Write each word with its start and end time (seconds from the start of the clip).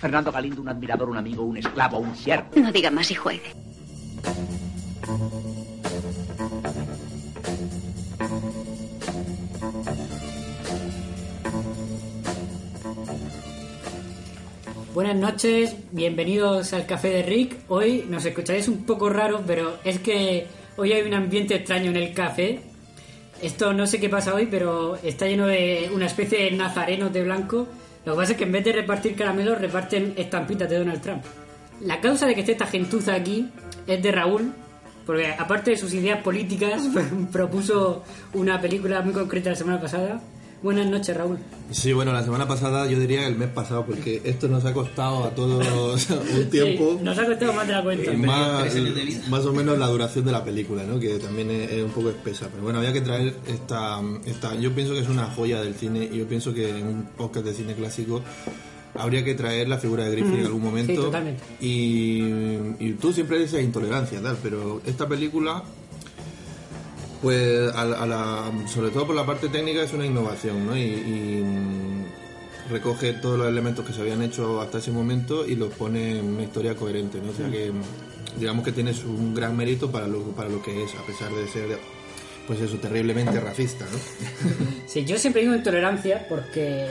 Fernando 0.00 0.32
Galindo, 0.32 0.62
un 0.62 0.68
admirador, 0.68 1.08
un 1.08 1.16
amigo, 1.16 1.44
un 1.44 1.56
esclavo, 1.56 1.98
un 1.98 2.16
siervo. 2.16 2.48
No 2.56 2.72
diga 2.72 2.90
más 2.90 3.10
y 3.12 3.14
juegue. 3.14 3.54
Buenas 14.92 15.16
noches, 15.16 15.76
bienvenidos 15.92 16.72
al 16.72 16.84
Café 16.86 17.10
de 17.10 17.22
Rick. 17.22 17.56
Hoy 17.68 18.04
nos 18.08 18.24
escucharéis 18.24 18.66
un 18.66 18.84
poco 18.84 19.08
raro, 19.08 19.42
pero 19.46 19.78
es 19.84 20.00
que 20.00 20.48
hoy 20.76 20.92
hay 20.92 21.02
un 21.06 21.14
ambiente 21.14 21.54
extraño 21.54 21.90
en 21.90 21.96
el 21.96 22.12
café. 22.12 22.71
Esto 23.42 23.72
no 23.72 23.88
sé 23.88 23.98
qué 23.98 24.08
pasa 24.08 24.34
hoy, 24.34 24.46
pero 24.48 24.96
está 25.02 25.26
lleno 25.26 25.48
de 25.48 25.90
una 25.92 26.06
especie 26.06 26.44
de 26.44 26.52
nazarenos 26.52 27.12
de 27.12 27.24
blanco. 27.24 27.66
Lo 28.04 28.12
que 28.12 28.16
pasa 28.16 28.32
es 28.32 28.38
que 28.38 28.44
en 28.44 28.52
vez 28.52 28.64
de 28.64 28.72
repartir 28.72 29.16
caramelos, 29.16 29.60
reparten 29.60 30.14
estampitas 30.16 30.70
de 30.70 30.78
Donald 30.78 31.02
Trump. 31.02 31.24
La 31.80 32.00
causa 32.00 32.26
de 32.26 32.34
que 32.34 32.40
esté 32.40 32.52
esta 32.52 32.66
gentuza 32.66 33.14
aquí 33.14 33.50
es 33.88 34.00
de 34.00 34.12
Raúl, 34.12 34.52
porque 35.04 35.26
aparte 35.26 35.72
de 35.72 35.76
sus 35.76 35.92
ideas 35.92 36.22
políticas, 36.22 36.82
propuso 37.32 38.04
una 38.32 38.60
película 38.60 39.02
muy 39.02 39.12
concreta 39.12 39.50
la 39.50 39.56
semana 39.56 39.80
pasada. 39.80 40.20
Buenas 40.62 40.86
noches, 40.86 41.16
Raúl. 41.16 41.38
Sí, 41.72 41.92
bueno, 41.92 42.12
la 42.12 42.22
semana 42.22 42.46
pasada 42.46 42.86
yo 42.86 43.00
diría 43.00 43.26
el 43.26 43.34
mes 43.34 43.48
pasado, 43.48 43.84
porque 43.84 44.20
esto 44.24 44.46
nos 44.46 44.64
ha 44.64 44.72
costado 44.72 45.24
a 45.24 45.30
todos 45.30 45.66
un 46.10 46.50
tiempo. 46.50 46.96
Sí, 46.98 47.04
nos 47.04 47.18
ha 47.18 47.26
costado 47.26 47.52
más 47.52 47.66
de 47.66 47.72
la 47.72 47.82
cuenta. 47.82 48.12
más, 48.12 48.76
más 49.28 49.44
o 49.44 49.52
menos 49.52 49.76
la 49.76 49.88
duración 49.88 50.24
de 50.24 50.30
la 50.30 50.44
película, 50.44 50.84
¿no? 50.84 51.00
que 51.00 51.18
también 51.18 51.50
es, 51.50 51.72
es 51.72 51.82
un 51.82 51.90
poco 51.90 52.10
espesa. 52.10 52.48
Pero 52.50 52.62
bueno, 52.62 52.78
había 52.78 52.92
que 52.92 53.00
traer 53.00 53.34
esta, 53.48 54.00
esta. 54.24 54.54
Yo 54.54 54.72
pienso 54.72 54.94
que 54.94 55.00
es 55.00 55.08
una 55.08 55.24
joya 55.24 55.60
del 55.62 55.74
cine 55.74 56.08
y 56.12 56.18
yo 56.18 56.28
pienso 56.28 56.54
que 56.54 56.70
en 56.70 56.86
un 56.86 57.02
podcast 57.16 57.46
de 57.46 57.54
cine 57.54 57.74
clásico 57.74 58.22
habría 58.94 59.24
que 59.24 59.34
traer 59.34 59.68
la 59.68 59.78
figura 59.78 60.04
de 60.04 60.12
Griffith 60.12 60.38
en 60.38 60.46
algún 60.46 60.62
momento. 60.62 60.92
Sí, 60.92 60.98
totalmente. 60.98 61.42
Y, 61.60 62.22
y 62.78 62.96
tú 63.00 63.12
siempre 63.12 63.38
dices 63.40 63.64
intolerancia, 63.64 64.22
tal, 64.22 64.36
pero 64.40 64.80
esta 64.86 65.08
película. 65.08 65.64
Pues 67.22 67.72
a 67.74 67.82
a 67.82 68.06
la- 68.06 68.52
sobre 68.66 68.90
todo 68.90 69.06
por 69.06 69.14
la 69.16 69.24
parte 69.24 69.48
técnica 69.48 69.82
es 69.84 69.92
una 69.92 70.04
innovación, 70.04 70.66
¿no? 70.66 70.76
Y, 70.76 70.80
y, 70.82 71.42
mm, 71.44 72.04
recoge 72.72 73.12
todos 73.14 73.38
los 73.38 73.48
elementos 73.48 73.84
que 73.86 73.92
se 73.92 74.00
habían 74.00 74.22
hecho 74.22 74.60
hasta 74.60 74.78
ese 74.78 74.90
momento 74.90 75.46
y 75.46 75.54
los 75.56 75.72
pone 75.74 76.18
en 76.18 76.24
una 76.34 76.42
historia 76.42 76.74
coherente, 76.74 77.20
¿no? 77.24 77.30
O 77.30 77.34
sea 77.34 77.48
que 77.50 77.70
mm, 77.70 78.40
digamos 78.40 78.64
que 78.64 78.72
tienes 78.72 79.04
un 79.04 79.34
gran 79.34 79.56
mérito 79.56 79.90
para 79.90 80.06
lo, 80.08 80.20
para 80.32 80.48
lo 80.48 80.60
que 80.62 80.82
es, 80.84 80.90
a 80.94 81.06
pesar 81.06 81.32
de 81.32 81.46
ser, 81.48 81.78
pues 82.46 82.60
eso, 82.60 82.76
terriblemente 82.78 83.38
racista, 83.40 83.84
¿no? 83.84 83.98
Sí, 84.88 85.04
yo 85.04 85.16
siempre 85.16 85.42
digo 85.42 85.54
intolerancia 85.54 86.26
porque 86.28 86.86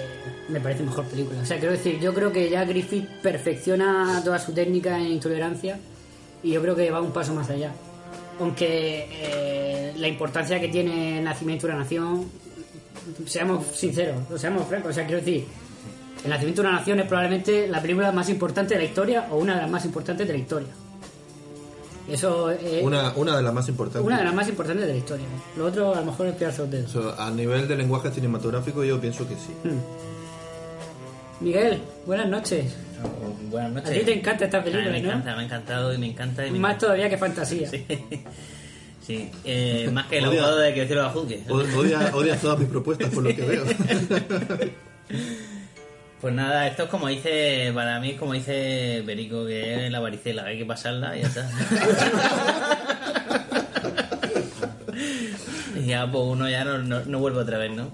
me 0.49 0.59
parece 0.61 0.83
mejor 0.83 1.05
película. 1.05 1.41
O 1.41 1.45
sea, 1.45 1.57
quiero 1.59 1.73
decir, 1.73 1.99
yo 1.99 2.13
creo 2.13 2.31
que 2.31 2.49
ya 2.49 2.63
Griffith 2.65 3.07
perfecciona 3.21 4.21
toda 4.23 4.39
su 4.39 4.53
técnica 4.53 4.97
en 4.97 5.07
intolerancia 5.07 5.77
y 6.41 6.51
yo 6.51 6.61
creo 6.61 6.75
que 6.75 6.89
va 6.89 7.01
un 7.01 7.11
paso 7.11 7.33
más 7.33 7.49
allá. 7.49 7.73
Aunque 8.39 9.07
eh, 9.11 9.93
la 9.97 10.07
importancia 10.07 10.59
que 10.59 10.67
tiene 10.69 11.19
el 11.19 11.23
nacimiento 11.23 11.67
de 11.67 11.73
una 11.73 11.83
nación, 11.83 12.25
seamos 13.25 13.65
sinceros, 13.75 14.17
seamos 14.39 14.67
francos, 14.67 14.91
o 14.91 14.93
sea, 14.93 15.05
quiero 15.05 15.21
decir, 15.21 15.45
el 16.23 16.29
nacimiento 16.29 16.61
de 16.61 16.67
una 16.69 16.77
nación 16.79 16.99
es 16.99 17.07
probablemente 17.07 17.67
la 17.67 17.81
película 17.81 18.11
más 18.11 18.29
importante 18.29 18.73
de 18.75 18.79
la 18.81 18.85
historia 18.85 19.27
o 19.31 19.37
una 19.37 19.55
de 19.55 19.61
las 19.61 19.69
más 19.69 19.85
importantes 19.85 20.27
de 20.27 20.33
la 20.33 20.39
historia. 20.39 20.69
Eso 22.09 22.49
es 22.51 22.83
Una, 22.83 23.13
una 23.15 23.37
de 23.37 23.43
las 23.43 23.53
más 23.53 23.69
importantes. 23.69 24.05
una 24.05 24.17
de 24.17 24.25
las 24.25 24.33
más 24.33 24.47
importantes 24.49 24.85
de 24.85 24.91
la 24.93 24.97
historia. 24.97 25.25
Lo 25.55 25.65
otro 25.65 25.93
a 25.95 25.99
lo 25.99 26.05
mejor 26.07 26.27
es 26.27 26.35
pedazo 26.35 26.65
de 26.65 26.77
dedos. 26.77 26.89
Eso, 26.89 27.15
a 27.17 27.29
nivel 27.31 27.67
de 27.67 27.75
lenguaje 27.75 28.11
cinematográfico 28.11 28.83
yo 28.83 28.99
pienso 28.99 29.27
que 29.27 29.35
sí. 29.35 29.53
Miguel, 31.41 31.79
buenas 32.05 32.27
noches. 32.29 32.73
Buenas 33.49 33.71
noches. 33.71 33.89
A 33.89 33.93
ti 33.93 33.99
te 34.05 34.13
encanta 34.13 34.45
esta 34.45 34.63
película, 34.63 34.87
Ah, 34.89 34.91
me 34.91 35.01
¿no? 35.01 35.07
encanta, 35.09 35.35
me 35.35 35.41
ha 35.41 35.45
encantado 35.45 35.93
y 35.93 35.97
me 35.97 36.05
encanta. 36.07 36.45
Y 36.47 36.51
me 36.51 36.59
Más 36.59 36.77
todavía 36.77 37.09
que 37.09 37.17
fantasía. 37.17 37.69
Sí, 39.01 39.17
sí. 39.17 39.31
Eh, 39.43 39.89
más 39.91 40.05
que 40.05 40.19
el 40.19 40.25
abogado 40.25 40.59
de 40.59 40.75
que 40.75 40.81
decirlo 40.81 41.03
a 41.05 41.09
Juque. 41.09 41.41
O- 41.49 41.55
Odia, 41.55 42.11
odia 42.13 42.37
todas 42.37 42.59
mis 42.59 42.69
propuestas 42.69 43.09
por 43.09 43.23
lo 43.23 43.35
que 43.35 43.41
veo. 43.41 43.63
Pues 46.21 46.35
nada, 46.35 46.67
esto 46.67 46.83
es 46.83 46.89
como 46.89 47.07
dice, 47.07 47.71
para 47.73 47.99
mí 47.99 48.11
es 48.11 48.19
como 48.19 48.33
dice 48.33 49.01
Perico, 49.07 49.43
que 49.47 49.87
es 49.87 49.91
la 49.91 49.99
varicela, 49.99 50.43
hay 50.45 50.59
que 50.59 50.65
pasarla 50.65 51.17
y 51.17 51.21
ya 51.23 51.27
está. 51.29 51.49
y 55.75 55.85
ya 55.87 56.05
pues 56.11 56.23
uno 56.23 56.47
ya 56.47 56.63
no, 56.63 56.77
no, 56.77 56.99
no 57.05 57.17
vuelve 57.17 57.39
otra 57.39 57.57
vez, 57.57 57.71
¿no? 57.71 57.87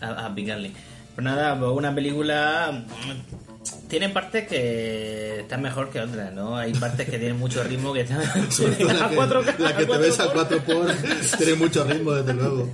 A, 0.00 0.24
a 0.28 0.34
picarle. 0.34 0.70
Pues 1.16 1.24
nada, 1.24 1.58
pues 1.58 1.72
una 1.72 1.92
película 1.94 2.84
mm, 2.86 3.88
tiene 3.88 4.10
partes 4.10 4.46
que 4.46 5.40
están 5.40 5.62
mejor 5.62 5.88
que 5.90 6.00
otras, 6.00 6.32
¿no? 6.34 6.56
Hay 6.58 6.72
partes 6.74 7.08
que 7.08 7.18
tienen 7.18 7.38
mucho 7.38 7.64
ritmo 7.64 7.92
que 7.94 8.02
están 8.02 8.22
Sobre 8.52 8.72
todo 8.76 8.92
la 8.92 9.08
que, 9.08 9.16
cuatro- 9.16 9.42
la 9.58 9.76
que 9.76 9.86
te 9.86 9.96
ves 9.98 10.20
a 10.20 10.30
cuatro 10.32 10.60
cuatro 10.66 10.84
por 10.90 11.38
tiene 11.38 11.54
mucho 11.54 11.84
ritmo, 11.84 12.12
desde 12.12 12.34
luego. 12.34 12.68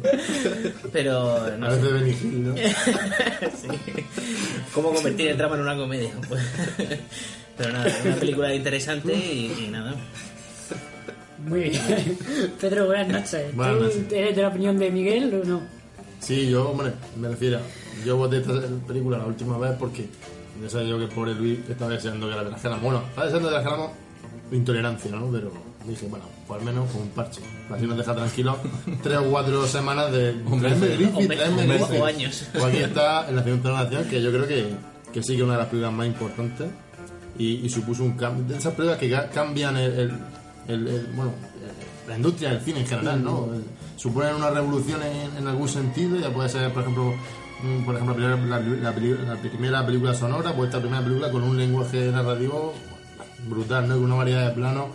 Pero 0.92 1.56
no 1.56 1.66
A 1.66 1.70
sé. 1.70 1.76
veces 1.76 1.92
Benny 1.92 2.10
Hill, 2.10 2.44
¿no? 2.48 2.54
Sí. 3.62 3.68
¿Cómo 4.74 4.92
convertir 4.92 5.28
el 5.28 5.38
drama 5.38 5.54
en 5.56 5.62
una 5.62 5.76
comedia? 5.76 6.10
Pues, 6.28 6.42
pero 7.56 7.72
nada, 7.72 7.86
es 7.86 8.04
una 8.04 8.16
película 8.16 8.54
interesante 8.54 9.14
y, 9.14 9.66
y 9.66 9.68
nada. 9.70 9.94
Muy 11.46 11.60
bien. 11.70 12.18
Pedro, 12.60 12.86
buenas 12.86 13.08
noches. 13.08 13.54
Buenas 13.54 13.76
¿Tú 13.78 13.82
noches. 13.84 14.12
eres 14.12 14.34
de 14.36 14.42
la 14.42 14.48
opinión 14.48 14.78
de 14.78 14.90
Miguel 14.90 15.42
o 15.42 15.44
no? 15.46 15.62
Sí, 16.20 16.48
yo, 16.48 16.70
hombre, 16.70 16.92
me 17.16 17.28
refiero. 17.28 17.60
Yo 18.04 18.16
voté 18.16 18.38
esta 18.38 18.52
película 18.86 19.18
la 19.18 19.26
última 19.26 19.58
vez 19.58 19.72
porque 19.78 20.08
ya 20.62 20.68
sabía 20.68 20.88
yo 20.90 20.98
que 20.98 21.04
el 21.04 21.10
pobre 21.10 21.34
Luis 21.34 21.58
estaba 21.68 21.90
deseando 21.92 22.28
que 22.28 22.34
la 22.36 22.44
trajéramos. 22.48 22.82
Bueno, 22.82 23.02
estaba 23.08 23.26
deseando 23.26 23.48
que 23.48 23.54
la 23.54 23.62
trajéramos 23.62 23.90
intolerancia, 24.50 25.10
¿no? 25.12 25.26
Pero 25.30 25.52
dije, 25.86 26.06
bueno, 26.08 26.24
pues 26.46 26.60
al 26.60 26.66
menos 26.66 26.90
con 26.90 27.02
un 27.02 27.08
parche. 27.08 27.40
Así 27.70 27.86
nos 27.86 27.96
deja 27.96 28.14
tranquilos 28.14 28.56
tres 29.02 29.18
o 29.18 29.24
cuatro 29.30 29.66
semanas 29.66 30.12
de. 30.12 30.32
Griffith, 30.32 31.14
o 31.14 31.20
Griffith. 31.66 32.02
años. 32.02 32.48
Pues 32.52 32.64
aquí 32.64 32.76
está 32.78 33.28
el 33.28 33.36
Nacimiento 33.36 33.68
de 33.68 33.74
la 33.74 33.84
Nación, 33.84 34.04
que 34.04 34.22
yo 34.22 34.30
creo 34.30 34.46
que, 34.46 34.68
que 35.12 35.22
sí 35.22 35.28
que 35.32 35.38
es 35.38 35.42
una 35.42 35.52
de 35.54 35.58
las 35.60 35.68
películas 35.68 35.92
más 35.94 36.06
importantes 36.06 36.68
y, 37.38 37.64
y 37.64 37.68
supuso 37.70 38.02
un 38.04 38.12
cambio. 38.16 38.44
De 38.44 38.58
esas 38.58 38.74
películas 38.74 38.98
que 38.98 39.10
ca- 39.10 39.28
cambian 39.30 39.76
el, 39.76 39.92
el- 39.92 40.12
el- 40.68 40.88
el- 40.88 41.06
bueno, 41.14 41.30
eh, 41.30 42.08
la 42.08 42.16
industria 42.16 42.50
del 42.50 42.60
cine 42.60 42.80
en 42.80 42.86
general, 42.86 43.22
¿no? 43.24 43.48
Eh, 43.54 43.60
Suponen 43.96 44.34
una 44.34 44.50
revolución 44.50 45.00
en, 45.02 45.36
en 45.36 45.46
algún 45.46 45.68
sentido, 45.68 46.18
ya 46.18 46.28
puede 46.30 46.48
ser, 46.48 46.72
por 46.72 46.82
ejemplo, 46.82 47.04
mm, 47.12 47.14
por 47.84 47.94
ejemplo 47.94 48.16
la, 48.28 48.36
primera- 48.36 48.60
la- 48.60 48.90
la 49.34 49.36
primera 49.40 49.86
película 49.86 50.14
sonora, 50.14 50.52
pues 50.54 50.68
esta 50.68 50.80
primera 50.80 51.02
película 51.02 51.30
con 51.30 51.42
un 51.42 51.56
lenguaje 51.56 52.10
narrativo 52.10 52.74
brutal, 53.48 53.88
¿no? 53.88 53.94
Con 53.94 54.04
una 54.04 54.14
variedad 54.16 54.48
de 54.48 54.54
planos, 54.54 54.86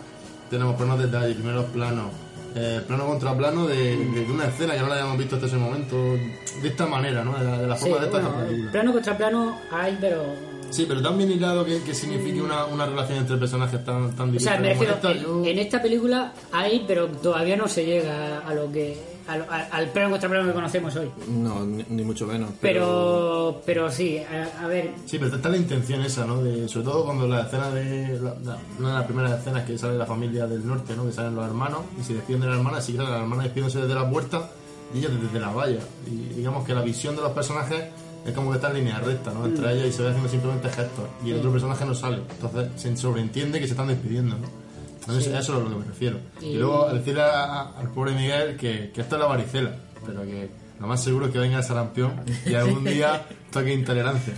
tenemos 0.50 0.76
planos 0.76 0.98
de 0.98 1.06
detalle, 1.06 1.34
primeros 1.34 1.66
planos, 1.66 2.06
eh, 2.54 2.80
plano 2.86 3.06
contra 3.06 3.36
plano 3.36 3.66
de, 3.66 3.96
de 3.96 4.26
una 4.30 4.46
escena 4.46 4.74
que 4.74 4.80
no 4.80 4.88
la 4.88 4.94
habíamos 4.94 5.18
visto 5.18 5.34
hasta 5.36 5.46
ese 5.46 5.56
momento, 5.56 5.96
de 5.96 6.68
esta 6.68 6.86
manera, 6.86 7.22
¿no? 7.24 7.38
De 7.38 7.44
la, 7.44 7.58
de 7.58 7.66
la 7.66 7.76
Sí, 7.76 7.82
forma 7.90 7.98
de 8.00 8.06
esta 8.06 8.18
bueno, 8.28 8.46
película. 8.46 8.72
plano 8.72 8.92
contra 8.92 9.16
plano 9.16 9.58
hay, 9.70 9.98
pero... 10.00 10.22
Sí, 10.70 10.84
pero 10.86 11.00
tan 11.00 11.16
bien 11.16 11.30
hilado 11.32 11.64
que, 11.64 11.82
que 11.82 11.94
signifique 11.94 12.42
una, 12.42 12.66
una 12.66 12.84
relación 12.84 13.18
entre 13.18 13.38
personajes 13.38 13.82
tan, 13.84 14.14
tan 14.14 14.36
O 14.36 14.40
sea, 14.40 14.58
me 14.58 14.68
refiero, 14.70 14.94
esta, 14.94 15.12
en, 15.12 15.22
yo- 15.22 15.44
en 15.44 15.58
esta 15.58 15.80
película 15.80 16.32
hay, 16.52 16.84
pero 16.86 17.06
todavía 17.08 17.56
no 17.56 17.68
se 17.68 17.84
llega 17.86 18.40
a 18.40 18.54
lo 18.54 18.70
que... 18.70 19.17
al- 19.28 19.68
al, 19.70 19.88
plano 19.90 20.10
contra 20.10 20.28
plano 20.28 20.46
que 20.46 20.52
conocemos 20.54 20.96
hoy. 20.96 21.10
No, 21.28 21.64
ni, 21.64 21.84
ni 21.90 22.02
mucho 22.02 22.26
menos. 22.26 22.50
Pero, 22.60 23.60
pero 23.66 23.90
sí, 23.90 24.18
a, 24.18 24.64
a 24.64 24.66
ver, 24.66 24.90
Sí, 25.06 25.18
pero 25.18 25.36
está 25.36 25.48
la 25.48 25.56
intención 25.56 26.00
esa, 26.02 26.24
¿no? 26.24 26.42
De, 26.42 26.66
sobre 26.68 26.86
todo 26.86 27.04
cuando 27.04 27.26
la 27.28 27.42
escena 27.42 27.70
de... 27.70 28.18
la- 28.20 28.34
la- 28.44 28.58
una 28.78 28.88
de 28.88 28.94
las 28.94 29.04
primeras 29.04 29.38
escenas 29.40 29.64
que 29.64 29.76
sale 29.78 29.96
la 29.98 30.06
familia 30.06 30.46
del 30.46 30.66
norte, 30.66 30.94
¿no? 30.96 31.04
Que 31.06 31.12
salen 31.12 31.34
los 31.34 31.44
hermanos 31.46 31.80
y 32.00 32.04
se 32.04 32.14
despiden 32.14 32.40
de 32.40 32.46
la 32.48 32.56
hermana, 32.56 32.78
así 32.78 32.92
que 32.92 32.98
la 32.98 33.18
hermana 33.18 33.42
despidiéndose 33.44 33.80
desde 33.82 33.94
la 33.94 34.08
puerta 34.10 34.50
y 34.94 34.98
ella 34.98 35.08
desde 35.08 35.38
la 35.40 35.50
valla. 35.50 35.80
Y 36.06 36.34
digamos 36.34 36.64
que 36.66 36.74
la 36.74 36.80
visión 36.82 37.14
de 37.14 37.22
los 37.22 37.32
personajes 37.32 37.84
es 38.26 38.32
como 38.34 38.50
que 38.50 38.56
está 38.56 38.68
en 38.70 38.76
línea 38.78 38.98
recta, 39.00 39.32
¿no? 39.32 39.46
Entre 39.46 39.66
Mm. 39.66 39.70
ellas 39.70 39.86
y 39.88 39.92
se 39.92 40.02
ve 40.02 40.08
haciendo 40.08 40.28
simplemente 40.30 40.68
gestos. 40.68 41.04
Y 41.24 41.30
el 41.30 41.38
otro 41.38 41.50
personaje 41.52 41.84
no 41.84 41.94
sale. 41.94 42.18
Entonces 42.30 42.68
se 42.76 42.96
sobreentiende 42.96 43.60
que 43.60 43.66
se 43.66 43.72
están 43.72 43.88
despidiendo, 43.88 44.36
¿no? 44.36 44.67
Entonces 45.00 45.24
Sí. 45.24 45.30
eso 45.30 45.38
es 45.38 45.48
a 45.50 45.64
lo 45.64 45.68
que 45.70 45.76
me 45.76 45.84
refiero. 45.84 46.18
Y- 46.40 46.46
Y, 46.46 46.54
luego 46.56 46.92
decirle 46.92 47.22
a- 47.22 47.44
a- 47.44 47.78
al 47.78 47.90
pobre 47.90 48.12
Miguel 48.14 48.56
que, 48.56 48.90
que 48.92 49.00
esto 49.00 49.16
es 49.16 49.20
la 49.20 49.26
varicela, 49.28 49.74
pero 50.06 50.22
que 50.22 50.48
Lo 50.80 50.86
más 50.86 51.02
seguro 51.02 51.26
es 51.26 51.32
que 51.32 51.40
venga 51.40 51.58
el 51.58 51.64
sarampión 51.64 52.12
y 52.46 52.54
algún 52.54 52.84
día 52.84 53.26
toque 53.50 53.74
intolerancia. 53.74 54.34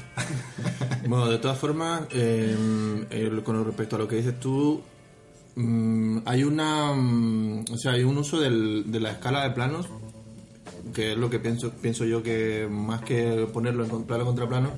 Bueno, 1.07 1.29
de 1.29 1.37
todas 1.37 1.59
formas, 1.59 2.03
eh, 2.13 2.57
eh, 3.11 3.41
con 3.45 3.63
respecto 3.63 3.97
a 3.97 3.99
lo 3.99 4.09
que 4.09 4.17
dices 4.17 4.41
tú, 4.41 4.81
mm, 5.57 6.21
hay 6.25 6.45
una, 6.45 6.95
mm, 6.95 7.65
o 7.73 7.77
sea, 7.77 7.93
hay 7.93 8.05
un 8.05 8.17
uso 8.17 8.41
del- 8.41 8.85
de 8.91 9.01
la 9.01 9.11
escala 9.11 9.43
de 9.43 9.51
planos, 9.51 9.87
que 10.95 11.13
es 11.13 11.19
lo 11.19 11.29
que 11.29 11.39
pienso, 11.41 11.71
pienso 11.73 12.07
yo 12.07 12.23
que 12.23 12.67
más 12.71 13.03
que 13.03 13.47
ponerlo 13.53 13.85
en 13.85 14.05
plano 14.05 14.25
contra 14.25 14.49
plano, 14.49 14.71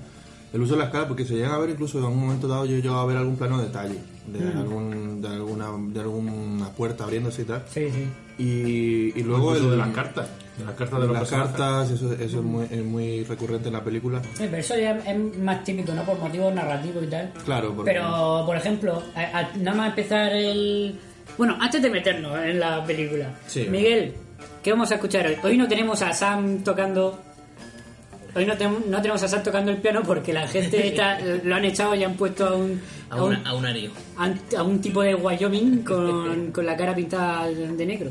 el 0.53 0.61
uso 0.63 0.73
de 0.75 0.79
la 0.81 0.85
escala, 0.87 1.09
porque 1.09 1.25
se 1.25 1.35
llega 1.35 1.55
a 1.55 1.59
ver 1.59 1.71
incluso 1.71 1.99
en 1.99 2.05
un 2.05 2.19
momento 2.21 2.47
dado 2.49 2.65
yo 2.67 2.77
llego 2.79 2.97
a 2.97 3.07
ver 3.07 3.17
algún 3.17 3.37
plano 3.37 3.59
de 3.59 3.65
detalle, 3.67 3.99
de, 4.27 4.39
Mm. 4.41 4.59
algún, 4.59 5.23
de 5.23 5.29
alguna, 5.29 5.67
de 5.93 6.01
alguna 6.01 6.69
puerta 6.71 7.05
abriéndose 7.05 7.43
y 7.43 7.45
tal. 7.47 7.63
Sí, 7.71 7.89
sí. 7.91 8.07
Y, 8.39 9.19
y 9.19 9.23
luego 9.23 9.55
el, 9.55 9.71
de 9.71 9.77
las 9.77 9.89
cartas, 9.91 10.29
de 10.59 10.65
las 10.65 10.75
cartas 10.75 11.01
de 11.01 11.07
los 11.07 11.13
las 11.15 11.21
personajes. 11.29 11.57
cartas, 11.57 11.91
eso, 11.91 12.13
eso 12.13 12.39
es, 12.39 12.45
muy, 12.45 12.65
es 12.71 12.85
muy 12.85 13.25
recurrente 13.25 13.69
en 13.69 13.75
la 13.75 13.85
película. 13.85 14.21
Sí, 14.35 14.45
pero 14.51 14.57
eso 14.57 14.77
ya 14.77 14.93
es 14.99 15.39
más 15.39 15.63
típico, 15.65 15.93
¿no? 15.93 16.03
Por 16.03 16.19
motivos 16.19 16.53
narrativos 16.55 17.05
y 17.05 17.07
tal. 17.07 17.33
Claro, 17.45 17.73
porque- 17.75 17.93
Pero, 17.93 18.43
por 18.47 18.57
ejemplo, 18.57 19.03
a- 19.15 19.39
a- 19.39 19.51
nada 19.59 19.77
más 19.77 19.89
empezar 19.91 20.33
el... 20.33 20.99
Bueno, 21.39 21.57
antes 21.61 21.81
de 21.83 21.89
meternos 21.91 22.37
en 22.45 22.59
la 22.61 22.85
película. 22.85 23.39
Sí. 23.47 23.67
Miguel, 23.71 24.15
¿qué 24.63 24.71
vamos 24.73 24.91
a 24.91 24.97
escuchar 24.97 25.27
hoy? 25.27 25.37
Hoy 25.43 25.57
no 25.57 25.69
tenemos 25.69 26.03
a 26.03 26.13
Sam 26.13 26.63
tocando... 26.65 27.19
Hoy 28.35 28.47
no, 28.47 28.55
tem- 28.57 28.87
no 28.87 28.97
tenemos 29.03 29.23
a 29.23 29.29
Sam 29.29 29.43
tocando 29.43 29.71
el 29.71 29.77
piano 29.79 30.03
porque 30.03 30.33
la 30.33 30.49
gente 30.49 30.89
está, 30.89 31.19
lo 31.45 31.55
han 31.55 31.65
echado 31.65 31.95
y 31.95 32.03
han 32.05 32.15
puesto 32.15 32.47
a 32.47 32.55
un... 32.57 32.81
A, 33.11 33.23
un- 33.23 33.47
a 33.47 33.55
un 33.55 33.67
ario. 33.67 33.91
a 34.17 34.27
un- 34.27 34.41
a 34.57 34.63
un 34.63 34.81
tipo 34.81 35.03
de 35.03 35.15
Wyoming 35.15 35.83
con, 35.85 36.51
con 36.53 36.65
la 36.65 36.77
cara 36.77 36.95
pintada 36.95 37.47
de 37.49 37.87
negro. 37.87 38.11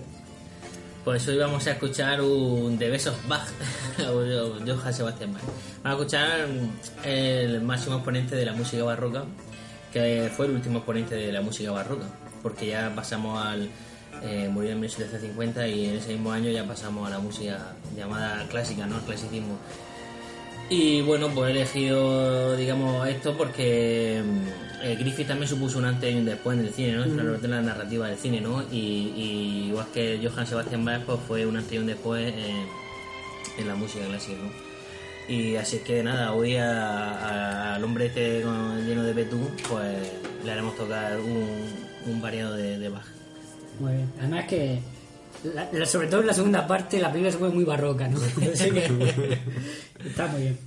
Pues 1.03 1.27
hoy 1.27 1.37
vamos 1.37 1.65
a 1.65 1.71
escuchar 1.71 2.21
un 2.21 2.77
de 2.77 2.89
Besos 2.91 3.15
Bach, 3.27 3.47
o 4.07 4.59
Johann 4.63 4.93
Sebastian 4.93 5.33
Bach. 5.33 5.41
Vamos 5.83 5.85
a 5.85 6.01
escuchar 6.03 6.47
el 7.03 7.61
máximo 7.61 7.95
exponente 7.95 8.35
de 8.35 8.45
la 8.45 8.53
música 8.53 8.83
barroca, 8.83 9.23
que 9.91 10.29
fue 10.37 10.45
el 10.45 10.51
último 10.51 10.77
exponente 10.77 11.15
de 11.15 11.31
la 11.31 11.41
música 11.41 11.71
barroca, 11.71 12.05
porque 12.43 12.67
ya 12.67 12.91
pasamos 12.95 13.43
al. 13.43 13.69
Eh, 14.23 14.47
murió 14.51 14.73
en 14.73 14.79
1750 14.81 15.67
y 15.67 15.85
en 15.87 15.95
ese 15.95 16.09
mismo 16.09 16.31
año 16.31 16.51
ya 16.51 16.63
pasamos 16.67 17.07
a 17.07 17.09
la 17.09 17.17
música 17.17 17.73
llamada 17.97 18.45
clásica, 18.49 18.85
¿no? 18.85 18.97
Al 18.97 19.01
clasicismo. 19.01 19.57
Y 20.73 21.01
bueno, 21.01 21.27
pues 21.35 21.49
he 21.49 21.51
elegido, 21.51 22.55
digamos, 22.55 23.05
esto 23.09 23.35
porque 23.35 24.23
mm, 24.25 24.85
eh, 24.85 24.95
Griffith 24.97 25.27
también 25.27 25.49
supuso 25.49 25.77
un 25.79 25.83
antes 25.85 26.13
y 26.13 26.17
un 26.17 26.23
después 26.23 26.57
en 26.57 26.65
el 26.65 26.73
cine, 26.73 26.93
¿no? 26.93 27.03
En 27.03 27.51
la 27.51 27.61
narrativa 27.61 28.07
del 28.07 28.17
cine, 28.17 28.39
¿no? 28.39 28.63
Y, 28.71 29.11
y 29.17 29.65
igual 29.67 29.87
que 29.93 30.17
Johann 30.23 30.47
Sebastian 30.47 30.85
Bach, 30.85 31.01
pues 31.05 31.19
fue 31.27 31.45
un 31.45 31.57
antes 31.57 31.73
y 31.73 31.77
un 31.77 31.87
después 31.87 32.33
en, 32.33 32.67
en 33.61 33.67
la 33.67 33.75
música 33.75 34.05
clásica, 34.05 34.37
¿no? 34.41 34.49
Y 35.27 35.57
así 35.57 35.75
es 35.77 35.81
que 35.83 36.01
nada, 36.03 36.31
hoy 36.33 36.55
a- 36.55 36.71
a- 36.71 37.75
al 37.75 37.83
hombre 37.83 38.05
este 38.05 38.41
con- 38.41 38.85
lleno 38.87 39.03
de 39.03 39.11
betún, 39.13 39.49
pues 39.69 39.97
le 40.45 40.51
haremos 40.53 40.77
tocar 40.77 41.19
un, 41.19 41.49
un 42.07 42.21
variado 42.21 42.55
de, 42.55 42.79
de 42.79 42.87
Bach. 42.89 43.05
Muy 43.81 43.91
bien. 43.93 44.11
Además 44.19 44.45
que, 44.45 44.79
la- 45.43 45.69
la- 45.71 45.85
sobre 45.85 46.07
todo 46.07 46.21
en 46.21 46.27
la 46.27 46.33
segunda 46.33 46.67
parte, 46.67 46.99
la 46.99 47.09
película 47.11 47.31
se 47.31 47.37
fue 47.37 47.49
muy 47.49 47.63
barroca, 47.63 48.07
¿no? 48.07 48.17
Así 48.53 48.69
está 50.05 50.27
muy 50.27 50.41
bien. 50.41 50.57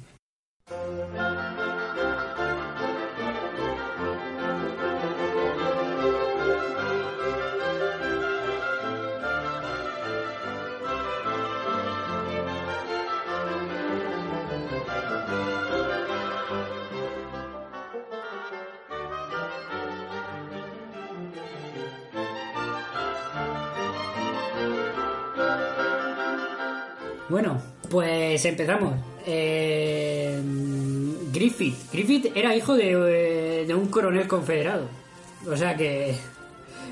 Bueno, 27.28 27.60
pues 27.90 28.44
empezamos. 28.44 28.94
Eh, 29.26 30.40
Griffith. 31.32 31.74
Griffith 31.92 32.26
era 32.34 32.54
hijo 32.54 32.74
de, 32.74 33.64
de 33.66 33.74
un 33.74 33.86
coronel 33.88 34.26
confederado. 34.28 34.88
O 35.50 35.56
sea 35.56 35.76
que. 35.76 36.14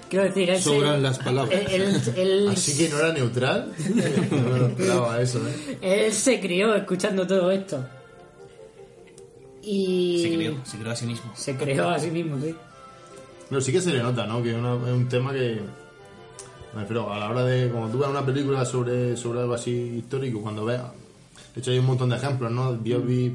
Quiero 0.08 0.26
decir, 0.26 0.50
él 0.50 0.56
se- 0.56 0.62
Sobran 0.64 1.02
las 1.02 1.18
palabras. 1.18 1.58
Él, 1.70 1.82
él- 1.82 2.14
él- 2.16 2.48
Así 2.50 2.76
que 2.76 2.88
no 2.90 2.98
era 2.98 3.12
neutral. 3.12 3.72
no 4.30 4.36
me 4.50 4.58
lo 4.58 4.66
esperaba 4.68 5.20
eso, 5.22 5.40
¿eh? 5.48 5.78
él 5.80 6.12
se 6.12 6.38
crió 6.40 6.74
escuchando 6.74 7.26
todo 7.26 7.50
esto. 7.50 7.84
Y. 9.62 10.20
Se 10.22 10.34
creó, 10.36 10.56
se 10.64 10.78
creó 10.78 10.92
a 10.92 10.96
sí 10.96 11.06
mismo. 11.06 11.32
Se 11.36 11.56
creó 11.56 11.88
a 11.90 11.98
sí 11.98 12.10
mismo, 12.10 12.38
sí. 12.40 12.54
Pero 13.48 13.60
sí 13.60 13.70
que 13.72 13.80
se 13.80 13.90
le 13.92 14.02
nota, 14.02 14.26
¿no? 14.26 14.42
Que 14.42 14.50
es, 14.50 14.56
una- 14.56 14.74
es 14.76 14.92
un 14.92 15.08
tema 15.08 15.32
que. 15.32 15.60
Me 16.74 16.80
refiero, 16.80 17.12
a 17.12 17.18
la 17.18 17.30
hora 17.30 17.44
de. 17.44 17.68
Cuando 17.70 17.90
tú 17.90 17.98
ves 17.98 18.08
una 18.08 18.24
película 18.24 18.64
sobre, 18.64 19.16
sobre 19.16 19.40
algo 19.40 19.54
así 19.54 19.70
histórico, 19.70 20.40
cuando 20.40 20.64
veas. 20.64 20.84
De 21.54 21.60
hecho, 21.60 21.70
hay 21.70 21.78
un 21.78 21.86
montón 21.86 22.08
de 22.08 22.16
ejemplos, 22.16 22.50
¿no? 22.50 22.72
Biopic 22.76 23.34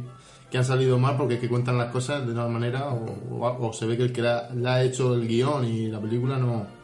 que 0.50 0.57
han 0.57 0.66
salido 0.66 0.98
mal 0.98 1.18
porque 1.18 1.36
es 1.36 1.39
que 1.42 1.50
cuentan 1.50 1.78
las 1.78 1.92
cosas 1.92 2.25
de 2.25 2.31
una 2.31 2.48
manera 2.48 2.88
o 2.89 3.74
se 3.74 3.86
ve 3.86 3.98
que 3.98 4.04
el 4.04 4.13
que 4.13 4.22
la, 4.22 4.50
la 4.56 4.75
ha 4.75 4.84
hecho 4.84 5.13
el 5.13 5.28
guion 5.28 5.66
y 5.66 5.88
la 5.88 6.00
película 6.00 6.38
no. 6.38 6.76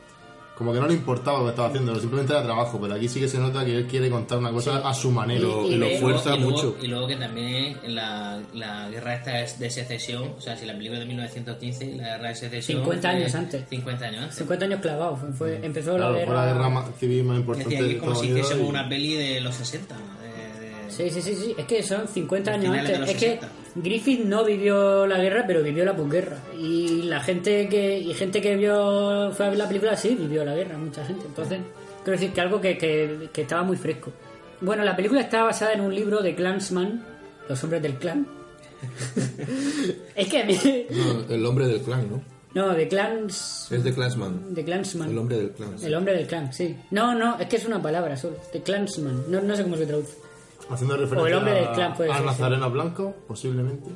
Como 0.63 0.73
que 0.73 0.79
no 0.79 0.87
le 0.87 0.93
importaba 0.93 1.39
lo 1.39 1.43
que 1.43 1.49
estaba 1.49 1.67
haciendo, 1.67 1.99
simplemente 1.99 2.31
era 2.31 2.41
trabajo, 2.43 2.79
pero 2.81 2.93
aquí 2.95 3.09
sí 3.09 3.19
que 3.19 3.27
se 3.27 3.37
nota 3.37 3.65
que 3.65 3.75
él 3.75 3.85
quiere 3.85 4.09
contar 4.09 4.37
una 4.37 4.49
cosa 4.51 4.77
a 4.77 4.93
su 4.93 5.11
manera. 5.11 5.41
Y- 5.41 5.73
y 5.73 5.75
lo 5.75 5.89
fuerza 5.99 6.33
y 6.35 6.39
luego- 6.39 6.51
mucho. 6.51 6.77
Y 6.81 6.87
luego 6.87 7.07
que 7.07 7.15
también 7.17 7.77
la, 7.87 8.41
la 8.53 8.89
guerra 8.89 9.15
esta 9.15 9.41
es 9.41 9.59
de 9.59 9.69
secesión, 9.69 10.23
o 10.37 10.41
sea, 10.41 10.55
si 10.55 10.65
la 10.65 10.73
película 10.73 10.99
es 10.99 11.03
de 11.03 11.07
1915, 11.07 11.95
la 11.97 12.03
guerra 12.15 12.29
de 12.29 12.35
secesión. 12.35 12.79
50 12.79 13.09
fue 13.11 13.17
años 13.19 13.35
antes. 13.35 13.63
50 13.69 14.05
años 14.05 14.21
antes. 14.23 14.35
50 14.37 14.65
años 14.65 14.79
clavados. 14.81 15.19
Fue, 15.19 15.33
fue- 15.33 15.65
empezó 15.65 15.95
Claro, 15.95 16.13
la 16.17 16.25
fue 16.25 16.33
la 16.33 16.45
guerra. 16.45 16.53
guerra 16.53 16.69
ma- 16.69 16.85
civil 16.97 17.23
más 17.25 17.37
importante 17.39 17.77
que 17.77 17.97
como 17.97 18.15
si 18.15 18.27
hiciésemos 18.27 18.65
y- 18.65 18.69
una 18.69 18.87
peli 18.87 19.13
de 19.15 19.41
los 19.41 19.53
60. 19.55 19.95
de- 19.95 20.65
de- 20.65 20.91
Sí, 20.91 21.09
sí, 21.09 21.21
sí, 21.21 21.35
sí. 21.35 21.55
Es 21.57 21.65
que 21.65 21.83
son 21.83 22.07
50 22.07 22.51
De 22.51 22.57
años 22.57 22.77
antes. 22.77 22.99
los 22.99 23.09
Es 23.09 23.15
que 23.15 23.19
60. 23.19 23.49
Griffith 23.75 24.23
no 24.25 24.43
vivió 24.43 25.07
la 25.07 25.17
guerra, 25.17 25.45
pero 25.47 25.63
vivió 25.63 25.83
la 25.83 25.95
posguerra. 25.95 26.37
Y 26.59 27.03
la 27.03 27.21
gente 27.21 27.67
que 27.67 27.97
y 27.99 28.13
gente 28.13 28.41
que 28.41 28.55
vio 28.55 29.31
fue 29.31 29.47
a 29.47 29.49
ver 29.49 29.57
la 29.57 29.67
película 29.67 29.97
sí 29.97 30.15
vivió 30.19 30.45
la 30.45 30.55
guerra, 30.55 30.77
mucha 30.77 31.05
gente. 31.05 31.25
Entonces, 31.25 31.59
quiero 32.03 32.19
decir 32.19 32.33
que 32.33 32.41
algo 32.41 32.61
que, 32.61 32.77
que, 32.77 33.29
que 33.33 33.41
estaba 33.41 33.63
muy 33.63 33.77
fresco. 33.77 34.11
Bueno, 34.61 34.83
la 34.83 34.95
película 34.95 35.21
está 35.21 35.43
basada 35.43 35.73
en 35.73 35.81
un 35.81 35.93
libro 35.93 36.21
de 36.21 36.35
Clansman, 36.35 37.03
Los 37.49 37.63
hombres 37.63 37.81
del 37.81 37.95
clan. 37.95 38.27
es 40.15 40.27
que 40.27 40.41
a 40.41 40.45
mí... 40.45 40.57
No, 40.91 41.33
el 41.33 41.45
hombre 41.45 41.67
del 41.67 41.81
clan, 41.81 42.09
¿no? 42.09 42.21
No, 42.53 42.73
de 42.73 42.87
Clans... 42.87 43.67
Es 43.71 43.83
de 43.83 43.93
Clansman. 43.93 44.53
De 44.53 44.63
Clansman. 44.63 45.09
El 45.09 45.17
hombre 45.17 45.37
del 45.37 45.51
clan. 45.51 45.75
El 45.81 45.95
hombre 45.95 46.13
del 46.13 46.27
clan, 46.27 46.53
sí. 46.53 46.77
No, 46.91 47.15
no, 47.15 47.39
es 47.39 47.47
que 47.47 47.55
es 47.55 47.65
una 47.65 47.81
palabra 47.81 48.15
solo. 48.15 48.37
De 48.53 48.61
Clansman. 48.61 49.23
No, 49.29 49.41
no 49.41 49.55
sé 49.55 49.63
cómo 49.63 49.75
se 49.75 49.87
traduce. 49.87 50.13
Haciendo 50.69 50.95
referencia 50.97 51.21
O 51.23 51.27
el 51.27 51.33
hombre 51.33 51.53
del 51.53 51.65
a- 51.67 51.71
clan, 51.73 51.93
puede 51.95 52.11
a 52.11 52.15
ser, 52.17 52.25
Nazareno 52.25 52.69
Blanco, 52.71 53.13
posiblemente. 53.27 53.89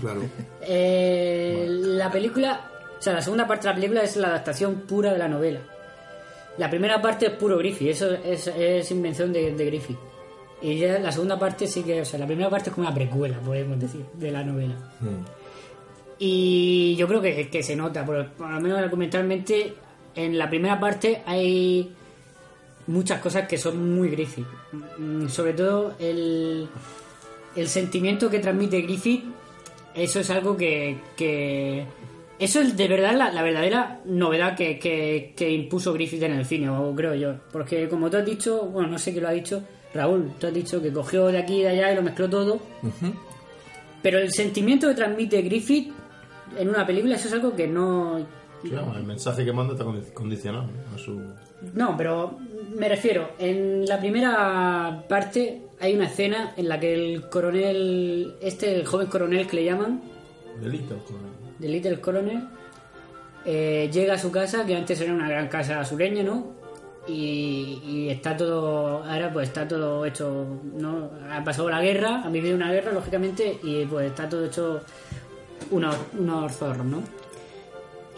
Claro. 0.00 0.22
Eh, 0.62 1.66
la 1.68 2.10
película, 2.10 2.70
o 2.98 3.02
sea, 3.02 3.12
la 3.14 3.22
segunda 3.22 3.46
parte 3.46 3.64
de 3.64 3.68
la 3.70 3.74
película 3.76 4.02
es 4.02 4.16
la 4.16 4.28
adaptación 4.28 4.76
pura 4.82 5.12
de 5.12 5.18
la 5.18 5.28
novela. 5.28 5.60
La 6.58 6.68
primera 6.70 7.00
parte 7.00 7.26
es 7.26 7.32
puro 7.32 7.56
Griffith, 7.58 7.88
eso 7.88 8.10
es, 8.12 8.46
es 8.48 8.90
invención 8.90 9.32
de, 9.32 9.52
de 9.52 9.64
Griffith. 9.66 9.98
Y 10.60 10.76
ya 10.78 10.98
la 10.98 11.12
segunda 11.12 11.38
parte 11.38 11.66
sí 11.68 11.82
que, 11.84 12.00
o 12.00 12.04
sea, 12.04 12.18
la 12.18 12.26
primera 12.26 12.50
parte 12.50 12.70
es 12.70 12.74
como 12.74 12.86
una 12.88 12.94
precuela, 12.94 13.38
podemos 13.38 13.78
decir, 13.78 14.04
de 14.14 14.30
la 14.32 14.42
novela. 14.42 14.74
Y 16.18 16.96
yo 16.96 17.06
creo 17.06 17.20
que, 17.20 17.48
que 17.48 17.62
se 17.62 17.76
nota, 17.76 18.04
por, 18.04 18.30
por 18.32 18.50
lo 18.50 18.60
menos 18.60 18.80
documentalmente, 18.80 19.74
en 20.16 20.36
la 20.36 20.48
primera 20.48 20.80
parte 20.80 21.22
hay 21.26 21.94
muchas 22.88 23.20
cosas 23.20 23.46
que 23.46 23.56
son 23.56 23.94
muy 23.94 24.08
Griffith. 24.10 24.46
Mm, 24.98 25.28
Sobre 25.28 25.52
todo 25.52 25.94
el, 26.00 26.68
el 27.54 27.68
sentimiento 27.68 28.28
que 28.28 28.40
transmite 28.40 28.80
Griffith, 28.82 29.24
eso 29.94 30.20
es 30.20 30.30
algo 30.30 30.56
que... 30.56 30.98
que 31.16 31.86
eso 32.40 32.60
es 32.60 32.76
de 32.76 32.86
verdad 32.86 33.16
la, 33.16 33.32
la 33.32 33.42
verdadera 33.42 34.00
novedad 34.04 34.54
que, 34.56 34.78
que, 34.78 35.32
que 35.36 35.50
impuso 35.50 35.92
Griffith 35.92 36.22
en 36.22 36.32
el 36.34 36.44
cine, 36.46 36.70
o 36.70 36.94
creo 36.94 37.14
yo. 37.16 37.34
Porque 37.50 37.88
como 37.88 38.08
tú 38.10 38.16
has 38.16 38.24
dicho, 38.24 38.62
bueno, 38.66 38.88
no 38.90 38.98
sé 38.98 39.10
quién 39.10 39.24
lo 39.24 39.28
ha 39.30 39.32
dicho, 39.32 39.60
Raúl, 39.92 40.30
tú 40.38 40.46
has 40.46 40.54
dicho 40.54 40.80
que 40.80 40.92
cogió 40.92 41.26
de 41.26 41.38
aquí 41.38 41.54
y 41.60 41.62
de 41.62 41.68
allá 41.70 41.92
y 41.92 41.96
lo 41.96 42.02
mezcló 42.02 42.28
todo. 42.30 42.60
Pero 44.02 44.18
el 44.20 44.30
sentimiento 44.32 44.86
que 44.88 44.94
transmite 44.94 45.42
Griffith 45.42 45.92
en 46.56 46.68
una 46.68 46.86
película, 46.86 47.16
eso 47.16 47.26
es 47.26 47.34
algo 47.34 47.56
que 47.56 47.66
no... 47.66 48.24
Vamos, 48.62 48.96
el 48.96 49.04
mensaje 49.04 49.44
que 49.44 49.52
manda 49.52 49.72
está 49.72 49.84
condi- 49.84 50.12
condicionado 50.12 50.64
¿no? 50.66 50.94
a 50.94 50.98
su. 50.98 51.20
No, 51.74 51.96
pero 51.96 52.38
me 52.76 52.88
refiero, 52.88 53.30
en 53.38 53.84
la 53.86 53.98
primera 53.98 55.04
parte 55.08 55.62
hay 55.80 55.94
una 55.94 56.06
escena 56.06 56.52
en 56.56 56.68
la 56.68 56.78
que 56.78 56.94
el 56.94 57.28
coronel, 57.28 58.34
este, 58.40 58.74
el 58.74 58.86
joven 58.86 59.08
coronel 59.08 59.46
que 59.46 59.56
le 59.56 59.64
llaman, 59.64 60.00
Delito. 60.60 60.96
con- 61.04 61.38
The 61.60 61.68
Little 61.68 62.00
Coronel, 62.00 62.40
eh, 63.44 63.90
llega 63.92 64.14
a 64.14 64.18
su 64.18 64.30
casa, 64.30 64.64
que 64.64 64.76
antes 64.76 65.00
era 65.00 65.12
una 65.12 65.28
gran 65.28 65.48
casa 65.48 65.84
sureña, 65.84 66.22
¿no? 66.22 66.56
y, 67.08 67.80
y 67.86 68.08
está 68.10 68.36
todo 68.36 69.02
ahora 69.02 69.32
pues 69.32 69.48
está 69.48 69.66
todo 69.66 70.04
hecho 70.04 70.44
no 70.74 71.08
ha 71.32 71.42
pasado 71.42 71.70
la 71.70 71.80
guerra 71.80 72.20
han 72.22 72.30
vivido 72.30 72.54
una 72.54 72.70
guerra 72.70 72.92
lógicamente 72.92 73.58
y 73.62 73.86
pues 73.86 74.08
está 74.10 74.28
todo 74.28 74.44
hecho 74.44 74.82
unos, 75.70 75.96
unos 76.18 76.52
zorros 76.52 76.84
no 76.84 77.02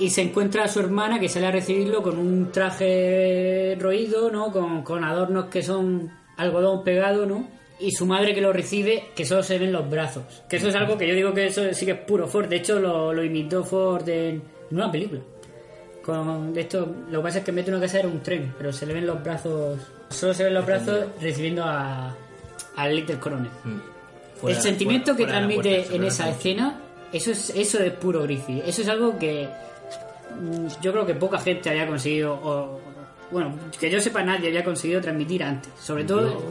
y 0.00 0.10
se 0.10 0.22
encuentra 0.22 0.64
a 0.64 0.68
su 0.68 0.80
hermana 0.80 1.20
que 1.20 1.28
sale 1.28 1.46
a 1.46 1.50
recibirlo 1.52 2.02
con 2.02 2.18
un 2.18 2.50
traje 2.50 3.76
roído 3.78 4.30
no 4.30 4.50
con, 4.50 4.82
con 4.82 5.04
adornos 5.04 5.46
que 5.46 5.62
son 5.62 6.10
algodón 6.36 6.82
pegado 6.82 7.26
no 7.26 7.46
y 7.78 7.92
su 7.92 8.04
madre 8.06 8.34
que 8.34 8.40
lo 8.40 8.52
recibe 8.52 9.04
que 9.14 9.24
solo 9.24 9.42
se 9.42 9.58
ven 9.58 9.72
los 9.72 9.88
brazos. 9.88 10.24
Que 10.48 10.56
eso 10.56 10.68
es 10.68 10.74
algo 10.74 10.98
que 10.98 11.06
yo 11.08 11.14
digo 11.14 11.32
que 11.32 11.46
eso 11.46 11.62
sí 11.72 11.86
que 11.86 11.92
es 11.92 11.98
puro 12.00 12.26
Ford. 12.26 12.46
De 12.46 12.56
hecho 12.56 12.78
lo, 12.78 13.12
lo 13.14 13.24
imitó 13.24 13.64
Ford 13.64 14.06
en 14.08 14.42
en 14.70 14.76
una 14.76 14.90
película. 14.92 15.20
Con 16.04 16.52
de 16.54 16.60
esto 16.62 16.86
lo 17.10 17.18
que 17.20 17.22
pasa 17.24 17.38
es 17.38 17.44
que 17.44 17.52
de 17.52 17.70
una 17.70 17.80
casa 17.80 17.98
era 17.98 18.08
un 18.08 18.20
tren 18.22 18.54
pero 18.56 18.72
se 18.72 18.86
le 18.86 18.94
ven 18.94 19.06
los 19.06 19.22
brazos 19.22 19.78
solo 20.08 20.32
se 20.34 20.44
ven 20.44 20.54
los 20.54 20.64
brazos 20.66 21.06
recibiendo 21.20 21.62
a 21.64 22.14
al 22.76 22.96
Little 22.96 23.18
Coronel 23.18 23.50
Fuera- 24.40 24.56
el 24.56 24.62
sentimiento 24.62 25.14
fuera- 25.14 25.16
que 25.18 25.24
fuera 25.24 25.38
transmite 25.46 25.74
puerta, 25.76 25.94
en 25.96 26.04
esa 26.04 26.30
escena 26.30 26.80
eso 27.12 27.30
es 27.32 27.50
eso 27.50 27.78
es 27.82 27.92
puro 27.92 28.22
Griffith. 28.22 28.62
Eso 28.66 28.82
es 28.82 28.88
algo 28.88 29.18
que 29.18 29.46
mm, 29.46 29.69
yo 30.82 30.92
creo 30.92 31.06
que 31.06 31.14
poca 31.14 31.38
gente 31.38 31.68
había 31.70 31.86
conseguido 31.86 32.32
o 32.34 32.80
bueno 33.30 33.54
que 33.78 33.90
yo 33.90 34.00
sepa 34.00 34.22
nadie 34.22 34.48
había 34.48 34.64
conseguido 34.64 35.00
transmitir 35.00 35.42
antes 35.44 35.72
sobre 35.80 36.04
todo 36.04 36.42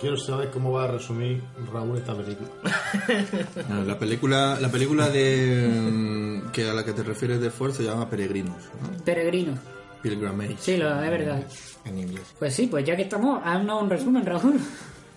Quiero 0.00 0.16
saber 0.18 0.50
cómo 0.50 0.72
va 0.72 0.84
a 0.84 0.88
resumir 0.88 1.40
Raúl 1.72 1.96
esta 1.96 2.14
película. 2.14 2.48
Ah, 3.70 3.82
La 3.86 3.96
película, 3.98 4.58
la 4.60 4.68
película 4.68 5.08
de 5.08 5.68
mm, 5.70 6.50
que 6.50 6.68
a 6.68 6.74
la 6.74 6.84
que 6.84 6.92
te 6.92 7.04
refieres 7.04 7.40
de 7.40 7.48
Ford 7.48 7.72
se 7.72 7.84
llama 7.84 8.10
Peregrinos, 8.10 8.56
¿no? 8.82 9.04
peregrino 9.04 9.54
Pilgrimage. 10.02 10.56
sí 10.58 10.76
lo 10.76 10.88
es 11.02 11.10
verdad 11.10 11.42
En 11.86 11.98
inglés. 11.98 12.24
pues 12.38 12.52
sí 12.54 12.66
pues 12.66 12.84
ya 12.84 12.96
que 12.96 13.02
estamos 13.02 13.40
haznos 13.44 13.82
un 13.82 13.88
resumen 13.88 14.26
Raúl 14.26 14.58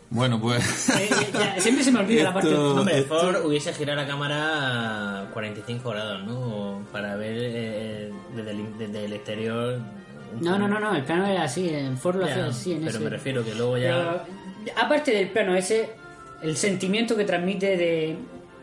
Bueno, 0.10 0.40
pues. 0.40 0.90
Eh, 0.90 1.10
ya, 1.34 1.60
siempre 1.60 1.84
se 1.84 1.92
me 1.92 2.00
olvida 2.00 2.24
la 2.24 2.34
parte 2.34 2.54
Hombre, 2.54 3.00
esto- 3.00 3.20
Ford 3.20 3.46
hubiese 3.46 3.74
girado 3.74 4.00
la 4.02 4.08
cámara 4.08 5.22
a 5.24 5.26
45 5.32 5.90
grados, 5.90 6.24
¿no? 6.24 6.82
Para 6.92 7.16
ver 7.18 7.36
eh, 7.38 8.12
desde, 8.36 8.52
el, 8.52 8.78
desde 8.78 9.06
el 9.06 9.14
exterior. 9.14 9.80
No, 10.42 10.58
no, 10.58 10.68
no, 10.68 10.80
no, 10.80 10.96
el 10.96 11.04
plano 11.04 11.26
era 11.26 11.44
así, 11.44 11.70
en 11.70 11.98
Ford 11.98 12.18
lo 12.18 12.26
hacía 12.26 12.46
así, 12.48 12.74
en 12.74 12.80
pero 12.80 12.92
ese. 12.92 13.00
me 13.00 13.10
refiero 13.10 13.44
que 13.44 13.54
luego 13.56 13.78
ya. 13.78 14.24
Pero, 14.66 14.76
aparte 14.78 15.12
del 15.12 15.30
plano 15.30 15.56
ese, 15.56 15.90
el 16.42 16.56
sentimiento 16.58 17.16
que 17.16 17.26
transmite 17.26 17.76
de, 17.78 18.18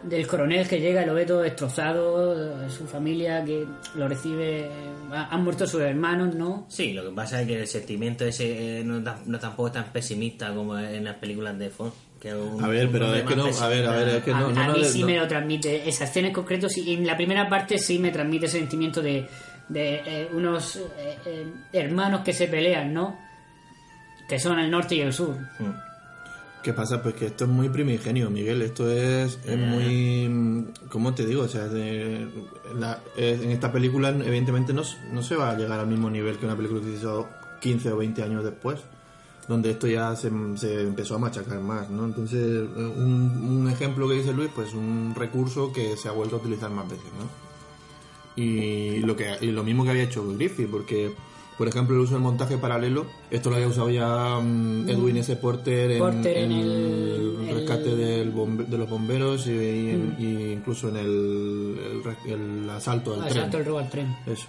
del 0.09 0.27
coronel 0.27 0.69
que 0.69 0.81
llega 0.81 1.03
y 1.03 1.07
lo 1.07 1.15
ve 1.15 1.25
todo 1.27 1.41
destrozado, 1.41 2.69
su 2.69 2.87
familia 2.87 3.45
que 3.45 3.65
lo 3.95 4.09
recibe, 4.09 4.69
ha- 5.13 5.29
han 5.35 5.43
muerto 5.45 5.67
sus 5.67 5.81
hermanos, 5.83 6.35
¿no? 6.35 6.67
Sí, 6.69 6.93
lo 6.93 7.05
que 7.05 7.11
pasa 7.15 7.41
es 7.41 7.47
que 7.47 7.61
el 7.61 7.67
sentimiento 7.67 8.25
ese 8.25 8.81
eh, 8.81 8.85
no, 8.85 9.01
no 9.27 9.39
tampoco 9.39 9.69
es 9.69 9.73
tan 9.75 9.85
pesimista 9.93 10.55
como 10.55 10.79
en 10.79 11.05
las 11.05 11.17
películas 11.17 11.59
de 11.59 11.71
Ford. 11.71 11.93
Que 12.21 12.29
es 12.29 12.35
un- 12.35 12.63
A 12.65 12.69
ver, 12.69 12.89
pero 12.91 13.15
es 13.15 13.23
que 13.25 13.37
no, 13.37 13.45
a 13.47 13.69
ver, 13.69 13.87
a 13.87 13.93
ver, 13.97 14.09
es 14.09 14.25
que 14.25 14.31
a, 14.33 14.41
no, 14.41 14.51
no, 14.51 14.61
a 14.61 14.67
no 14.69 14.73
mí 14.75 14.81
le- 14.81 14.89
sí 14.89 15.01
no- 15.01 15.07
me 15.07 15.17
lo 15.19 15.29
transmite, 15.29 15.89
esa 15.89 16.05
escena 16.05 16.29
en 16.29 16.35
concreto, 16.35 16.69
sí, 16.69 16.93
en 16.95 17.07
la 17.07 17.17
primera 17.17 17.49
parte 17.49 17.79
sí 17.79 17.99
me 17.99 18.11
transmite 18.11 18.47
ese 18.47 18.59
sentimiento 18.59 19.03
de, 19.03 19.27
de 19.69 19.95
eh, 20.07 20.29
unos 20.33 20.77
eh, 20.77 21.17
eh, 21.27 21.47
hermanos 21.73 22.21
que 22.23 22.33
se 22.33 22.49
pelean, 22.49 22.93
¿no? 22.95 23.19
Que 24.29 24.39
son 24.39 24.59
el 24.59 24.71
norte 24.71 24.95
y 24.95 25.01
el 25.01 25.13
sur. 25.13 25.37
¿Qué 26.65 26.73
pasa? 26.73 27.03
Pues 27.03 27.15
que 27.15 27.27
esto 27.27 27.45
es 27.45 27.51
muy 27.51 27.69
primigenio, 27.69 28.31
Miguel. 28.31 28.63
Esto 28.63 28.91
es, 28.91 29.39
es 29.45 29.59
muy. 29.59 30.67
¿Cómo 30.89 31.15
te 31.15 31.27
digo? 31.27 31.43
O 31.43 31.49
sea, 31.49 31.69
de- 31.69 32.27
la- 32.75 33.01
es- 33.17 33.43
en 33.43 33.51
esta 33.51 33.71
película, 33.71 34.09
evidentemente, 34.09 34.73
no, 34.73 34.83
no 35.13 35.23
se 35.23 35.37
va 35.37 35.51
a 35.51 35.57
llegar 35.59 35.79
al 35.79 35.87
mismo 35.87 36.09
nivel 36.09 36.39
que 36.39 36.47
una 36.47 36.57
película 36.57 36.81
que 36.81 36.87
se 36.87 36.97
hizo 36.97 37.29
15 37.61 37.93
o 37.93 37.99
20 37.99 38.23
años 38.23 38.43
después, 38.45 38.81
donde 39.47 39.73
esto 39.73 39.87
ya 39.87 40.17
se, 40.17 40.31
se 40.57 40.81
empezó 40.81 41.17
a 41.17 41.19
machacar 41.19 41.61
más, 41.61 41.91
¿no? 41.91 42.07
Entonces, 42.07 42.41
eh, 42.41 42.67
un, 42.97 43.61
un 43.61 43.71
ejemplo 43.71 44.09
que 44.09 44.15
dice 44.15 44.33
Luis, 44.33 44.49
pues 44.55 44.73
un 44.73 45.15
recurso 45.15 45.71
que 45.71 45.99
se 45.99 46.09
ha 46.09 46.13
vuelto 46.13 46.37
a 46.37 46.39
utilizar 46.39 46.71
más 46.71 46.89
veces, 46.89 47.05
¿no? 47.19 48.43
Y 48.43 49.01
lo, 49.01 49.15
que, 49.17 49.37
y 49.43 49.49
lo 49.53 49.63
mismo 49.63 49.85
que 49.85 49.91
había 49.91 50.05
hecho 50.05 50.27
Griffith, 50.35 50.71
porque. 50.71 51.13
Por 51.57 51.69
ejemplo, 51.69 51.95
el 51.95 52.03
uso 52.03 52.15
del 52.15 52.23
montaje 52.23 52.59
paralelo, 52.59 53.07
esto 53.31 53.49
lo 53.49 53.57
había 53.57 53.69
usado 53.69 53.89
ya 53.89 54.41
mm, 54.41 54.89
Edwin 54.89 55.19
S. 55.19 55.37
Porter 55.37 55.93
en, 55.93 55.99
Porter 56.01 56.37
en 56.39 56.51
en 56.51 56.59
el- 56.61 57.37
el 57.49 57.55
rescate 57.55 57.91
el- 57.93 57.97
del 57.99 58.33
bombe- 58.35 58.67
de 58.67 58.77
los 58.79 58.91
bomberos 58.91 59.47
y, 59.47 59.51
y 59.53 59.91
en- 59.91 60.09
Mm. 60.11 60.17
y 60.19 60.53
incluso 60.53 60.89
en 60.89 60.97
el, 60.97 62.03
el 62.27 62.71
asalto 62.71 63.15
al 63.15 63.21
Ah, 63.21 63.25
tren. 63.27 63.37
Exacto, 63.37 63.59
el 63.59 63.65
robo 63.67 63.79
al 63.79 63.89
tren. 63.89 64.17
Eso. 64.27 64.47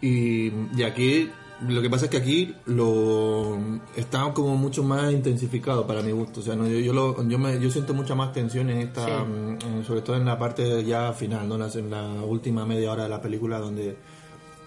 Y, 0.00 0.50
y 0.76 0.82
aquí, 0.84 1.28
lo 1.68 1.82
que 1.82 1.90
pasa 1.90 2.04
es 2.06 2.10
que 2.10 2.16
aquí 2.18 2.54
lo 2.66 3.58
está 3.96 4.32
como 4.32 4.56
mucho 4.56 4.82
más 4.84 5.12
intensificado 5.12 5.86
para 5.86 6.02
mi 6.02 6.12
gusto. 6.12 6.40
O 6.40 6.42
sea, 6.42 6.54
no, 6.56 6.66
yo, 6.68 6.78
yo, 6.78 6.92
lo- 6.92 7.28
yo, 7.28 7.38
me, 7.38 7.60
yo 7.60 7.70
siento 7.70 7.92
mucha 7.94 8.14
más 8.14 8.32
tensión 8.32 8.70
en 8.70 8.78
esta, 8.78 9.04
Sí. 9.04 9.66
mm, 9.66 9.84
sobre 9.84 10.00
todo 10.02 10.16
en 10.16 10.24
la 10.24 10.38
parte 10.38 10.84
ya 10.84 11.12
final, 11.12 11.48
¿no? 11.48 11.56
En 11.66 11.90
la 11.90 12.22
última 12.22 12.64
media 12.64 12.92
hora 12.92 13.02
de 13.02 13.08
la 13.10 13.20
película 13.20 13.58
donde 13.58 13.96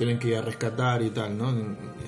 tienen 0.01 0.17
que 0.17 0.29
ir 0.29 0.37
a 0.37 0.41
rescatar 0.41 1.03
y 1.03 1.11
tal, 1.11 1.37
¿no? 1.37 1.53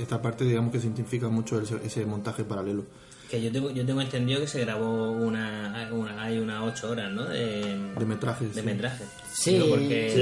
Esta 0.02 0.20
parte, 0.20 0.46
digamos 0.46 0.72
que 0.72 0.80
se 0.80 0.88
intensifica 0.88 1.30
mucho 1.30 1.62
ese, 1.62 1.76
ese 1.86 2.04
montaje 2.08 2.44
paralelo. 2.44 2.86
Que 3.30 3.40
yo 3.40 3.52
tengo, 3.52 3.70
yo 3.70 3.86
tengo 3.86 4.02
entendido 4.02 4.42
que 4.42 4.48
se 4.48 4.62
grabó 4.62 5.12
una, 5.12 5.90
una 5.92 6.24
hay 6.24 6.40
unas 6.40 6.64
8 6.64 6.90
horas, 6.90 7.12
¿no? 7.12 7.24
De, 7.26 7.78
De 8.00 8.06
metraje. 8.06 8.48
de 8.48 8.54
sí. 8.56 8.62
metraje. 8.64 9.04
Sí. 9.32 9.64
Porque 9.70 10.16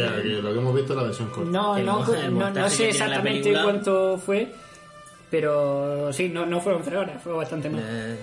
lo 0.44 0.52
que 0.52 0.60
hemos 0.60 0.76
visto 0.76 0.92
es 0.92 0.98
la 0.98 1.04
versión 1.04 1.30
corta. 1.30 1.50
No, 1.50 1.80
no, 1.80 2.06
no, 2.52 2.70
sé 2.70 2.90
exactamente 2.90 3.40
película- 3.44 3.64
cuánto 3.64 4.18
fue, 4.18 4.52
pero 5.30 6.12
sí, 6.12 6.28
no, 6.28 6.46
no 6.46 6.60
fueron 6.60 6.82
tres 6.84 6.98
horas, 6.98 7.24
fue 7.24 7.32
bastante 7.32 7.70
más. 7.70 7.82
Eh, 7.86 8.18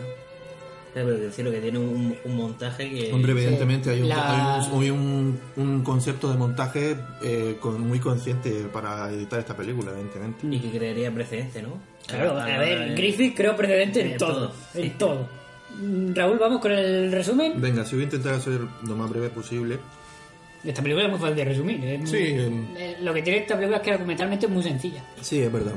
pero 1.04 1.16
decirlo 1.18 1.50
que 1.50 1.60
tiene 1.60 1.78
un, 1.78 2.16
un 2.24 2.36
montaje 2.36 2.88
que. 2.90 3.12
Hombre, 3.12 3.32
evidentemente 3.32 3.90
hay 3.90 4.02
un, 4.02 4.08
La- 4.08 4.56
hay 4.60 4.90
un, 4.90 4.98
un- 5.00 5.40
un 5.64 5.82
concepto 5.84 6.30
de 6.30 6.36
montaje 6.38 6.96
eh, 7.22 7.56
con- 7.60 7.80
muy 7.86 7.98
consciente 8.00 8.50
para 8.72 9.10
editar 9.12 9.38
esta 9.40 9.56
película, 9.56 9.90
evidentemente. 9.92 10.46
Y 10.46 10.58
que 10.58 10.78
crearía 10.78 11.12
precedente, 11.12 11.62
¿no? 11.62 11.70
Claro, 12.06 12.38
A 12.38 12.44
ver, 12.46 12.88
de- 12.90 12.94
Griffith 12.94 13.36
creó 13.36 13.54
precedente 13.56 14.00
en 14.00 14.12
En 14.12 14.18
todo, 14.18 14.48
todo. 14.48 14.82
en 14.82 14.98
todo. 14.98 15.28
Raúl, 16.14 16.38
vamos 16.38 16.60
con 16.60 16.72
el 16.72 17.12
resumen. 17.12 17.60
Venga, 17.60 17.84
si 17.84 17.94
voy 17.94 18.02
a 18.02 18.04
intentar 18.04 18.40
ser 18.40 18.60
lo 18.86 18.96
más 18.96 19.08
breve 19.10 19.28
posible. 19.28 19.78
Esta 20.64 20.82
película 20.82 21.04
es 21.06 21.10
muy 21.12 21.20
fácil 21.20 21.36
de 21.36 21.44
resumir. 21.44 21.84
es 21.84 21.98
muy- 22.00 22.08
Sí, 22.08 22.16
em. 22.32 22.66
eh, 22.76 22.96
lo 23.00 23.14
que 23.14 23.22
tiene 23.22 23.38
esta 23.40 23.54
película 23.54 23.76
es 23.76 23.82
que 23.84 23.92
argumentalmente 23.92 24.46
es 24.46 24.52
muy 24.52 24.62
sencilla. 24.62 25.04
Sí, 25.20 25.40
es 25.40 25.52
verdad. 25.52 25.74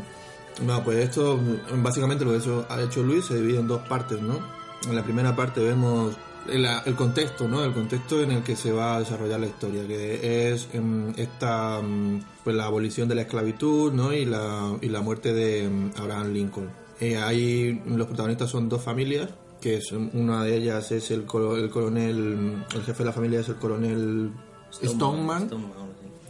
No, 0.66 0.84
pues 0.84 0.98
esto, 0.98 1.40
básicamente 1.76 2.26
lo 2.26 2.32
que 2.32 2.38
hecho- 2.38 2.66
ha 2.70 2.82
hecho 2.82 3.04
Luis 3.04 3.26
se 3.26 3.36
divide 3.36 3.60
en 3.60 3.68
dos 3.68 3.82
partes, 3.88 4.20
¿no? 4.22 4.40
En 4.88 4.96
la 4.96 5.04
primera 5.04 5.36
parte 5.36 5.62
vemos 5.62 6.16
el, 6.50 6.66
el 6.86 6.96
contexto, 6.96 7.48
¿no? 7.48 7.64
El 7.64 7.74
contexto 7.74 8.22
en 8.22 8.32
el 8.32 8.44
que 8.44 8.56
se 8.56 8.72
va 8.72 8.96
a 8.96 9.00
desarrollar 9.00 9.40
la 9.40 9.48
historia, 9.48 9.86
que 9.88 10.52
es 10.52 10.68
em, 10.74 11.14
esta, 11.18 11.82
mm, 11.82 12.22
pues 12.44 12.56
la 12.56 12.66
abolición 12.66 13.08
de 13.08 13.16
la 13.16 13.22
esclavitud, 13.22 13.92
¿no? 13.94 14.14
Y 14.14 14.26
la, 14.26 14.78
y 14.82 14.90
la 14.90 15.02
muerte 15.02 15.34
de 15.34 15.66
em, 15.66 15.92
Abraham 15.98 16.34
Lincoln. 16.34 16.70
Eh, 17.00 17.18
ahí 17.18 17.82
los 17.86 18.08
protagonistas 18.08 18.50
son 18.50 18.70
dos 18.70 18.82
familias, 18.84 19.30
que 19.60 19.78
es, 19.78 19.92
una 19.92 20.44
de 20.44 20.58
ellas 20.58 20.92
es 20.92 21.12
el, 21.12 21.22
el 21.22 21.70
coronel, 21.70 22.64
el 22.74 22.84
jefe 22.84 23.00
de 23.00 23.06
la 23.06 23.14
familia 23.14 23.40
es 23.40 23.50
el 23.50 23.56
coronel 23.56 24.32
Stoneman, 24.72 25.48
Stoneman, 25.48 25.72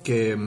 que, 0.03 0.37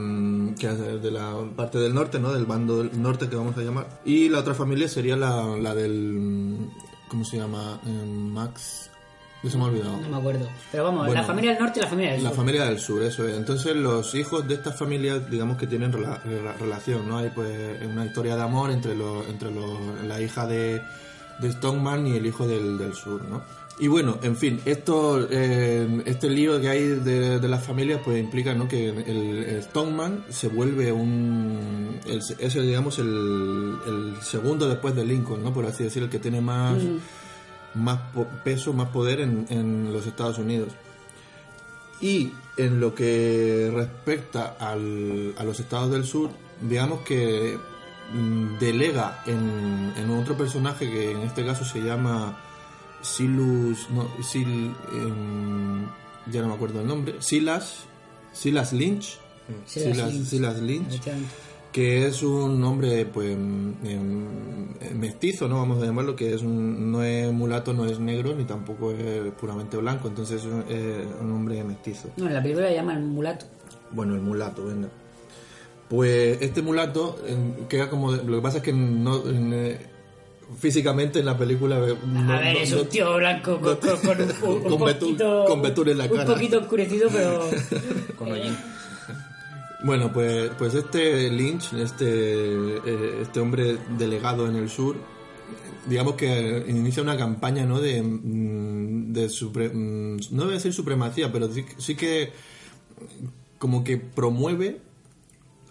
que 0.58 0.66
es 0.66 1.02
de 1.02 1.10
la 1.10 1.34
parte 1.56 1.78
del 1.78 1.94
norte, 1.94 2.18
¿no? 2.18 2.32
Del 2.32 2.44
bando 2.44 2.82
del 2.82 3.00
norte 3.00 3.28
que 3.28 3.36
vamos 3.36 3.56
a 3.56 3.62
llamar. 3.62 4.00
Y 4.04 4.28
la 4.28 4.40
otra 4.40 4.54
familia 4.54 4.88
sería 4.88 5.16
la, 5.16 5.56
la 5.56 5.74
del... 5.74 6.70
¿Cómo 7.14 7.24
se 7.24 7.36
llama? 7.36 7.78
Eh, 7.86 8.04
Max... 8.06 8.90
Ya 9.44 9.50
se 9.50 9.56
me 9.58 9.62
ha 9.62 9.66
olvidado. 9.66 9.98
No 10.00 10.08
me 10.08 10.16
acuerdo. 10.16 10.48
Pero 10.72 10.82
vamos, 10.84 11.06
Bueno, 11.06 11.20
la 11.20 11.26
familia 11.26 11.50
del 11.52 11.60
norte 11.62 11.78
y 11.78 11.82
la 11.82 11.88
familia 11.88 12.12
del 12.14 12.22
La 12.24 12.30
sur. 12.30 12.36
familia 12.38 12.64
del 12.64 12.78
sur, 12.80 13.02
eso 13.04 13.28
es. 13.28 13.36
Entonces 13.36 13.76
los 13.76 14.14
hijos 14.16 14.48
de 14.48 14.54
estas 14.54 14.76
familias, 14.76 15.30
digamos 15.30 15.56
que 15.58 15.66
tienen 15.68 15.92
rela- 15.92 16.20
rela- 16.24 16.56
relación, 16.58 17.06
¿no? 17.08 17.18
Hay 17.18 17.28
pues 17.28 17.80
una 17.86 18.04
historia 18.06 18.34
de 18.36 18.42
amor 18.42 18.70
entre 18.72 18.96
los, 18.96 19.28
entre 19.28 19.50
los, 19.52 19.78
la 20.08 20.18
hija 20.20 20.46
de, 20.46 20.82
de 21.40 21.52
Stoneman 21.52 22.06
y 22.06 22.16
el 22.16 22.24
hijo 22.26 22.48
del, 22.48 22.78
del 22.78 22.94
sur, 22.94 23.22
¿no? 23.28 23.42
Y 23.80 23.88
bueno, 23.88 24.18
en 24.22 24.36
fin, 24.36 24.60
esto, 24.66 25.26
eh, 25.28 26.02
este 26.06 26.30
lío 26.30 26.60
que 26.60 26.68
hay 26.68 26.82
de, 26.90 27.40
de 27.40 27.48
las 27.48 27.64
familias 27.64 28.00
pues 28.04 28.20
implica, 28.22 28.54
¿no? 28.54 28.68
Que 28.68 28.88
el, 28.88 29.60
Stoneman 29.64 30.24
se 30.30 30.46
vuelve 30.46 30.92
un, 30.92 31.98
el, 32.06 32.18
es 32.38 32.54
el, 32.54 32.66
digamos 32.68 33.00
el, 33.00 33.74
el 33.86 34.14
segundo 34.22 34.68
después 34.68 34.94
de 34.94 35.04
Lincoln, 35.04 35.42
¿no? 35.42 35.52
Por 35.52 35.66
así 35.66 35.82
decir, 35.82 36.04
el 36.04 36.08
que 36.08 36.20
tiene 36.20 36.40
más, 36.40 36.78
más 37.74 37.98
po- 38.12 38.28
peso, 38.44 38.72
más 38.72 38.90
poder 38.90 39.18
en, 39.20 39.46
en 39.48 39.92
los 39.92 40.06
Estados 40.06 40.38
Unidos. 40.38 40.68
Y 42.00 42.32
en 42.56 42.78
lo 42.78 42.94
que 42.94 43.72
respecta 43.74 44.54
al- 44.60 45.34
a 45.36 45.42
los 45.42 45.58
estados 45.58 45.90
del 45.90 46.04
sur, 46.04 46.30
digamos 46.60 47.00
que 47.00 47.58
mm, 48.12 48.58
delega 48.60 49.22
en, 49.26 49.92
en 49.96 50.10
otro 50.10 50.36
personaje 50.36 50.88
que 50.88 51.10
en 51.10 51.22
este 51.22 51.44
caso 51.44 51.64
se 51.64 51.80
llama 51.80 52.38
Silus, 53.04 53.88
no, 53.90 54.08
Sil, 54.24 54.72
em, 54.92 55.86
ya 56.32 56.40
no 56.42 56.48
me 56.48 56.54
acuerdo 56.54 56.80
el 56.80 56.86
nombre, 56.86 57.16
Silas, 57.20 57.84
Silas 58.32 58.72
Lynch, 58.72 59.18
Silas 59.66 59.96
Silas, 59.96 60.12
Lynch. 60.12 60.26
Silas 60.26 60.60
Lynch, 60.60 61.00
que 61.70 62.06
es 62.06 62.22
un 62.22 62.62
hombre 62.64 63.04
pues 63.04 63.32
em, 63.32 63.74
mestizo, 64.96 65.48
¿no? 65.48 65.56
Vamos 65.56 65.82
a 65.82 65.86
llamarlo, 65.86 66.16
que 66.16 66.32
es 66.32 66.42
un, 66.42 66.90
no 66.90 67.02
es 67.02 67.30
mulato, 67.32 67.74
no 67.74 67.84
es 67.84 67.98
negro, 67.98 68.34
ni 68.34 68.44
tampoco 68.44 68.92
es 68.92 69.32
puramente 69.32 69.76
blanco, 69.76 70.08
entonces 70.08 70.40
es 70.40 70.46
un, 70.46 70.64
es 70.68 71.06
un 71.20 71.30
hombre 71.32 71.62
mestizo. 71.62 72.10
No, 72.16 72.26
en 72.26 72.34
la 72.34 72.42
película 72.42 72.68
le 72.68 72.74
llaman 72.74 73.06
mulato. 73.08 73.46
Bueno, 73.90 74.14
el 74.14 74.20
mulato, 74.22 74.64
venga. 74.64 74.88
Pues 75.88 76.38
este 76.40 76.62
mulato 76.62 77.18
eh, 77.26 77.36
queda 77.68 77.90
como... 77.90 78.12
Lo 78.12 78.36
que 78.36 78.42
pasa 78.42 78.58
es 78.58 78.62
que 78.64 78.72
no... 78.72 79.28
en, 79.28 79.52
eh, 79.52 79.93
físicamente 80.58 81.18
en 81.20 81.26
la 81.26 81.36
película... 81.36 81.78
no- 82.06 82.32
a 82.32 82.38
ver, 82.40 82.54
no- 82.54 82.60
es 82.60 82.72
un 82.72 82.86
tío 82.88 83.16
blanco 83.16 83.60
con, 83.60 83.76
con- 83.76 83.98
con 83.98 84.20
un, 84.20 84.30
un 84.42 84.62
Con 84.62 84.78
poquito... 84.78 85.90
en 85.90 85.98
la 85.98 86.04
Un 86.04 86.10
cara. 86.16 86.24
poquito 86.34 86.58
oscurecido, 86.58 87.08
pero... 87.12 87.48
Con 88.18 88.32
hollín. 88.32 88.56
Bueno, 89.84 90.10
pues, 90.12 90.50
pues 90.56 90.74
este 90.74 91.30
Lynch, 91.30 91.74
este, 91.74 92.06
eh, 92.76 93.18
este 93.22 93.40
hombre 93.40 93.76
delegado 93.98 94.48
en 94.48 94.56
el 94.56 94.70
sur, 94.70 94.96
digamos 95.86 96.14
que 96.14 96.64
inicia 96.68 97.02
una 97.02 97.18
campaña 97.18 97.66
¿no? 97.66 97.80
de, 97.80 98.02
mm, 98.02 99.12
de 99.12 99.26
supre- 99.28 99.70
mm, 99.72 100.34
no 100.34 100.44
voy 100.44 100.52
a 100.52 100.54
decir 100.54 100.72
supremacía, 100.72 101.30
pero 101.30 101.52
sí, 101.52 101.66
sí 101.76 101.94
que 101.96 102.32
como 103.58 103.84
que 103.84 103.98
promueve 103.98 104.80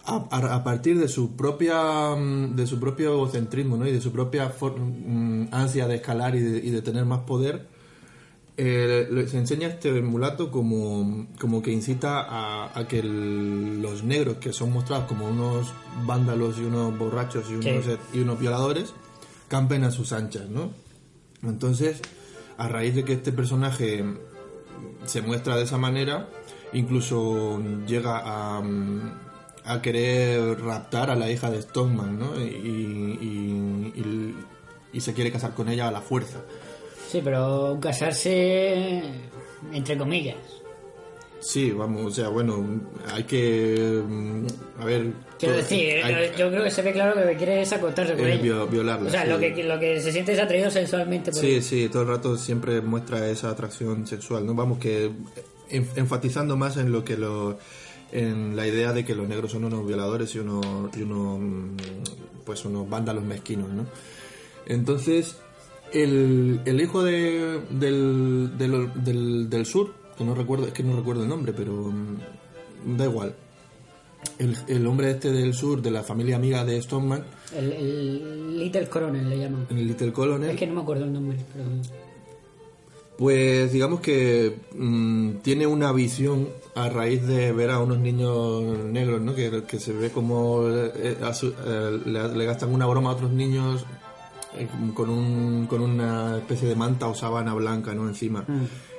a, 0.06 0.64
partir 0.64 1.00
de 1.00 1.08
su 1.08 1.36
propia 1.36 2.16
mm, 2.16 2.56
de 2.56 2.68
su 2.68 2.80
propio 2.80 3.14
egocentrismo 3.14 3.78
¿no? 3.78 3.88
y 3.88 3.92
de 3.92 4.02
su 4.02 4.12
propia 4.12 4.52
mm, 4.62 5.46
ansia 5.52 5.88
de 5.88 5.96
escalar 5.96 6.36
y 6.36 6.40
de, 6.42 6.58
y 6.58 6.70
de 6.72 6.82
tener 6.82 7.06
más 7.06 7.22
poder 7.22 7.68
eh, 8.58 9.26
se 9.30 9.38
enseña 9.40 9.68
este 9.68 9.92
mulato 10.02 10.52
como, 10.52 11.26
como 11.40 11.64
que 11.64 11.72
incita 11.72 12.22
a, 12.22 12.78
a 12.78 12.88
que 12.88 13.00
el- 13.00 13.82
los 13.82 14.04
negros 14.04 14.38
que 14.38 14.54
son 14.54 14.72
mostrados 14.74 15.06
como 15.06 15.26
unos 15.28 15.74
vándalos 16.06 16.60
y 16.60 16.64
unos 16.64 16.96
borrachos 16.98 17.46
y 17.50 17.54
unos, 17.56 17.86
Sí. 17.86 17.92
y 18.14 18.20
unos 18.20 18.40
violadores 18.40 18.94
campen 19.48 19.84
a 19.86 19.92
sus 19.92 20.12
anchas 20.14 20.50
¿no? 20.50 20.70
entonces 21.44 22.00
a 22.58 22.68
raíz 22.68 22.94
de 22.94 23.04
que 23.04 23.14
este 23.14 23.32
personaje 23.32 24.04
se 25.06 25.22
muestra 25.22 25.58
de 25.58 25.64
esa 25.64 25.78
manera, 25.80 26.30
incluso 26.72 27.60
llega 27.88 28.22
a, 28.58 28.62
mm, 28.62 29.12
a 29.66 29.82
querer 29.82 30.60
raptar 30.62 31.10
a 31.10 31.16
la 31.16 31.30
hija 31.32 31.50
de 31.50 31.62
Stoneman, 31.62 32.20
¿no? 32.20 32.40
Y, 32.40 32.44
y- 32.44 33.94
y- 33.96 34.36
y 34.94 35.02
se 35.02 35.14
quiere 35.14 35.32
casar 35.32 35.54
con 35.54 35.70
ella 35.70 35.88
a 35.88 35.92
la 35.92 36.02
fuerza. 36.02 36.40
Sí, 37.10 37.22
pero 37.24 37.78
casarse... 37.82 39.02
Entre 39.72 39.98
comillas. 39.98 40.36
Sí, 41.40 41.72
vamos, 41.72 42.06
o 42.06 42.12
sea, 42.12 42.30
bueno, 42.30 42.66
hay 43.14 43.24
que... 43.24 44.02
mm, 44.08 44.46
A 44.80 44.86
ver... 44.86 45.12
Quiero 45.40 45.56
todo- 45.56 45.64
decir, 45.64 46.04
hay- 46.04 46.32
yo 46.38 46.50
creo 46.50 46.64
que 46.64 46.72
se 46.72 46.82
ve 46.82 46.94
claro 46.94 47.14
que 47.16 47.20
lo 47.22 47.28
que 47.28 47.36
quiere 47.38 47.62
es 47.62 47.74
acostarse 47.74 48.14
con 48.14 48.26
Eh, 48.26 48.34
ella. 48.34 48.42
vio- 48.44 48.68
violarla, 48.68 49.08
O 49.08 49.12
sea, 49.12 49.24
sí. 49.24 49.30
lo, 49.30 49.40
que, 49.40 49.64
lo 49.64 49.80
que 49.80 50.00
se 50.02 50.12
siente 50.12 50.34
es 50.34 50.40
atraído 50.40 50.70
sensualmente 50.72 51.32
por 51.32 51.42
Sí, 51.42 51.48
ella. 51.54 51.62
sí, 51.62 51.90
todo 51.90 52.04
el 52.04 52.08
rato 52.10 52.38
siempre 52.38 52.80
muestra 52.82 53.28
esa 53.30 53.50
atracción 53.50 54.08
sexual, 54.08 54.46
¿no? 54.46 54.54
Vamos, 54.54 54.80
que 54.80 55.12
en- 55.70 55.90
enfatizando 55.96 56.56
más 56.56 56.78
en 56.78 56.92
lo 56.92 57.04
que 57.04 57.18
lo... 57.18 57.58
en 58.14 58.56
la 58.56 58.68
idea 58.68 58.94
de 58.94 59.04
que 59.04 59.16
los 59.16 59.28
negros 59.28 59.52
son 59.52 59.66
unos 59.66 59.86
violadores 59.88 60.34
y 60.36 60.40
unos, 60.40 60.66
y 60.96 61.02
unos 61.02 61.40
mm, 61.40 61.76
pues 62.46 62.64
unos 62.66 62.88
vándalos 62.90 63.24
mezquinos, 63.24 63.70
¿no? 63.70 63.86
Entonces, 64.68 65.38
el, 65.92 66.62
el 66.66 66.80
hijo 66.80 67.04
de, 67.04 67.60
del, 67.72 68.52
del, 68.58 68.92
del, 69.04 69.50
del 69.50 69.66
sur, 69.66 69.94
que 70.18 70.24
no 70.24 70.36
recuerdo, 70.36 70.68
es 70.68 70.74
que 70.74 70.84
no 70.84 70.96
recuerdo 70.96 71.24
el 71.24 71.30
nombre, 71.30 71.54
pero 71.54 71.74
mm, 71.92 72.96
da 72.98 73.06
igual. 73.06 73.36
El, 74.38 74.56
el 74.68 74.88
hombre 74.88 75.12
este 75.12 75.32
del 75.32 75.54
sur, 75.54 75.82
de 75.82 75.92
la 75.92 76.02
familia 76.04 76.38
amiga 76.38 76.64
de 76.64 76.82
Stoneman, 76.82 77.26
El, 77.56 77.74
el 77.74 78.60
Little 78.60 78.88
Coronel 78.88 79.30
le 79.30 79.38
llaman. 79.38 79.68
el 79.70 79.88
Little 79.88 80.14
Colonel, 80.14 80.52
Es 80.52 80.58
que 80.58 80.68
no 80.68 80.76
me 80.76 80.82
acuerdo 80.82 81.04
el 81.06 81.14
nombre, 81.14 81.38
pero... 81.54 81.66
Pues 83.18 83.72
digamos 83.72 84.00
que 84.02 84.56
mm, 84.76 85.34
tiene 85.44 85.68
una 85.68 85.92
visión 85.92 86.50
a 86.76 86.90
raíz 86.90 87.26
de 87.28 87.52
ver 87.52 87.70
a 87.70 87.80
unos 87.80 88.00
niños 88.00 88.64
negros, 88.86 89.22
¿no? 89.22 89.36
Que, 89.36 89.64
que 89.68 89.80
se 89.80 89.94
ve 89.94 90.10
como 90.10 90.64
eh, 90.68 91.18
su- 91.34 91.54
eh, 91.66 92.00
le, 92.06 92.28
le 92.36 92.46
gastan 92.46 92.74
una 92.74 92.88
broma 92.88 93.12
a 93.12 93.14
otros 93.14 93.32
niños 93.32 93.86
eh, 94.58 94.68
con, 94.96 95.10
un, 95.12 95.68
con 95.68 95.82
una 95.82 96.38
especie 96.38 96.68
de 96.68 96.76
manta 96.76 97.08
o 97.08 97.14
sábana 97.14 97.54
blanca, 97.54 97.94
¿no? 97.94 98.08
Encima. 98.08 98.46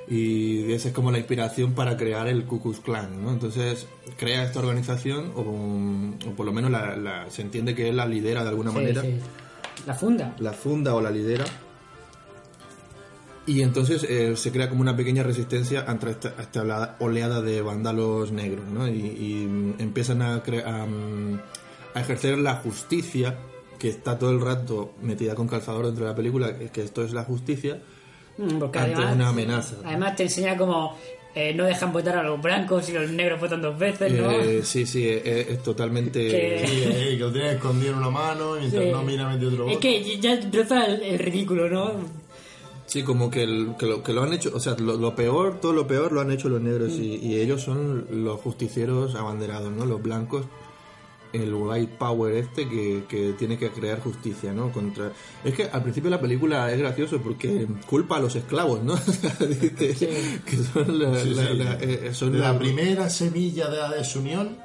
Y 0.07 0.71
esa 0.71 0.89
es 0.89 0.93
como 0.93 1.11
la 1.11 1.17
inspiración 1.17 1.73
para 1.73 1.97
crear 1.97 2.27
el 2.27 2.45
Ku 2.45 2.61
Klux 2.61 2.79
Klan, 2.79 3.21
¿no? 3.23 3.31
Entonces 3.31 3.87
crea 4.17 4.43
esta 4.43 4.59
organización, 4.59 5.31
o, 5.35 5.41
o 6.29 6.31
por 6.35 6.45
lo 6.45 6.53
menos 6.53 6.71
la, 6.71 6.95
la- 6.95 7.29
se 7.29 7.41
entiende 7.41 7.75
que 7.75 7.89
él 7.89 7.97
la 7.97 8.05
lidera 8.05 8.43
de 8.43 8.49
alguna 8.49 8.69
Sí, 8.71 8.77
manera 8.77 9.01
sí. 9.01 9.15
La 9.85 9.93
funda. 9.93 10.35
la 10.39 10.53
funda 10.53 10.95
o 10.95 11.01
la 11.01 11.11
lidera. 11.11 11.43
Y 13.47 13.61
entonces 13.61 14.03
eh, 14.03 14.35
se 14.35 14.51
crea 14.51 14.69
como 14.69 14.81
una 14.81 14.95
pequeña 14.97 15.21
resistencia 15.21 15.85
ante 15.87 16.09
esta, 16.09 16.33
esta 16.39 16.61
olea- 16.63 16.95
oleada 16.99 17.41
de 17.41 17.61
vándalos 17.61 18.31
negros, 18.31 18.65
¿no? 18.67 18.87
Y, 18.87 18.91
y, 18.93 19.45
mm, 19.47 19.75
empiezan 19.79 20.21
a, 20.23 20.43
cre- 20.43 20.65
a, 20.65 20.85
mm, 20.85 21.39
a 21.93 22.01
ejercer 22.01 22.37
la 22.39 22.55
justicia, 22.55 23.37
que 23.77 23.89
está 23.89 24.17
todo 24.17 24.31
el 24.31 24.41
rato 24.41 24.93
metida 25.01 25.35
con 25.35 25.47
calzador 25.47 25.85
dentro 25.85 26.05
de 26.05 26.11
la 26.11 26.15
película, 26.15 26.57
que, 26.57 26.81
esto 26.81 27.03
es 27.03 27.13
la 27.13 27.23
justicia, 27.23 27.81
Mm, 28.37 28.59
Porque 28.59 28.79
ante 28.79 28.95
además, 28.95 29.15
una 29.15 29.29
amenaza. 29.29 29.75
además 29.85 30.15
te 30.17 30.23
enseña 30.23 30.57
como 30.57 30.97
eh, 31.33 31.53
no 31.53 31.63
dejan 31.63 31.93
votar 31.93 32.17
a 32.17 32.23
los 32.23 32.41
blancos 32.41 32.89
y 32.89 32.91
los 32.91 33.09
negros 33.09 33.39
votan 33.39 33.61
dos 33.61 33.77
veces, 33.79 34.11
¿no? 34.11 34.29
Eh, 34.29 34.61
sí, 34.63 34.85
sí, 34.85 35.07
es, 35.07 35.25
es 35.49 35.63
totalmente... 35.63 36.19
Que- 36.27 36.65
Sí, 36.67 36.83
eh, 36.85 37.05
que 37.11 37.17
lo 37.17 37.31
tienes 37.31 37.53
escondido 37.55 37.91
en 37.93 37.99
una 37.99 38.09
mano 38.09 38.57
y 38.57 38.61
mientras 38.61 38.83
Sí. 38.83 38.91
no 38.91 39.03
mira 39.03 39.29
mete 39.29 39.45
otro 39.45 39.63
Es 39.67 39.75
voto. 39.75 39.79
que 39.79 40.19
ya 40.19 40.37
roza 40.51 40.85
el, 40.85 41.01
el 41.03 41.19
ridículo, 41.19 41.69
¿no? 41.69 41.91
Sí, 42.87 43.03
como 43.03 43.29
que, 43.31 43.43
el- 43.43 43.75
que, 43.79 43.85
lo, 43.87 44.03
que 44.03 44.13
lo 44.13 44.23
han 44.23 44.33
hecho, 44.33 44.51
o 44.53 44.59
sea, 44.59 44.75
lo, 44.77 44.95
lo 44.97 45.15
peor, 45.15 45.59
todo 45.59 45.73
lo 45.73 45.87
peor 45.87 46.11
lo 46.11 46.21
han 46.21 46.31
hecho 46.31 46.49
los 46.49 46.61
negros 46.61 46.93
y, 46.93 47.15
y 47.15 47.39
ellos 47.39 47.61
son 47.61 48.05
los 48.11 48.39
justicieros 48.41 49.15
abanderados, 49.15 49.71
¿no? 49.71 49.85
Los 49.85 50.01
blancos, 50.03 50.45
el 51.33 51.53
white 51.53 51.93
power 51.97 52.33
este 52.35 52.69
que, 52.69 53.03
que 53.09 53.33
tiene 53.33 53.57
que 53.57 53.69
crear 53.71 53.99
justicia, 53.99 54.53
¿no? 54.53 54.71
Contra... 54.71 55.11
Es 55.43 55.53
que 55.55 55.63
al 55.65 55.81
principio 55.81 56.09
de 56.09 56.15
la 56.15 56.21
película 56.21 56.71
es 56.71 56.77
gracioso 56.79 57.19
porque 57.21 57.67
culpa 57.87 58.17
a 58.17 58.19
los 58.21 58.35
esclavos, 58.35 58.81
¿no? 58.83 58.95
Dice 59.39 60.39
que 60.45 60.55
son 60.57 60.97
la, 60.99 61.19
Sí, 61.19 61.33
la- 61.33 61.47
sí. 61.47 61.53
la- 61.55 61.73
eh, 61.81 62.13
son 62.13 62.39
la 62.39 62.53
la- 62.53 62.59
primera 62.59 63.09
semilla 63.09 63.67
de 63.67 63.77
la 63.77 63.89
desunión 63.91 64.57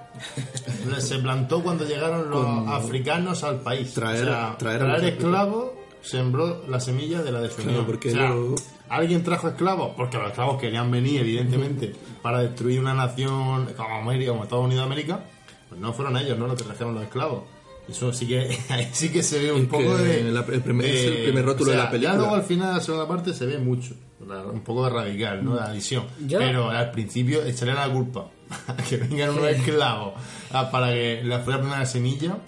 se 0.98 1.18
plantó 1.18 1.62
cuando 1.62 1.84
llegaron 1.86 2.30
los 2.30 2.44
Con- 2.44 2.68
africanos 2.68 3.42
al 3.42 3.60
país. 3.62 3.94
Traer- 3.96 4.22
o 4.22 4.26
sea, 4.26 4.56
traer 4.58 4.82
a 4.82 4.86
traer, 4.86 5.02
los 5.02 5.02
esclavos 5.12 5.70
sembró 6.02 6.64
la 6.68 6.80
semilla 6.80 7.22
de 7.22 7.32
la 7.32 7.40
desunión. 7.40 7.74
Claro, 7.74 7.86
porque 7.86 8.08
O 8.10 8.12
sea, 8.12 8.30
lo- 8.30 8.54
¿Alguien 8.88 9.22
trajo 9.22 9.48
esclavos? 9.48 9.92
Porque 9.96 10.16
los 10.18 10.28
esclavos 10.28 10.60
querían 10.60 10.90
venir, 10.90 11.20
evidentemente, 11.20 11.94
para 12.22 12.40
destruir 12.40 12.80
una 12.80 12.92
nación 12.94 13.66
como 13.76 13.94
América, 13.96 14.32
como 14.32 14.42
Estados 14.44 14.64
Unidos 14.66 14.82
de 14.84 14.86
América. 14.92 15.20
Pues 15.68 15.80
no 15.80 15.92
fueron 15.92 16.16
ellos, 16.16 16.36
¿no? 16.36 16.48
Los 16.48 16.56
que 16.56 16.64
trajeron 16.64 16.94
los 16.94 17.04
esclavos. 17.04 17.44
Eso 17.88 18.12
sí 18.12 18.26
que, 18.26 18.58
ahí 18.68 18.88
sí 18.92 19.10
que 19.10 19.22
se 19.22 19.38
ve 19.38 19.52
un 19.52 19.62
Es 19.62 19.66
poco 19.68 19.96
de, 19.96 20.24
la- 20.32 20.40
el 20.40 20.60
primer- 20.62 20.86
es 20.86 21.04
el 21.04 21.14
de- 21.18 21.22
primer 21.24 21.44
rótulo 21.44 21.70
o 21.70 21.74
sea, 21.74 21.80
de 21.82 21.84
la 21.84 21.90
película. 21.90 22.12
Ya 22.14 22.18
luego 22.18 22.34
al 22.34 22.42
final, 22.42 22.74
la 22.74 22.80
segunda 22.80 23.06
parte, 23.08 23.32
se 23.32 23.46
ve 23.46 23.58
mucho. 23.58 23.94
la- 24.26 24.42
Un 24.44 24.60
poco 24.60 24.84
de 24.84 24.90
radical, 24.90 25.44
¿no? 25.44 25.54
De 25.54 25.62
adición. 25.62 26.04
Yo- 26.26 26.38
Pero 26.38 26.68
al 26.70 26.90
principio 26.90 27.44
echarle 27.44 27.74
la 27.74 27.88
culpa 27.92 28.28
a 28.66 28.76
que 28.76 28.96
vengan 28.96 29.30
unos 29.30 29.46
esclavos 29.50 30.14
a- 30.52 30.68
para 30.70 30.90
que 30.92 31.22
la 31.24 31.38
fuera 31.40 31.58
la 31.58 31.62
primera 31.64 31.86
semilla. 31.86 32.38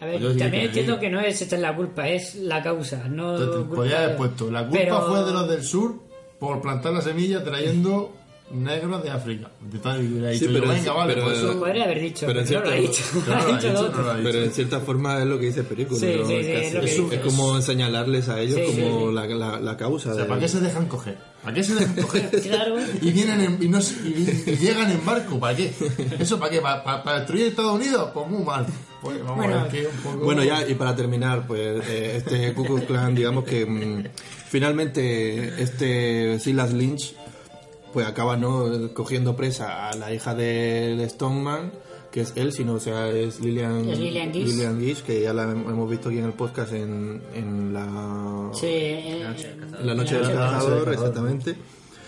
A 0.00 0.04
ver, 0.06 0.18
sí 0.20 0.38
también 0.38 0.50
que- 0.50 0.64
entiendo 0.66 0.98
que 1.00 1.08
no 1.10 1.20
es 1.20 1.40
echar 1.40 1.58
la 1.60 1.74
culpa, 1.74 2.08
es 2.08 2.34
la 2.36 2.62
causa, 2.62 3.04
no 3.08 3.32
Entonces, 3.32 3.56
culpa 3.62 3.74
podría 3.76 3.98
de- 3.98 4.04
haber 4.04 4.16
puesto. 4.16 4.50
La 4.50 4.62
culpa 4.66 4.78
Pero- 4.78 5.02
fue 5.08 5.24
de 5.24 5.32
los 5.32 5.48
del 5.48 5.62
sur 5.62 5.94
por 6.38 6.60
plantar 6.60 6.92
la 6.92 7.00
semilla 7.00 7.42
trayendo 7.42 8.12
negros 8.50 9.02
de 9.02 9.10
África. 9.10 9.50
Sí, 9.72 9.78
pero 9.82 10.70
es- 10.70 10.78
venga, 10.84 10.92
vale, 10.92 11.14
pero- 11.14 11.26
pues 11.26 11.38
eso- 11.38 11.58
Podría 11.58 11.84
haber 11.84 12.00
dicho, 12.00 12.26
Pero 12.26 12.44
no 12.44 12.60
lo 12.60 12.70
ha 12.70 12.74
dicho. 12.74 13.02
Claro, 13.24 13.40
ha 13.40 13.42
lo 13.42 13.48
ha 13.54 13.56
dicho 13.56 13.68
dicho, 13.68 13.72
lo 13.72 13.88
otro. 13.88 13.96
no 13.96 14.02
lo 14.04 14.10
ha 14.10 14.16
dicho. 14.18 14.30
Pero 14.30 14.44
en 14.44 14.52
cierta 14.52 14.80
forma 14.80 15.18
es 15.18 15.26
lo 15.26 15.38
que 15.40 15.46
dice 15.46 15.62
Película. 15.64 15.98
Sí, 15.98 16.06
es 16.06 16.26
que 16.28 16.68
es, 16.68 17.12
es 17.12 17.20
como 17.20 17.60
señalarles 17.62 18.28
a 18.28 18.40
ellos 18.40 18.60
como 18.70 19.08
sí. 19.08 19.14
La, 19.14 19.26
la, 19.26 19.60
la 19.60 19.76
causa. 19.76 20.10
O 20.10 20.14
sea, 20.14 20.22
de- 20.24 20.28
¿para 20.28 20.40
qué 20.40 20.48
se 20.48 20.60
dejan 20.60 20.86
coger? 20.86 21.16
¿Para 21.42 21.54
qué 21.54 21.64
se 21.64 21.74
dejan 21.74 21.94
coger? 22.02 22.30
Claro. 22.42 22.76
Y 23.02 23.10
vienen 23.12 23.40
en- 23.40 23.62
y, 23.62 23.68
no 23.68 23.80
se- 23.80 24.06
y- 24.06 24.44
y 24.46 24.56
llegan 24.56 24.90
en 24.92 25.04
barco, 25.04 25.40
¿para 25.40 25.56
qué? 25.56 25.72
¿Eso 26.20 26.38
para 26.38 26.50
qué? 26.52 26.60
¿Para, 26.60 26.84
para- 26.84 27.02
para 27.02 27.18
destruir 27.20 27.46
Estados 27.46 27.72
Unidos? 27.74 28.10
Pues 28.14 28.28
muy 28.28 28.44
mal. 28.44 28.66
Pues 29.02 29.22
vamos 29.22 29.36
Bueno, 29.36 29.54
a 29.58 29.62
ver 29.64 29.72
que 29.72 29.86
un 29.86 29.96
poco... 29.96 30.24
Bueno, 30.24 30.44
ya, 30.44 30.66
y 30.68 30.74
para 30.74 30.96
terminar, 30.96 31.46
pues 31.46 31.88
eh, 31.88 32.16
este 32.16 32.54
Klux 32.54 32.84
Klan, 32.84 33.14
digamos 33.14 33.44
que 33.44 33.66
mm, 33.66 34.04
finalmente 34.48 35.62
este 35.62 36.38
Silas 36.38 36.72
Lynch 36.72 37.14
pues 37.92 38.06
acaba 38.06 38.36
no 38.36 38.92
cogiendo 38.92 39.36
presa 39.36 39.88
a 39.88 39.96
la 39.96 40.12
hija 40.12 40.34
de, 40.34 40.96
de 40.96 41.08
Stoneman, 41.08 41.72
que 42.10 42.20
es 42.22 42.32
él, 42.36 42.52
sino 42.52 42.74
o 42.74 42.80
sea, 42.80 43.08
es 43.08 43.40
Lillian, 43.40 43.88
Es 43.88 43.98
Lillian 43.98 44.32
Gish. 44.32 44.46
Lillian 44.46 44.80
Gish, 44.80 45.02
que 45.02 45.22
ya 45.22 45.32
la 45.32 45.44
hemos 45.44 45.88
visto 45.88 46.10
aquí 46.10 46.18
en 46.18 46.26
el 46.26 46.32
podcast 46.32 46.72
en, 46.72 47.22
en 47.34 47.72
la 47.72 48.50
Sí, 48.52 48.66
eh, 48.66 49.26
en 49.80 49.86
la 49.86 49.94
noche 49.94 50.16
del 50.16 50.26
cazador, 50.26 50.92
exactamente. 50.92 51.56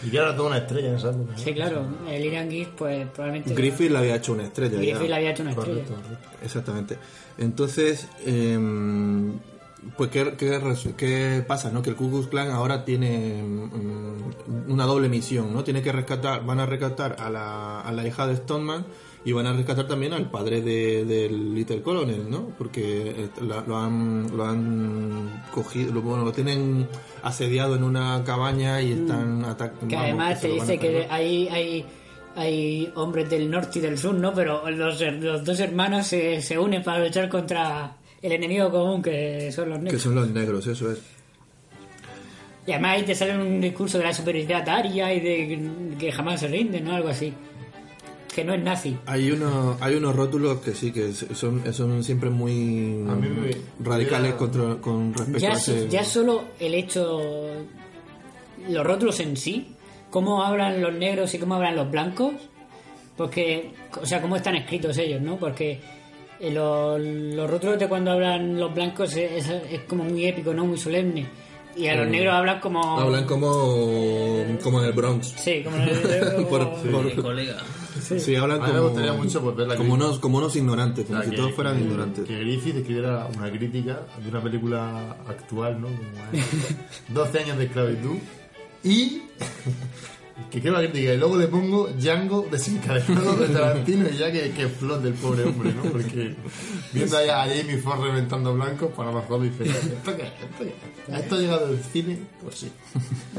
Y 0.03 0.11
que 0.11 0.19
ahora 0.19 0.37
toda 0.37 0.49
una 0.49 0.59
estrella 0.59 0.89
en 0.89 0.95
esa 0.95 1.11
época. 1.11 1.33
¿no? 1.33 1.39
Sí, 1.39 1.55
claro, 1.55 1.85
el 2.09 2.25
Iran 2.25 2.51
Gibbs, 2.51 2.71
pues 2.77 3.07
probablemente. 3.09 3.55
Griffith 3.55 3.91
le 3.91 3.99
había 3.99 4.17
hecho 4.17 4.33
una 4.33 4.45
estrella. 4.45 4.75
ya. 4.75 4.81
Griffith 4.81 5.09
le 5.09 5.15
había 5.15 5.31
hecho 5.31 5.43
una 5.43 5.53
estrella. 5.53 5.85
Correcto. 5.85 6.19
Exactamente. 6.43 6.99
Entonces, 7.39 8.09
em, 8.25 9.39
pues 9.97 10.11
¿qué, 10.11 10.35
qué, 10.37 11.45
pasa, 11.47 11.71
no? 11.71 11.83
Que 11.83 11.91
el 11.91 11.97
Ku 11.97 12.11
Klux 12.11 12.29
Klan 12.29 12.51
ahora 12.51 12.85
tiene 12.85 13.43
mm, 13.43 14.71
una 14.71 14.85
doble 14.85 15.09
misión, 15.09 15.53
¿no? 15.53 15.65
Tiene 15.65 15.83
que 15.83 15.93
rescatar, 15.93 16.45
van 16.45 16.61
a 16.61 16.67
rescatar 16.67 17.17
a 17.19 17.31
la, 17.31 17.81
a 17.81 17.93
la 17.93 18.07
hija 18.07 18.27
de 18.27 18.37
Stoneman 18.37 18.87
y 19.25 19.33
van 19.33 19.47
a 19.47 19.53
rescatar 19.53 19.87
también 19.87 20.13
al 20.13 20.31
padre 20.31 20.63
de- 20.63 21.05
del 21.05 21.55
Little 21.55 21.83
Colonel, 21.83 22.31
¿no? 22.31 22.51
Porque 22.57 23.11
eh, 23.11 23.29
lo 23.67 23.77
han, 23.77 24.37
lo 24.37 24.45
han 24.45 25.43
cogido, 25.53 25.93
lo, 25.93 26.03
bueno, 26.03 26.25
lo 26.25 26.33
tienen 26.33 26.87
asediado 27.23 27.77
en 27.77 27.83
una 27.83 28.23
cabaña 28.25 28.81
y 28.81 28.93
están 28.93 29.45
atacando. 29.45 29.87
Mm. 29.87 29.89
Que 29.89 29.97
además 29.97 30.41
te 30.41 30.49
dice 30.49 30.79
que 30.79 31.07
hay, 31.11 31.49
hay, 31.49 31.85
hay 32.37 32.93
hombres 32.95 33.29
del 33.29 33.51
norte 33.51 33.81
y 33.81 33.83
del 33.83 33.99
sur, 33.99 34.15
¿no? 34.15 34.33
Pero 34.33 34.71
los, 34.71 35.01
los 35.01 35.45
dos 35.45 35.61
hermanos 35.61 36.07
se, 36.07 36.41
se 36.41 36.59
unen 36.59 36.83
para 36.83 37.05
luchar 37.05 37.29
contra 37.29 37.97
el 38.23 38.33
enemigo 38.33 38.71
común, 38.71 39.03
que 39.03 39.51
son 39.53 39.69
los 39.69 39.79
Que 39.79 39.85
negros. 39.85 40.03
son 40.03 40.15
los 40.15 40.29
negros, 40.31 40.67
eso 40.67 40.91
es. 40.93 40.99
Y 42.67 42.73
además 42.73 42.97
ahí 42.97 43.03
te 43.03 43.15
sale 43.15 43.37
un 43.39 43.61
discurso 43.61 43.97
de 43.99 44.05
la 44.05 44.13
superioridad 44.13 44.69
aria 44.69 45.13
y 45.15 45.21
de 45.21 45.97
que 45.99 46.13
jamás 46.13 46.41
se 46.41 46.49
rinden, 46.49 46.85
¿no? 46.85 46.95
Algo 46.95 47.09
así. 47.09 47.33
Que 48.39 48.45
no 48.45 48.55
es 48.55 48.63
nazi. 48.63 48.97
Hay 49.07 49.33
unos, 49.33 49.83
hay 49.83 49.97
unos 49.97 50.15
rótulos 50.15 50.61
que 50.61 50.73
sí, 50.73 50.93
que 50.93 51.13
son, 51.13 51.61
son 51.75 52.05
siempre 52.05 52.31
muy 52.31 53.05
A 53.09 53.17
mí 53.17 53.29
me- 53.29 53.85
radicales 53.85 54.35
contra, 54.35 54.77
con 54.77 55.13
respecto 55.13 55.41
Ya, 55.41 55.51
a 55.51 55.55
ese... 55.55 55.89
ya 55.89 56.05
solo 56.05 56.45
el 56.61 56.75
hecho, 56.75 57.21
los 58.69 58.87
rótulos 58.87 59.19
en 59.19 59.37
sí, 59.37 59.75
cómo 60.11 60.45
hablan 60.45 60.81
los 60.81 60.95
negros 60.95 61.35
y 61.35 61.39
cómo 61.39 61.57
hablan 61.57 61.75
los 61.75 61.91
blancos, 61.91 62.33
porque, 63.17 63.73
o 64.01 64.07
sea, 64.07 64.23
cómo 64.23 64.37
están 64.37 64.55
escritos 64.55 64.97
ellos, 64.99 65.21
¿no? 65.21 65.37
Porque 65.37 65.81
eh, 66.39 66.53
los, 66.53 67.01
los 67.01 67.51
rótulos 67.51 67.77
de 67.81 67.89
cuando 67.89 68.13
hablan 68.13 68.57
los 68.61 68.73
blancos 68.73 69.17
es, 69.17 69.49
es- 69.49 69.63
es 69.73 69.81
como 69.89 70.05
muy 70.05 70.27
épico, 70.27 70.55
¿no? 70.55 70.65
Muy 70.65 70.79
solemne. 70.79 71.27
Y 71.79 71.87
a 71.89 71.95
los 71.97 72.09
Mm. 72.09 72.11
negros 72.11 72.35
hablan 72.35 72.61
como... 72.61 72.99
Hablan 73.01 73.25
como, 73.27 74.45
como 74.63 74.81
en 74.81 74.87
el 74.87 74.93
Bronx. 74.93 75.29
Sí, 75.37 75.63
como 75.63 75.77
en 75.77 75.83
el- 75.83 75.99
Por- 76.49 76.71
como- 76.71 76.91
por- 76.91 77.05
Mi 77.05 77.15
colega. 77.23 77.57
sí. 78.01 78.35
hablan 78.37 78.61
A 78.63 78.67
mí 78.67 78.73
me 78.73 78.79
como, 78.79 78.89
gustaría 78.91 79.13
mucho, 79.13 79.41
pues, 79.43 79.57
ver 79.57 79.69
la 79.69 79.77
como, 79.77 79.95
unos, 79.95 80.19
como 80.19 80.39
unos 80.39 80.57
ignorantes, 80.57 81.07
como 81.07 81.19
O 81.19 81.23
sea, 81.23 81.31
si 81.31 81.37
que- 81.37 81.41
todos 81.43 81.55
fueran 81.55 81.77
que- 81.77 81.85
ignorantes. 81.85 82.25
Que 82.25 82.39
Griffith 82.41 82.77
escribiera 82.77 83.27
una 83.37 83.51
crítica 83.51 84.01
de 84.23 84.29
una 84.29 84.43
película 84.43 85.17
actual, 85.29 85.81
¿no? 85.81 85.87
Como 85.87 86.01
es 86.33 87.15
12 87.15 87.39
años 87.39 87.59
de 87.59 87.65
esclavitud. 87.65 88.17
Y. 88.83 89.23
que 90.51 90.61
quede 90.61 90.73
la 90.73 90.81
crítica. 90.81 91.15
Y 91.15 91.17
luego 91.17 91.37
le 91.37 91.47
pongo 91.49 91.89
Django 91.89 92.47
desencadenado 92.51 93.35
de 93.35 93.49
Tarantino 93.49 94.09
y 94.09 94.17
ya 94.17 94.31
que, 94.33 94.51
que 94.53 94.63
explote 94.63 95.09
el 95.09 95.15
pobre 95.15 95.45
hombre, 95.45 95.73
¿no? 95.73 95.83
Porque 95.91 96.35
viendo 96.93 97.19
allá 97.19 97.43
a 97.43 97.49
Jamie 97.49 97.79
Foxx 97.79 98.01
reventando 98.01 98.55
blancos, 98.55 98.93
para 98.95 99.11
lo 99.11 99.21
mejor 99.21 99.43
dice: 99.43 99.65
¿Esto 99.65 100.17
qué? 100.17 100.23
¿Esto 100.23 100.65
qué? 100.65 101.17
¿Esto 101.17 101.35
ha 101.35 101.39
llegado 101.39 101.69
del 101.69 101.83
cine? 101.83 102.19
Pues 102.43 102.55
sí. 102.57 102.73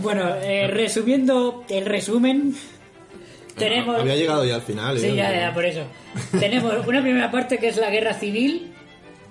Bueno, 0.02 0.36
eh, 0.36 0.68
resumiendo 0.68 1.66
el 1.70 1.86
resumen, 1.86 2.56
tenemos... 3.56 4.00
Había 4.00 4.16
llegado 4.16 4.46
ya 4.46 4.56
al 4.56 4.62
final. 4.62 4.98
¿eh? 4.98 5.00
Sí, 5.00 5.16
ya, 5.16 5.34
ya, 5.34 5.54
por 5.54 5.66
eso. 5.66 5.84
Tenemos 6.40 6.88
una 6.88 7.02
primera 7.02 7.32
parte 7.32 7.58
que 7.58 7.68
es 7.68 7.78
la 7.78 7.90
guerra 7.90 8.14
civil, 8.14 8.72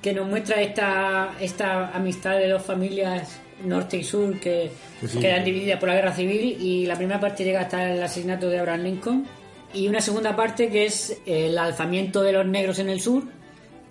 que 0.03 0.13
nos 0.13 0.29
muestra 0.29 0.61
esta, 0.63 1.35
esta 1.41 1.89
amistad 1.89 2.39
de 2.39 2.49
dos 2.49 2.63
familias 2.63 3.41
norte 3.65 3.97
y 3.99 4.05
sur 4.05 4.39
que 4.41 4.71
Sí, 5.01 5.09
sí. 5.09 5.19
quedan 5.21 5.45
divididas 5.45 5.79
por 5.81 5.89
la 5.89 5.95
guerra 5.97 6.13
civil 6.15 6.57
y 6.61 6.87
la 6.87 6.97
primera 6.97 7.21
parte 7.21 7.45
llega 7.45 7.61
hasta 7.63 7.93
el 7.93 8.03
asesinato 8.03 8.49
de 8.49 8.59
Abraham 8.59 8.83
Lincoln 8.83 9.27
y 9.75 9.87
una 9.89 10.01
segunda 10.01 10.35
parte 10.35 10.71
que 10.71 10.87
es 10.87 11.21
el 11.27 11.57
alzamiento 11.59 12.23
de 12.23 12.33
los 12.33 12.47
negros 12.47 12.79
en 12.79 12.89
el 12.89 13.01
sur 13.01 13.23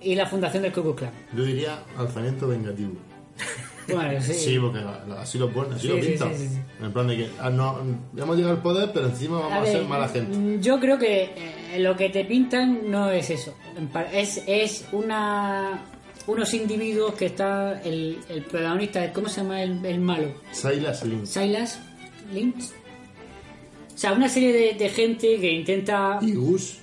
y 0.01 0.15
la 0.15 0.25
fundación 0.25 0.63
del 0.63 0.71
Ku 0.73 0.81
Klux 0.81 0.97
Klan. 0.99 1.11
Yo 1.35 1.43
diría 1.43 1.79
alzamiento 1.97 2.47
vengativo. 2.47 2.93
Bueno, 3.87 4.21
sí. 4.21 4.33
Sí, 4.33 4.59
porque 4.59 4.79
así 5.17 5.37
lo 5.37 5.49
ponen, 5.49 5.73
así 5.73 5.83
Sí, 5.83 5.87
lo 5.87 5.99
pintan. 6.01 6.35
sí. 6.37 6.49
En 6.81 6.91
plan 6.91 7.07
de 7.07 7.15
que 7.17 7.29
ah, 7.39 7.49
no, 7.49 7.79
hemos 8.17 8.35
llegado 8.35 8.55
al 8.55 8.61
poder, 8.61 8.89
pero 8.93 9.07
encima 9.07 9.39
vamos 9.39 9.53
a, 9.53 9.61
ver, 9.61 9.71
ser 9.71 9.83
mala 9.85 10.09
gente. 10.09 10.37
mm, 10.37 10.59
Yo 10.61 10.77
creo 10.79 10.97
que 10.99 11.23
eh, 11.73 11.79
lo 11.79 11.95
que 11.95 12.09
te 12.09 12.25
pintan 12.25 12.91
no 12.91 13.09
es 13.11 13.29
eso. 13.29 13.55
Es, 14.11 14.43
es 14.45 14.85
una 14.91 15.79
unos 16.27 16.53
individuos 16.53 17.13
que 17.15 17.25
está 17.27 17.81
el, 17.83 18.19
el 18.29 18.43
protagonista, 18.43 19.11
¿cómo 19.13 19.27
se 19.29 19.41
llama 19.41 19.63
el, 19.63 19.83
el 19.85 19.99
malo? 19.99 20.29
Silas 20.51 21.03
Lynch. 21.03 21.25
Silas 21.25 21.79
Lynch. 22.33 22.63
O 23.95 23.97
sea, 23.97 24.13
una 24.13 24.29
serie 24.29 24.53
de, 24.53 24.73
de 24.77 24.89
gente 24.89 25.39
que 25.39 25.51
intenta... 25.51 26.19
Y 26.21 26.33
Gus, 26.35 26.77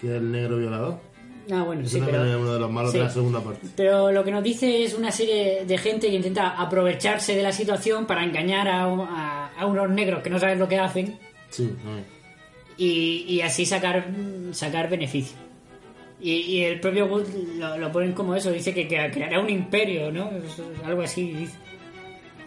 que 0.00 0.08
es 0.08 0.12
el 0.14 0.32
negro 0.32 0.58
violador. 0.58 0.98
Ah, 1.52 1.62
bueno, 1.62 1.86
sí, 1.86 2.02
pero... 2.04 2.24
es 2.24 2.34
uno 2.36 2.54
de 2.54 2.58
los 2.58 2.70
malos 2.72 2.90
sí. 2.90 2.98
de 2.98 3.04
la 3.04 3.10
segunda 3.10 3.40
parte. 3.40 3.68
Pero 3.76 4.10
lo 4.10 4.24
que 4.24 4.32
nos 4.32 4.42
dice 4.42 4.82
es 4.82 4.94
una 4.94 5.12
serie 5.12 5.64
de 5.64 5.78
gente 5.78 6.08
que 6.08 6.16
intenta 6.16 6.60
aprovecharse 6.60 7.36
de 7.36 7.42
la 7.44 7.52
situación 7.52 8.04
para 8.06 8.24
engañar 8.24 8.66
a, 8.66 8.82
a- 8.84 9.52
a 9.56 9.66
unos 9.66 9.88
negros 9.90 10.22
que 10.24 10.30
no 10.30 10.40
saben 10.40 10.58
lo 10.58 10.66
que 10.66 10.78
hacen 10.80 11.16
Sí, 11.50 11.70
y, 12.76 13.24
y 13.28 13.40
así 13.42 13.64
sacar 13.64 14.08
sacar 14.50 14.90
beneficio. 14.90 15.36
Y, 16.20 16.32
y 16.32 16.62
el 16.64 16.80
propio 16.80 17.06
Wood 17.06 17.26
lo, 17.58 17.76
lo 17.78 17.92
ponen 17.92 18.12
como 18.12 18.34
eso, 18.34 18.50
dice 18.50 18.72
que, 18.72 18.88
que 18.88 19.10
creará 19.12 19.38
un 19.40 19.50
imperio, 19.50 20.10
¿no? 20.10 20.30
Algo 20.84 21.02
así 21.02 21.30
dice. 21.32 21.54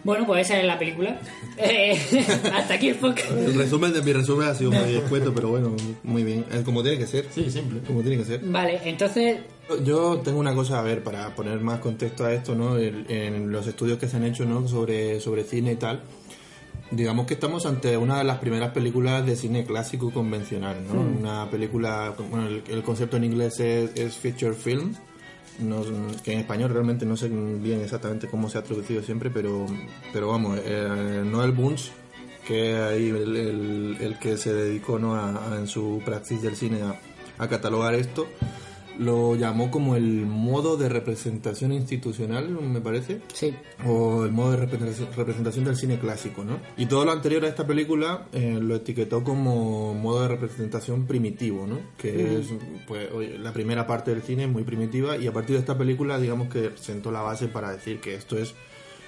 Bueno, 0.02 0.26
pues 0.26 0.46
esa 0.46 0.58
es 0.58 0.64
la 0.66 0.78
película. 0.78 1.20
Eh, 1.62 1.94
hasta 2.54 2.72
aquí 2.74 2.88
el 2.88 2.94
podcast. 2.96 3.30
El 3.32 3.54
resumen 3.54 3.92
de 3.92 4.00
mi 4.00 4.14
resumen 4.14 4.48
ha 4.48 4.54
sido 4.54 4.70
muy 4.72 4.94
escueto, 4.96 5.30
pero 5.34 5.48
bueno, 5.50 5.76
muy 6.02 6.24
bien. 6.24 6.46
Es 6.50 6.62
como 6.62 6.82
tiene 6.82 6.96
que 6.96 7.06
ser. 7.06 7.26
Sí, 7.30 7.50
simple. 7.50 7.80
Como 7.86 8.00
tiene 8.00 8.16
que 8.16 8.24
ser. 8.24 8.40
Vale, 8.42 8.80
entonces, 8.84 9.40
Yo 9.84 10.20
tengo 10.24 10.38
una 10.40 10.54
cosa 10.54 10.78
a 10.80 10.82
ver 10.82 11.04
para 11.04 11.34
poner 11.34 11.60
más 11.60 11.80
contexto 11.80 12.24
a 12.24 12.32
esto, 12.32 12.54
¿no? 12.54 12.78
El- 12.78 13.04
en 13.10 13.52
los 13.52 13.66
estudios 13.66 13.98
que 13.98 14.08
se 14.08 14.16
han 14.16 14.24
hecho, 14.24 14.46
¿no? 14.46 14.66
Sobre, 14.68 15.20
sobre 15.20 15.44
cine 15.44 15.72
y 15.72 15.76
tal. 15.76 16.00
Digamos 16.90 17.26
que 17.26 17.34
estamos 17.34 17.66
ante 17.66 17.96
una 17.96 18.18
de 18.18 18.24
las 18.24 18.38
primeras 18.38 18.72
películas 18.72 19.24
de 19.24 19.36
cine 19.36 19.64
clásico 19.64 20.10
convencional, 20.10 20.84
¿no? 20.88 21.00
Una 21.00 21.48
película, 21.48 22.14
bueno, 22.30 22.48
el, 22.48 22.64
el 22.68 22.82
concepto 22.82 23.16
en 23.16 23.24
inglés 23.24 23.60
es, 23.60 23.92
es 23.94 24.16
feature 24.16 24.54
film, 24.54 24.94
no- 25.60 25.84
que 26.24 26.32
en 26.32 26.40
español 26.40 26.70
realmente 26.72 27.06
no 27.06 27.16
sé 27.16 27.28
bien 27.28 27.80
exactamente 27.80 28.26
cómo 28.26 28.48
se 28.50 28.58
ha 28.58 28.62
traducido 28.64 29.02
siempre, 29.04 29.30
pero, 29.30 29.66
pero 30.12 30.28
vamos, 30.28 30.58
eh, 30.64 31.22
Noel 31.24 31.52
Bunch, 31.52 31.90
que 32.44 32.76
ahí 32.76 33.08
el, 33.10 33.36
el- 33.36 33.96
el 34.00 34.18
que 34.18 34.36
se 34.36 34.52
dedicó 34.52 34.98
¿no? 34.98 35.14
a, 35.14 35.52
a- 35.54 35.58
en 35.58 35.68
su 35.68 36.02
praxis 36.04 36.42
del 36.42 36.56
cine 36.56 36.82
a, 36.82 36.98
a 37.38 37.48
catalogar 37.48 37.94
esto, 37.94 38.26
lo 39.00 39.34
llamó 39.34 39.70
como 39.70 39.96
el 39.96 40.26
modo 40.26 40.76
de 40.76 40.90
representación 40.90 41.72
institucional, 41.72 42.50
me 42.50 42.80
parece 42.82 43.22
sí. 43.32 43.54
o 43.86 44.24
el 44.26 44.30
modo 44.32 44.50
de 44.52 44.58
representación, 44.58 45.64
del 45.64 45.76
cine 45.76 45.98
clásico, 45.98 46.44
¿no? 46.44 46.58
Y 46.76 46.84
todo 46.86 47.04
lo 47.06 47.12
anterior 47.12 47.44
a 47.46 47.48
esta 47.48 47.66
película 47.66 48.26
eh, 48.32 48.58
lo 48.60 48.76
etiquetó 48.76 49.24
como 49.24 49.94
modo 49.94 50.22
de 50.22 50.28
representación 50.28 51.06
primitivo, 51.06 51.66
¿no? 51.66 51.78
Que 51.96 52.40
es, 52.40 52.48
pues, 52.86 53.08
la 53.40 53.52
primera 53.54 53.86
parte 53.86 54.10
del 54.10 54.22
cine 54.22 54.44
es 54.44 54.50
muy 54.50 54.64
primitiva 54.64 55.16
y 55.16 55.26
a 55.26 55.32
partir 55.32 55.54
de 55.56 55.60
esta 55.60 55.78
película, 55.78 56.18
digamos 56.18 56.48
que 56.48 56.72
sentó 56.76 57.10
la 57.10 57.22
base 57.22 57.48
para 57.48 57.72
decir 57.72 58.00
que 58.00 58.14
esto 58.14 58.36
es 58.36 58.54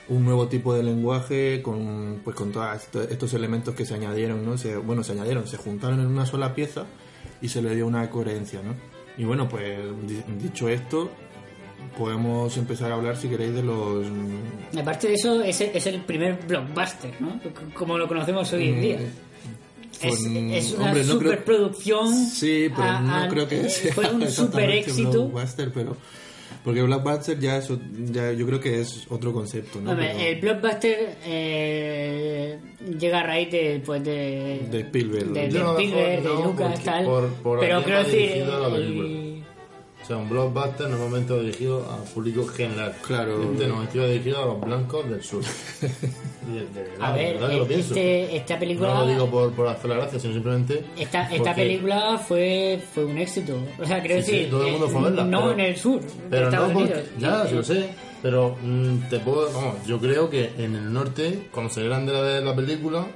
un 0.08 0.24
nuevo 0.24 0.48
tipo 0.48 0.74
de 0.74 0.82
lenguaje 0.82 1.60
con, 1.62 2.22
pues, 2.24 2.34
con 2.34 2.50
todos 2.50 2.74
esto- 2.76 3.02
estos 3.02 3.34
elementos 3.34 3.74
que 3.74 3.84
se 3.84 3.94
añadieron, 3.94 4.44
¿no? 4.44 4.56
Se, 4.56 4.76
bueno, 4.78 5.04
se 5.04 5.12
añadieron, 5.12 5.46
se 5.46 5.58
juntaron 5.58 6.00
en 6.00 6.06
una 6.06 6.24
sola 6.24 6.54
pieza 6.54 6.86
y 7.42 7.48
se 7.48 7.60
le 7.60 7.74
dio 7.74 7.86
una 7.86 8.08
coherencia, 8.08 8.62
¿no? 8.62 8.74
Y 9.18 9.24
bueno, 9.24 9.48
pues 9.48 9.78
di- 10.06 10.22
dicho 10.42 10.68
esto, 10.68 11.10
podemos 11.98 12.56
empezar 12.56 12.90
a 12.92 12.94
hablar, 12.94 13.16
si 13.16 13.28
queréis, 13.28 13.54
de 13.54 13.62
los 13.62 14.06
Aparte 14.78 15.08
de 15.08 15.14
eso, 15.14 15.42
es, 15.42 15.60
es 15.60 15.86
el 15.86 16.00
primer 16.02 16.38
blockbuster, 16.46 17.14
¿no? 17.20 17.40
Como 17.74 17.98
lo 17.98 18.08
conocemos 18.08 18.52
hoy 18.52 18.68
en 18.70 18.80
día. 18.80 18.96
Es, 19.00 19.10
Pues, 20.00 20.20
es 20.24 20.72
una 20.72 20.86
hombre, 20.86 21.04
no 21.04 21.18
creo- 21.18 21.30
superproducción. 21.32 22.12
Sí, 22.26 22.68
pero 22.74 22.88
a- 22.88 23.00
no 23.00 23.28
creo 23.28 23.46
que 23.48 23.60
eh, 23.66 23.70
sea 23.70 23.92
Fue 23.94 24.08
un 24.10 24.26
super 24.30 24.70
éxito. 24.70 25.10
Blockbuster, 25.28 25.70
pero 25.72 25.96
porque 26.64 26.82
Blockbuster 26.82 27.38
ya 27.38 27.56
es, 27.58 27.68
ya 28.10 28.32
yo 28.32 28.46
creo 28.46 28.60
que 28.60 28.80
es 28.80 29.06
otro 29.10 29.32
concepto, 29.32 29.80
¿no? 29.80 29.96
Pero- 29.96 30.18
el 30.18 30.40
blockbuster 30.40 31.16
eh, 31.24 32.58
llega 32.98 33.20
a 33.20 33.22
raíz 33.24 33.50
de, 33.50 33.82
pues 33.84 34.02
de, 34.04 34.66
De 34.70 34.80
Spielberg. 34.80 35.26
de, 35.32 35.48
de 35.48 35.58
Spielberg, 35.58 36.22
de 36.22 36.28
Lucas, 36.28 36.82
tal. 36.84 37.04
por- 37.04 37.28
por 37.34 37.60
pero 37.60 37.78
el 37.78 37.84
quiero 37.84 39.41
O 40.02 40.04
sea, 40.04 40.16
un 40.16 40.28
blockbuster 40.28 40.88
normalmente 40.88 41.38
dirigido 41.40 41.84
a 41.88 41.96
público 42.12 42.44
general. 42.48 42.92
Claro. 43.06 43.40
Este 43.52 43.66
normalmente 43.68 43.98
va 44.00 44.06
dirigido 44.06 44.42
a 44.42 44.46
los 44.46 44.60
blancos 44.60 45.08
del 45.08 45.22
sur. 45.22 45.42
De- 46.42 46.66
de 46.66 46.90
a 47.00 47.12
ver, 47.12 47.34
verdad 47.34 47.50
que 47.50 47.56
lo 47.56 47.66
pienso. 47.68 47.88
este, 47.94 48.36
esta 48.36 48.58
película. 48.58 48.94
No 48.94 49.00
lo 49.02 49.06
digo 49.06 49.30
por, 49.30 49.52
por 49.52 49.68
hacer 49.68 49.90
la 49.90 49.96
gracia, 49.96 50.18
sino 50.18 50.32
simplemente. 50.34 50.84
Esta, 50.98 51.22
esta 51.22 51.36
porque- 51.36 51.54
película 51.54 52.18
fue, 52.18 52.82
fue 52.92 53.04
un 53.04 53.16
éxito. 53.18 53.56
O 53.80 53.86
sea, 53.86 54.00
quiero 54.00 54.20
Sí, 54.22 54.26
sí, 54.26 54.32
decir, 54.32 54.50
todo 54.50 54.66
el 54.66 54.72
mundo 54.72 54.88
fue 54.88 55.00
a 55.00 55.04
verla, 55.04 55.24
no 55.24 55.40
pero- 55.40 55.52
en 55.52 55.60
el 55.60 55.76
sur, 55.76 56.00
Pero 56.28 56.30
de 56.30 56.40
no 56.40 56.48
Estados 56.48 56.72
porque. 56.72 56.92
Unidos. 56.92 57.08
Ya, 57.18 57.46
sí 57.46 57.54
lo 57.54 57.62
sé. 57.62 57.88
Pero 58.22 58.56
mm, 58.60 58.98
te 59.08 59.18
puedo. 59.20 59.52
Vamos, 59.52 59.86
yo 59.86 59.98
creo 60.00 60.28
que 60.28 60.50
en 60.58 60.74
el 60.74 60.92
norte, 60.92 61.48
cuando 61.52 61.72
salieran 61.72 62.06
de 62.06 62.12
la, 62.12 62.22
de 62.22 62.40
la 62.44 62.54
película, 62.56 63.06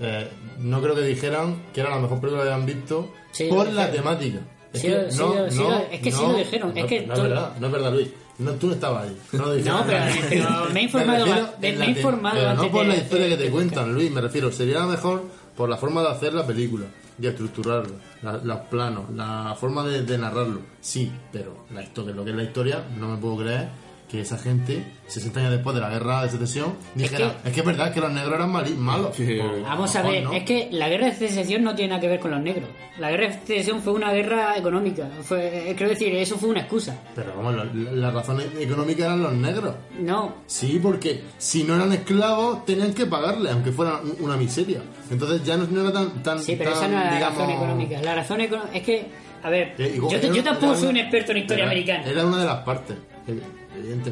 eh, 0.00 0.28
no 0.58 0.80
creo 0.82 0.94
que 0.94 1.02
dijeran 1.02 1.62
que 1.72 1.80
era 1.80 1.88
la 1.90 1.98
mejor 2.00 2.20
película 2.20 2.42
que 2.44 2.50
habían 2.50 2.66
visto 2.66 3.12
Sí, 3.32 3.46
por 3.48 3.66
la 3.72 3.90
temática. 3.90 4.40
Es 4.72 4.80
Sí, 4.82 4.88
que 4.88 5.10
sí, 5.10 5.18
lo- 5.18 5.44
es 5.90 6.00
que 6.00 6.12
sí 6.12 6.22
lo 6.22 6.34
dijeron, 6.36 6.72
es 6.76 6.82
no, 6.82 6.88
que 6.88 7.06
no 7.06 7.14
es 7.14 7.22
verdad, 7.22 7.52
no 7.58 7.66
es 7.66 7.72
verdad, 7.72 7.92
Luis. 7.92 8.08
No, 8.38 8.52
tú 8.52 8.66
no 8.68 8.74
estabas 8.74 9.04
ahí. 9.08 9.16
No, 9.32 9.46
lo 9.46 9.54
dijeron. 9.54 9.78
No, 9.80 9.86
pero- 9.86 10.04
pero 10.28 10.48
me 10.72 10.80
he 10.80 10.82
informado 10.84 11.24
refiero 11.24 11.48
me- 11.60 11.72
me 11.72 11.84
he 11.86 11.90
informado 11.90 12.36
Pero 12.36 12.50
antes 12.50 12.66
no 12.66 12.70
por 12.72 12.82
de- 12.82 12.88
la 12.88 12.96
historia 12.96 13.24
que 13.24 13.30
de- 13.30 13.36
te 13.38 13.44
de 13.44 13.50
cuentan, 13.50 13.94
Luis, 13.94 14.10
me 14.12 14.20
refiero. 14.20 14.52
Sería 14.52 14.86
mejor 14.86 15.24
por 15.56 15.68
la 15.68 15.76
forma 15.76 16.02
de 16.02 16.08
hacer 16.10 16.34
la 16.34 16.46
película 16.46 16.84
y 17.20 17.26
estructurarla, 17.26 17.96
la- 18.22 18.36
los 18.44 18.58
planos, 18.70 19.10
la 19.14 19.56
forma 19.58 19.84
de, 19.84 20.02
de 20.02 20.18
narrarlo. 20.18 20.60
Sí, 20.80 21.10
pero 21.32 21.64
la 21.74 21.82
historia, 21.82 22.14
lo 22.14 22.24
que 22.24 22.30
es 22.30 22.36
la 22.36 22.44
historia, 22.44 22.84
no 22.96 23.08
me 23.08 23.16
puedo 23.16 23.38
creer 23.38 23.68
que 24.08 24.22
esa 24.22 24.38
gente, 24.38 24.84
60 25.06 25.38
años 25.40 25.52
después 25.52 25.74
de 25.74 25.82
la 25.82 25.90
guerra 25.90 26.22
de 26.22 26.30
secesión, 26.30 26.74
dijera, 26.94 27.36
es 27.44 27.52
que 27.52 27.60
es, 27.60 27.66
verdad 27.66 27.92
que 27.92 28.00
los 28.00 28.10
negros 28.10 28.34
eran 28.34 28.50
mali- 28.50 28.74
malos. 28.74 29.14
Pues, 29.14 29.62
Vamos 29.62 29.94
a 29.96 30.02
ver, 30.02 30.24
no. 30.24 30.32
es 30.32 30.44
que 30.44 30.68
la 30.72 30.88
guerra 30.88 31.06
de 31.06 31.12
secesión 31.14 31.62
no 31.62 31.74
tiene 31.74 31.90
nada 31.90 32.00
que 32.00 32.08
ver 32.08 32.18
con 32.18 32.30
los 32.30 32.40
negros. 32.40 32.68
La 32.98 33.10
guerra 33.10 33.26
de 33.28 33.32
secesión 33.34 33.82
fue 33.82 33.92
una 33.92 34.10
guerra 34.12 34.56
económica. 34.56 35.08
Fue, 35.22 35.70
eh, 35.70 35.74
quiero 35.76 35.90
decir, 35.90 36.14
eso 36.16 36.38
fue 36.38 36.48
una 36.48 36.60
excusa. 36.60 36.98
Pero 37.14 37.34
vamos, 37.36 37.54
la, 37.54 37.64
la- 37.66 37.92
la 37.92 38.10
razón 38.10 38.40
económica 38.58 39.04
eran 39.04 39.22
los 39.22 39.32
negros. 39.34 39.74
No, 40.00 40.36
Sí, 40.46 40.80
porque 40.82 41.22
si 41.36 41.64
no 41.64 41.74
eran 41.76 41.92
esclavos 41.92 42.64
tenían 42.64 42.94
que 42.94 43.04
pagarle, 43.04 43.50
aunque 43.50 43.72
fuera 43.72 44.00
un- 44.02 44.16
una 44.24 44.36
miseria. 44.38 44.80
Entonces 45.10 45.44
ya 45.44 45.56
no, 45.58 45.66
no 45.66 45.82
era 45.82 45.92
tan, 45.92 46.22
tan, 46.22 46.42
sí, 46.42 46.56
pero 46.56 46.70
tan, 46.72 46.78
esa 46.78 46.88
no 46.88 46.96
era 46.98 47.10
la 47.10 47.14
digamos, 47.16 47.38
razón 47.38 47.54
económica. 47.54 48.00
La 48.02 48.14
razón 48.14 48.40
económica 48.40 48.76
es 48.78 48.82
que, 48.84 49.06
a 49.42 49.50
ver, 49.50 49.74
eh, 49.78 49.92
igual- 49.96 50.12
yo, 50.12 50.18
era- 50.26 50.34
yo 50.34 50.42
tampoco 50.42 50.72
era 50.72 50.80
soy 50.80 50.88
un 50.88 50.96
experto 50.96 51.32
en 51.32 51.38
historia 51.38 51.64
era- 51.64 51.70
americana. 51.72 52.04
Era 52.08 52.26
una 52.26 52.38
de 52.38 52.46
las 52.46 52.58
partes, 52.64 52.96
eh, 53.28 53.40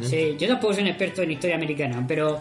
Sí, 0.02 0.36
yo 0.38 0.48
tampoco 0.48 0.74
soy 0.74 0.82
un 0.82 0.88
experto 0.88 1.22
en 1.22 1.32
historia 1.32 1.56
americana, 1.56 2.04
pero 2.06 2.38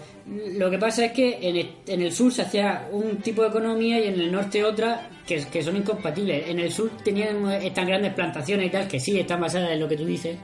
lo 0.57 0.69
que 0.69 0.77
pasa 0.77 1.05
es 1.05 1.11
que 1.11 1.37
en 1.41 1.55
el, 1.55 1.69
en 1.87 2.01
el 2.01 2.11
sur 2.11 2.31
se 2.31 2.43
hacía 2.43 2.87
un 2.91 3.17
tipo 3.17 3.41
de 3.41 3.49
economía 3.49 3.99
y 3.99 4.07
en 4.07 4.19
el 4.19 4.31
norte 4.31 4.63
otra 4.63 5.09
que, 5.25 5.43
que 5.45 5.63
son 5.63 5.77
incompatibles. 5.77 6.49
En 6.49 6.59
el 6.59 6.71
sur 6.71 6.89
tenían 7.03 7.49
estas 7.51 7.87
grandes 7.87 8.13
plantaciones 8.13 8.67
y 8.67 8.69
tal, 8.69 8.87
que 8.87 8.99
sí 8.99 9.19
están 9.19 9.41
basadas 9.41 9.71
en 9.71 9.79
lo 9.79 9.87
que 9.87 9.97
tú 9.97 10.05
dices, 10.05 10.37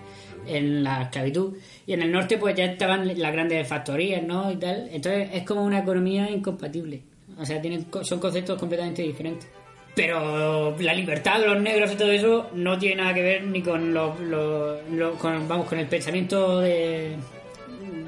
en 0.48 0.84
la 0.84 1.04
esclavitud, 1.04 1.54
y 1.86 1.94
en 1.94 2.02
el 2.02 2.12
norte 2.12 2.38
pues 2.38 2.56
ya 2.56 2.65
estaban 2.65 3.08
las 3.08 3.32
grandes 3.32 3.67
factorías, 3.67 4.24
¿no? 4.24 4.52
Y 4.52 4.58
tal. 4.58 4.89
Entonces 4.91 5.30
es 5.34 5.44
como 5.44 5.63
una 5.63 5.80
economía 5.80 6.30
incompatible. 6.30 7.02
O 7.38 7.46
sea, 7.46 7.62
tienen, 7.62 7.86
son 8.02 8.20
conceptos 8.20 8.60
completamente 8.60 9.02
diferentes. 9.02 9.48
Pero 9.95 10.75
la 10.80 10.93
libertad 10.93 11.39
de 11.39 11.47
los 11.47 11.62
negros 11.62 11.91
y 11.91 11.95
todo 11.95 12.12
eso 12.12 12.49
no 12.54 12.77
tiene 12.80 12.95
nada 13.04 13.13
que 13.13 13.21
ver 13.21 13.43
ni 13.43 13.62
con 13.62 13.93
los, 13.93 14.19
los- 14.21 14.77
los- 14.91 15.15
con, 15.17 15.47
vamos 15.47 15.67
con 15.67 15.80
el 15.80 15.88
pensamiento 15.88 16.60
de, 16.62 17.15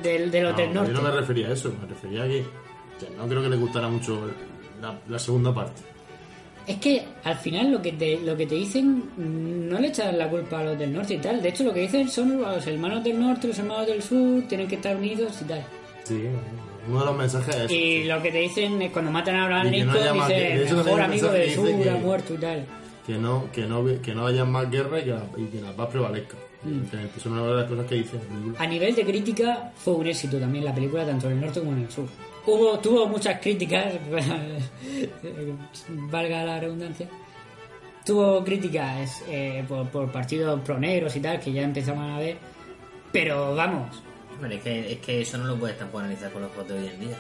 de, 0.02 0.28
de 0.30 0.42
los 0.42 0.52
No, 0.54 0.58
del 0.58 0.74
norte. 0.74 0.92
Yo 0.94 1.02
no 1.02 1.10
me 1.10 1.12
refería 1.16 1.48
a 1.50 1.52
eso, 1.54 1.74
me 1.82 1.88
refería 1.88 2.24
a 2.24 2.28
que, 2.28 2.44
no 3.18 3.28
creo 3.28 3.42
que 3.42 3.50
le 3.50 3.58
gustara 3.58 3.90
mucho 3.90 4.30
la, 4.82 4.96
la 5.10 5.20
segunda 5.20 5.54
parte. 5.54 5.82
Es 6.66 6.78
que 6.78 7.04
al 7.26 7.36
final 7.36 7.70
lo 7.74 7.82
que 7.82 7.92
te, 7.92 8.18
lo 8.22 8.38
que 8.38 8.48
te 8.48 8.56
dicen 8.56 9.04
no 9.18 9.78
le 9.80 9.90
echan 9.90 10.18
la 10.18 10.30
culpa 10.30 10.62
a 10.62 10.64
los 10.64 10.80
del 10.80 10.94
norte 10.94 11.16
y 11.16 11.18
tal. 11.18 11.42
De 11.42 11.50
hecho, 11.50 11.66
lo 11.66 11.74
que 11.74 11.82
dicen 11.82 12.08
son 12.08 12.42
los 12.42 12.66
hermanos 12.66 13.04
del 13.04 13.20
norte, 13.20 13.50
los 13.50 13.60
hermanos 13.60 13.86
del 13.88 14.02
sur, 14.02 14.44
tienen 14.48 14.70
que 14.70 14.76
estar 14.76 14.96
unidos 14.96 15.42
y 15.42 15.44
tal. 15.44 15.62
Sí, 16.06 16.24
uno 16.88 17.00
de 17.00 17.06
los 17.06 17.18
mensajes 17.18 17.56
es 17.56 17.72
Y 17.72 18.04
lo 18.06 18.22
que 18.22 18.32
te 18.32 18.40
dicen 18.40 18.82
es 18.82 18.92
cuando 18.92 19.12
matan 19.12 19.36
a 19.36 19.44
Abraham 19.46 19.72
que 19.72 19.84
no 19.86 19.94
Lincoln, 19.94 20.14
dice, 20.20 20.34
de 20.34 20.64
hecho, 20.64 20.76
mejor 20.78 21.02
amigo 21.02 21.32
que 21.32 21.40
dice 21.46 21.90
ha 21.90 21.94
que- 21.94 22.00
muerto 22.00 22.34
y 22.34 22.38
tal. 22.38 22.66
que 23.06 23.14
no, 23.18 23.52
que 23.52 23.62
no, 23.66 24.02
que 24.02 24.16
no 24.16 24.28
haya 24.28 24.46
más 24.46 24.70
guerra 24.70 25.00
y 25.00 25.04
que 25.04 25.10
la, 25.12 25.24
y 25.38 25.46
que 25.46 25.62
la 25.62 25.72
paz 25.72 25.90
prevalezca. 25.90 26.36
Mm. 26.64 26.84
Es 27.18 27.26
una 27.26 27.46
de 27.46 27.54
las 27.56 27.66
cosas 27.70 27.86
que 27.88 27.96
dice 27.96 28.16
la 28.16 28.22
película. 28.22 28.60
A 28.60 28.68
nivel 28.68 28.96
de 28.96 29.04
crítica 29.06 29.72
fue 29.76 29.94
un 29.96 30.08
éxito 30.08 30.40
también 30.40 30.64
la 30.66 30.74
película, 30.74 31.06
tanto 31.06 31.28
en 31.28 31.34
el 31.34 31.42
norte 31.42 31.60
como 31.60 31.74
en 31.74 31.84
el 31.84 31.92
sur. 31.92 32.06
Hubo, 32.46 32.78
tuvo 32.80 33.08
muchas 33.08 33.40
críticas, 33.40 33.94
valga 36.10 36.44
la 36.44 36.60
redundancia. 36.60 37.08
Tuvo 38.06 38.44
críticas 38.44 39.24
eh, 39.30 39.64
por, 39.68 39.88
por 39.90 40.12
partidos 40.12 40.60
proneros 40.62 41.16
y 41.16 41.20
tal, 41.22 41.40
que 41.40 41.52
ya 41.54 41.62
empezaban 41.62 42.12
a 42.12 42.20
ver. 42.20 42.38
Pero 43.12 43.56
vamos, 43.56 44.02
Hombre, 44.36 44.56
es 44.58 44.64
que, 44.64 44.92
es 44.94 45.00
que 45.00 45.22
eso 45.22 45.38
no 45.38 45.46
lo 45.46 45.58
puedes 45.58 45.78
tampoco 45.78 46.00
analizar 46.00 46.32
con 46.32 46.42
los 46.42 46.52
ojos 46.52 46.68
de 46.68 46.74
hoy 46.76 46.88
en 46.88 47.00
día. 47.00 47.18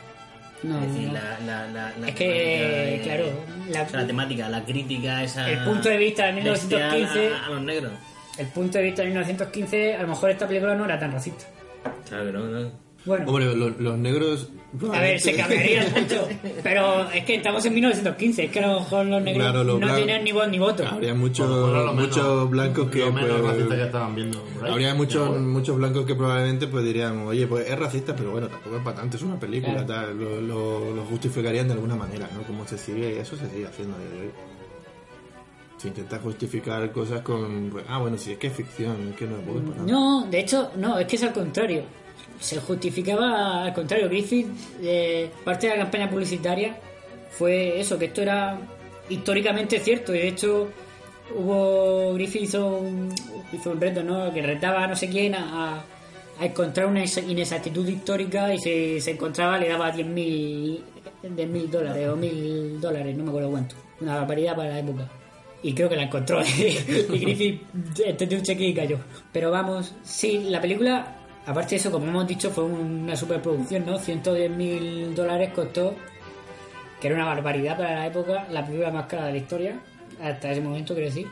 No, 0.64 0.80
es 0.82 0.94
decir, 0.94 1.08
no. 1.10 1.14
la, 1.14 1.40
la, 1.46 1.68
la, 1.68 1.94
la 2.00 2.08
Es 2.08 2.16
que, 2.16 2.28
de- 2.28 3.02
claro, 3.04 3.26
la- 3.70 3.82
o 3.84 3.90
sea, 3.90 4.02
la 4.02 4.08
temática, 4.08 4.50
la 4.50 4.64
crítica, 4.64 5.24
esa. 5.24 5.50
El 5.50 5.60
punto 5.66 5.90
de 5.90 5.98
vista 5.98 6.26
de 6.28 6.42
bestial 6.42 6.92
1915. 6.92 7.34
A, 7.36 7.46
a 7.46 7.50
los 7.50 7.62
negros. 7.62 7.92
el 8.38 8.48
punto 8.48 8.78
de 8.78 8.84
vista 8.86 9.02
de 9.02 9.08
1915, 9.10 9.96
a 9.96 10.02
lo 10.02 10.08
mejor 10.08 10.30
esta 10.30 10.48
película 10.48 10.74
no 10.76 10.86
era 10.86 10.98
tan 11.00 11.12
racista. 11.12 11.46
Claro 12.08 12.26
que 12.26 12.32
no, 12.32 12.40
no. 12.46 12.83
Bueno, 13.06 13.26
Hombre, 13.28 13.54
los, 13.54 13.78
los 13.80 13.98
negros. 13.98 14.48
a 14.94 15.00
ver, 15.02 15.20
se 15.20 15.36
cambiaría 15.36 15.84
mucho. 15.94 16.26
Pero 16.64 17.10
es 17.12 17.26
que 17.26 17.36
estamos 17.36 17.66
en 17.66 17.74
1915, 17.74 18.46
es 18.46 18.52
que 18.52 18.60
a 18.60 18.68
lo 18.68 18.80
mejor 18.80 19.06
los 19.08 19.22
negros 19.22 19.44
Claro, 19.44 19.64
los 19.66 19.80
no 19.80 19.94
tenían 19.94 20.24
ni 20.24 20.32
voz 20.32 20.48
ni 20.48 20.58
voto. 20.58 20.88
Habría 20.88 21.14
muchos, 21.14 21.50
Bueno, 21.70 21.94
muchos 21.94 22.50
blancos 22.50 22.90
que. 22.90 23.12
menos 23.12 23.42
pues, 23.68 23.80
estaban 23.80 24.16
viendo. 24.16 24.42
Habría 24.66 24.94
muchos, 24.96 25.28
bueno. 25.28 25.48
muchos 25.48 25.76
blancos 25.78 26.06
que 26.06 26.16
probablemente 26.16 26.68
pues 26.68 26.86
dirían, 26.86 27.28
oye, 27.28 27.46
pues 27.46 27.70
es 27.70 27.78
racista, 27.78 28.16
pero 28.16 28.32
bueno, 28.32 28.48
tampoco 28.48 28.78
es 28.78 28.84
para 28.84 28.96
tanto, 28.96 29.18
es 29.18 29.24
una 29.24 29.38
película, 29.40 29.86
Claro. 29.86 30.08
tal, 30.08 30.18
lo, 30.20 30.40
lo- 30.42 30.96
lo 30.96 31.04
justificarían 31.06 31.68
de 31.68 31.74
alguna 31.74 31.96
manera, 31.98 32.30
¿no? 32.34 32.44
Como 32.44 32.66
se 32.66 32.78
sigue, 32.78 33.20
eso 33.20 33.36
se 33.36 33.50
sigue 33.50 33.68
haciendo 33.68 33.96
a 33.96 34.00
día 34.00 34.10
de 34.10 34.22
hoy. 34.28 34.32
Se 35.78 35.90
intenta 35.90 36.18
justificar 36.20 36.90
cosas 36.94 37.20
con, 37.22 37.74
ah, 37.90 37.98
bueno, 37.98 38.18
si 38.18 38.32
es 38.32 38.38
que 38.38 38.48
es 38.48 38.54
ficción, 38.54 39.10
es 39.10 39.16
que 39.18 39.26
no 39.28 39.36
es. 39.36 39.86
No, 39.92 40.26
de 40.32 40.40
hecho, 40.40 40.72
no, 40.78 40.98
es 40.98 41.06
que 41.06 41.18
es 41.18 41.24
al 41.24 41.34
contrario. 41.34 41.84
Se 42.44 42.60
justificaba 42.60 43.64
al 43.64 43.74
contrario. 43.74 44.10
Griffith, 44.10 44.48
eh, 44.82 45.30
parte 45.46 45.68
de 45.68 45.78
la 45.78 45.84
campaña 45.84 46.10
publicitaria, 46.10 46.76
fue 47.32 47.80
eso, 47.80 47.98
que 47.98 48.06
esto 48.06 48.22
era 48.22 48.58
históricamente 49.10 49.80
cierto. 49.80 50.14
Y 50.14 50.18
de 50.20 50.28
hecho, 50.28 50.68
hubo. 51.36 52.14
Griffith 52.16 52.42
hizo 52.44 52.68
un, 52.78 53.14
hizo 53.54 53.72
un 53.72 53.80
reto, 53.80 54.04
¿no? 54.04 54.34
Que 54.34 54.42
retaba 54.42 54.84
a 54.84 54.88
no 54.88 54.96
sé 54.96 55.08
quién 55.10 55.36
a, 55.36 55.84
encontrar 56.42 56.88
una 56.88 57.02
ex- 57.02 57.18
inexactitud 57.26 57.88
histórica 57.88 58.54
y 58.54 58.58
si 58.60 59.00
se 59.00 59.12
encontraba 59.12 59.58
le 59.58 59.70
daba 59.70 59.94
10.000 59.94 60.80
10.000 61.24 61.70
dólares 61.70 62.10
o 62.10 62.18
1.000 62.18 62.80
dólares, 62.80 63.16
no 63.16 63.24
me 63.24 63.30
acuerdo 63.30 63.52
cuánto. 63.52 63.76
Una 64.02 64.16
barbaridad 64.18 64.56
para 64.58 64.70
la 64.70 64.80
época. 64.80 65.08
Y 65.62 65.74
creo 65.74 65.88
que 65.88 65.96
la 65.96 66.04
encontró. 66.04 66.42
y 66.58 67.18
Griffith 67.20 67.62
entendió 68.06 68.38
un 68.40 68.44
cheque 68.44 68.66
y 68.68 68.74
cayó. 68.74 68.98
Pero 69.32 69.50
vamos, 69.50 69.96
sí, 70.04 70.48
la 70.50 70.60
película, 70.60 71.16
aparte 71.46 71.72
de 71.72 71.76
eso, 71.78 71.92
como 71.92 72.08
hemos 72.08 72.28
dicho, 72.28 72.50
fue 72.50 72.64
una 72.64 73.16
superproducción, 73.16 73.86
¿no? 73.86 74.00
110.000 74.00 75.14
dólares 75.14 75.52
costó, 75.54 75.96
que 77.00 77.08
era 77.08 77.16
una 77.16 77.26
barbaridad 77.26 77.78
para 77.78 77.96
la 77.96 78.08
época, 78.08 78.48
la 78.52 78.66
película 78.66 78.92
más 78.92 79.06
cara 79.08 79.26
de 79.26 79.32
la 79.34 79.38
historia, 79.38 79.80
hasta 80.22 80.52
ese 80.52 80.62
momento, 80.62 80.94
quiero 80.94 81.10
decir. 81.10 81.28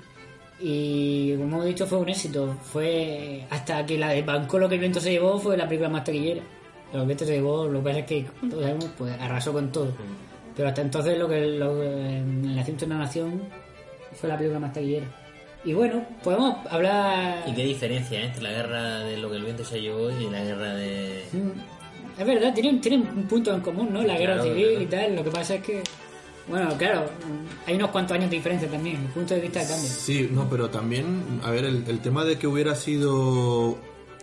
Y 0.59 1.31
como 1.37 1.43
hemos 1.43 1.65
dicho, 1.65 1.87
fue 1.87 1.97
un 1.97 2.09
éxito. 2.09 2.55
Fue 2.61 3.45
hasta 3.49 3.83
que 3.85 3.97
la 3.97 4.09
de 4.09 4.21
Banco 4.21 4.59
lo 4.59 4.69
que 4.69 4.75
el 4.75 4.81
viento 4.81 4.99
se 4.99 5.11
llevó 5.11 5.39
fue 5.39 5.57
la 5.57 5.67
película 5.67 5.89
más 5.89 6.03
taquillera. 6.03 6.41
Lo 6.87 6.91
que 6.91 6.99
el 6.99 7.05
viento 7.07 7.25
se 7.25 7.33
llevó, 7.33 7.67
lo 7.67 7.79
que 7.79 7.85
pasa 7.85 7.99
es 7.99 8.05
que, 8.05 8.25
todos 8.47 8.63
sabemos, 8.63 8.89
pues 8.97 9.19
arrasó 9.19 9.53
con 9.53 9.71
todo. 9.71 9.91
Pero 10.55 10.69
hasta 10.69 10.81
entonces 10.81 11.17
lo 11.17 11.27
que 11.27 11.41
lo, 11.41 11.83
en 11.83 12.45
el 12.45 12.55
nacimiento 12.55 12.85
de 12.85 12.91
una 12.91 13.05
nación 13.05 13.41
fue 14.13 14.29
la 14.29 14.37
película 14.37 14.59
más 14.59 14.73
taquillera. 14.73 15.07
Y 15.63 15.73
bueno, 15.73 16.03
podemos 16.23 16.57
hablar... 16.71 17.43
¿Y 17.47 17.53
qué 17.53 17.63
diferencia 17.65 18.19
eh, 18.19 18.25
entre 18.25 18.41
la 18.43 18.49
guerra 18.51 18.99
de 18.99 19.17
lo 19.17 19.29
que 19.29 19.35
el 19.37 19.43
viento 19.43 19.63
se 19.63 19.79
llevó 19.81 20.09
y 20.09 20.29
la 20.29 20.43
guerra 20.43 20.73
de. 20.73 21.23
Mm, 21.33 22.19
Es 22.21 22.25
verdad, 22.27 22.53
tienen, 22.53 22.81
tienen 22.81 23.01
un 23.15 23.23
punto 23.27 23.53
en 23.53 23.61
común, 23.61 23.89
¿no? 23.93 24.01
La 24.01 24.17
guerra 24.17 24.35
Claro, 24.35 24.49
civil 24.49 24.67
claro. 24.69 24.81
y 24.81 24.85
tal. 24.87 25.15
Lo 25.17 25.23
que 25.23 25.29
pasa 25.31 25.55
es 25.55 25.63
que... 25.63 25.83
Bueno, 26.47 26.75
claro, 26.77 27.05
hay 27.67 27.75
unos 27.75 27.91
cuantos 27.91 28.15
años 28.17 28.29
de 28.31 28.37
diferencia 28.37 28.67
también. 28.67 28.97
El 28.97 29.07
punto 29.09 29.35
de 29.35 29.39
vista 29.41 29.59
cambia. 29.59 29.77
Sí, 29.77 30.27
no, 30.33 30.49
pero 30.49 30.69
también, 30.71 31.39
a 31.43 31.51
ver, 31.51 31.65
el, 31.65 31.83
el 31.87 31.99
tema 31.99 32.25
de 32.25 32.39
que 32.39 32.47
hubiera 32.47 32.73
sido 32.75 33.77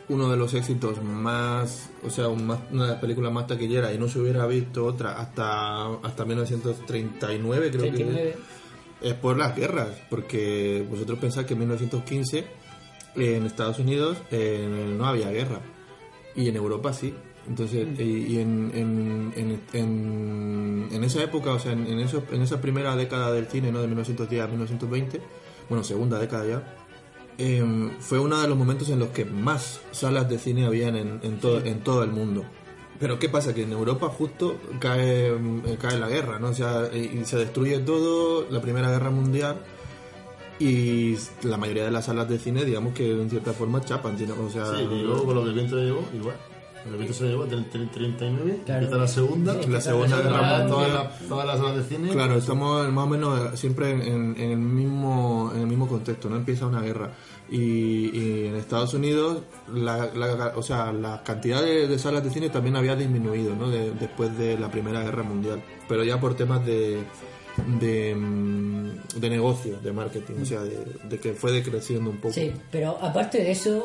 uno 0.08 0.28
de 0.28 0.36
los 0.36 0.52
éxitos 0.54 1.00
más, 1.02 1.88
o 2.04 2.10
sea, 2.10 2.26
un 2.28 2.44
más- 2.46 2.58
una 2.72 2.84
de 2.86 2.90
las 2.92 3.00
películas 3.00 3.30
más 3.32 3.46
taquilleras 3.46 3.94
y 3.94 3.98
no 3.98 4.08
se 4.08 4.18
hubiera 4.18 4.44
visto 4.46 4.84
otra 4.84 5.12
hasta, 5.20 5.86
hasta 6.02 6.24
1939, 6.24 7.70
creo 7.70 7.82
39. 7.82 8.22
que 8.32 8.57
es 9.00 9.14
por 9.14 9.36
las 9.38 9.54
guerras, 9.56 9.88
porque 10.10 10.84
vosotros 10.88 11.18
pensáis 11.18 11.46
que 11.46 11.52
en 11.54 11.60
1915 11.60 12.44
en 13.16 13.46
Estados 13.46 13.78
Unidos 13.78 14.16
eh, 14.30 14.94
no 14.96 15.06
había 15.06 15.30
guerra 15.30 15.60
y 16.36 16.48
en 16.48 16.56
Europa 16.56 16.92
sí. 16.92 17.14
Entonces, 17.48 17.86
y, 17.98 18.02
y 18.02 18.38
en, 18.40 18.70
en, 18.74 19.32
en, 19.72 20.88
en- 20.92 21.04
esa 21.04 21.22
época, 21.22 21.52
o 21.52 21.58
sea, 21.58 21.72
en, 21.72 21.98
esos- 21.98 22.24
en 22.30 22.42
esa 22.42 22.60
primera 22.60 22.94
década 22.96 23.32
del 23.32 23.46
cine, 23.46 23.72
¿no? 23.72 23.80
De 23.80 23.86
1910 23.86 24.42
a 24.42 24.46
1920, 24.48 25.20
bueno, 25.70 25.82
segunda 25.82 26.18
década 26.18 26.46
ya, 26.46 26.76
eh, 27.38 27.64
fue 28.00 28.18
uno 28.18 28.38
de 28.42 28.48
los 28.48 28.58
momentos 28.58 28.90
en 28.90 28.98
los 28.98 29.08
que 29.10 29.24
más 29.24 29.80
salas 29.92 30.28
de 30.28 30.38
cine 30.38 30.66
habían 30.66 30.96
en, 30.96 31.20
en, 31.22 31.38
todo, 31.40 31.64
en 31.64 31.80
todo 31.80 32.02
el 32.04 32.10
mundo. 32.10 32.44
Pero 33.00 33.18
¿qué 33.18 33.28
pasa? 33.28 33.54
Que 33.54 33.62
en 33.62 33.72
Europa 33.72 34.08
justo 34.08 34.56
cae, 34.80 35.32
cae 35.80 35.98
la 35.98 36.08
guerra, 36.08 36.38
¿no? 36.38 36.48
O 36.48 36.54
sea, 36.54 36.88
y, 36.92 37.24
se 37.24 37.36
destruye 37.36 37.78
todo, 37.78 38.46
la 38.50 38.60
Primera 38.60 38.90
Guerra 38.90 39.10
Mundial, 39.10 39.56
y 40.58 41.16
la 41.42 41.56
mayoría 41.56 41.84
de 41.84 41.90
las 41.92 42.06
salas 42.06 42.28
de 42.28 42.38
cine, 42.38 42.64
digamos 42.64 42.94
que 42.94 43.10
en 43.12 43.30
cierta 43.30 43.52
forma 43.52 43.80
chapan, 43.84 44.16
o 44.16 44.50
sea... 44.50 44.66
Sí, 44.74 44.82
y 44.82 45.02
luego 45.02 45.24
con 45.24 45.34
lo 45.36 45.42
que 45.44 45.48
el 45.50 45.54
viento 45.54 45.76
llevó, 45.76 46.02
igual. 46.12 46.36
El 46.86 46.96
Vito 46.96 47.12
se 47.12 47.24
llevó 47.26 47.44
del 47.44 47.68
39, 47.68 48.60
Claro. 48.64 48.80
empieza 48.80 48.96
la 49.02 49.08
segunda, 49.08 49.54
La 49.68 49.80
segunda 49.80 50.16
Guerra 50.22 50.66
todas 50.66 51.46
las, 51.46 51.58
salas 51.58 51.76
de 51.76 51.82
cine. 51.84 52.08
Claro, 52.10 52.36
estamos 52.36 52.90
más 52.92 53.04
o 53.04 53.08
menos 53.08 53.60
siempre 53.60 53.90
en, 53.90 54.00
en- 54.02 54.36
en 54.40 54.50
el 54.52 54.58
mismo 54.58 55.52
en 55.54 55.60
el 55.62 55.66
mismo 55.66 55.86
contexto, 55.86 56.30
no 56.30 56.36
empieza 56.36 56.66
una 56.66 56.80
guerra 56.80 57.10
y, 57.50 58.46
en 58.46 58.56
Estados 58.56 58.92
Unidos 58.94 59.42
la, 59.72 60.10
o 60.56 60.62
sea, 60.62 60.92
la 60.92 61.22
cantidad 61.22 61.62
de, 61.62 61.98
salas 61.98 62.22
de 62.24 62.30
cine 62.30 62.50
también 62.50 62.76
había 62.76 62.94
disminuido, 62.96 63.54
¿no? 63.54 63.70
De- 63.70 63.92
después 63.92 64.36
de 64.38 64.58
la 64.58 64.70
Primera 64.70 65.02
Guerra 65.02 65.22
Mundial, 65.22 65.62
pero 65.88 66.04
ya 66.04 66.20
por 66.20 66.34
temas 66.34 66.64
de 66.66 66.98
de, 67.80 68.14
mm, 68.14 69.18
de 69.18 69.30
negocio, 69.30 69.78
de 69.80 69.92
marketing, 69.92 70.34
o 70.42 70.44
sea, 70.44 70.60
de, 70.60 70.78
de 71.08 71.18
que 71.18 71.32
fue 71.32 71.50
decreciendo 71.50 72.10
un 72.10 72.18
poco. 72.18 72.32
Sí, 72.34 72.52
pero 72.70 72.96
aparte 73.02 73.38
de 73.38 73.50
eso, 73.50 73.84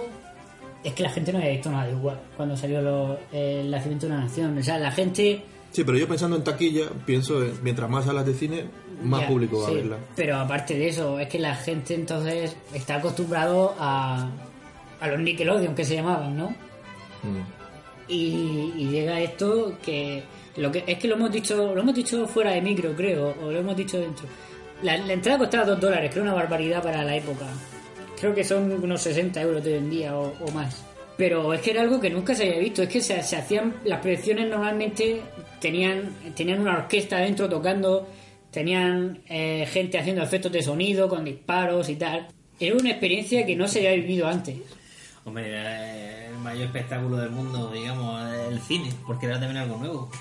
es 0.84 0.94
que 0.94 1.02
la 1.02 1.10
gente 1.10 1.32
no 1.34 1.40
había 1.40 1.52
visto 1.52 1.72
nada 1.72 1.90
igual 1.90 2.20
cuando 2.38 2.56
salió 2.56 2.82
lo- 2.84 3.18
el 3.32 3.72
nacimiento 3.72 4.06
de 4.08 4.14
una 4.14 4.24
nación. 4.26 4.56
O 4.58 4.62
sea, 4.64 4.78
la 4.78 4.92
gente. 4.92 5.44
Sí, 5.74 5.84
pero 5.84 5.98
yo 5.98 6.08
pensando 6.08 6.36
en 6.36 6.44
taquilla, 6.44 6.86
pienso 7.04 7.44
en, 7.44 7.52
mientras 7.64 7.90
más 7.90 8.06
salas 8.06 8.26
de 8.28 8.36
cine, 8.36 8.66
más 9.02 9.26
público 9.26 9.60
va 9.60 9.66
sí, 9.66 9.72
a 9.72 9.76
verla. 9.76 9.98
Pero 10.16 10.38
aparte 10.38 10.78
de 10.78 10.88
eso, 10.88 11.20
es 11.20 11.28
que 11.28 11.40
la 11.40 11.56
gente 11.56 11.96
entonces 11.96 12.56
está 12.74 12.98
acostumbrado 12.98 13.76
a, 13.80 14.30
a 15.02 15.08
los 15.08 15.20
Nickelodeon 15.20 15.74
que 15.74 15.84
se 15.84 15.96
llamaban, 15.96 16.38
¿no? 16.38 16.50
Mm. 17.24 17.42
Y, 18.08 18.74
y 18.78 18.88
llega 18.92 19.20
esto 19.20 19.76
que 19.84 20.24
lo 20.58 20.72
que 20.72 20.84
es 20.86 21.00
que 21.00 21.08
lo 21.08 21.16
hemos 21.16 21.32
dicho 21.32 21.74
lo 21.74 21.82
hemos 21.82 21.96
dicho 21.96 22.28
fuera 22.28 22.52
de 22.52 22.62
micro 22.62 22.94
creo 22.94 23.34
o 23.42 23.50
lo 23.50 23.60
hemos 23.60 23.76
dicho 23.78 23.98
dentro 23.98 24.28
la, 24.84 24.98
la 24.98 25.14
entrada 25.14 25.40
costaba 25.40 25.66
2 25.66 25.80
dólares 25.80 26.12
era 26.12 26.22
una 26.22 26.34
barbaridad 26.34 26.84
para 26.84 27.02
la 27.04 27.16
época 27.16 27.46
creo 28.20 28.36
que 28.36 28.44
son 28.44 28.72
unos 28.74 29.02
60 29.02 29.42
euros 29.42 29.64
de 29.64 29.72
hoy 29.72 29.78
en 29.78 29.90
día 29.90 30.18
o, 30.18 30.34
o 30.46 30.52
más 30.52 30.84
pero 31.18 31.54
es 31.54 31.62
que 31.62 31.72
era 31.72 31.82
algo 31.82 32.00
que 32.00 32.10
nunca 32.10 32.36
se 32.36 32.44
había 32.44 32.60
visto 32.60 32.84
es 32.84 32.90
que 32.90 33.02
se, 33.02 33.24
se 33.24 33.38
hacían 33.38 33.74
las 33.86 34.02
proyecciones 34.02 34.50
normalmente 34.50 35.22
tenían 35.64 36.14
tenían 36.36 36.60
una 36.60 36.78
orquesta 36.78 37.18
dentro 37.18 37.50
tocando 37.50 38.08
tenían 38.52 39.24
eh, 39.28 39.66
gente 39.72 39.98
haciendo 39.98 40.22
efectos 40.22 40.52
de 40.52 40.62
sonido 40.62 41.10
con 41.10 41.26
disparos 41.26 41.90
y 41.90 41.96
tal 41.96 42.28
era 42.60 42.76
una 42.76 42.92
experiencia 42.92 43.46
que 43.48 43.56
no 43.56 43.68
se 43.68 43.80
había 43.80 43.94
vivido 44.00 44.28
antes 44.28 44.58
Hombre, 45.26 45.48
era 45.48 46.28
el 46.28 46.38
mayor 46.40 46.66
espectáculo 46.66 47.16
del 47.16 47.30
mundo, 47.30 47.72
digamos, 47.72 48.22
el 48.52 48.60
cine, 48.60 48.90
porque 49.08 49.26
era 49.26 49.40
también 49.40 49.56
algo 49.56 49.78
nuevo. 49.78 50.12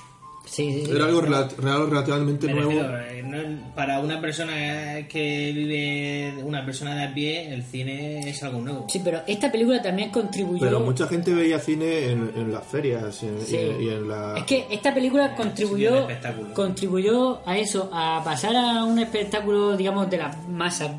Sí, 0.44 0.72
sí, 0.72 0.86
sí. 0.86 0.90
Era 0.92 1.06
algo 1.06 1.20
real- 1.20 1.48
relativamente 1.58 2.46
Me 2.46 2.54
nuevo. 2.54 2.70
refiero, 2.70 2.98
eh, 3.00 3.22
no- 3.22 3.74
para 3.74 4.00
una 4.00 4.20
persona 4.20 5.06
que 5.08 5.52
vive, 5.54 6.42
una 6.44 6.64
persona 6.64 6.94
de 6.94 7.04
a 7.04 7.14
pie, 7.14 7.52
el 7.54 7.62
cine 7.62 8.28
es 8.28 8.42
algo 8.42 8.60
nuevo. 8.60 8.86
Sí, 8.88 9.00
pero 9.02 9.20
esta 9.26 9.50
película 9.50 9.80
también 9.80 10.10
contribuyó. 10.10 10.60
Pero 10.60 10.80
mucha 10.80 11.06
gente 11.08 11.32
veía 11.32 11.58
cine 11.58 12.10
en, 12.10 12.32
en 12.36 12.52
las 12.52 12.64
ferias 12.66 13.22
en- 13.22 13.40
Sí. 13.46 13.56
y, 13.56 13.84
y 13.84 13.88
en 13.90 14.08
la... 14.08 14.34
Es 14.36 14.44
que 14.44 14.66
esta 14.70 14.92
película 14.92 15.28
un 15.30 15.34
contribuyó, 15.36 16.06
contribuyó 16.54 17.40
a 17.48 17.56
eso, 17.58 17.90
a 17.92 18.22
pasar 18.24 18.54
a 18.56 18.84
un 18.84 18.98
espectáculo, 18.98 19.76
digamos, 19.76 20.08
de 20.10 20.18
las 20.18 20.48
masas 20.48 20.90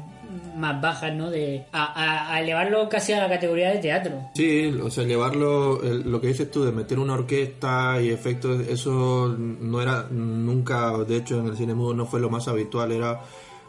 más 0.64 0.82
bajas, 0.82 1.14
¿no? 1.14 1.30
De, 1.30 1.66
a, 1.72 1.84
a- 1.84 2.34
a 2.34 2.42
elevarlo 2.42 2.90
casi 2.90 3.14
a 3.14 3.22
la 3.22 3.30
categoría 3.30 3.70
de 3.72 3.78
teatro. 3.80 4.14
Sí, 4.34 4.68
o 4.84 4.90
sea, 4.90 5.04
llevarlo, 5.04 5.80
lo 5.84 6.20
que 6.22 6.28
dices 6.28 6.50
tú, 6.50 6.64
de 6.64 6.72
meter 6.72 6.98
una 6.98 7.14
orquesta 7.14 8.02
y 8.02 8.10
efectos, 8.10 8.62
eso 8.68 9.36
no 9.38 9.82
era 9.82 10.08
nunca, 10.10 10.98
de 11.00 11.18
hecho 11.18 11.40
en 11.40 11.48
el 11.48 11.58
cine 11.58 11.74
mudo 11.76 11.94
no 11.94 12.06
fue 12.06 12.20
lo 12.20 12.30
más 12.30 12.48
habitual, 12.48 12.92
era 12.92 13.22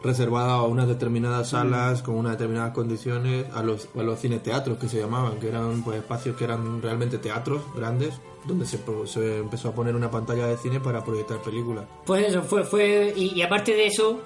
reservada 0.03 0.53
a 0.53 0.63
unas 0.63 0.87
determinadas 0.87 1.49
salas 1.49 2.01
con 2.03 2.15
unas 2.15 2.33
determinadas 2.33 2.73
condiciones, 2.73 3.45
a 3.55 3.63
los, 3.63 3.89
a 3.97 4.03
los 4.03 4.19
cineteatros 4.19 4.77
que 4.77 4.87
se 4.87 4.99
llamaban, 4.99 5.39
que 5.39 5.49
eran 5.49 5.83
pues 5.83 5.97
espacios 5.97 6.35
que 6.37 6.43
eran 6.43 6.81
realmente 6.81 7.17
teatros 7.17 7.61
grandes, 7.75 8.13
donde 8.45 8.65
se, 8.67 8.77
pro- 8.77 9.07
se 9.07 9.39
empezó 9.39 9.69
a 9.69 9.71
poner 9.73 9.95
una 9.95 10.11
pantalla 10.11 10.45
de 10.45 10.57
cine 10.57 10.79
para 10.79 11.03
proyectar 11.03 11.39
películas. 11.41 11.85
Pues 12.05 12.27
eso, 12.27 12.43
fue, 12.43 12.63
fue 12.63 13.13
y, 13.15 13.33
y 13.33 13.41
aparte 13.41 13.73
de 13.73 13.87
eso, 13.87 14.21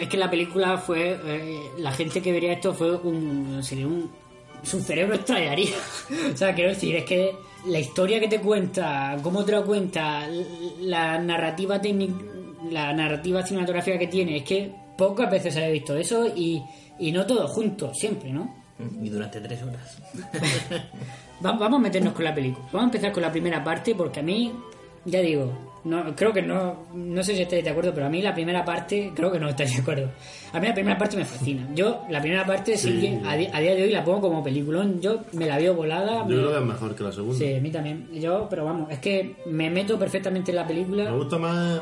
es 0.00 0.08
que 0.08 0.16
la 0.16 0.30
película 0.30 0.78
fue, 0.78 1.18
eh, 1.24 1.60
la 1.78 1.92
gente 1.92 2.20
que 2.22 2.32
vería 2.32 2.52
esto 2.52 2.72
fue 2.74 2.96
un, 2.96 3.62
sería 3.62 3.86
un, 3.86 4.10
su 4.62 4.80
cerebro 4.80 5.14
estallaría. 5.14 5.74
o 6.32 6.36
sea, 6.36 6.54
quiero 6.54 6.70
decir, 6.70 6.96
es 6.96 7.04
que 7.04 7.34
la 7.66 7.78
historia 7.78 8.18
que 8.20 8.28
te 8.28 8.40
cuenta, 8.40 9.16
cómo 9.22 9.44
te 9.44 9.52
lo 9.52 9.64
cuenta, 9.64 10.26
la 10.80 11.18
narrativa 11.18 11.80
técnica, 11.80 12.14
la 12.70 12.92
narrativa 12.92 13.42
cinematográfica 13.44 13.98
que 13.98 14.06
tiene, 14.08 14.36
es 14.38 14.42
que 14.44 14.72
pocas 14.96 15.30
veces 15.30 15.54
se 15.54 15.64
ha 15.64 15.68
visto 15.68 15.96
eso 15.96 16.26
y, 16.34 16.62
y 16.98 17.12
no 17.12 17.26
todo 17.26 17.46
junto, 17.48 17.92
siempre, 17.94 18.30
¿no? 18.32 18.54
Y 19.00 19.08
durante 19.10 19.40
tres 19.40 19.62
horas. 19.62 19.98
Va- 21.44 21.52
vamos 21.52 21.78
a 21.78 21.82
meternos 21.82 22.12
con 22.14 22.24
la 22.24 22.34
película. 22.34 22.64
Vamos 22.72 22.82
a 22.82 22.84
empezar 22.86 23.12
con 23.12 23.22
la 23.22 23.30
primera 23.30 23.62
parte 23.62 23.94
porque 23.94 24.20
a 24.20 24.22
mí, 24.22 24.52
ya 25.04 25.20
digo, 25.20 25.71
no 25.84 26.14
creo 26.14 26.32
que 26.32 26.42
no, 26.42 26.86
no 26.94 27.22
sé 27.24 27.34
si 27.34 27.42
estáis 27.42 27.64
de 27.64 27.70
acuerdo, 27.70 27.92
pero 27.94 28.06
a 28.06 28.08
mí 28.08 28.22
la 28.22 28.32
primera 28.34 28.64
parte, 28.64 29.12
creo 29.14 29.32
que 29.32 29.40
no 29.40 29.48
estáis 29.48 29.74
de 29.74 29.82
acuerdo. 29.82 30.10
A 30.52 30.60
mí 30.60 30.68
la 30.68 30.74
primera 30.74 30.96
parte 30.98 31.16
me 31.16 31.24
fascina. 31.24 31.68
Yo, 31.74 32.02
la 32.10 32.20
primera 32.20 32.46
parte 32.46 32.76
sí, 32.76 33.00
que 33.00 33.20
a, 33.28 33.36
di- 33.36 33.48
a 33.52 33.60
día 33.60 33.74
de 33.74 33.82
hoy 33.84 33.90
la 33.90 34.04
pongo 34.04 34.20
como 34.22 34.42
peliculón. 34.44 35.00
Yo 35.00 35.20
me 35.32 35.46
la 35.46 35.58
veo 35.58 35.74
volada. 35.74 36.18
Yo 36.20 36.24
me- 36.26 36.34
creo 36.36 36.50
que 36.52 36.58
es 36.58 36.64
mejor 36.64 36.94
que 36.94 37.02
la 37.04 37.12
segunda. 37.12 37.38
Sí, 37.38 37.54
a 37.54 37.60
mí 37.60 37.70
también. 37.70 38.08
Yo, 38.12 38.46
pero 38.48 38.64
vamos, 38.64 38.90
es 38.90 38.98
que 39.00 39.36
me 39.46 39.70
meto 39.70 39.98
perfectamente 39.98 40.50
en 40.52 40.56
la 40.56 40.62
Me 40.62 40.68
película. 40.68 41.10
gusta 41.10 41.38
más 41.38 41.80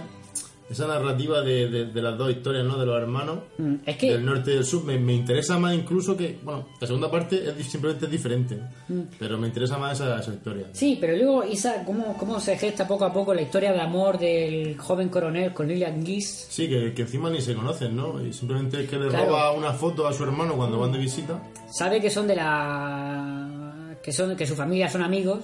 esa 0.70 0.87
narrativa 0.87 1.40
de, 1.42 1.68
de- 1.68 1.87
de 1.87 2.02
las 2.02 2.16
dos 2.16 2.30
historias, 2.30 2.64
¿no? 2.64 2.78
De 2.78 2.87
los 2.87 2.96
hermanos. 2.96 3.40
Mm, 3.59 3.74
Es 3.85 3.96
que 3.96 4.12
Del 4.12 4.24
norte 4.24 4.52
y 4.52 4.54
del 4.54 4.64
sur. 4.64 4.85
Me, 4.85 4.98
me 4.98 5.14
interesa 5.14 5.59
más 5.59 5.74
incluso 5.74 6.16
que... 6.16 6.38
Bueno, 6.42 6.68
la 6.80 6.87
segunda 6.87 7.11
parte 7.11 7.42
es, 7.59 7.66
simplemente 7.66 8.04
es 8.06 8.11
diferente. 8.12 8.61
Mm. 8.88 9.00
Pero 9.18 9.37
me 9.37 9.48
interesa 9.48 9.76
más 9.78 10.00
esa, 10.00 10.20
esa 10.20 10.33
historia. 10.33 10.66
Sí, 10.72 10.96
pero 11.00 11.16
luego 11.16 11.44
Isa, 11.44 11.85
¿cómo, 11.85 12.16
cómo 12.16 12.38
se 12.38 12.56
gesta 12.56 12.87
poco 12.87 13.04
a 13.04 13.12
poco 13.12 13.35
la 13.35 13.42
historia 13.42 13.72
de 13.72 13.80
amor 13.80 14.18
del 14.18 14.78
joven 14.78 15.09
coronel 15.09 15.52
con 15.52 15.66
Lillian 15.66 16.06
Gish? 16.06 16.24
Sí, 16.48 16.68
que, 16.68 16.94
que 16.94 17.02
encima 17.02 17.28
ni 17.30 17.40
se 17.40 17.54
conocen, 17.54 17.96
¿no? 17.96 18.24
Y 18.24 18.33
simplemente 18.33 18.83
es 18.85 18.88
que 18.88 18.96
le 18.96 19.09
Claro. 19.09 19.26
roba 19.26 19.50
una 19.52 19.72
foto 19.72 20.06
a 20.06 20.12
su 20.12 20.22
hermano 20.22 20.54
cuando 20.54 20.78
van 20.78 20.92
de 20.92 20.98
visita. 20.98 21.42
sabe 21.70 22.00
que 22.00 22.11
son 22.11 22.26
de 22.28 22.37
la 22.37 23.96
que 24.02 24.12
son 24.12 24.37
que 24.37 24.46
su 24.46 24.54
familia 24.54 24.88
son 24.88 25.02
amigos 25.02 25.40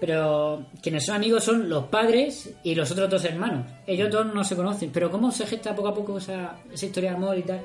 pero 0.00 0.64
quienes 0.82 1.06
son 1.06 1.16
amigos 1.16 1.44
son 1.44 1.68
los 1.68 1.84
padres 1.84 2.50
y 2.62 2.74
los 2.74 2.90
otros 2.90 3.08
dos 3.10 3.24
hermanos. 3.24 3.66
Ellos 3.86 4.10
dos 4.10 4.26
no 4.34 4.44
se 4.44 4.54
conocen 4.56 4.90
pero 4.92 5.10
cómo 5.10 5.30
se 5.30 5.46
gesta 5.46 5.74
poco 5.74 5.88
a 5.88 5.94
poco 5.94 6.18
esa, 6.18 6.56
esa 6.72 6.86
historia 6.86 7.10
de 7.10 7.16
amor 7.16 7.38
y 7.38 7.42
tal 7.42 7.60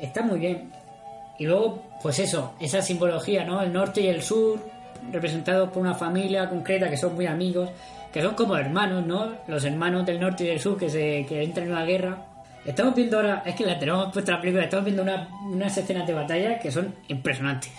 está 0.00 0.22
muy 0.22 0.38
bien. 0.38 0.70
Y 1.38 1.46
luego 1.46 1.82
pues 2.02 2.18
eso 2.18 2.54
esa 2.60 2.82
simbología 2.82 3.44
no 3.44 3.60
el 3.62 3.72
norte 3.72 4.00
y 4.02 4.06
el 4.08 4.22
sur 4.22 4.58
representados 5.12 5.70
por 5.70 5.82
una 5.82 5.94
familia 5.94 6.48
concreta 6.48 6.90
que 6.90 6.96
son 6.96 7.14
muy 7.14 7.26
amigos 7.26 7.70
que 8.12 8.20
son 8.20 8.34
como 8.34 8.56
hermanos 8.56 9.06
no 9.06 9.32
los 9.48 9.64
hermanos 9.64 10.04
del 10.04 10.20
norte 10.20 10.44
y 10.44 10.48
del 10.48 10.60
sur 10.60 10.76
que 10.76 10.90
se 10.90 11.24
que 11.28 11.42
entran 11.42 11.66
en 11.66 11.72
una 11.72 11.84
guerra. 11.84 12.26
Estamos 12.66 12.94
viendo 12.94 13.16
ahora, 13.16 13.42
es 13.46 13.54
que 13.54 13.64
la 13.64 13.78
tenemos 13.78 14.12
puesta 14.12 14.32
la 14.32 14.40
película, 14.40 14.64
estamos 14.64 14.84
viendo 14.84 15.02
una- 15.02 15.28
unas 15.50 15.74
escenas 15.78 16.06
de 16.06 16.12
batalla 16.12 16.58
que 16.58 16.70
son 16.70 16.94
impresionantes. 17.08 17.72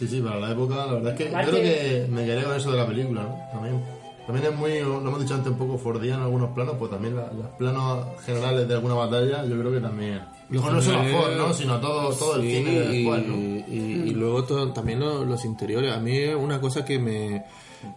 Sí, 0.00 0.08
sí, 0.08 0.20
para 0.22 0.40
la 0.40 0.50
época, 0.52 0.74
la 0.86 0.94
verdad 0.94 1.12
es 1.12 1.18
que 1.18 1.28
Aparte- 1.28 1.52
yo 1.52 1.58
creo 1.58 1.62
que 1.62 2.06
me 2.10 2.24
quedé 2.24 2.42
con 2.42 2.56
eso 2.56 2.70
de 2.72 2.76
la 2.78 2.86
película, 2.86 3.22
¿no? 3.22 3.36
También, 3.52 3.84
también 4.26 4.46
es 4.52 4.58
muy, 4.58 4.80
lo 4.80 4.98
hemos 4.98 5.20
dicho 5.20 5.34
antes, 5.34 5.52
un 5.52 5.58
poco 5.58 5.76
fordiano 5.76 6.20
en 6.20 6.24
algunos 6.24 6.50
planos, 6.52 6.76
pues 6.78 6.90
también 6.90 7.16
la- 7.16 7.30
los 7.32 7.46
planos 7.58 8.06
generales 8.24 8.66
de 8.66 8.74
alguna 8.74 8.94
batalla, 8.94 9.44
yo 9.44 9.58
creo 9.58 9.70
que 9.72 9.80
también. 9.80 10.20
Los 10.48 10.64
no 10.64 10.80
solo 10.82 11.04
Ford, 11.04 11.36
¿no? 11.36 11.52
Sino 11.52 11.78
todo, 11.80 12.12
todo 12.14 12.36
el 12.36 12.42
Sí, 12.42 12.56
cine 12.56 12.70
de 12.80 12.84
y, 12.94 13.04
después, 13.04 13.26
¿no? 13.26 13.36
y- 13.36 13.64
y 14.08 14.10
luego 14.14 14.42
todo- 14.44 14.72
también 14.72 15.00
lo- 15.00 15.24
los 15.24 15.44
interiores. 15.44 15.92
A 15.94 16.00
mí 16.00 16.16
es 16.16 16.34
una 16.34 16.60
cosa 16.62 16.84
que 16.84 16.98
me 16.98 17.44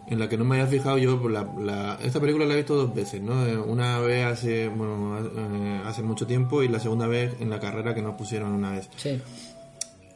en 0.06 0.18
la 0.18 0.28
que 0.30 0.36
no 0.38 0.44
me 0.46 0.56
había 0.56 0.66
fijado 0.70 0.96
yo, 0.98 1.20
pues 1.20 1.32
la, 1.34 1.46
la- 1.58 1.98
esta 2.02 2.18
película 2.20 2.46
la 2.46 2.54
he 2.54 2.58
visto 2.58 2.74
dos 2.74 2.94
veces, 2.94 3.20
¿no? 3.22 3.44
Eh, 3.46 3.56
Una 3.58 3.98
vez 3.98 4.24
hace, 4.26 4.68
bueno, 4.68 5.18
eh, 5.18 5.80
hace 5.86 6.02
mucho 6.02 6.26
tiempo 6.26 6.62
y 6.62 6.68
la 6.68 6.80
segunda 6.80 7.06
vez 7.06 7.34
en 7.40 7.48
la 7.50 7.60
carrera 7.60 7.94
que 7.94 8.00
nos 8.02 8.14
pusieron 8.14 8.52
una 8.52 8.72
vez. 8.72 8.88
Sí. 8.96 9.20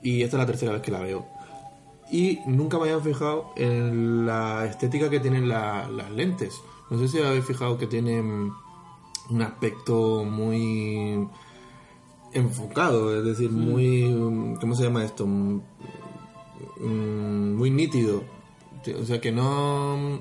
Y 0.03 0.22
esta 0.22 0.37
es 0.37 0.40
la 0.40 0.46
tercera 0.46 0.72
vez 0.72 0.81
que 0.83 0.90
la 0.90 1.01
veo. 1.01 1.27
Y 2.10 2.40
nunca 2.46 2.78
me 2.78 2.84
había 2.84 3.00
fijado 3.00 3.52
en 3.56 4.24
la 4.26 4.64
estética 4.66 5.10
que 5.10 5.20
tienen 5.20 5.48
la- 5.48 5.88
las 5.90 6.10
lentes. 6.10 6.60
No 6.90 6.98
sé 6.98 7.08
si 7.08 7.18
habéis 7.18 7.44
fijado 7.44 7.76
que 7.76 7.86
tienen 7.86 8.50
un 9.30 9.42
aspecto 9.42 10.24
muy 10.24 11.28
enfocado, 12.32 13.16
es 13.18 13.24
decir, 13.24 13.50
muy... 13.50 14.56
¿Cómo 14.60 14.74
se 14.74 14.84
llama 14.84 15.04
esto? 15.04 15.26
Mm, 15.26 15.60
mm, 16.80 17.54
Muy 17.56 17.70
nítido. 17.70 18.22
O 19.00 19.04
sea 19.04 19.20
que 19.20 19.32
no... 19.32 20.20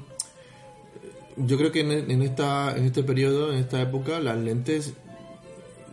Yo 1.37 1.57
creo 1.57 1.71
que 1.71 1.81
en 1.81 2.21
esta, 2.23 2.75
en 2.75 2.85
este 2.85 3.03
periodo, 3.03 3.53
en 3.53 3.59
esta 3.59 3.79
época, 3.81 4.19
las 4.19 4.37
lentes 4.37 4.93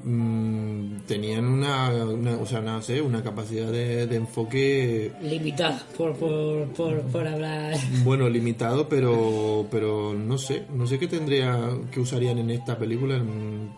mm, 0.04 1.00
tenían 1.06 1.46
una, 1.46 1.88
una, 2.04 2.36
o 2.36 2.46
sea, 2.46 2.60
no 2.60 2.80
sé, 2.82 3.00
una 3.02 3.22
capacidad 3.22 3.70
de, 3.72 4.06
de 4.06 4.16
enfoque 4.16 5.12
Limitada, 5.22 5.82
por, 5.96 6.14
por, 6.16 6.68
por, 6.72 7.00
por 7.02 7.26
hablar. 7.26 7.74
bueno 8.04 8.28
limitado, 8.28 8.88
pero 8.88 9.66
pero 9.70 10.14
no 10.14 10.38
sé, 10.38 10.64
no 10.74 10.86
sé 10.86 10.98
qué 10.98 11.08
tendría 11.08 11.70
que 11.90 12.00
usarían 12.00 12.38
en 12.38 12.50
esta 12.50 12.78
película, 12.78 13.20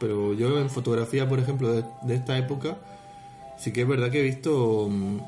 pero 0.00 0.34
yo 0.34 0.58
en 0.58 0.68
fotografía, 0.70 1.28
por 1.28 1.38
ejemplo, 1.38 1.72
de, 1.72 1.84
de 2.02 2.14
esta 2.16 2.36
época 2.38 2.76
sí 3.58 3.72
que 3.72 3.82
es 3.82 3.88
verdad 3.88 4.10
que 4.10 4.20
he 4.20 4.22
visto 4.24 4.88
mm, 4.90 5.18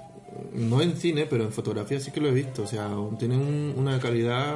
no 0.54 0.82
en 0.82 0.94
cine, 0.96 1.24
pero 1.26 1.44
en 1.44 1.52
fotografía 1.52 1.98
sí 2.00 2.10
que 2.10 2.20
lo 2.20 2.28
he 2.28 2.32
visto. 2.32 2.62
O 2.64 2.66
sea, 2.66 2.90
tienen 3.18 3.40
un- 3.40 3.74
una 3.78 3.98
calidad 3.98 4.54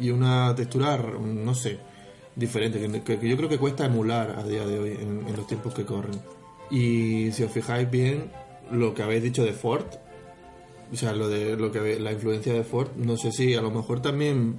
y 0.00 0.10
una 0.10 0.54
textura, 0.54 0.96
no 0.96 1.54
sé, 1.54 1.78
diferente, 2.36 2.78
que, 2.80 3.02
que- 3.02 3.18
que 3.18 3.28
yo 3.28 3.36
creo 3.36 3.48
que 3.48 3.58
cuesta 3.58 3.84
emular 3.86 4.36
a 4.38 4.42
día 4.44 4.66
de 4.66 4.78
hoy 4.78 4.90
en, 4.92 5.24
en 5.28 5.36
los 5.36 5.46
tiempos 5.46 5.74
que 5.74 5.84
corren. 5.84 6.18
Y 6.70 7.30
si 7.32 7.42
os 7.42 7.52
fijáis 7.52 7.90
bien, 7.90 8.30
lo 8.70 8.94
que 8.94 9.02
habéis 9.02 9.22
dicho 9.22 9.44
de 9.44 9.52
Ford, 9.52 9.84
o 10.92 10.96
sea, 10.96 11.12
lo 11.12 11.28
de 11.28 11.56
lo 11.56 11.70
que 11.72 11.98
la 12.00 12.12
influencia 12.12 12.52
de 12.52 12.64
Ford, 12.64 12.88
no 12.96 13.16
sé 13.16 13.32
si 13.32 13.54
a 13.54 13.60
lo 13.62 13.70
mejor 13.70 14.00
también 14.02 14.56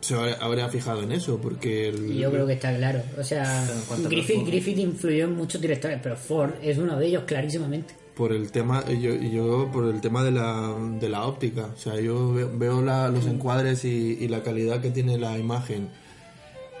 se 0.00 0.14
habrá- 0.14 0.36
habría 0.40 0.68
fijado 0.68 1.02
en 1.02 1.12
eso, 1.12 1.38
porque 1.38 1.88
el- 1.88 2.12
Y 2.12 2.18
yo 2.18 2.30
creo 2.30 2.46
que 2.46 2.52
está 2.54 2.74
claro. 2.76 3.00
O 3.18 3.24
sea, 3.24 3.66
Griffith. 4.08 4.46
Griffith 4.46 4.78
influyó 4.78 5.24
en 5.24 5.34
muchos 5.34 5.60
directores, 5.60 5.98
pero 6.02 6.16
Ford 6.16 6.50
es 6.62 6.76
uno 6.78 6.98
de 6.98 7.06
ellos 7.06 7.24
clarísimamente. 7.26 7.94
por 8.14 8.32
el 8.32 8.50
tema 8.50 8.82
yo, 8.88 9.14
yo 9.14 9.68
por 9.70 9.84
el 9.92 10.00
tema 10.00 10.24
de 10.24 10.30
la, 10.30 10.74
de 10.98 11.06
la 11.10 11.26
óptica 11.26 11.68
o 11.74 11.78
sea 11.78 12.00
yo 12.00 12.32
veo, 12.32 12.50
veo 12.56 12.80
la- 12.80 13.10
los 13.10 13.26
encuadres 13.26 13.84
y, 13.84 14.16
y 14.18 14.28
la 14.28 14.42
calidad 14.42 14.80
que 14.80 14.88
tiene 14.90 15.18
la 15.18 15.36
imagen 15.38 15.90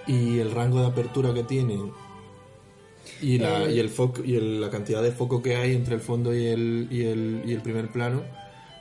y 0.06 0.38
el 0.38 0.50
rango 0.52 0.80
de 0.80 0.86
apertura 0.86 1.32
que 1.34 1.42
tiene 1.42 1.78
y 3.22 3.38
la 3.38 3.64
Eh. 3.64 3.74
y 3.74 3.78
el 3.78 3.88
foco 3.88 4.22
y 4.24 4.36
el- 4.36 4.60
la 4.60 4.70
cantidad 4.70 5.02
de 5.02 5.12
foco 5.12 5.42
que 5.42 5.56
hay 5.56 5.74
entre 5.74 5.94
el 5.94 6.00
fondo 6.00 6.34
y 6.34 6.46
el 6.46 6.88
y 6.90 7.02
el, 7.04 7.42
y 7.46 7.52
el 7.52 7.62
primer 7.62 7.88
plano 7.88 8.22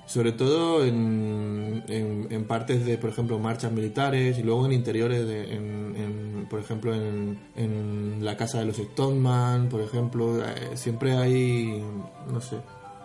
sobre 0.08 0.32
todo 0.34 0.86
en, 0.86 1.84
en, 1.88 2.28
en 2.30 2.44
partes 2.46 2.86
de 2.86 2.98
por 2.98 3.10
ejemplo 3.10 3.40
marchas 3.40 3.72
militares 3.72 4.38
y 4.38 4.44
luego 4.44 4.66
en 4.68 4.72
interiores 4.74 5.26
de, 5.28 5.54
en, 5.56 5.96
en, 5.98 6.48
por 6.50 6.60
ejemplo 6.60 6.94
en, 6.94 7.40
en 7.56 8.20
la 8.22 8.36
casa 8.38 8.60
de 8.60 8.66
los 8.66 8.78
Stoneman 8.78 9.68
por 9.70 9.82
ejemplo 9.82 10.38
eh, 10.46 10.76
siempre 10.76 11.14
hay 11.18 11.84
no 12.32 12.40
sé 12.42 12.58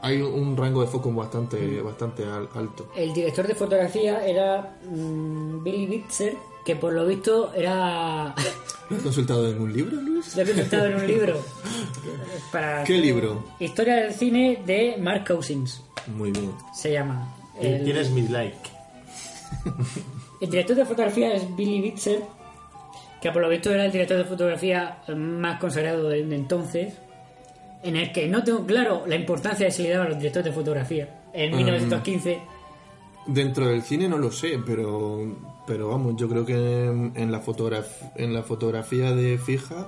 hay 0.03 0.21
un 0.23 0.57
rango 0.57 0.81
de 0.81 0.87
foco 0.89 1.13
bastante 1.13 1.81
bastante 1.83 2.25
al- 2.25 2.49
alto 2.55 2.91
El 2.97 3.13
director 3.15 3.47
de 3.47 3.55
fotografía 3.55 4.27
era 4.27 4.79
mm, 4.91 5.63
Billy 5.63 5.87
Bitzer, 5.87 6.37
que 6.65 6.77
por 6.77 6.93
lo 6.93 7.07
visto 7.07 7.53
era... 7.55 8.35
¿lo 8.91 8.97
has 8.97 9.03
consultado 9.03 9.49
en 9.51 9.61
un 9.61 9.73
libro 9.73 9.97
Luis? 10.01 10.35
Lo 10.37 10.43
he 10.43 10.47
consultado 10.47 10.87
en 10.87 10.95
un 10.97 11.07
libro. 11.07 11.41
Para 12.53 12.85
¿Qué 12.85 12.95
libro? 12.99 13.45
Historia 13.61 13.97
del 13.97 14.13
cine 14.13 14.63
de 14.67 14.97
Mark 15.01 15.25
Cousins, 15.27 15.83
muy 16.09 16.31
bien 16.33 16.53
se 16.75 16.93
llama. 16.93 17.35
El, 17.61 17.85
Tienes 17.85 18.11
mi 18.11 18.23
like. 18.29 18.57
el 20.41 20.51
director 20.51 20.77
de 20.77 20.85
fotografía 20.85 21.35
es 21.35 21.55
Billy 21.57 21.81
Bitzer, 21.81 22.23
que 23.21 23.31
por 23.31 23.43
lo 23.43 23.49
visto 23.49 23.71
era 23.71 23.85
el 23.85 23.93
director 23.93 24.17
de 24.19 24.25
fotografía 24.25 24.99
más 25.15 25.61
consagrado 25.61 26.09
de, 26.09 26.21
entonces, 26.21 26.95
en 27.83 27.97
el 27.97 28.13
que 28.13 28.27
no 28.29 28.43
tengo 28.43 28.65
claro 28.67 29.05
la 29.07 29.15
importancia 29.17 29.67
que 29.67 29.73
se 29.73 29.83
le 29.83 29.91
daba 29.91 30.07
a 30.07 30.09
los 30.09 30.19
directores 30.19 30.47
de 30.47 30.53
fotografía. 30.53 31.21
En 31.33 31.53
Mm. 31.53 31.57
1915 31.57 32.41
Dentro 33.27 33.67
del 33.69 33.83
cine 33.83 34.09
no 34.09 34.17
lo 34.19 34.33
sé, 34.33 34.59
pero 34.65 35.21
pero 35.71 35.87
vamos, 35.89 36.17
yo 36.17 36.29
creo 36.29 36.45
que 36.45 36.55
en, 36.87 37.13
en 37.15 37.31
la 37.31 37.41
fotograf- 37.41 38.11
en 38.17 38.35
la 38.35 38.43
fotografía 38.43 39.13
de 39.13 39.39
fija, 39.39 39.87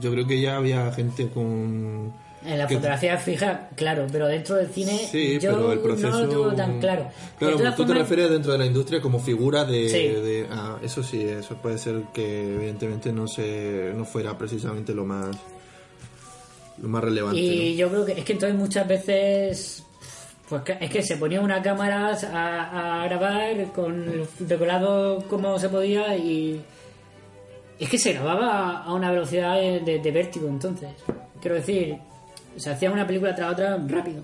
yo 0.00 0.10
creo 0.10 0.26
que 0.26 0.40
ya 0.40 0.56
había 0.56 0.90
gente 0.92 1.28
con 1.28 2.12
En 2.44 2.58
la 2.58 2.66
que- 2.66 2.74
fotografía 2.74 3.16
fija, 3.16 3.68
claro, 3.76 4.06
pero 4.10 4.26
dentro 4.26 4.56
del 4.56 4.66
cine 4.70 4.98
Sí, 5.08 5.38
yo 5.40 5.52
pero 5.52 5.72
el 5.72 5.78
proceso 5.78 6.10
no 6.10 6.18
lo 6.24 6.28
tengo 6.28 6.52
tan 6.54 6.80
claro. 6.80 7.06
Claro, 7.38 7.74
tú 7.76 7.84
te 7.86 7.94
refieres 7.94 8.28
dentro 8.28 8.50
de 8.50 8.58
la 8.58 8.66
industria 8.66 9.00
como 9.00 9.20
figura 9.20 9.64
de, 9.64 9.88
Sí. 9.88 9.98
de- 10.08 10.46
ah, 10.50 10.78
eso 10.82 11.04
sí, 11.04 11.22
eso 11.22 11.54
puede 11.62 11.78
ser 11.78 12.02
que 12.12 12.54
evidentemente 12.56 13.12
no 13.12 13.28
se 13.28 13.92
no 13.96 14.04
fuera 14.04 14.36
precisamente 14.36 14.92
lo 14.94 15.04
más 15.04 15.36
lo 16.82 16.88
más 16.88 17.04
relevante. 17.04 17.38
Y 17.40 17.72
¿no? 17.74 17.78
yo 17.78 17.88
creo 17.90 18.04
que 18.06 18.12
es 18.12 18.24
que 18.24 18.32
entonces 18.32 18.58
muchas 18.58 18.88
veces 18.88 19.84
pues 20.50 20.62
es 20.80 20.90
que 20.90 21.02
se 21.02 21.16
ponía 21.16 21.40
una 21.40 21.62
cámara 21.62 22.10
a, 22.10 23.06
grabar 23.06 23.64
con 23.72 24.02
el 24.02 24.28
decorado 24.40 25.24
como 25.28 25.58
se 25.58 25.70
podía 25.70 26.14
y 26.16 26.60
es 27.78 27.88
que 27.88 27.96
se 27.96 28.12
grababa 28.12 28.82
a 28.82 28.92
una 28.92 29.10
velocidad 29.10 29.58
de 29.60 30.10
vértigo 30.12 30.48
entonces. 30.48 30.90
Quiero 31.40 31.54
decir, 31.54 31.96
se 32.56 32.70
hacía 32.70 32.90
una 32.90 33.06
película 33.06 33.34
tras 33.34 33.52
otra 33.52 33.78
rápido. 33.86 34.22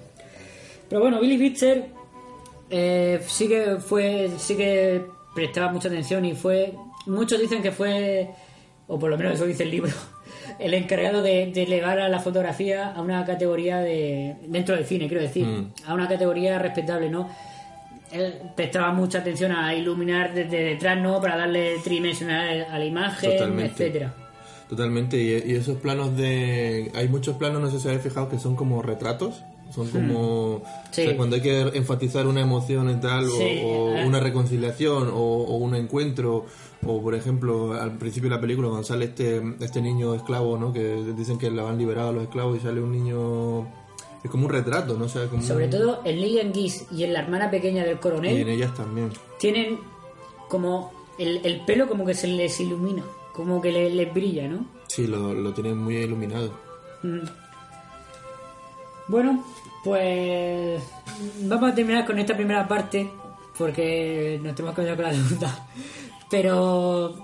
Pero 0.88 1.00
bueno, 1.00 1.20
Billy 1.20 1.36
Bitzer 1.36 1.86
eh, 2.70 3.20
sí 3.26 3.48
que 3.48 3.76
fue, 3.76 4.30
sí 4.38 4.56
que 4.56 5.04
prestaba 5.34 5.72
mucha 5.72 5.88
atención 5.88 6.24
y 6.24 6.34
fue, 6.34 6.74
muchos 7.06 7.40
dicen 7.40 7.62
que 7.62 7.72
fue, 7.72 8.30
o 8.86 8.98
por 8.98 9.10
lo 9.10 9.16
menos 9.16 9.34
eso 9.34 9.46
dice 9.46 9.64
el 9.64 9.70
libro, 9.70 9.92
el 10.58 10.74
encargado 10.74 11.22
de, 11.22 11.50
de 11.52 11.62
elevar 11.64 11.98
a 12.00 12.08
la 12.08 12.18
fotografía 12.20 12.92
a 12.92 13.00
una 13.02 13.24
categoría 13.24 13.78
de 13.78 14.36
dentro 14.46 14.74
del 14.74 14.84
cine, 14.86 15.06
quiero 15.08 15.22
decir, 15.22 15.46
Mm. 15.46 15.72
a 15.86 15.94
una 15.94 16.08
categoría 16.08 16.58
respetable, 16.58 17.08
¿no? 17.10 17.28
Él 18.12 18.34
prestaba 18.54 18.92
mucha 18.92 19.18
atención 19.18 19.52
a 19.52 19.74
iluminar 19.74 20.32
desde 20.32 20.62
detrás, 20.62 20.98
¿no? 21.00 21.20
Para 21.20 21.36
darle 21.36 21.74
tridimensional 21.82 22.66
a 22.70 22.78
la 22.78 22.84
imagen, 22.84 23.32
Totalmente. 23.32 23.72
etcétera. 23.72 24.14
Totalmente, 24.68 25.16
y, 25.16 25.52
y 25.52 25.54
esos 25.56 25.78
planos 25.78 26.16
de... 26.16 26.90
Hay 26.94 27.08
muchos 27.08 27.36
planos, 27.36 27.60
no 27.60 27.70
sé 27.70 27.78
si 27.80 27.88
habéis 27.88 28.02
fijado, 28.02 28.28
que 28.28 28.38
son 28.38 28.56
como 28.56 28.80
retratos. 28.82 29.44
Son 29.74 29.88
como... 29.90 30.62
Sí. 30.90 31.02
o 31.02 31.04
sea, 31.06 31.16
cuando 31.16 31.36
hay 31.36 31.42
que 31.42 31.60
enfatizar 31.74 32.26
una 32.26 32.40
emoción 32.40 32.88
y 32.90 32.94
tal, 33.00 33.26
o- 33.26 33.30
Sí, 33.30 33.60
o, 33.64 33.94
eh. 33.96 34.04
una 34.06 34.20
reconciliación, 34.20 35.08
o, 35.08 35.14
o 35.18 35.56
un 35.56 35.74
encuentro, 35.74 36.46
o 36.86 37.02
por 37.02 37.14
ejemplo, 37.14 37.72
al 37.74 37.98
principio 37.98 38.30
de 38.30 38.36
la 38.36 38.40
película, 38.40 38.68
cuando 38.68 38.86
sale 38.86 39.06
este, 39.06 39.42
este 39.60 39.82
niño 39.82 40.14
esclavo, 40.14 40.56
¿no? 40.56 40.72
Que 40.72 41.02
dicen 41.16 41.36
que 41.38 41.50
lo 41.50 41.68
han 41.68 41.76
liberado 41.78 42.08
a 42.10 42.12
los 42.12 42.22
esclavos 42.22 42.56
y 42.56 42.60
sale 42.60 42.80
un 42.80 42.92
niño... 42.92 43.66
Es 44.24 44.30
como 44.30 44.46
un 44.46 44.52
retrato, 44.52 44.96
¿no? 44.96 45.04
O 45.04 45.08
sea, 45.08 45.26
como 45.26 45.42
Sobre 45.42 45.66
un- 45.66 45.70
todo 45.70 46.00
en 46.04 46.20
Lillian 46.20 46.52
Gish 46.54 46.82
y 46.90 47.04
en 47.04 47.12
la 47.12 47.20
hermana 47.20 47.50
pequeña 47.50 47.84
del 47.84 47.96
Y 47.96 47.98
coronel. 48.00 48.36
en 48.36 48.48
ellas 48.48 48.74
también. 48.74 49.10
tienen 49.38 49.78
como 50.48 50.92
el, 51.18 51.40
el 51.44 51.60
pelo 51.66 51.86
como 51.88 52.04
que 52.06 52.14
se 52.14 52.26
les 52.28 52.58
ilumina, 52.60 53.02
como 53.32 53.60
que 53.60 53.72
le- 53.72 53.90
les 53.90 54.12
brilla, 54.14 54.48
¿no? 54.48 54.66
Sí, 54.88 55.06
lo, 55.06 55.34
lo 55.34 55.52
tienen 55.52 55.76
muy 55.78 55.96
iluminado. 55.96 56.50
Mm. 57.02 57.18
Bueno, 59.08 59.44
pues 59.84 60.82
vamos 61.42 61.72
a 61.72 61.74
terminar 61.74 62.04
con 62.04 62.18
esta 62.18 62.34
primera 62.34 62.66
parte 62.66 63.08
porque 63.56 64.38
nos 64.42 64.54
tenemos 64.54 64.74
que 64.74 64.82
quedar 64.82 64.96
con 64.96 65.04
la 65.04 65.12
segunda. 65.14 65.66
Pero 66.30 67.14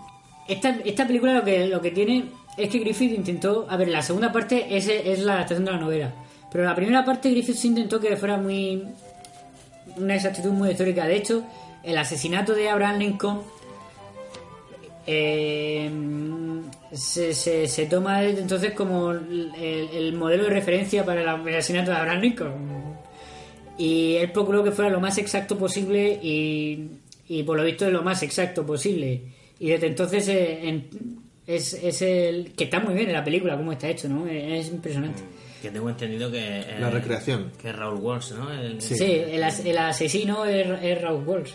esta, 0.49 0.71
esta 0.85 1.07
película 1.07 1.35
lo 1.35 1.45
que, 1.45 1.67
lo 1.67 1.81
que 1.81 1.91
tiene 1.91 2.27
es 2.57 2.71
que 2.71 2.79
Griffith 2.79 3.13
intentó... 3.13 3.67
A 3.69 3.77
ver, 3.77 3.89
la 3.89 4.03
segunda 4.03 4.31
parte 4.31 4.77
es, 4.77 4.89
es 4.89 5.21
la 5.21 5.35
adaptación 5.35 5.65
de 5.65 5.73
la 5.73 5.79
novela. 5.79 6.13
Pero 6.51 6.65
la 6.65 6.75
primera 6.75 7.05
parte 7.05 7.31
Griffith 7.31 7.57
sí 7.57 7.69
intentó 7.69 8.01
que 8.01 8.17
fuera 8.17 8.37
muy... 8.37 8.85
Una 9.97 10.15
exactitud 10.15 10.53
muy 10.53 10.71
histórica. 10.71 11.07
De 11.07 11.17
hecho, 11.17 11.45
el 11.83 11.99
asesinato 11.99 12.55
de 12.55 12.69
Abraham 12.69 12.99
Lincoln 12.99 13.41
eh, 15.07 15.91
se, 16.93 17.35
se, 17.35 17.67
se 17.69 17.87
toma 17.87 18.21
desde 18.23 18.43
entonces 18.43 18.73
como 18.73 19.11
el, 19.13 19.51
el 19.93 20.13
modelo 20.15 20.45
de 20.45 20.51
referencia 20.51 21.05
para 21.05 21.21
el 21.23 21.29
asesinato 21.57 21.91
de 21.91 21.97
Abraham 21.97 22.21
Lincoln. 22.21 22.83
Y 23.79 24.17
él 24.17 24.31
procuró 24.33 24.63
que 24.63 24.71
fuera 24.73 24.91
lo 24.91 25.01
más 25.01 25.17
exacto 25.19 25.57
posible 25.59 26.19
y, 26.23 26.89
y 27.29 27.43
por 27.43 27.57
lo 27.57 27.65
visto 27.65 27.87
es 27.87 27.93
lo 27.93 28.03
más 28.03 28.23
exacto 28.23 28.65
posible. 28.67 29.23
Y 29.59 29.69
desde 29.71 29.87
entonces 29.89 30.29
eh, 30.29 30.69
en- 30.69 30.89
es, 31.47 31.73
es 31.75 32.03
el 32.03 32.53
que 32.53 32.65
está 32.65 32.79
muy 32.81 32.95
bien 32.95 33.09
en 33.09 33.15
la 33.15 33.25
película, 33.25 33.57
como 33.57 33.73
está 33.73 33.89
hecho, 33.89 34.09
¿no? 34.09 34.27
Es 34.29 34.69
impresionante. 34.69 35.23
Que 35.61 35.71
tengo 35.71 35.89
entendido 35.89 36.31
que... 36.31 36.39
eh, 36.61 36.77
La 36.81 36.91
recreación. 36.91 37.53
Que 37.61 37.71
es 37.71 37.77
Raúl 37.77 37.99
Walsh, 38.01 38.33
¿no? 38.33 38.53
El- 38.53 38.81
Sí, 38.81 38.97
el, 39.05 39.43
as- 39.43 39.65
el 39.65 39.79
asesino 39.79 40.45
es, 40.45 40.67
es 40.83 41.01
Raúl 41.01 41.25
Walsh. 41.27 41.51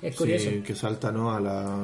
Es 0.00 0.14
curioso. 0.16 0.50
Sí, 0.50 0.60
que 0.64 0.74
salta, 0.74 1.10
¿no? 1.10 1.34
A 1.34 1.40
la... 1.40 1.76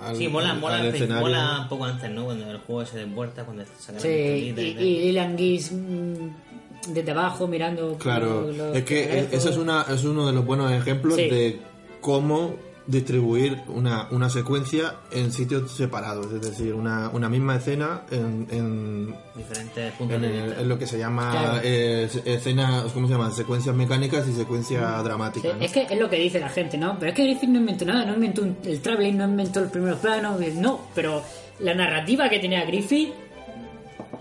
al- 0.00 0.16
Sí, 0.16 0.28
mola, 0.28 0.50
al- 0.52 0.60
mola, 0.60 0.76
al 0.78 1.08
mola 1.20 1.60
un 1.62 1.68
poco 1.68 1.84
antes, 1.84 2.10
¿no? 2.10 2.24
Cuando 2.24 2.50
el 2.50 2.58
juego 2.58 2.84
se 2.86 2.98
desvuelta, 2.98 3.44
cuando 3.44 3.64
saca 3.78 4.00
Sí, 4.00 4.08
la 4.56 4.62
y, 4.62 4.76
y 4.78 4.98
Dylan 5.08 5.36
Gish 5.38 5.72
mm, 5.72 6.92
desde 6.94 7.10
abajo 7.12 7.46
mirando. 7.46 7.96
Claro, 7.98 8.42
los- 8.48 8.56
los 8.56 8.76
es 8.76 8.84
que 8.84 9.28
eso 9.32 9.50
es, 9.50 9.56
una, 9.56 9.86
es 9.88 10.04
uno 10.04 10.26
de 10.26 10.32
los 10.32 10.44
buenos 10.44 10.70
ejemplos 10.72 11.16
Sí. 11.16 11.28
de 11.28 11.60
cómo 12.00 12.54
distribuir 12.86 13.62
una, 13.68 14.08
una 14.10 14.28
secuencia 14.28 14.96
en 15.12 15.30
sitios 15.32 15.70
separados, 15.70 16.32
es 16.32 16.40
decir, 16.40 16.74
una, 16.74 17.10
una 17.10 17.28
misma 17.28 17.56
escena 17.56 18.02
en, 18.10 18.48
en, 18.50 19.14
Diferentes 19.36 19.92
puntos 19.92 20.16
en, 20.16 20.22
de 20.22 20.28
el- 20.38 20.44
vista. 20.46 20.60
en 20.62 20.68
lo 20.68 20.78
que 20.78 20.86
se 20.88 20.98
llama 20.98 21.30
Claro. 21.30 21.60
eh, 21.62 22.08
escenas, 22.24 22.90
¿cómo 22.92 23.06
se 23.06 23.12
llama? 23.12 23.30
Secuencias 23.30 23.74
mecánicas 23.76 24.26
y 24.28 24.32
secuencias 24.32 24.98
Sí, 24.98 25.04
dramáticas. 25.04 25.56
¿no? 25.56 25.64
Es 25.64 25.70
que 25.72 25.82
es 25.88 25.98
lo 25.98 26.10
que 26.10 26.16
dice 26.16 26.40
la 26.40 26.48
gente, 26.48 26.76
¿no? 26.76 26.98
Pero 26.98 27.10
es 27.10 27.16
que 27.16 27.22
Griffith 27.24 27.48
no 27.50 27.60
inventó 27.60 27.84
nada, 27.84 28.04
no 28.04 28.14
inventó 28.14 28.42
un- 28.42 28.56
el 28.64 28.80
traveling, 28.80 29.16
no 29.16 29.24
inventó 29.26 29.60
los 29.60 29.70
primeros 29.70 30.00
planos, 30.00 30.40
eh, 30.42 30.52
no, 30.56 30.80
pero 30.94 31.22
la 31.60 31.74
narrativa 31.74 32.28
que 32.28 32.40
tenía 32.40 32.64
Griffith, 32.64 33.12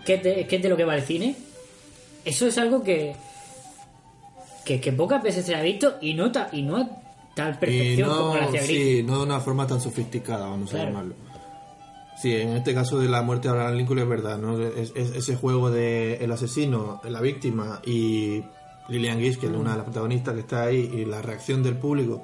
que 0.06 0.14
es 0.16 0.24
de, 0.24 0.46
que 0.48 0.56
es 0.58 0.62
de 0.62 0.70
lo 0.70 0.78
que 0.78 0.86
va 0.86 0.96
el 0.96 1.02
cine, 1.04 1.36
eso 2.26 2.46
es 2.46 2.58
algo 2.60 2.84
que, 2.84 3.16
que, 4.66 4.80
que 4.80 4.92
pocas 4.92 5.24
veces 5.24 5.46
se 5.46 5.56
ha 5.56 5.62
visto 5.64 5.96
y 6.02 6.14
no, 6.14 6.32
ta- 6.32 6.50
y 6.52 6.62
no 6.62 7.02
tal 7.36 7.58
perfección 7.60 8.10
como 8.10 8.36
la 8.36 8.42
no, 8.42 8.48
hacía 8.48 8.62
sí, 8.64 9.04
no 9.06 9.18
de 9.20 9.24
una 9.24 9.40
forma 9.40 9.66
tan 9.68 9.80
sofisticada, 9.82 10.48
vamos 10.48 10.70
Claro. 10.70 10.84
a 10.86 10.90
llamarlo. 10.90 11.16
Sí, 12.22 12.36
en 12.36 12.50
este 12.50 12.74
caso 12.74 13.00
de 13.00 13.10
la 13.10 13.22
muerte 13.24 13.48
de 13.48 13.54
Abraham 13.56 13.76
Lincoln 13.78 14.00
es 14.00 14.08
verdad, 14.08 14.38
¿no? 14.38 14.62
Es, 14.62 14.92
es- 14.96 15.16
ese 15.16 15.36
juego 15.36 15.72
de 15.72 16.16
el 16.24 16.32
asesino, 16.32 17.02
la 17.04 17.20
víctima 17.22 17.82
y, 17.86 18.44
Lillian 18.90 19.20
Gish, 19.20 19.38
que 19.40 19.46
es 19.48 19.52
Mm. 19.52 19.60
una 19.60 19.72
de 19.72 19.78
las 19.78 19.86
protagonistas 19.86 20.34
que 20.36 20.40
está 20.42 20.64
ahí, 20.64 20.92
y 20.94 21.06
la 21.06 21.22
reacción 21.22 21.64
del 21.64 21.78
público. 21.78 22.22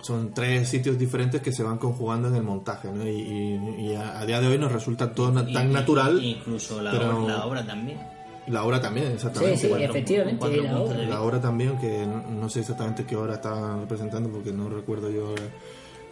Son 0.00 0.34
tres 0.34 0.68
sitios 0.68 0.98
diferentes 0.98 1.40
que 1.40 1.52
se 1.52 1.62
van 1.62 1.78
conjugando 1.78 2.26
en 2.28 2.34
el 2.34 2.42
montaje, 2.42 2.88
¿no? 2.90 3.06
Y, 3.06 3.10
y- 3.10 3.86
y 3.90 3.94
a, 3.94 4.18
a 4.18 4.26
día 4.26 4.40
de 4.40 4.48
hoy 4.48 4.58
nos 4.58 4.72
resulta 4.72 5.14
todo 5.14 5.30
na- 5.30 5.46
tan 5.52 5.72
natural. 5.72 6.20
Incluso 6.24 6.82
la, 6.82 6.90
pero- 6.90 7.28
la 7.28 7.44
obra 7.46 7.64
también. 7.64 8.00
La 8.48 8.64
obra 8.64 8.80
también, 8.80 9.12
exactamente. 9.12 9.56
Sí, 9.56 9.62
sí, 9.62 9.68
Cuatro- 9.68 9.86
efectivamente, 9.90 10.38
cuatro 10.40 10.62
la 11.08 11.20
obra 11.22 11.40
también, 11.40 11.78
que 11.78 12.04
no, 12.06 12.22
no 12.28 12.48
sé 12.48 12.60
exactamente 12.60 13.04
qué 13.04 13.14
hora 13.16 13.34
estaban 13.34 13.80
representando 13.82 14.28
porque 14.30 14.52
no 14.52 14.68
recuerdo 14.68 15.10
yo 15.10 15.34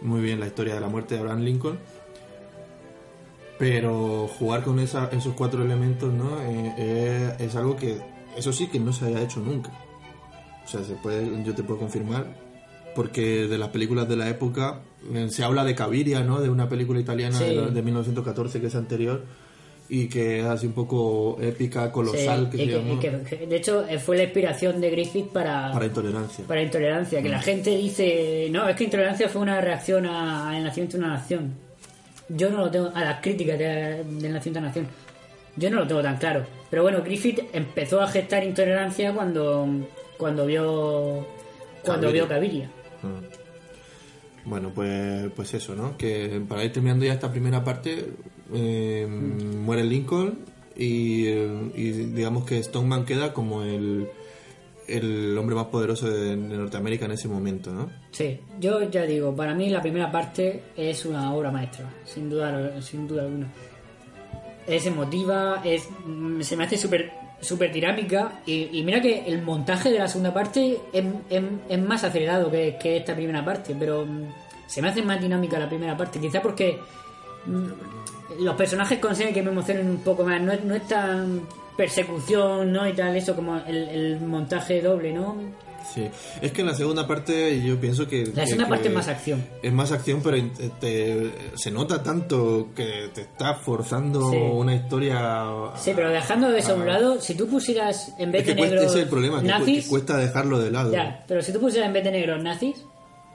muy 0.01 0.21
bien 0.21 0.39
la 0.39 0.47
historia 0.47 0.73
de 0.73 0.79
la 0.79 0.87
muerte 0.87 1.15
de 1.15 1.19
Abraham 1.21 1.41
Lincoln. 1.41 1.77
Pero 3.57 4.27
jugar 4.39 4.63
con 4.63 4.79
esa- 4.79 5.09
esos 5.11 5.33
cuatro 5.35 5.63
elementos, 5.63 6.11
¿no? 6.11 6.41
Eh, 6.41 6.73
eh, 6.77 7.35
es 7.39 7.55
algo 7.55 7.75
que, 7.75 7.97
eso 8.35 8.51
sí 8.51 8.67
que 8.67 8.79
no 8.79 8.91
se 8.91 9.05
haya 9.05 9.21
hecho 9.21 9.39
nunca. 9.39 9.71
O 10.65 10.67
sea, 10.67 10.83
se 10.83 10.93
puede, 10.95 11.43
yo 11.43 11.53
te 11.53 11.61
puedo 11.63 11.79
confirmar, 11.79 12.25
porque 12.95 13.47
de 13.47 13.57
las 13.59 13.69
películas 13.69 14.07
de 14.09 14.15
la 14.15 14.29
época 14.29 14.79
eh, 15.13 15.27
se 15.29 15.43
habla 15.43 15.63
de 15.63 15.75
Caviria, 15.75 16.23
¿no? 16.23 16.39
De 16.41 16.49
una 16.49 16.69
película 16.69 16.99
italiana 16.99 17.37
Sí. 17.37 17.43
de, 17.45 17.71
de 17.71 17.81
1914 17.83 18.61
que 18.61 18.67
es 18.67 18.75
anterior 18.75 19.25
y 19.93 20.07
que 20.07 20.39
es 20.39 20.45
así 20.45 20.67
un 20.67 20.71
poco 20.73 21.37
épica, 21.41 21.91
colosal, 21.91 22.45
Sí, 22.49 22.57
que 22.57 22.63
y 22.63 22.65
se 22.67 22.71
que- 22.71 22.77
llama, 22.79 22.93
y 22.93 22.99
que- 22.99 23.21
que 23.37 23.45
de 23.47 23.55
hecho 23.57 23.85
eh, 23.89 23.99
fue 23.99 24.15
la 24.15 24.23
inspiración 24.23 24.79
de 24.79 24.89
Griffith 24.89 25.27
para, 25.27 25.69
para 25.73 25.85
intolerancia. 25.85 26.45
para 26.47 26.61
intolerancia, 26.61 27.21
que 27.21 27.27
la 27.27 27.41
gente 27.41 27.75
dice, 27.75 28.47
no, 28.51 28.69
es 28.69 28.75
que 28.77 28.85
intolerancia 28.85 29.27
fue 29.27 29.41
una 29.41 29.59
reacción 29.59 30.05
a- 30.05 30.51
al 30.55 30.63
nacimiento 30.63 30.97
de 30.97 31.03
una 31.03 31.13
nación. 31.15 31.53
Yo 32.29 32.49
no 32.49 32.59
lo 32.59 32.71
tengo, 32.71 32.89
a 32.95 33.01
las 33.03 33.19
críticas 33.21 33.59
de- 33.59 33.65
del 34.05 34.31
nacimiento 34.31 34.51
de 34.53 34.59
una 34.59 34.67
nación. 34.67 34.87
Yo 35.57 35.69
no 35.69 35.79
lo 35.81 35.87
tengo 35.87 36.01
tan 36.01 36.15
claro. 36.17 36.45
Pero 36.69 36.83
bueno, 36.83 37.01
Griffith 37.03 37.41
empezó 37.51 37.99
a 37.99 38.07
gestar 38.07 38.45
intolerancia 38.45 39.11
cuando, 39.13 39.67
cuando 40.17 40.45
vio 40.45 41.27
cuando 41.83 42.07
Caviria. 42.07 42.11
vio 42.11 42.27
Caviria. 42.29 42.71
Mm. 43.03 44.49
Bueno, 44.49 44.71
pues, 44.73 45.29
pues 45.35 45.53
eso, 45.53 45.75
¿no? 45.75 45.97
Que 45.97 46.41
para 46.47 46.63
ir 46.63 46.71
terminando 46.71 47.03
ya 47.05 47.13
esta 47.13 47.29
primera 47.29 47.61
parte, 47.63 48.05
eh, 48.53 49.07
muere 49.07 49.83
Lincoln 49.83 50.39
y, 50.75 51.25
eh, 51.27 51.71
y 51.75 51.91
digamos 51.91 52.45
que 52.45 52.61
Stoneman 52.63 53.05
queda 53.05 53.33
como 53.33 53.63
el, 53.63 54.07
el 54.87 55.37
hombre 55.37 55.55
más 55.55 55.65
poderoso 55.67 56.09
de, 56.09 56.35
de 56.35 56.57
Norteamérica 56.57 57.05
en 57.05 57.11
ese 57.11 57.27
momento, 57.27 57.71
¿no? 57.71 57.89
Sí, 58.11 58.39
yo 58.59 58.89
ya 58.89 59.03
digo, 59.03 59.35
para 59.35 59.53
mí 59.53 59.69
la 59.69 59.81
primera 59.81 60.11
parte 60.11 60.63
es 60.75 61.05
una 61.05 61.33
obra 61.33 61.51
maestra, 61.51 61.89
sin 62.05 62.29
duda, 62.29 62.81
sin 62.81 63.07
duda 63.07 63.23
alguna. 63.23 63.47
Es 64.67 64.85
emotiva, 64.85 65.61
es, 65.65 65.87
mm, 66.05 66.41
se 66.41 66.55
me 66.55 66.63
hace 66.65 66.77
súper 66.77 67.11
súper 67.41 67.73
dinámica 67.73 68.43
y, 68.45 68.69
y 68.71 68.83
mira 68.83 69.01
que 69.01 69.25
el 69.25 69.41
montaje 69.41 69.89
de 69.89 69.97
la 69.97 70.07
segunda 70.07 70.31
parte 70.31 70.77
es, 70.93 71.03
es- 71.27 71.41
es 71.69 71.79
más 71.81 72.03
acelerado 72.03 72.51
que, 72.51 72.77
que 72.79 72.97
esta 72.97 73.15
primera 73.15 73.43
parte, 73.43 73.75
pero 73.79 74.05
mm, 74.05 74.27
se 74.67 74.79
me 74.81 74.89
hace 74.89 75.01
más 75.01 75.19
dinámica 75.19 75.57
la 75.57 75.67
primera 75.67 75.97
parte, 75.97 76.19
quizá 76.19 76.39
porque 76.39 76.77
mm, 77.47 77.65
los 78.39 78.55
personajes 78.55 78.99
consiguen 78.99 79.33
que 79.33 79.41
me 79.43 79.51
emocionen 79.51 79.89
un 79.89 79.97
poco 79.97 80.23
más, 80.23 80.41
no, 80.41 80.51
es- 80.51 80.63
no 80.63 80.75
es 80.75 80.87
tan 80.87 81.41
persecución, 81.77 82.71
¿no? 82.71 82.87
Y 82.87 82.93
tal, 82.93 83.15
eso 83.15 83.35
como 83.35 83.57
el, 83.57 83.89
el 83.89 84.21
montaje 84.21 84.81
doble, 84.81 85.13
¿no? 85.13 85.35
Sí. 85.93 86.07
Es 86.41 86.51
que 86.53 86.61
en 86.61 86.67
la 86.67 86.73
segunda 86.75 87.05
parte 87.07 87.61
yo 87.61 87.77
pienso 87.79 88.07
que... 88.07 88.25
La 88.27 88.43
que- 88.43 88.47
segunda 88.47 88.69
parte 88.69 88.83
que 88.83 88.89
es 88.89 88.95
más 88.95 89.07
acción. 89.09 89.43
Es 89.61 89.73
más 89.73 89.91
acción, 89.91 90.21
pero 90.23 90.37
te- 90.55 90.69
te- 90.79 91.31
se 91.55 91.71
nota 91.71 92.01
tanto 92.01 92.69
que 92.75 93.09
te 93.13 93.21
está 93.21 93.55
forzando 93.55 94.29
Sí. 94.29 94.37
una 94.37 94.75
historia... 94.75 95.41
Sí, 95.77 95.91
pero 95.95 96.09
dejando 96.09 96.55
eso 96.55 96.73
a 96.73 96.75
un 96.75 96.85
lado, 96.87 97.19
si 97.19 97.35
tú 97.35 97.47
pusieras 97.47 98.13
en 98.19 98.31
vez 98.31 98.41
Es 98.43 98.47
que 98.49 98.55
de 98.55 98.61
negros 98.61 98.85
ese 98.85 98.97
es 98.99 99.03
el 99.03 99.09
problema, 99.09 99.41
nazis, 99.41 99.83
que 99.85 99.89
cuesta 99.89 100.17
dejarlo 100.17 100.59
de 100.59 100.71
lado. 100.71 100.91
ya, 100.93 101.25
pero 101.27 101.41
si 101.41 101.51
tú 101.51 101.59
pusieras 101.59 101.87
en 101.87 101.93
vez 101.93 102.03
de 102.05 102.11
negros 102.11 102.41
nazis, 102.41 102.85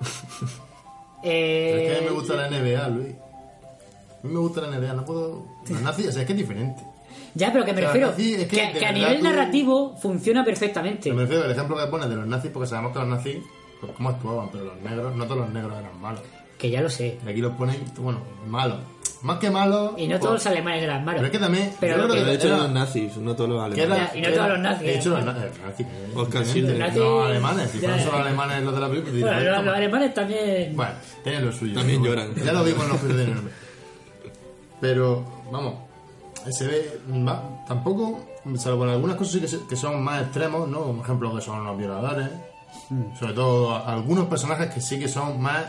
eh, 1.23 1.83
Es 1.85 1.91
que 1.93 1.97
a 1.99 2.01
mí 2.01 2.07
me 2.07 2.13
gusta 2.13 2.35
la 2.37 2.49
NBA, 2.49 2.89
Luis. 2.89 3.15
A 4.23 4.27
mí 4.27 4.33
me 4.33 4.39
gusta 4.41 4.61
la 4.63 4.69
NBA, 4.79 4.93
no 4.95 5.05
puedo. 5.05 5.47
Los 5.69 5.81
nazis, 5.83 6.09
o 6.09 6.13
sea, 6.13 6.23
es 6.23 6.27
que 6.27 6.33
es 6.33 6.39
diferente. 6.39 6.83
ya, 7.35 7.53
pero 7.53 7.65
que 7.65 7.73
me 7.73 7.81
refiero 7.83 8.09
nazi 8.11 8.35
es 8.35 8.47
que 8.49 8.57
que, 8.57 8.73
de 8.73 8.79
que 8.79 8.87
a 8.87 8.93
nivel 8.93 9.19
tú- 9.19 9.25
narrativo 9.25 9.97
funciona 9.97 10.45
perfectamente. 10.45 11.13
Me 11.13 11.23
refiero 11.23 11.45
al 11.45 11.51
ejemplo 11.51 11.77
que 11.77 11.87
pones 11.87 12.09
de 12.09 12.17
los 12.17 12.27
nazis, 12.27 12.51
porque 12.51 12.69
sabemos 12.69 12.93
que 12.93 12.99
los 13.01 13.09
nazis, 13.09 13.37
pues 13.81 13.93
cómo 13.93 14.09
actuaban, 14.11 14.49
pero 14.51 14.65
los 14.65 14.81
negros, 14.81 15.15
no 15.17 15.25
todos 15.25 15.39
los 15.41 15.51
negros 15.51 15.79
eran 15.79 16.01
malos. 16.01 16.23
Que 16.59 16.71
ya 16.71 16.81
lo 16.81 16.89
sé. 16.89 17.19
Y 17.25 17.29
aquí 17.29 17.41
los 17.41 17.53
ponen, 17.53 17.77
bueno, 17.99 18.21
malos. 18.47 18.79
Más 19.23 19.39
que 19.39 19.51
malos. 19.51 19.93
Y 19.97 20.05
no 20.05 20.11
pues- 20.13 20.21
todos 20.21 20.35
los 20.35 20.47
alemanes 20.47 20.83
eran 20.83 21.05
malos. 21.05 21.21
Pero 21.21 21.27
es 21.27 21.33
que 21.33 21.39
también. 21.39 21.73
Pero 21.81 21.97
yo 21.97 22.03
lo 22.03 22.09
creo 22.13 22.25
que- 22.25 22.31
De 22.31 22.37
hecho, 22.37 22.47
era- 22.49 22.57
los 22.59 22.71
nazis, 22.71 23.17
no 23.17 23.35
todos 23.37 23.51
los 23.51 23.57
era- 23.59 23.65
alemanes. 23.85 24.15
Y 24.15 24.21
no 24.21 24.27
era- 24.29 24.37
todos 24.37 24.49
los 24.51 24.59
nazis 24.61 24.87
De 24.87 24.95
hecho, 24.99 25.09
los 25.11 25.23
eran 25.23 25.37
nazis. 25.37 25.87
Oscar 26.15 26.43
No 26.97 27.23
alemanes, 27.25 27.71
si 27.71 27.81
ya. 27.81 27.99
solo 28.05 28.17
alemanes 28.19 28.63
los 28.65 28.75
de 28.75 28.81
la 28.81 28.89
película. 28.89 29.13
Bueno, 29.37 29.51
los, 29.57 29.65
los 29.65 29.75
alemanes 29.75 30.15
también. 30.15 30.77
Bueno, 30.77 30.93
tienen 31.25 31.45
lo 31.47 31.53
suyo. 31.53 31.75
También 31.75 32.01
¿no? 32.01 32.07
lloran. 32.09 32.35
Ya 32.35 32.53
lo 32.53 32.65
vimos 32.65 32.85
en 32.85 32.89
los 32.91 33.17
de. 33.17 33.35
Pero, 34.81 35.25
vamos, 35.51 35.75
se 36.51 36.67
ve. 36.67 37.01
tampoco, 37.67 38.21
salvo 38.57 38.85
en 38.85 38.91
algunas 38.91 39.17
cosas 39.17 39.33
sí 39.35 39.41
que, 39.41 39.49
se- 39.49 39.67
que 39.67 39.77
son 39.77 40.03
más 40.03 40.23
extremos, 40.23 40.69
¿no? 40.69 40.81
Como 40.83 41.03
ejemplo 41.03 41.35
que 41.35 41.41
son 41.41 41.65
los 41.65 41.77
violadores. 41.77 42.29
Mm. 42.91 43.17
Sobre 43.19 43.33
todo 43.33 43.75
algunos 43.75 44.27
personajes 44.27 44.73
que 44.73 44.81
sí 44.81 44.99
que 44.99 45.09
son 45.09 45.41
más. 45.41 45.65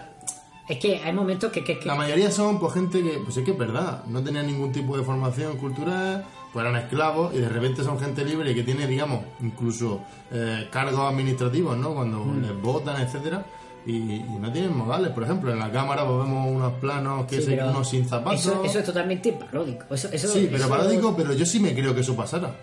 Es 0.67 0.79
que 0.79 0.97
hay 0.97 1.13
momentos 1.13 1.51
que. 1.51 1.63
que, 1.63 1.79
que- 1.79 1.87
La 1.87 1.95
mayoría 1.95 2.29
son 2.31 2.59
pues 2.59 2.73
gente 2.73 3.01
que, 3.01 3.19
pues 3.23 3.37
es 3.37 3.45
que 3.45 3.51
es 3.51 3.57
verdad, 3.57 4.03
no 4.07 4.21
tenían 4.21 4.45
ningún 4.47 4.71
tipo 4.71 4.97
de 4.97 5.03
formación 5.03 5.55
cultural, 5.57 6.25
pues 6.51 6.65
eran 6.65 6.75
esclavos 6.75 7.33
y 7.33 7.37
de 7.39 7.47
repente 7.49 7.83
son 7.83 7.97
gente 7.99 8.25
libre 8.25 8.51
y 8.51 8.55
que 8.55 8.63
tiene, 8.63 8.85
digamos, 8.85 9.21
incluso 9.41 10.01
eh, 10.31 10.67
cargos 10.69 10.99
administrativos, 10.99 11.77
¿no? 11.77 11.93
Cuando 11.95 12.19
Mm. 12.19 12.41
les 12.41 12.61
votan, 12.61 13.01
etcétera. 13.01 13.45
Y, 13.87 14.15
y 14.15 14.37
no 14.39 14.51
tienen 14.51 14.75
modales, 14.75 15.11
por 15.11 15.23
ejemplo, 15.23 15.49
en 15.51 15.59
la 15.59 15.71
cámara 15.71 16.05
pues 16.05 16.19
vemos 16.25 16.45
unos 16.51 16.73
planos 16.73 17.25
que 17.25 17.37
Sí, 17.37 17.43
se 17.43 17.51
pero 17.51 17.69
unos 17.69 17.89
sin 17.89 18.05
zapatos. 18.07 18.41
Eso, 18.41 18.63
eso 18.65 18.79
es 18.79 18.85
totalmente 18.85 19.31
paródico. 19.31 19.85
Eso, 19.95 20.09
eso, 20.11 20.27
sí, 20.27 20.47
pero 20.51 20.57
eso- 20.65 20.69
paródico, 20.69 21.15
pero 21.15 21.31
yo 21.33 21.45
sí 21.45 21.59
me 21.61 21.73
creo 21.73 21.95
que 21.95 22.01
eso 22.01 22.13
pasara. 22.15 22.53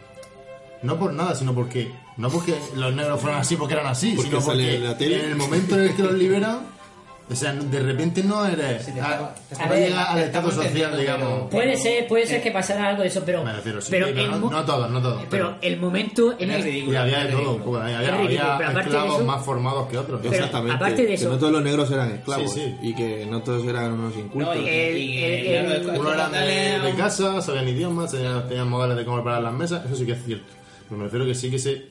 No 0.83 0.99
por 0.99 1.15
nada, 1.15 1.35
sino 1.35 1.55
porque 1.55 1.91
no 2.19 2.29
porque 2.29 2.55
los 2.77 2.95
negros 2.95 3.19
fueran 3.21 3.41
así 3.41 3.57
porque 3.57 3.73
eran 3.73 3.87
así, 3.87 4.13
Porque 4.15 4.31
sino 4.33 4.43
porque 4.43 4.77
en 4.77 4.85
la 4.85 4.99
tele. 4.99 5.25
en 5.25 5.31
el 5.31 5.37
momento 5.37 5.77
en 5.77 5.85
el 5.85 5.97
que 5.97 6.03
los 6.03 6.13
liberan, 6.13 6.59
o 7.31 7.35
sea, 7.35 7.53
de 7.55 7.81
repente 7.81 8.23
no 8.23 8.45
eres, 8.47 8.87
a- 9.01 9.35
A 9.59 9.65
no 9.67 9.71
ver, 9.71 9.89
llega 9.89 10.05
al 10.13 10.19
estado 10.21 10.51
social, 10.51 10.99
digamos. 10.99 11.51
Puede 11.51 11.77
ser, 11.77 12.07
puede 12.07 12.27
ser 12.27 12.43
que 12.43 12.51
pasara 12.51 12.89
algo 12.91 13.01
de 13.03 13.09
eso, 13.09 13.23
pero. 13.25 13.43
Me 13.43 13.53
refiero, 13.55 13.81
sí, 13.81 13.89
pero 13.91 14.07
pero 14.09 14.21
el 14.21 14.31
no, 14.31 14.51
no 14.51 14.65
todos, 14.65 14.91
no 14.91 15.01
todos. 15.01 15.23
pero 15.31 15.57
el 15.63 15.81
momento 15.81 16.35
en 16.39 16.51
el. 16.51 16.67
y 16.67 16.95
había 16.95 17.25
de 17.25 17.33
todo, 17.33 17.57
poco, 17.59 17.79
había, 17.79 18.03
Es 18.03 18.11
ridículo, 18.19 18.51
había 18.53 18.67
pero 18.69 18.81
esclavos 18.81 19.15
eso- 19.17 19.25
más 19.25 19.45
formados 19.45 19.89
que 19.89 19.99
otros. 19.99 20.21
Pero 20.23 20.35
Exactamente. 20.35 20.77
aparte 20.77 21.07
de 21.07 21.15
eso- 21.15 21.25
Que 21.25 21.31
no 21.33 21.39
todos 21.39 21.53
los 21.53 21.63
negros 21.63 21.91
eran 21.91 22.11
esclavos. 22.13 22.53
Sí, 22.53 22.61
sí. 22.61 22.77
Y 22.83 22.95
que 22.95 23.27
no 23.27 23.43
todos 23.43 23.67
eran 23.67 23.93
unos 23.93 24.17
incultos. 24.17 24.55
No, 24.57 24.63
y, 24.63 24.69
El- 24.69 24.99
y- 24.99 25.25
el- 25.25 25.73
el- 25.73 25.89
Uno 25.99 26.13
eran 26.13 26.31
de, 26.33 26.79
de 26.81 26.95
casa, 26.97 27.41
sabían 27.41 27.69
idiomas, 27.69 28.11
tenían, 28.11 28.47
tenían 28.49 28.69
modales 28.69 28.97
de 28.99 29.05
cómo 29.05 29.17
preparar 29.17 29.43
las 29.43 29.53
mesas, 29.55 29.85
eso 29.87 29.97
sí 29.97 30.05
que 30.05 30.13
es 30.13 30.25
cierto. 30.25 30.45
Pero 30.89 30.99
me 30.99 31.05
refiero 31.05 31.25
que 31.25 31.35
sí 31.35 31.51
que 31.51 31.59
se... 31.59 31.87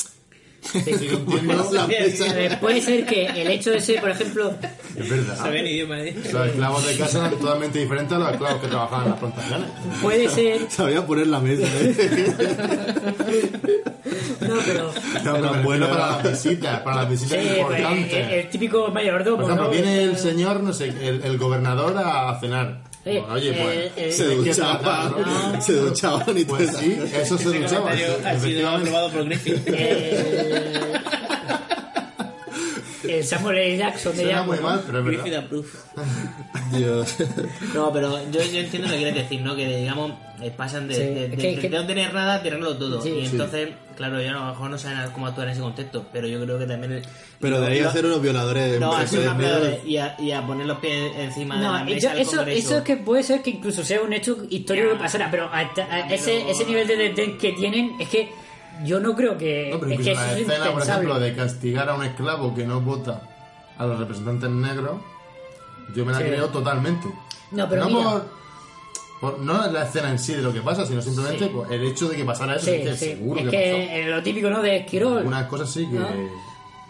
Entiendo, 0.74 1.40
La 1.72 2.60
puede 2.60 2.82
ser 2.82 3.06
que 3.06 3.26
el 3.26 3.48
hecho 3.50 3.72
de 3.72 3.82
ser, 3.82 4.00
por 4.02 4.10
ejemplo, 4.10 4.54
es 4.96 5.10
verdad. 5.10 5.38
Saben 5.38 5.68
idioma, 5.68 6.00
¿eh? 6.02 6.16
Los 6.32 6.48
esclavos 6.48 6.86
de 6.86 6.98
casa 6.98 7.20
eran 7.20 7.40
totalmente 7.40 7.80
diferentes 7.80 8.16
a 8.16 8.20
los 8.20 8.32
esclavos 8.32 8.62
que 8.62 8.68
trabajaban 8.68 9.06
en 9.06 9.12
las 9.12 9.20
plantaciones. 9.20 9.70
puede 10.02 10.30
ser. 10.30 10.62
Sabía 10.70 11.06
poner 11.06 11.28
la 11.28 11.40
mesa, 11.40 11.68
¿eh? 11.82 12.34
No, 14.42 14.56
pero. 14.66 14.92
No, 15.24 15.34
pero 15.34 15.54
refiero 15.54 15.90
para 15.90 16.08
las 16.08 16.24
visitas, 16.24 16.80
para 16.82 16.96
las 16.98 17.10
visitas 17.10 17.38
pues, 17.38 17.58
importantes. 17.58 18.14
el, 18.14 18.34
el 18.34 18.50
típico 18.50 18.88
mayordomo. 18.90 19.38
Por 19.38 19.46
ejemplo, 19.46 19.66
¿no? 19.66 19.72
viene 19.72 20.04
el 20.04 20.18
señor, 20.18 20.62
no 20.62 20.74
sé, 20.74 20.90
el, 20.90 21.24
el 21.24 21.38
gobernador 21.38 21.98
a 21.98 22.38
cenar. 22.40 22.82
Oye, 23.06 23.22
Oye, 23.30 23.52
pues. 23.54 23.76
eh, 23.76 23.92
eh, 23.98 24.12
Se 24.14 24.24
¿no? 25.10 25.62
se 25.62 25.74
duchaban 25.74 26.38
y 26.38 26.46
todo 26.46 26.56
Pues 26.58 26.70
eso. 26.70 26.80
sí, 26.80 26.98
eso 27.14 27.38
se 27.38 27.60
duchaba. 27.60 27.92
ha 27.92 28.40
sido 28.40 28.70
aprobado 28.70 29.12
por. 29.12 29.28
El 33.08 33.24
Samuel 33.24 33.58
L. 33.58 33.78
Jackson 33.78 34.12
de 34.16 34.24
Suena 34.24 34.38
Django, 34.40 34.52
muy 34.54 34.62
¿no? 34.62 34.70
mal, 34.70 34.84
pero 34.86 35.00
es 35.00 35.06
Griffith 35.06 35.24
verdad. 35.26 35.44
approve. 35.46 35.68
Dios. 36.78 37.16
No, 37.74 37.92
pero 37.92 38.20
yo, 38.32 38.42
yo 38.44 38.60
entiendo 38.60 38.88
lo 38.88 38.94
que 38.94 39.00
quieres 39.00 39.16
decir, 39.16 39.42
¿no? 39.42 39.56
Que 39.56 39.78
digamos, 39.78 40.12
eh, 40.42 40.52
pasan 40.56 40.88
de, 40.88 40.96
Sí, 40.96 41.02
de- 41.02 41.26
es 41.26 41.32
de- 41.32 41.38
que- 41.38 41.56
de 41.56 41.62
que- 41.62 41.70
no 41.70 41.86
tener 41.86 42.14
nada 42.14 42.36
a 42.36 42.42
tirarlo 42.44 42.76
todo. 42.78 43.02
Sí, 43.02 43.10
y 43.10 43.26
sí. 43.26 43.32
entonces, 43.34 43.70
claro, 43.96 44.22
yo 44.22 44.30
a 44.30 44.34
lo 44.34 44.46
mejor 44.46 44.70
no 44.70 44.78
saben 44.78 45.12
cómo 45.12 45.28
actuar 45.28 45.48
en 45.48 45.54
ese 45.54 45.62
contexto, 45.62 46.06
pero 46.12 46.28
yo 46.28 46.42
creo 46.44 46.58
que 46.60 46.66
también. 46.66 47.02
Pero 47.40 47.60
de 47.62 47.68
ahí 47.68 47.80
a 47.82 47.90
hacer 47.90 48.06
unos 48.06 48.22
violadores. 48.22 48.80
No, 48.80 48.94
a 48.96 49.06
ser 49.06 49.20
negras. 49.20 49.38
peores 49.38 49.80
y 49.86 49.98
a, 49.98 50.16
y 50.20 50.32
a 50.32 50.46
poner 50.46 50.66
los 50.66 50.80
pies 50.80 51.12
encima 51.18 51.58
de 51.58 51.62
la 51.64 51.80
No, 51.80 51.86
mesa 51.86 52.00
yo- 52.00 52.10
del 52.14 52.20
eso, 52.22 52.38
Congreso. 52.38 52.68
eso 52.68 52.78
es 52.78 52.84
que 52.84 52.98
puede 52.98 53.24
ser 53.24 53.42
que 53.42 53.50
incluso 53.52 53.84
sea 53.84 54.02
un 54.02 54.14
hecho 54.14 54.38
histórico 54.50 54.90
que 54.92 54.96
pasara, 54.96 55.30
pero 55.30 55.50
hasta- 55.52 55.86
a 55.94 56.14
ese, 56.14 56.50
ese 56.50 56.66
nivel 56.66 56.88
de 56.88 56.96
desdén 56.96 57.38
que 57.38 57.52
tienen 57.54 57.94
es 58.00 58.08
que 58.10 58.30
yo 58.84 59.00
no 59.00 59.16
creo 59.16 59.38
que, 59.38 59.70
No, 59.72 59.80
pero 59.80 59.92
es 59.92 60.00
incluso 60.00 60.10
que 60.12 60.16
la 60.28 60.34
es 60.34 60.48
escena, 60.50 60.72
por 60.72 60.82
ejemplo, 60.82 61.20
de 61.20 61.36
castigar 61.36 61.90
a 61.90 61.94
un 61.96 62.04
esclavo 62.04 62.54
que 62.56 62.66
no 62.66 62.82
vota 62.82 63.22
a 63.78 63.86
los 63.86 64.00
representantes 64.00 64.50
negros, 64.50 64.98
yo 65.96 66.06
me 66.06 66.12
la 66.12 66.20
Sí. 66.20 66.24
creo 66.26 66.48
totalmente. 66.50 67.08
No, 67.52 67.68
pero 67.70 67.86
no 67.86 67.90
mira. 67.90 68.24
por... 69.22 69.40
no 69.40 69.68
la 69.72 69.84
escena 69.84 70.10
en 70.12 70.20
sí 70.20 70.34
de 70.34 70.42
lo 70.42 70.52
que 70.52 70.62
pasa, 70.62 70.86
sino 70.86 71.02
simplemente 71.02 71.46
Sí. 71.46 71.52
pues, 71.54 71.72
el 71.72 71.84
hecho 71.86 72.10
de 72.10 72.16
que 72.16 72.26
pasara 72.26 72.56
eso. 72.56 72.66
Sí, 72.66 72.72
dices, 72.78 73.00
sí. 73.00 73.06
seguro 73.12 73.40
Es 73.42 73.46
que, 73.50 73.52
que 73.52 74.06
lo 74.10 74.24
típico, 74.24 74.50
¿no? 74.50 74.62
De 74.62 74.78
Esquirol. 74.78 75.16
pasó. 75.18 75.28
Unas 75.28 75.48
cosas 75.48 75.70
sí 75.72 75.88
que. 75.88 76.00
¿No? 76.00 76.08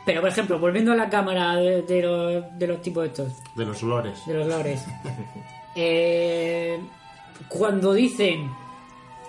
Pero, 0.05 0.19
por 0.21 0.29
ejemplo, 0.29 0.59
volviendo 0.59 0.91
a 0.91 0.95
la 0.95 1.09
cámara 1.09 1.55
de, 1.55 1.81
de 1.83 2.01
los, 2.01 2.43
de 2.59 2.67
los 2.67 2.81
tipos 2.81 3.05
estos, 3.05 3.31
de 3.55 3.65
los 3.65 3.81
olores. 3.83 4.19
de 4.25 4.33
los 4.33 4.47
lores. 4.47 4.83
eh, 5.75 6.79
cuando 7.47 7.93
dicen, 7.93 8.49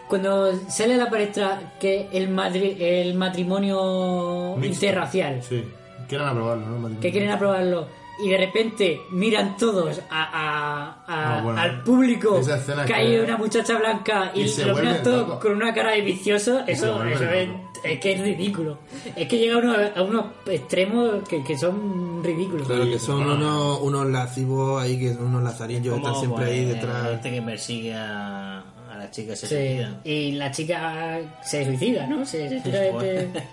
cuando 0.08 0.52
sale 0.68 0.94
a 0.94 0.96
la 0.98 1.10
palestra 1.10 1.74
que 1.80 2.08
el, 2.12 2.28
matri- 2.34 2.76
el 2.80 3.14
matrimonio 3.14 4.56
Mixto. 4.56 4.86
interracial, 4.86 5.42
Sí. 5.42 5.64
Quieren 6.08 6.26
aprobarlo, 6.28 6.66
¿no? 6.66 6.88
El 6.88 6.98
que 6.98 7.10
quieren 7.10 7.30
aprobarlo, 7.30 7.86
y 8.22 8.28
de 8.28 8.36
repente 8.36 9.00
miran 9.10 9.56
todos 9.56 10.00
a, 10.10 10.22
a- 10.22 10.88
a- 11.06 11.38
Ah, 11.38 11.40
bueno. 11.42 11.60
al 11.60 11.82
público 11.82 12.38
Esa 12.38 12.58
escena 12.58 12.82
que 12.84 12.88
que- 12.92 12.94
hay 12.94 13.16
una 13.18 13.36
muchacha 13.38 13.78
blanca 13.78 14.30
y, 14.34 14.42
Y 14.42 14.48
se 14.48 14.66
lo 14.66 14.74
miran 14.76 15.02
todos 15.02 15.38
con 15.40 15.52
una 15.56 15.72
cara 15.72 15.92
de 15.92 16.02
vicioso, 16.02 16.60
eso, 16.66 17.02
es, 17.04 17.98
que 18.00 18.12
es 18.12 18.20
ridículo. 18.20 18.78
Es 19.16 19.26
que 19.28 19.38
llega 19.38 19.54
a 19.56 19.58
unos, 19.58 19.76
a 19.96 20.02
unos 20.02 20.24
extremos 20.46 21.26
que, 21.28 21.42
que 21.42 21.56
son 21.58 22.22
ridículos. 22.22 22.68
Pero 22.68 22.84
que 22.84 22.98
son 22.98 23.22
unos, 23.26 23.80
unos 23.80 24.06
lascivos 24.06 24.82
ahí, 24.82 24.98
que 24.98 25.14
son 25.14 25.24
unos 25.26 25.42
lazarillos, 25.42 25.96
están 25.96 26.14
siempre 26.16 26.44
ahí 26.44 26.64
pues, 26.66 26.74
detrás. 26.74 27.08
Este 27.14 27.30
que 27.30 27.42
persigue 27.42 27.94
a, 27.94 28.62
a 28.94 28.98
la 28.98 29.10
chica 29.10 29.34
se 29.36 29.46
Sí, 29.46 29.54
suicida. 29.54 30.00
y 30.04 30.32
la 30.32 30.50
chica 30.50 31.20
se 31.42 31.64
suicida, 31.64 32.06
¿no? 32.06 32.24
Se, 32.24 32.48
se 32.48 32.60
tira 32.60 32.80
de- 32.80 33.28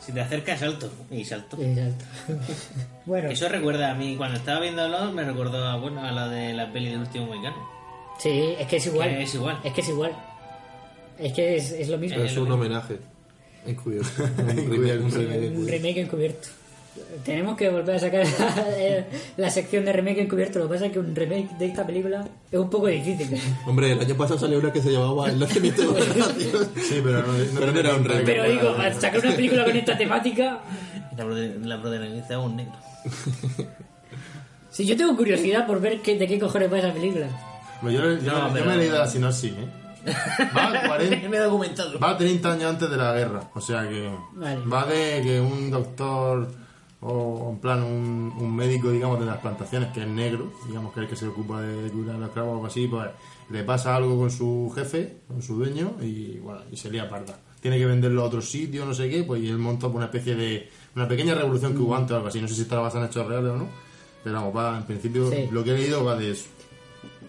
Si 0.00 0.12
te 0.12 0.20
acercas, 0.20 0.60
salto. 0.60 0.90
Y 1.10 1.24
salto. 1.24 1.56
Bueno, 3.06 3.30
Eso 3.30 3.48
recuerda 3.48 3.90
a 3.90 3.94
mí, 3.94 4.16
cuando 4.16 4.36
estaba 4.38 4.60
viéndolo, 4.60 5.12
me 5.12 5.24
recordó 5.24 5.64
a, 5.64 5.76
bueno, 5.76 6.00
a 6.04 6.10
la 6.12 6.28
de 6.28 6.52
la 6.54 6.72
peli 6.72 6.90
del 6.90 7.00
último 7.00 7.26
mexicano. 7.26 7.56
sí, 8.18 8.54
es 8.58 8.66
que 8.66 8.76
es 8.76 8.86
igual. 8.86 9.10
Que 9.10 9.22
es 9.22 9.34
igual. 9.34 9.60
Es 9.64 9.72
que 9.72 9.80
es 9.80 9.88
igual. 9.88 10.12
Es 11.18 11.32
que 11.32 11.56
es, 11.56 11.70
es 11.72 11.88
lo 11.88 11.98
mismo. 11.98 12.16
Pero 12.16 12.28
es 12.28 12.36
un 12.36 12.50
homenaje. 12.50 12.98
Encubierto. 13.66 14.08
Un 14.38 14.46
remake, 14.70 15.00
un 15.00 15.66
remake 15.68 15.98
Un 15.98 16.04
encubierto. 16.04 16.48
Tenemos 17.24 17.56
que 17.56 17.68
volver 17.70 17.96
a 17.96 17.98
sacar 17.98 18.24
la, 18.38 19.04
la 19.36 19.50
sección 19.50 19.84
de 19.84 19.92
remake 19.92 20.20
encubierto. 20.22 20.58
Lo 20.58 20.66
que 20.68 20.74
pasa 20.74 20.86
es 20.86 20.92
que 20.92 20.98
un 20.98 21.14
remake 21.14 21.56
de 21.58 21.66
esta 21.66 21.86
película 21.86 22.24
es 22.52 22.58
un 22.58 22.70
poco 22.70 22.86
difícil. 22.88 23.40
Hombre, 23.66 23.92
el 23.92 24.00
año 24.00 24.14
pasado 24.16 24.38
salió 24.38 24.58
una 24.58 24.72
que 24.72 24.80
se 24.82 24.92
llamaba 24.92 25.28
El 25.30 25.38
nacimiento 25.38 25.92
de. 25.92 26.02
Sí, 26.82 27.00
pero 27.02 27.22
no, 27.22 27.32
Pero 27.58 27.72
no 27.72 27.80
era 27.80 27.94
un 27.94 28.04
remake. 28.04 28.24
Pero 28.26 28.44
digo, 28.44 28.68
al 28.78 28.94
sacar 29.00 29.20
una 29.24 29.34
película 29.34 29.64
con 29.64 29.76
esta 29.76 29.96
temática, 29.98 30.60
La, 31.16 31.80
protagoniza 31.80 32.34
es 32.34 32.36
un 32.38 32.56
negro. 32.56 32.74
si 34.70 34.84
yo 34.86 34.96
tengo 34.96 35.16
curiosidad 35.16 35.66
por 35.66 35.80
ver 35.80 36.00
qué, 36.02 36.16
de 36.18 36.26
qué 36.26 36.38
cojones 36.38 36.72
va 36.72 36.78
esa 36.78 36.92
película. 36.92 37.26
Bueno, 37.82 37.98
yo, 37.98 38.20
yo- 38.22 38.32
No, 38.32 38.48
yo 38.48 38.52
pero- 38.54 38.66
me 38.66 38.74
he 38.74 38.78
leído 38.78 38.98
la 38.98 39.06
sinopsis, 39.08 39.52
¿eh? 39.52 39.66
Va, 40.56 40.70
40, 40.86 41.28
me 41.28 41.36
he 41.36 41.40
documentado. 41.40 41.98
va 41.98 42.16
30 42.16 42.52
años 42.52 42.70
antes 42.70 42.88
de 42.88 42.96
la 42.96 43.12
guerra. 43.14 43.42
O 43.54 43.60
sea 43.60 43.88
que. 43.88 44.08
Vale. 44.34 44.60
Va 44.64 44.86
de 44.86 45.20
que 45.22 45.40
un 45.40 45.68
doctor. 45.70 46.48
O 47.08 47.50
en 47.52 47.58
plan 47.58 47.82
un, 47.84 48.32
un 48.38 48.56
médico, 48.56 48.90
digamos, 48.90 49.20
de 49.20 49.26
las 49.26 49.38
plantaciones, 49.38 49.92
que 49.92 50.00
es 50.02 50.08
negro, 50.08 50.52
digamos 50.66 50.92
que 50.92 51.00
es 51.00 51.04
el 51.04 51.10
que 51.10 51.16
se 51.16 51.28
ocupa 51.28 51.60
de 51.62 51.88
cuidar 51.90 52.16
a 52.16 52.18
los 52.18 52.28
esclavos 52.28 52.50
o 52.50 52.54
algo 52.54 52.66
así, 52.66 52.86
pues 52.88 53.08
le 53.50 53.62
pasa 53.62 53.94
algo 53.94 54.18
con 54.18 54.30
su 54.30 54.72
jefe, 54.74 55.18
con 55.28 55.40
su 55.40 55.54
dueño, 55.56 55.94
y 56.02 56.38
bueno, 56.38 56.62
y 56.72 56.76
se 56.76 56.90
lía 56.90 57.08
parda. 57.08 57.38
Tiene 57.60 57.78
que 57.78 57.86
venderlo 57.86 58.22
a 58.22 58.24
otro 58.24 58.42
sitio, 58.42 58.84
no 58.84 58.92
sé 58.94 59.08
qué, 59.08 59.22
pues 59.22 59.40
y 59.42 59.48
él 59.48 59.58
monta 59.58 59.86
una 59.86 60.06
especie 60.06 60.34
de. 60.34 60.68
Una 60.96 61.06
pequeña 61.06 61.34
revolución 61.34 61.72
que 61.74 61.78
hubo 61.78 61.94
antes 61.94 62.12
o 62.12 62.16
algo 62.16 62.28
así. 62.28 62.40
No 62.40 62.48
sé 62.48 62.54
si 62.54 62.62
está 62.62 62.78
basada 62.80 63.04
en 63.04 63.10
hechos 63.10 63.26
reales 63.26 63.50
o 63.52 63.56
no, 63.56 63.68
pero 64.24 64.36
vamos, 64.36 64.56
va, 64.56 64.76
en 64.78 64.84
principio, 64.84 65.30
Sí. 65.30 65.48
lo 65.50 65.62
que 65.62 65.70
he 65.70 65.78
leído 65.78 66.04
va 66.04 66.16
de 66.16 66.32
eso. 66.32 66.46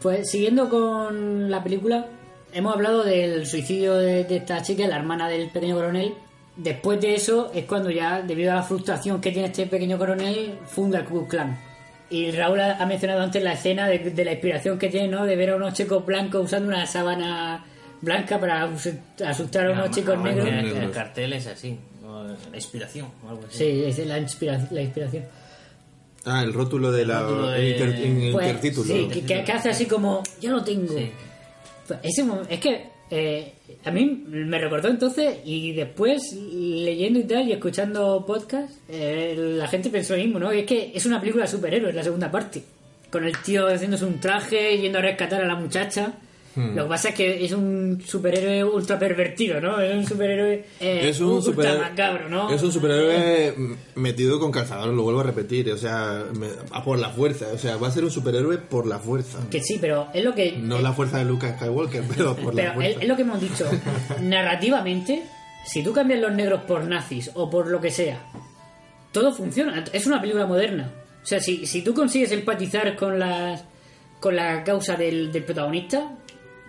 Pues 0.01 0.29
siguiendo 0.31 0.69
con 0.69 1.49
la 1.51 1.63
película, 1.63 2.07
hemos 2.53 2.73
hablado 2.73 3.03
del 3.03 3.45
suicidio 3.45 3.95
de, 3.95 4.23
de 4.23 4.37
esta 4.37 4.61
chica, 4.61 4.87
la 4.87 4.95
hermana 4.97 5.27
del 5.27 5.49
pequeño 5.49 5.75
coronel. 5.75 6.13
Después 6.57 6.99
de 6.99 7.13
eso 7.15 7.51
es 7.53 7.65
cuando 7.65 7.91
ya, 7.91 8.21
debido 8.21 8.51
a 8.51 8.55
la 8.55 8.63
frustración 8.63 9.21
que 9.21 9.31
tiene 9.31 9.47
este 9.49 9.67
pequeño 9.67 9.97
coronel, 9.97 10.57
funda 10.67 10.99
el 10.99 11.05
Ku 11.05 11.11
Klux 11.19 11.29
Klan. 11.29 11.57
Y 12.09 12.31
Raúl 12.31 12.59
ha 12.61 12.83
mencionado 12.85 13.21
antes 13.21 13.43
la 13.43 13.53
escena 13.53 13.87
de, 13.87 13.99
de 13.99 14.25
la 14.25 14.31
inspiración 14.31 14.79
que 14.79 14.89
tiene, 14.89 15.07
¿no? 15.09 15.25
De 15.25 15.35
ver 15.35 15.51
a 15.51 15.55
unos 15.57 15.73
chicos 15.73 16.05
blancos 16.05 16.45
usando 16.45 16.69
una 16.69 16.85
sábana 16.87 17.63
blanca 18.01 18.39
para 18.39 18.65
us- 18.65 18.89
asustar 19.25 19.67
a 19.67 19.71
unos 19.73 19.91
chicos 19.91 20.17
No, 20.17 20.23
negros. 20.23 20.47
el- 20.47 20.77
El, 20.83 20.91
cartel 20.91 21.33
es 21.33 21.47
así. 21.47 21.77
La 22.51 22.55
inspiración 22.57 23.07
o 23.25 23.29
algo 23.29 23.43
así. 23.47 23.57
Sí, 23.57 23.83
es 23.85 24.07
la, 24.07 24.17
inspira- 24.19 24.67
la 24.71 24.81
inspiración. 24.81 25.25
Ah, 26.25 26.43
el 26.43 26.53
rótulo 26.53 26.91
de 26.91 27.05
la. 27.05 27.21
rótulo 27.21 27.49
de- 27.49 27.57
el 27.57 27.73
inter- 27.73 28.05
en 28.05 28.21
el 28.21 28.31
Pues, 28.33 28.47
intertítulo. 28.47 28.93
sí, 28.93 29.21
que, 29.21 29.51
hace 29.51 29.69
así 29.69 29.85
como, 29.85 30.23
yo 30.41 30.51
lo 30.51 30.63
tengo. 30.63 30.97
Sí. 30.97 31.11
Pues 31.87 31.99
es 32.49 32.59
que 32.59 32.89
eh, 33.09 33.53
a 33.85 33.91
mí 33.91 34.23
me 34.27 34.59
recordó 34.59 34.89
entonces 34.89 35.37
y 35.45 35.73
después 35.73 36.33
leyendo 36.33 37.19
y 37.19 37.23
tal 37.23 37.47
y 37.47 37.53
escuchando 37.53 38.25
podcast, 38.25 38.73
eh, 38.89 39.33
la 39.37 39.67
gente 39.67 39.89
pensó 39.89 40.15
lo 40.15 40.23
mismo, 40.23 40.39
¿no? 40.39 40.51
Es 40.51 40.65
que 40.65 40.91
es 40.93 41.05
una 41.05 41.19
película 41.19 41.45
de 41.45 41.51
superhéroes, 41.51 41.95
la 41.95 42.03
segunda 42.03 42.29
parte. 42.29 42.63
Con 43.09 43.23
el 43.23 43.37
tío 43.37 43.67
haciéndose 43.67 44.05
un 44.05 44.19
traje, 44.19 44.77
yendo 44.77 44.99
a 44.99 45.01
rescatar 45.01 45.41
a 45.41 45.47
la 45.47 45.55
muchacha. 45.55 46.13
Hmm. 46.57 46.75
Lo 46.75 46.83
que 46.85 46.89
pasa 46.89 47.09
es 47.09 47.15
que 47.15 47.45
es 47.45 47.51
un 47.51 48.01
superhéroe 48.03 48.63
ultra 48.63 48.97
pervertido, 48.97 49.61
¿no? 49.61 49.79
Es 49.79 49.95
un 49.95 50.05
superhéroe 50.07 50.65
eh, 50.79 51.09
es 51.09 51.19
un 51.21 51.27
ultra 51.33 51.51
superhéroe 51.51 51.79
macabro, 51.81 52.29
¿no? 52.29 52.49
es 52.51 52.63
un 52.63 52.71
superhéroe 52.71 53.53
metido 53.93 54.39
con 54.39 54.51
calzador 54.51 54.91
lo 54.91 55.03
vuelvo 55.03 55.19
a 55.19 55.23
repetir 55.23 55.71
o 55.71 55.77
sea 55.77 56.23
me- 56.33 56.49
a 56.71 56.83
por 56.83 56.97
la 56.97 57.09
fuerza 57.09 57.45
o 57.53 57.57
sea 57.59 57.77
va 57.77 57.89
a 57.89 57.91
ser 57.91 58.03
un 58.03 58.09
superhéroe 58.09 58.57
por 58.57 58.87
la 58.87 58.97
fuerza 58.97 59.37
Que 59.51 59.61
sí, 59.61 59.77
pero 59.79 60.07
es 60.15 60.23
lo 60.23 60.33
que... 60.33 60.53
no 60.53 60.79
la 60.79 60.93
fuerza 60.93 61.19
de 61.19 61.25
Lucas 61.25 61.57
Skywalker 61.57 62.03
pero 62.17 62.35
por 62.35 62.55
la 62.55 62.73
fuerza 62.73 62.89
es, 62.97 63.01
es 63.03 63.07
lo 63.07 63.15
que 63.15 63.21
hemos 63.21 63.39
dicho. 63.39 63.65
Narrativamente, 64.21 65.23
si 65.65 65.83
tú 65.83 65.93
cambias 65.93 66.19
los 66.19 66.33
negros 66.33 66.61
por 66.63 66.83
nazis 66.85 67.29
o 67.35 67.49
por 67.49 67.67
lo 67.67 67.79
que 67.79 67.91
sea, 67.91 68.19
todo 69.11 69.31
funciona. 69.33 69.83
Es 69.93 70.05
una 70.07 70.19
película 70.19 70.45
moderna. 70.45 70.91
O 71.23 71.25
sea, 71.25 71.39
si, 71.39 71.65
si 71.65 71.81
tú 71.81 71.93
consigues 71.93 72.31
empatizar 72.31 72.95
con 72.95 73.19
las 73.19 73.63
con 74.19 74.35
la 74.35 74.63
causa 74.63 74.95
del, 74.95 75.31
del 75.31 75.43
protagonista, 75.43 76.11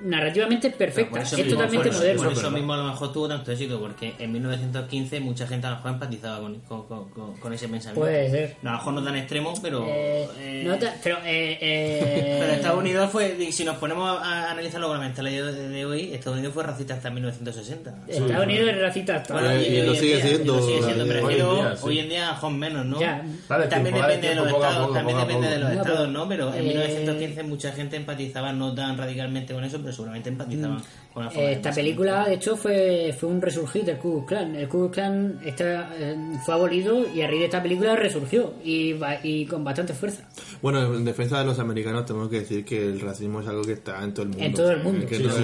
narrativamente 0.02 0.68
es 0.68 0.74
perfecta. 0.74 1.20
Es 1.22 1.32
mismo- 1.36 1.50
totalmente 1.52 1.76
por 1.88 1.94
eso- 1.94 1.98
moderna. 1.98 2.22
Por 2.24 2.32
eso 2.32 2.50
mismo 2.50 2.72
a 2.72 2.76
lo 2.78 2.84
mejor 2.84 3.12
tuvo 3.12 3.28
tanto 3.28 3.52
éxito, 3.52 3.80
porque 3.80 4.14
en 4.18 4.32
1915 4.32 5.20
mucha 5.20 5.46
gente 5.46 5.66
a 5.66 5.70
lo 5.70 5.76
mejor 5.76 5.90
empatizaba 5.92 6.40
con, 6.40 6.60
con, 6.60 6.86
con- 6.86 7.10
con- 7.10 7.36
con 7.36 7.52
ese 7.52 7.68
pensamiento. 7.68 8.00
Puede 8.00 8.30
ser. 8.30 8.56
No, 8.62 8.70
a 8.70 8.72
lo 8.74 8.78
mejor 8.78 8.92
no 8.94 9.04
tan 9.04 9.16
extremo, 9.16 9.54
pero... 9.62 9.84
Eh, 9.88 10.28
eh, 10.38 10.62
no 10.66 10.76
ta- 10.78 10.94
pero, 11.02 11.16
eh, 11.24 11.58
eh, 11.60 12.36
Pero 12.40 12.52
Estados 12.52 12.78
Unidos 12.78 13.10
fue, 13.10 13.52
si 13.52 13.64
nos 13.64 13.76
ponemos 13.76 14.08
a, 14.20 14.22
a 14.48 14.50
analizarlo 14.52 14.88
con 14.88 14.98
la 14.98 15.04
mentalidad 15.04 15.52
de, 15.52 15.68
de 15.68 15.86
hoy, 15.86 16.12
Estados 16.14 16.38
Unidos 16.38 16.54
fue 16.54 16.62
racista 16.64 16.94
hasta 16.94 17.10
1960. 17.10 17.94
Estados 18.08 18.44
Unidos 18.44 18.68
es 18.70 18.80
racista 18.80 19.16
hasta 19.16 19.34
Bueno, 19.34 19.48
y 19.60 19.82
lo 19.82 19.90
hoy 19.92 19.96
en 19.96 20.00
sigue 20.00 20.14
día- 20.16 20.22
siendo, 20.26 20.54
y 20.54 20.56
lo 20.60 20.66
sigue 20.66 20.82
siendo, 20.82 21.02
hoy 21.04 21.08
pero 21.08 21.18
en 21.20 21.24
es 21.30 21.36
que 21.36 21.42
día, 21.42 21.76
sí. 21.76 21.82
hoy 21.86 21.98
en 21.98 22.08
día 22.08 22.36
son 22.40 22.58
menos, 22.58 22.86
¿no? 22.86 23.00
Ya. 23.00 23.22
Vale, 23.48 23.66
también 23.66 23.94
tiempo, 23.94 24.08
depende 24.08 24.28
de 24.28 24.34
los 24.36 24.48
poco 24.48 24.64
estados, 24.64 24.86
poco, 24.86 24.94
también 24.98 25.18
poco 25.18 25.28
depende 25.28 25.48
de 25.50 25.58
los 25.58 25.70
estados, 25.70 25.98
pero, 25.98 26.10
¿no? 26.10 26.28
Pero 26.28 26.54
en 26.54 26.60
eh, 26.60 26.68
1915 26.68 27.42
mucha 27.42 27.72
gente 27.72 27.96
empatizaba 27.96 28.52
no 28.52 28.74
tan 28.74 28.96
radicalmente 28.98 29.54
con 29.54 29.64
eso, 29.64 29.80
seguramente 29.92 30.28
empatizaban 30.28 30.82
con 31.12 31.24
la 31.24 31.30
forma 31.30 31.42
Eh, 31.44 31.46
de 31.46 31.52
Esta 31.52 31.62
pensar. 31.70 31.74
película, 31.82 32.24
de 32.26 32.34
hecho, 32.34 32.56
fue, 32.56 33.14
fue 33.18 33.28
un 33.28 33.40
resurgir 33.42 33.84
del 33.84 33.98
Ku 33.98 34.24
Klux 34.24 34.28
Klan. 34.28 34.54
El 34.56 34.68
Ku 34.68 34.78
Klux 34.78 34.94
Klan 34.94 35.40
está, 35.44 35.90
eh, 35.98 36.16
fue 36.44 36.54
abolido 36.54 37.06
y 37.14 37.22
a 37.22 37.26
raíz 37.26 37.38
de 37.40 37.44
esta 37.46 37.62
película 37.62 37.96
resurgió 37.96 38.54
y, 38.64 38.94
y 39.22 39.46
con 39.46 39.64
bastante 39.64 39.94
fuerza. 39.94 40.28
bueno 40.62 40.94
en 40.94 41.04
defensa 41.04 41.38
de 41.40 41.44
los 41.44 41.58
americanos 41.58 42.06
tenemos 42.06 42.28
que 42.28 42.40
decir 42.40 42.64
que 42.64 42.86
el 42.86 43.00
racismo 43.00 43.40
es 43.40 43.48
algo 43.48 43.62
que 43.62 43.72
está 43.72 44.02
en 44.04 44.12
todo 44.14 44.22
el 44.24 44.28
mundo 44.30 44.44
En 44.44 44.52
todo 44.54 44.70
el 44.70 44.82
mundo. 44.82 45.06
Que 45.06 45.18
no, 45.18 45.34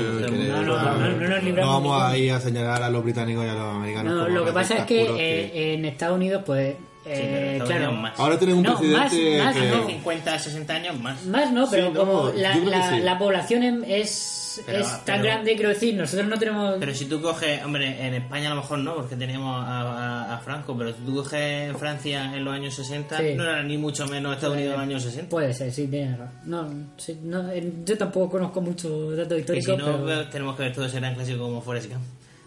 que 1.40 1.52
vamos 1.52 2.02
a 2.02 2.16
ir 2.16 2.32
a 2.32 2.40
señalar 2.40 2.82
a 2.82 2.90
los 2.90 3.02
británicos 3.04 3.44
y 3.44 3.48
a 3.48 3.54
los 3.54 3.74
americanos 3.76 4.14
No, 4.14 4.28
lo 4.28 4.44
que 4.44 4.52
pasa 4.52 4.78
es 4.78 4.84
que 4.84 5.02
eh, 5.02 5.74
en 5.74 5.84
Estados 5.84 6.16
Unidos, 6.16 6.42
pues, 6.44 6.74
eh, 7.06 7.60
claro, 7.64 7.92
más. 7.92 8.18
ahora 8.18 8.38
tienen 8.38 8.56
un 8.58 8.62
No, 8.62 8.78
presidente 8.78 9.38
más- 9.38 9.44
más 9.44 9.56
que 9.56 9.68
no. 9.70 9.86
50, 9.86 10.38
60 10.38 10.74
años 10.74 11.00
más. 11.00 11.24
más 11.26 11.52
no, 11.52 11.68
pero 11.70 11.88
Sí, 11.88 11.92
no, 11.92 12.00
como 12.00 12.30
la, 12.34 12.52
creo 12.52 12.64
que 12.64 12.70
la, 12.70 12.90
sí. 12.90 13.00
la 13.00 13.18
población 13.18 13.62
em- 13.62 13.84
es, 13.86 14.62
Pero- 14.66 14.78
es 14.78 14.88
tan 15.04 15.04
pero- 15.04 15.22
grande, 15.24 15.54
quiero 15.54 15.68
decir, 15.70 15.94
nosotros 15.96 16.28
no 16.28 16.38
tenemos... 16.38 16.76
Pero 16.80 16.94
si 16.94 17.04
tú 17.06 17.20
coges, 17.20 17.62
hombre, 17.64 18.06
en 18.06 18.14
España 18.14 18.46
a 18.46 18.54
lo 18.54 18.62
mejor 18.62 18.78
no, 18.78 18.94
porque 18.94 19.16
teníamos 19.16 19.64
a, 19.66 19.80
a- 19.82 20.34
a 20.34 20.38
Franco, 20.38 20.76
pero 20.78 20.92
si 20.94 21.00
tú 21.02 21.14
coges 21.16 21.76
Francia 21.76 22.34
en 22.34 22.44
los 22.44 22.54
años 22.54 22.74
60, 22.74 23.18
Sí. 23.18 23.34
no 23.36 23.42
era 23.42 23.62
ni 23.62 23.76
mucho 23.76 24.06
menos 24.06 24.34
Estados 24.34 24.56
Unidos 24.56 24.74
en 24.74 24.80
los 24.80 24.88
años 24.88 25.02
60. 25.02 25.28
Puede 25.30 25.52
ser, 25.52 25.72
sí, 25.72 25.86
tienes 25.88 26.18
razón. 26.18 26.34
No, 26.44 26.68
sí, 26.96 27.18
no, 27.22 27.50
yo 27.84 27.98
tampoco 27.98 28.30
conozco 28.30 28.60
mucho 28.60 29.10
datos 29.10 29.38
históricos, 29.40 29.74
si 29.76 29.76
no, 29.76 30.04
pero... 30.06 30.28
tenemos 30.28 30.56
que 30.56 30.62
ver 30.62 30.72
todo 30.72 30.86
ese 30.86 31.00
gran 31.00 31.14
clásico 31.14 31.38
como 31.40 31.60
Forrest 31.60 31.90
Gump. 31.90 32.02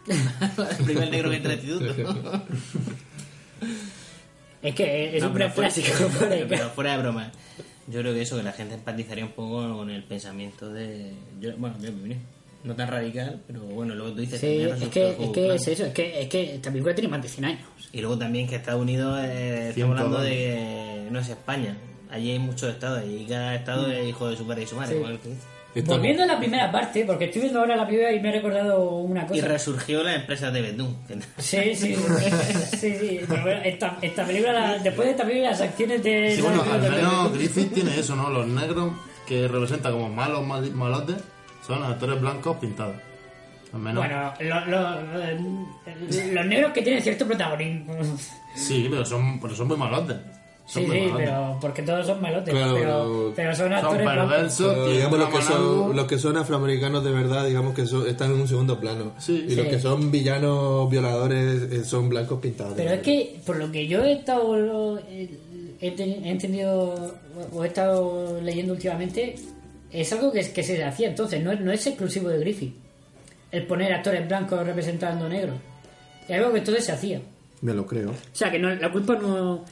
el 0.80 0.86
primer 0.86 1.10
negro 1.12 1.30
que 1.30 1.36
entra 1.36 1.52
al 1.52 1.60
instituto. 1.60 2.42
Es 4.68 4.76
que 4.76 5.16
es 5.18 5.22
No, 5.24 5.28
un 5.30 5.34
pero 5.34 5.46
gran 5.46 5.56
fuera- 5.56 5.70
clásico. 5.72 6.08
por 6.20 6.32
ahí. 6.32 6.46
pero 6.50 6.70
fuera 6.70 6.92
de 6.92 6.98
broma. 7.04 7.32
Yo 7.88 8.02
creo 8.02 8.14
que 8.14 8.22
eso, 8.22 8.36
que 8.38 8.44
la 8.44 8.52
gente 8.52 8.76
empatizaría 8.76 9.24
un 9.26 9.32
poco 9.32 9.78
con 9.78 9.90
el 9.90 10.04
pensamiento 10.04 10.70
de. 10.72 11.14
Yo, 11.40 11.56
bueno, 11.58 11.76
mi 11.80 11.88
opinión. 11.88 12.20
No 12.64 12.76
tan 12.76 12.90
radical, 12.90 13.40
pero 13.48 13.62
bueno, 13.62 13.96
luego 13.96 14.12
tú 14.14 14.22
dices. 14.22 14.40
Sí, 14.42 14.62
es 14.62 14.90
que, 14.90 15.10
es 15.12 15.30
que 15.30 15.56
es 15.56 15.68
eso, 15.70 15.86
es 15.86 15.94
que, 15.94 16.22
es 16.22 16.28
que 16.28 16.56
esta 16.56 16.70
película 16.70 16.94
tiene 16.94 17.08
más 17.08 17.22
de 17.22 17.30
100 17.30 17.46
años. 17.46 17.62
Y 17.94 18.02
luego 18.02 18.18
también 18.18 18.48
que 18.48 18.56
Estados 18.58 18.82
Unidos, 18.82 19.18
eh, 19.24 19.70
estamos 19.70 19.76
100 19.76 19.92
hablando 19.92 20.22
de 20.22 20.30
que 20.32 21.08
no 21.12 21.20
es 21.20 21.30
España. 21.30 21.78
Allí 22.10 22.32
hay 22.32 22.40
muchos 22.40 22.70
estados 22.74 23.04
y 23.08 23.26
cada 23.26 23.56
estado 23.56 23.90
es 23.92 24.06
hijo 24.10 24.30
de 24.30 24.36
su 24.36 24.46
padre 24.46 24.64
y 24.64 24.68
su 24.68 24.76
madre. 24.76 24.92
Sí. 24.94 24.98
igual 24.98 25.20
que 25.20 25.30
dice. 25.30 25.42
Volviendo 25.86 26.24
a 26.24 26.26
la 26.26 26.38
primera 26.40 26.72
parte, 26.72 27.06
porque 27.06 27.26
estoy 27.26 27.42
viendo 27.42 27.60
ahora 27.60 27.76
la 27.76 27.86
primera 27.88 28.12
y 28.12 28.20
me 28.20 28.30
he 28.30 28.32
recordado 28.34 28.90
una 28.98 29.24
Y 29.24 29.28
cosa. 29.28 29.48
resurgió 29.48 30.04
la 30.04 30.16
empresa 30.16 30.50
de 30.52 30.62
Bedú. 30.62 30.96
Sí, 31.38 31.76
sí, 31.76 31.96
sí, 32.78 32.96
sí. 33.00 33.20
Pero 33.28 33.42
bueno, 33.44 33.62
esta, 33.64 33.98
esta 34.02 34.26
película, 34.26 34.54
la- 34.54 34.78
después 34.80 35.06
de 35.08 35.12
esta 35.12 35.24
película, 35.26 35.52
las 35.52 35.62
acciones 35.62 36.04
de. 36.04 36.36
Sí, 36.36 36.42
bueno, 36.42 36.64
al 36.64 36.82
menos 36.82 37.34
Griffith 37.34 37.74
tiene 37.74 38.00
eso, 38.00 38.16
¿no? 38.16 38.30
Los 38.30 38.48
negros 38.48 38.94
que 39.28 39.48
representan 39.48 39.92
como 39.94 40.10
malos, 40.10 40.46
mal- 40.46 40.72
malotes, 40.72 41.18
son 41.66 41.84
actores 41.84 42.20
blancos 42.22 42.58
pintados. 42.58 42.96
Al 43.74 43.80
menos. 43.80 44.04
Bueno, 44.06 44.34
lo- 44.40 44.66
lo- 44.68 45.02
los 46.34 46.46
negros 46.46 46.72
que 46.72 46.82
tienen 46.82 47.02
cierto 47.04 47.28
protagonismo. 47.28 47.94
Sí, 48.56 48.88
pero 48.90 49.04
son, 49.06 49.40
pero 49.40 49.54
son 49.56 49.68
muy 49.68 49.78
malotes. 49.78 50.18
Son 50.68 50.84
Sí, 50.84 50.92
sí, 50.92 51.10
pero 51.16 51.58
porque 51.62 51.82
todos 51.82 52.06
son 52.06 52.22
malotes. 52.22 52.54
Claro, 52.54 52.74
pero, 52.76 53.34
pero 53.34 53.56
son 53.56 53.72
actores 53.72 54.02
blancos. 54.04 54.28
perversos, 54.34 54.68
Pero, 54.68 54.74
tienen 54.84 54.96
digamos 54.98 55.20
los 55.20 55.30
que, 55.30 55.42
son, 55.42 55.96
los 55.96 56.06
que 56.08 56.20
son 56.20 56.38
afroamericanos 56.38 57.04
de 57.06 57.12
verdad, 57.12 57.46
digamos 57.48 57.74
que 57.74 57.86
son- 57.86 58.06
están 58.06 58.32
en 58.34 58.42
un 58.42 58.48
segundo 58.50 58.78
plano. 58.78 59.14
Sí. 59.18 59.46
y 59.48 59.56
los 59.56 59.66
que 59.68 59.80
son 59.80 60.12
villanos 60.12 60.90
violadores 60.90 61.72
eh, 61.72 61.86
son 61.86 62.10
blancos 62.10 62.40
pintados. 62.42 62.74
Pero 62.76 62.92
es 62.92 63.00
que, 63.02 63.40
por 63.46 63.56
lo 63.56 63.72
que 63.72 63.88
yo 63.88 64.04
he 64.04 64.12
estado. 64.12 65.00
He, 65.10 65.30
he 65.80 65.92
ten- 65.92 66.26
he 66.26 66.32
entendido 66.32 67.14
o 67.54 67.64
he 67.64 67.68
estado 67.68 68.42
leyendo 68.42 68.74
últimamente, 68.74 69.36
es 69.90 70.12
algo 70.12 70.34
que, 70.34 70.52
que 70.52 70.64
se 70.64 70.84
hacía 70.84 71.08
entonces, 71.08 71.42
no, 71.42 71.54
es- 71.54 71.62
no 71.62 71.72
es 71.72 71.88
exclusivo 71.88 72.28
de 72.28 72.40
Griffith. 72.40 72.76
El 73.54 73.66
poner 73.68 73.94
actores 73.94 74.28
blancos 74.28 74.66
representando 74.66 75.30
negros. 75.30 75.56
Es 76.28 76.36
algo 76.38 76.52
que 76.52 76.60
entonces 76.60 76.84
se 76.84 76.92
hacía. 76.92 77.22
Me 77.62 77.74
lo 77.74 77.86
creo. 77.86 78.10
O 78.10 78.14
sea, 78.34 78.52
que 78.52 78.60
no, 78.60 78.70
la 78.76 78.92
culpa 78.92 79.16
no. 79.16 79.64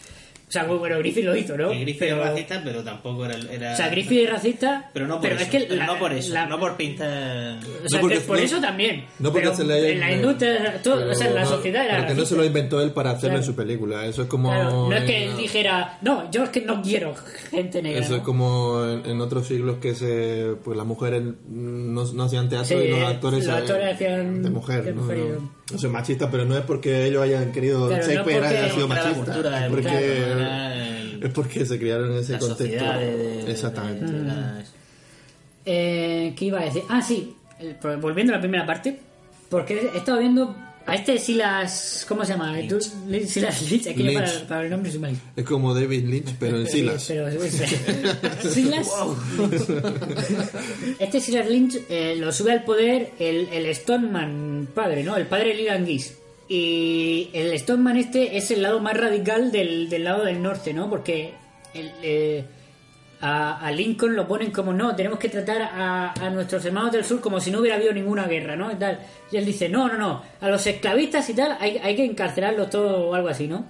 O 0.48 0.52
sea, 0.52 0.64
bueno, 0.66 1.00
Griffith 1.00 1.26
lo 1.26 1.36
hizo, 1.36 1.58
¿no? 1.58 1.74
Y 1.74 1.80
Griffith 1.82 2.00
pero, 2.02 2.18
era 2.18 2.30
racista, 2.30 2.62
pero 2.64 2.84
tampoco 2.84 3.26
era. 3.26 3.36
era- 3.52 3.74
O 3.74 3.76
sea, 3.76 3.90
Griffith 3.90 4.20
es 4.26 4.30
racista. 4.30 4.92
Pero 4.94 5.08
no 5.08 5.20
por 5.20 5.32
eso. 5.32 5.42
es 5.44 5.50
que 5.50 5.60
pero 5.62 5.76
la- 5.76 5.86
no 5.88 5.98
por 5.98 6.14
eso. 6.14 6.34
la- 6.34 6.46
no 6.46 6.60
por 6.60 6.78
pintar. 6.78 7.58
O 7.58 7.90
sea, 7.90 7.98
No 7.98 8.02
porque- 8.02 8.16
que 8.16 8.22
por 8.22 8.38
no- 8.38 8.44
eso 8.44 8.62
también. 8.62 9.06
no 9.20 9.32
porque 9.32 9.46
pero 9.48 9.56
se 9.58 9.64
le 9.66 9.74
haya- 9.74 9.90
en 9.90 10.00
la 10.02 10.12
industria, 10.14 10.82
todo, 10.84 11.10
o 11.10 11.16
sea, 11.16 11.28
en 11.30 11.36
la 11.36 11.42
no, 11.44 11.48
sociedad 11.50 11.84
era 11.86 11.94
Porque 11.98 12.14
no 12.14 12.20
racista. 12.20 12.30
se 12.30 12.36
lo 12.36 12.46
inventó 12.46 12.80
él 12.82 12.92
para 12.92 13.10
hacerlo 13.10 13.30
Claro. 13.30 13.40
en 13.42 13.46
su 13.46 13.56
película. 13.56 14.06
Eso 14.06 14.22
es 14.22 14.28
como. 14.28 14.50
Claro, 14.50 14.88
no 14.90 14.96
es 14.96 15.04
que 15.04 15.26
él 15.26 15.36
dijera, 15.38 15.98
no, 16.04 16.30
yo 16.32 16.44
es 16.44 16.50
que 16.50 16.62
no 16.62 16.82
quiero 16.84 17.16
gente 17.50 17.82
negra. 17.82 18.02
Eso 18.02 18.12
¿no? 18.12 18.18
es 18.18 18.24
como 18.24 18.86
en, 18.86 19.06
en 19.10 19.22
otros 19.22 19.48
siglos 19.48 19.78
que 19.82 19.96
se 19.96 20.56
pues 20.64 20.78
las 20.78 20.86
mujeres 20.86 21.24
no, 21.50 22.06
no 22.14 22.24
hacían 22.24 22.50
teatro 22.50 22.68
Sí, 22.80 22.86
y 22.86 22.92
los 22.92 23.02
actores, 23.04 23.46
los 23.48 23.56
actores 23.56 23.96
hacían 23.96 24.44
de 24.44 24.50
mujer. 24.52 24.84
de 24.84 24.94
¿no? 24.94 25.02
mujer. 25.02 25.18
No, 25.18 25.55
no 25.72 25.78
soy 25.78 25.90
machista, 25.90 26.30
pero 26.30 26.46
no 26.46 26.56
es 26.58 26.64
porque 26.64 27.06
ellos 27.08 27.24
hayan 27.24 27.52
querido 27.52 27.88
Claro, 27.88 28.04
no 28.04 28.10
Shakespeare 28.10 28.40
porque- 28.42 28.58
haya 28.58 28.74
sido 28.74 28.88
machista. 28.88 29.14
cultura 29.34 29.66
es 29.66 29.70
porque, 29.70 29.84
claro, 29.84 30.00
era 30.40 30.76
el- 30.76 31.24
es 31.24 31.34
porque 31.34 31.66
se 31.66 31.80
criaron 31.80 32.12
en 32.12 32.18
ese 32.20 32.34
la 32.34 32.40
contexto. 32.40 32.66
de, 32.94 33.18
de- 33.18 33.52
Exactamente. 33.52 34.06
de- 34.06 34.12
de 34.12 34.24
la- 34.24 34.64
Eh, 35.66 36.34
¿Qué 36.38 36.46
iba 36.46 36.60
a 36.60 36.66
decir? 36.66 36.84
Ah, 36.90 37.02
sí, 37.02 37.36
volviendo 38.00 38.34
a 38.34 38.36
la 38.36 38.42
primera 38.42 38.66
parte, 38.68 39.00
porque 39.50 39.90
he 39.94 39.98
estado 39.98 40.20
viendo 40.20 40.56
a 40.88 40.94
este 40.96 41.18
Silas, 41.18 42.06
¿cómo 42.08 42.24
se 42.26 42.34
llama? 42.34 42.56
Tú- 42.70 42.80
Silas 42.80 43.62
Lynch, 43.70 43.88
es 43.88 43.96
yo 43.96 44.04
Lynch. 44.04 44.14
para, 44.20 44.48
para 44.48 44.64
el 44.66 44.70
nombre 44.70 44.92
soy 44.92 45.00
malísimo. 45.00 45.32
Es 45.36 45.46
como 45.46 45.74
David 45.74 46.06
Lynch, 46.06 46.36
pero 46.40 46.60
en 46.60 46.68
Silas. 46.68 47.06
Pero, 47.08 47.42
Silas. 48.52 48.88
Este 51.00 51.20
Silas 51.20 51.50
Lynch 51.50 51.78
eh, 51.90 52.16
lo 52.18 52.32
sube 52.32 52.52
al 52.52 52.64
poder 52.64 53.12
el, 53.20 53.50
el 53.52 53.74
Stoneman 53.76 54.68
padre, 54.74 55.04
¿no? 55.04 55.18
El 55.18 55.28
padre 55.28 55.54
Leland 55.56 55.88
Geese. 55.88 56.16
Y 56.48 57.30
el 57.34 57.58
Stoneman 57.58 57.98
este 57.98 58.38
es 58.38 58.52
el 58.52 58.62
lado 58.62 58.80
más 58.80 58.96
radical 58.96 59.52
del, 59.52 59.90
del 59.90 60.04
lado 60.04 60.24
del 60.24 60.42
norte, 60.42 60.74
¿no? 60.74 60.90
Porque 60.90 61.34
el, 61.74 61.92
eh, 62.04 62.46
a, 63.28 63.60
a 63.60 63.72
Lincoln 63.72 64.16
lo 64.16 64.28
ponen 64.28 64.52
como 64.52 64.72
no, 64.74 64.96
tenemos 64.96 65.18
que 65.20 65.30
tratar 65.30 65.62
a, 65.64 66.12
a 66.14 66.30
nuestros 66.30 66.64
hermanos 66.66 66.92
del 66.92 67.04
sur 67.06 67.20
como 67.22 67.40
si 67.40 67.50
no 67.52 67.60
hubiera 67.60 67.78
habido 67.78 67.94
ninguna 67.94 68.28
guerra, 68.28 68.56
¿no? 68.56 68.72
Y, 68.72 68.76
tal. 68.76 69.00
y 69.32 69.38
él 69.38 69.46
dice, 69.46 69.68
no, 69.70 69.88
no, 69.88 69.98
no, 69.98 70.22
a 70.42 70.50
los 70.50 70.66
esclavistas 70.68 71.30
y 71.30 71.34
tal 71.34 71.58
hay, 71.60 71.78
hay 71.78 71.96
que 71.96 72.06
encarcelarlos 72.06 72.70
todo 72.70 73.08
o 73.10 73.14
algo 73.16 73.30
así, 73.30 73.48
¿no? 73.48 73.66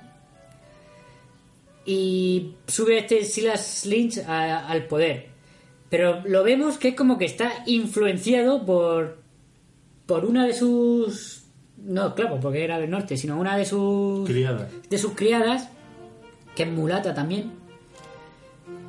y 1.88 2.56
sube 2.68 2.98
este 2.98 3.24
Silas 3.24 3.86
Lynch 3.86 4.18
a- 4.28 4.68
al 4.68 4.86
poder. 4.86 5.28
Pero 5.90 6.22
lo 6.26 6.44
vemos 6.44 6.78
que 6.78 6.90
es 6.90 6.96
como 6.96 7.18
que 7.18 7.26
está 7.26 7.52
influenciado 7.68 8.66
por 8.66 9.24
por 10.08 10.26
una 10.26 10.46
de 10.46 10.54
sus 10.54 11.44
no, 11.78 12.16
claro, 12.16 12.40
porque 12.40 12.64
era 12.64 12.80
del 12.80 12.90
norte, 12.90 13.18
sino 13.18 13.40
una 13.40 13.56
de 13.56 13.66
sus 13.66 14.28
Criadas. 14.28 14.68
de 14.90 14.98
sus 14.98 15.14
criadas 15.14 15.70
que 16.56 16.64
es 16.64 16.70
mulata 16.70 17.14
también. 17.14 17.52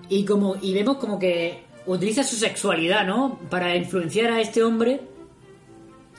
Y 0.08 0.24
como 0.24 0.56
y 0.60 0.72
vemos 0.74 0.96
como 0.98 1.18
que 1.18 1.64
utiliza 1.86 2.22
su 2.24 2.36
sexualidad, 2.36 3.06
¿no? 3.06 3.38
Para 3.50 3.74
influenciar 3.76 4.30
a 4.32 4.40
este 4.40 4.62
hombre 4.62 5.00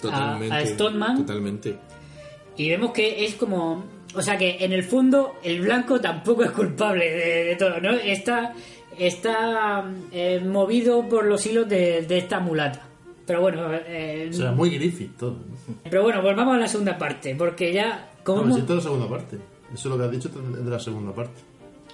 Totalmente. 0.01 0.55
a 0.55 0.65
Stoneman. 0.65 1.17
Totalmente. 1.25 1.77
y 2.57 2.69
vemos 2.69 2.91
que 2.91 3.25
es 3.25 3.35
como. 3.35 3.83
O 4.15 4.21
sea 4.21 4.37
que 4.37 4.57
en 4.63 4.71
el 4.73 4.83
fondo 4.83 5.35
el 5.43 5.61
blanco 5.61 5.99
tampoco 5.99 6.43
es 6.43 6.51
culpable 6.51 7.09
de, 7.09 7.43
de 7.45 7.55
todo, 7.55 7.79
¿no? 7.81 7.91
Está, 7.91 8.53
está 8.97 9.83
eh, 10.11 10.41
movido 10.45 11.07
por 11.07 11.25
los 11.25 11.45
hilos 11.45 11.67
de, 11.69 12.01
de 12.03 12.17
esta 12.17 12.39
mulata. 12.39 12.83
Pero 13.25 13.41
bueno, 13.41 13.67
eh, 13.73 14.29
O 14.31 14.33
sea, 14.33 14.51
muy 14.53 14.69
Griffith 14.69 15.17
todo. 15.17 15.35
pero 15.83 16.03
bueno, 16.03 16.21
volvamos 16.21 16.55
a 16.55 16.59
la 16.59 16.67
segunda 16.67 16.97
parte, 16.97 17.35
porque 17.35 17.73
ya. 17.73 18.09
Como 18.23 18.39
No, 18.39 18.43
hemos- 18.45 18.55
si 18.55 18.61
esto 18.61 18.73
es 18.73 18.77
la 18.77 18.83
segunda 18.91 19.09
parte. 19.09 19.35
Eso 19.73 19.75
es 19.75 19.85
lo 19.85 19.97
que 19.97 20.03
has 20.05 20.11
dicho 20.11 20.29
es 20.29 20.65
de 20.65 20.71
la 20.71 20.79
segunda 20.79 21.13
parte. 21.13 21.41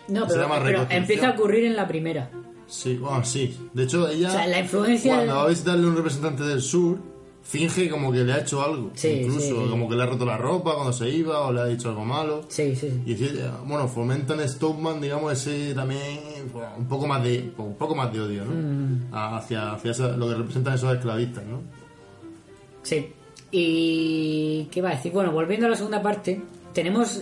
No, 0.07 0.27
pero, 0.27 0.85
empieza 0.89 1.29
a 1.29 1.31
ocurrir 1.31 1.65
en 1.65 1.75
la 1.75 1.87
primera. 1.87 2.29
Sí, 2.67 2.95
bueno, 2.97 3.23
sí. 3.23 3.55
De 3.73 3.83
hecho, 3.83 4.07
ella. 4.09 4.29
O 4.29 4.31
sea, 4.31 4.47
la 4.47 4.59
influencia- 4.59 5.15
Cuando 5.15 5.35
va 5.35 5.43
a 5.43 5.47
visitarle 5.47 5.85
un 5.87 5.95
representante 5.95 6.43
del 6.43 6.61
sur, 6.61 6.97
finge 7.43 7.89
como 7.89 8.11
que 8.11 8.19
le 8.23 8.33
ha 8.33 8.39
hecho 8.39 8.63
algo. 8.63 8.91
Sí, 8.95 9.09
Incluso 9.09 9.41
sí, 9.41 9.47
sí. 9.49 9.69
como 9.69 9.87
que 9.89 9.95
le 9.95 10.03
ha 10.03 10.05
roto 10.05 10.25
la 10.25 10.37
ropa 10.37 10.73
cuando 10.75 10.93
se 10.93 11.09
iba 11.09 11.41
o 11.41 11.51
le 11.51 11.59
ha 11.61 11.65
dicho 11.65 11.89
algo 11.89 12.05
malo. 12.05 12.45
Sí, 12.47 12.75
sí. 12.75 13.01
Y 13.05 13.15
bueno, 13.65 13.87
fomentan 13.87 14.39
Stoneman, 14.47 15.01
digamos, 15.01 15.33
ese 15.33 15.73
también 15.75 16.19
un 16.77 16.85
poco 16.87 17.05
más 17.05 17.21
de 17.23 17.51
un 17.57 17.75
poco 17.75 17.95
más 17.95 18.11
de 18.13 18.21
odio, 18.21 18.45
¿no? 18.45 18.51
Mm. 18.55 19.13
Hacia, 19.13 19.73
hacia 19.73 19.91
esa- 19.91 20.15
lo 20.17 20.27
que 20.29 20.35
representan 20.35 20.73
esos 20.75 20.93
esclavistas, 20.95 21.43
¿no? 21.45 21.61
Sí. 22.81 23.11
Y. 23.51 24.67
¿Qué 24.71 24.81
va 24.81 24.89
a 24.89 24.95
decir? 24.95 25.11
Bueno, 25.11 25.31
volviendo 25.31 25.67
a 25.67 25.69
la 25.69 25.75
segunda 25.75 26.01
parte, 26.01 26.41
tenemos 26.73 27.21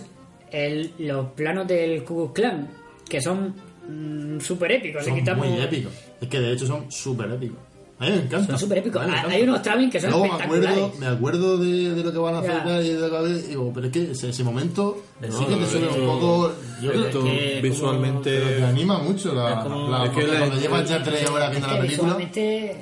el- 0.52 0.92
los 0.98 1.30
planos 1.32 1.66
del 1.66 2.04
Ku 2.04 2.32
Klux 2.32 2.34
Klan, 2.34 2.68
que 3.08 3.20
son 3.20 3.54
mm, 3.88 4.38
súper 4.40 4.72
épicos. 4.72 5.04
Son 5.04 5.14
si 5.14 5.20
quitamos- 5.20 5.46
muy 5.48 5.60
épicos. 5.60 5.92
Es 6.20 6.28
que 6.28 6.38
de 6.40 6.52
hecho 6.52 6.66
son 6.66 6.90
súper 6.90 7.30
épicos. 7.32 7.58
A 7.98 8.04
mí 8.06 8.10
me 8.10 8.16
encanta. 8.22 8.46
Son 8.48 8.58
súper 8.58 8.78
épicos. 8.78 9.00
Hay- 9.28 9.42
unos 9.42 9.62
traveling 9.62 9.88
que 9.90 10.00
son 10.00 10.10
Luego 10.10 10.24
me 10.24 10.30
espectaculares. 10.32 10.76
acuerdo, 10.78 10.98
me 10.98 11.06
acuerdo 11.06 11.58
de, 11.58 11.90
de 11.94 12.02
lo 12.02 12.12
que 12.12 12.18
van 12.18 12.34
a 12.34 12.38
hacer 12.40 12.62
Ya. 12.64 12.80
y 12.82 12.88
de 12.88 12.94
lo 13.00 13.06
que 13.06 13.12
va 13.12 13.16
a 13.18 13.20
haber, 13.20 13.36
y 13.36 13.40
digo, 13.42 13.70
pero 13.72 13.86
es 13.86 13.92
que 13.92 14.10
ese, 14.10 14.28
ese 14.30 14.42
momento 14.44 15.02
No, 15.20 15.38
sí 15.38 15.44
que 15.44 15.54
te 15.54 15.66
suena 15.66 15.86
es 15.90 15.96
un 15.96 16.06
poco. 16.06 16.52
Yo 16.82 16.90
creo 16.90 17.04
Esto 17.06 17.22
que 17.24 17.50
como- 17.50 17.62
visualmente. 17.62 18.30
pero 18.40 18.56
te 18.56 18.64
anima 18.64 18.98
mucho 18.98 19.32
la, 19.34 19.52
Es 19.52 19.58
como- 19.60 19.88
la- 19.88 20.04
es 20.06 20.10
que 20.10 20.22
la- 20.26 20.38
cuando 20.38 20.56
llevas 20.60 20.88
ya 20.88 21.02
tres 21.02 21.30
horas 21.30 21.50
viendo 21.50 21.68
Es 21.68 21.74
la 21.74 21.80
película 21.80 22.16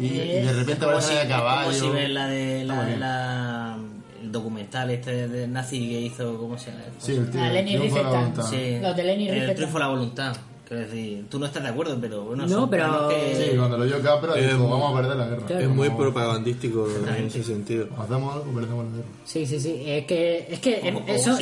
y, 0.00 0.04
y 0.06 0.08
de 0.40 0.52
repente 0.54 0.86
Como 0.86 1.00
si, 1.02 1.14
a 1.14 1.28
caballo. 1.28 1.70
como 1.70 1.78
si 1.78 1.88
ves 1.90 2.10
la 2.10 2.26
de 2.28 2.64
la, 2.64 2.96
la- 2.96 3.69
documental 4.33 4.91
este 4.91 5.28
de 5.28 5.47
nazi 5.49 5.78
que 5.89 6.01
hizo, 6.01 6.37
¿cómo 6.39 6.59
se 6.59 6.70
llama? 6.70 6.85
Sí, 6.99 7.12
el 7.16 7.31
tío, 7.31 7.41
Ah, 7.43 7.49
Lenny 7.51 7.76
triunfo 7.76 8.03
la 8.03 8.11
voluntad. 8.11 8.43
Sí, 8.45 8.78
Los 8.81 8.97
de 8.97 9.05
Lenny 9.05 9.28
el 9.28 9.55
triunfo 9.55 9.78
de 9.78 9.85
la 9.85 9.89
voluntad. 9.91 10.37
Quiero 10.66 10.85
decir, 10.87 11.26
tú 11.28 11.41
no 11.41 11.47
estás 11.47 11.64
de 11.64 11.68
acuerdo, 11.70 11.99
pero 12.01 12.22
bueno, 12.26 12.47
No, 12.47 12.70
pero- 12.70 13.09
que- 13.09 13.35
Sí, 13.51 13.57
cuando 13.57 13.76
lo 13.76 13.85
vio 13.87 14.01
Capra 14.03 14.35
dijo, 14.37 14.68
vamos 14.68 14.93
a 14.93 15.01
perder 15.03 15.16
la 15.16 15.26
guerra. 15.26 15.47
Claro. 15.47 15.62
Es 15.64 15.68
muy 15.68 15.91
propagandístico 15.91 16.87
en 17.18 17.26
ese 17.26 17.43
sentido. 17.43 17.89
Hacemos 17.99 18.37
algo, 18.37 18.53
perdemos 18.55 18.85
la 18.85 18.91
guerra. 18.93 19.09
Sí, 19.24 19.47
sí, 19.47 19.59
sí. 19.59 19.83
Es 19.85 20.07
que, 20.07 20.47
es 20.49 20.61
que 20.61 20.95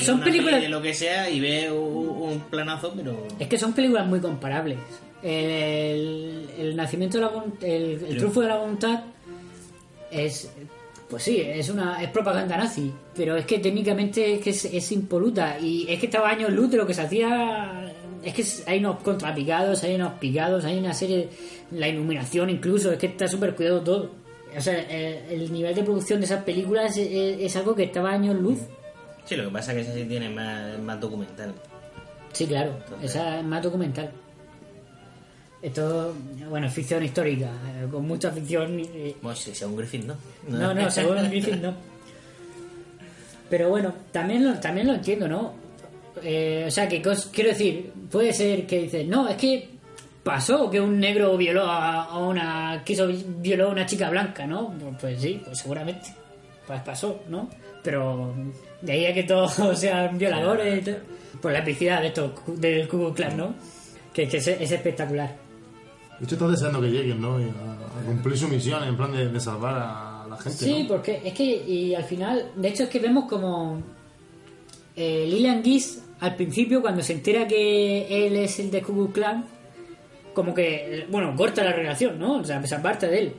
son, 0.02 0.20
películas. 0.20 0.62
de 0.62 0.70
lo 0.70 0.80
que 0.80 0.94
sea 0.94 1.28
y 1.28 1.40
ve 1.40 1.70
un, 1.70 2.08
un 2.08 2.40
planazo, 2.48 2.94
pero 2.96 3.26
Es 3.38 3.48
que 3.48 3.58
son 3.58 3.74
películas 3.74 4.06
muy 4.06 4.18
comparables. 4.20 4.78
El, 5.22 6.48
el 6.58 6.74
nacimiento 6.76 7.18
de 7.18 7.24
la 7.24 7.30
el, 7.60 7.72
el 7.92 7.98
Pero- 7.98 8.16
triunfo 8.16 8.40
de 8.40 8.48
la 8.48 8.56
voluntad 8.56 9.00
es 10.10 10.50
pues 11.08 11.22
sí, 11.22 11.40
es 11.40 11.68
una 11.70 12.02
es 12.02 12.10
propaganda 12.10 12.56
nazi, 12.56 12.92
pero 13.14 13.36
es 13.36 13.46
que 13.46 13.58
técnicamente 13.58 14.34
es 14.34 14.40
que 14.42 14.50
es, 14.50 14.64
es 14.66 14.92
impoluta 14.92 15.58
y 15.58 15.86
es 15.90 15.98
que 16.00 16.06
estaba 16.06 16.28
años 16.30 16.50
luz 16.52 16.70
de 16.70 16.76
lo 16.76 16.86
que 16.86 16.94
se 16.94 17.02
hacía 17.02 17.92
es 18.22 18.34
que 18.34 18.44
hay 18.70 18.80
unos 18.80 18.98
contrapicados, 19.02 19.82
hay 19.84 19.94
unos 19.94 20.14
picados, 20.14 20.64
hay 20.64 20.78
una 20.78 20.92
serie 20.92 21.28
la 21.70 21.88
iluminación 21.88 22.50
incluso, 22.50 22.92
es 22.92 22.98
que 22.98 23.06
está 23.06 23.26
súper 23.28 23.54
cuidado 23.54 23.80
todo. 23.82 24.10
O 24.56 24.60
sea, 24.60 24.78
el, 24.80 25.40
el 25.42 25.52
nivel 25.52 25.74
de 25.74 25.82
producción 25.82 26.20
de 26.20 26.26
esas 26.26 26.42
películas 26.42 26.96
es, 26.96 27.06
es- 27.10 27.40
es 27.40 27.56
algo 27.56 27.74
que 27.74 27.84
estaba 27.84 28.10
años 28.10 28.34
luz. 28.36 28.58
sí, 29.24 29.36
lo 29.36 29.44
que 29.44 29.50
pasa 29.50 29.72
es 29.72 29.76
que 29.86 29.90
ese 29.92 30.02
sí 30.02 30.08
tiene 30.08 30.28
más, 30.30 30.78
más 30.80 30.98
documental. 31.00 31.52
Sí, 32.32 32.46
claro, 32.46 32.72
Entonces- 32.84 33.10
esa 33.10 33.38
es 33.38 33.44
más 33.44 33.62
documental. 33.62 34.10
Esto, 35.60 36.14
bueno, 36.48 36.70
ficción 36.70 37.02
histórica, 37.02 37.46
eh, 37.46 37.86
con 37.90 38.06
mucha 38.06 38.30
ficción. 38.30 38.80
Bueno, 39.20 39.36
si 39.36 39.54
sea 39.54 39.66
un 39.66 39.76
Griffin, 39.76 40.06
¿no? 40.06 40.14
no, 40.48 40.72
no, 40.72 40.90
según 40.90 41.16
Griffith 41.28 41.56
no. 41.56 41.74
Pero 43.50 43.68
bueno, 43.68 43.92
también 44.12 44.44
lo, 44.44 44.54
también 44.60 44.86
lo 44.86 44.94
entiendo, 44.94 45.26
¿no? 45.26 45.54
Eh, 46.22 46.64
o 46.66 46.70
sea, 46.70 46.88
que 46.88 47.02
quiero 47.32 47.50
decir, 47.50 47.92
puede 48.10 48.32
ser 48.32 48.66
que 48.66 48.82
dices, 48.82 49.06
no, 49.06 49.28
es 49.28 49.36
que 49.36 49.68
pasó 50.22 50.70
que 50.70 50.80
un 50.80 51.00
negro 51.00 51.36
violó 51.36 51.64
a, 51.64 52.18
una 52.18 52.82
quiso 52.84 53.08
violó 53.38 53.68
a 53.68 53.72
una 53.72 53.86
chica 53.86 54.10
blanca, 54.10 54.46
¿no? 54.46 54.74
Pues, 54.78 54.96
pues 55.00 55.20
sí, 55.20 55.40
pues 55.44 55.58
seguramente. 55.58 56.14
Pues 56.66 56.80
pasó, 56.82 57.22
¿no? 57.28 57.48
Pero 57.82 58.34
de 58.82 58.92
ahí 58.92 59.06
a 59.06 59.14
que 59.14 59.24
todos 59.24 59.54
sean 59.78 60.18
violadores. 60.18 60.88
Pues 61.40 61.52
la 61.52 61.60
epicidad 61.60 62.00
de 62.00 62.08
estos 62.08 62.32
del 62.60 62.88
Klux 62.88 63.16
Klan, 63.16 63.36
¿no? 63.36 63.54
Que, 64.12 64.28
que 64.28 64.38
es, 64.38 64.48
es 64.48 64.70
espectacular. 64.70 65.47
De 66.18 66.24
hecho, 66.24 66.34
estás 66.34 66.50
deseando 66.50 66.80
que 66.80 66.88
lleguen, 66.88 67.20
¿no? 67.20 67.40
Y 67.40 67.44
a, 67.44 68.00
a 68.00 68.04
cumplir 68.04 68.36
su 68.36 68.48
misión 68.48 68.82
en 68.84 68.96
plan 68.96 69.12
de, 69.12 69.28
de 69.28 69.40
salvar 69.40 69.74
a 69.74 70.26
la 70.28 70.36
gente. 70.36 70.58
Sí, 70.64 70.82
¿no? 70.82 70.88
porque 70.88 71.20
es 71.24 71.32
que 71.32 71.44
y 71.44 71.94
al 71.94 72.04
final, 72.04 72.52
de 72.56 72.68
hecho 72.68 72.84
es 72.84 72.88
que 72.88 72.98
vemos 72.98 73.26
como 73.28 73.82
eh, 74.96 75.26
Lilian 75.28 75.62
Gish 75.62 75.98
al 76.20 76.34
principio 76.34 76.80
cuando 76.80 77.02
se 77.02 77.12
entera 77.12 77.46
que 77.46 78.26
él 78.26 78.36
es 78.36 78.58
el 78.58 78.70
de 78.70 78.82
Ku 78.82 79.12
Klan, 79.12 79.44
como 80.34 80.52
que, 80.54 81.06
bueno, 81.10 81.34
corta 81.36 81.62
la 81.62 81.72
relación, 81.72 82.18
¿no? 82.18 82.38
O 82.38 82.44
sea, 82.44 82.64
se 82.66 82.74
aparta 82.74 83.06
de 83.06 83.18
él. 83.20 83.32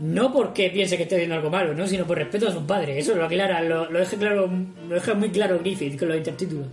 No 0.00 0.32
porque 0.32 0.70
piense 0.70 0.96
que 0.96 1.04
esté 1.04 1.16
haciendo 1.16 1.36
algo 1.36 1.50
malo, 1.50 1.74
¿no? 1.74 1.86
Sino 1.86 2.04
por 2.04 2.18
respeto 2.18 2.48
a 2.48 2.52
su 2.52 2.64
padre. 2.66 2.98
Eso 2.98 3.14
lo 3.14 3.24
aclara, 3.24 3.62
lo, 3.62 3.90
lo 3.90 3.98
deja 3.98 4.16
claro, 4.16 4.50
lo 4.88 4.94
deja 4.94 5.14
muy 5.14 5.30
claro 5.30 5.58
Griffith 5.58 5.98
con 5.98 6.08
los 6.08 6.16
intertítulos. 6.16 6.66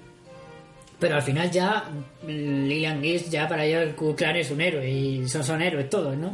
Pero 1.02 1.16
al 1.16 1.24
final 1.24 1.50
ya 1.50 1.84
mm, 2.24 2.28
Lilian 2.28 3.02
Gish 3.02 3.28
ya 3.28 3.48
para 3.48 3.66
ellos 3.66 3.82
el 3.82 3.96
Ku 3.96 4.16
Klan 4.16 4.36
es 4.36 4.52
un 4.52 4.62
héroe 4.62 4.88
y 4.88 5.28
son, 5.28 5.44
son 5.44 5.60
héroes 5.60 5.90
todos, 5.90 6.16
¿no? 6.16 6.32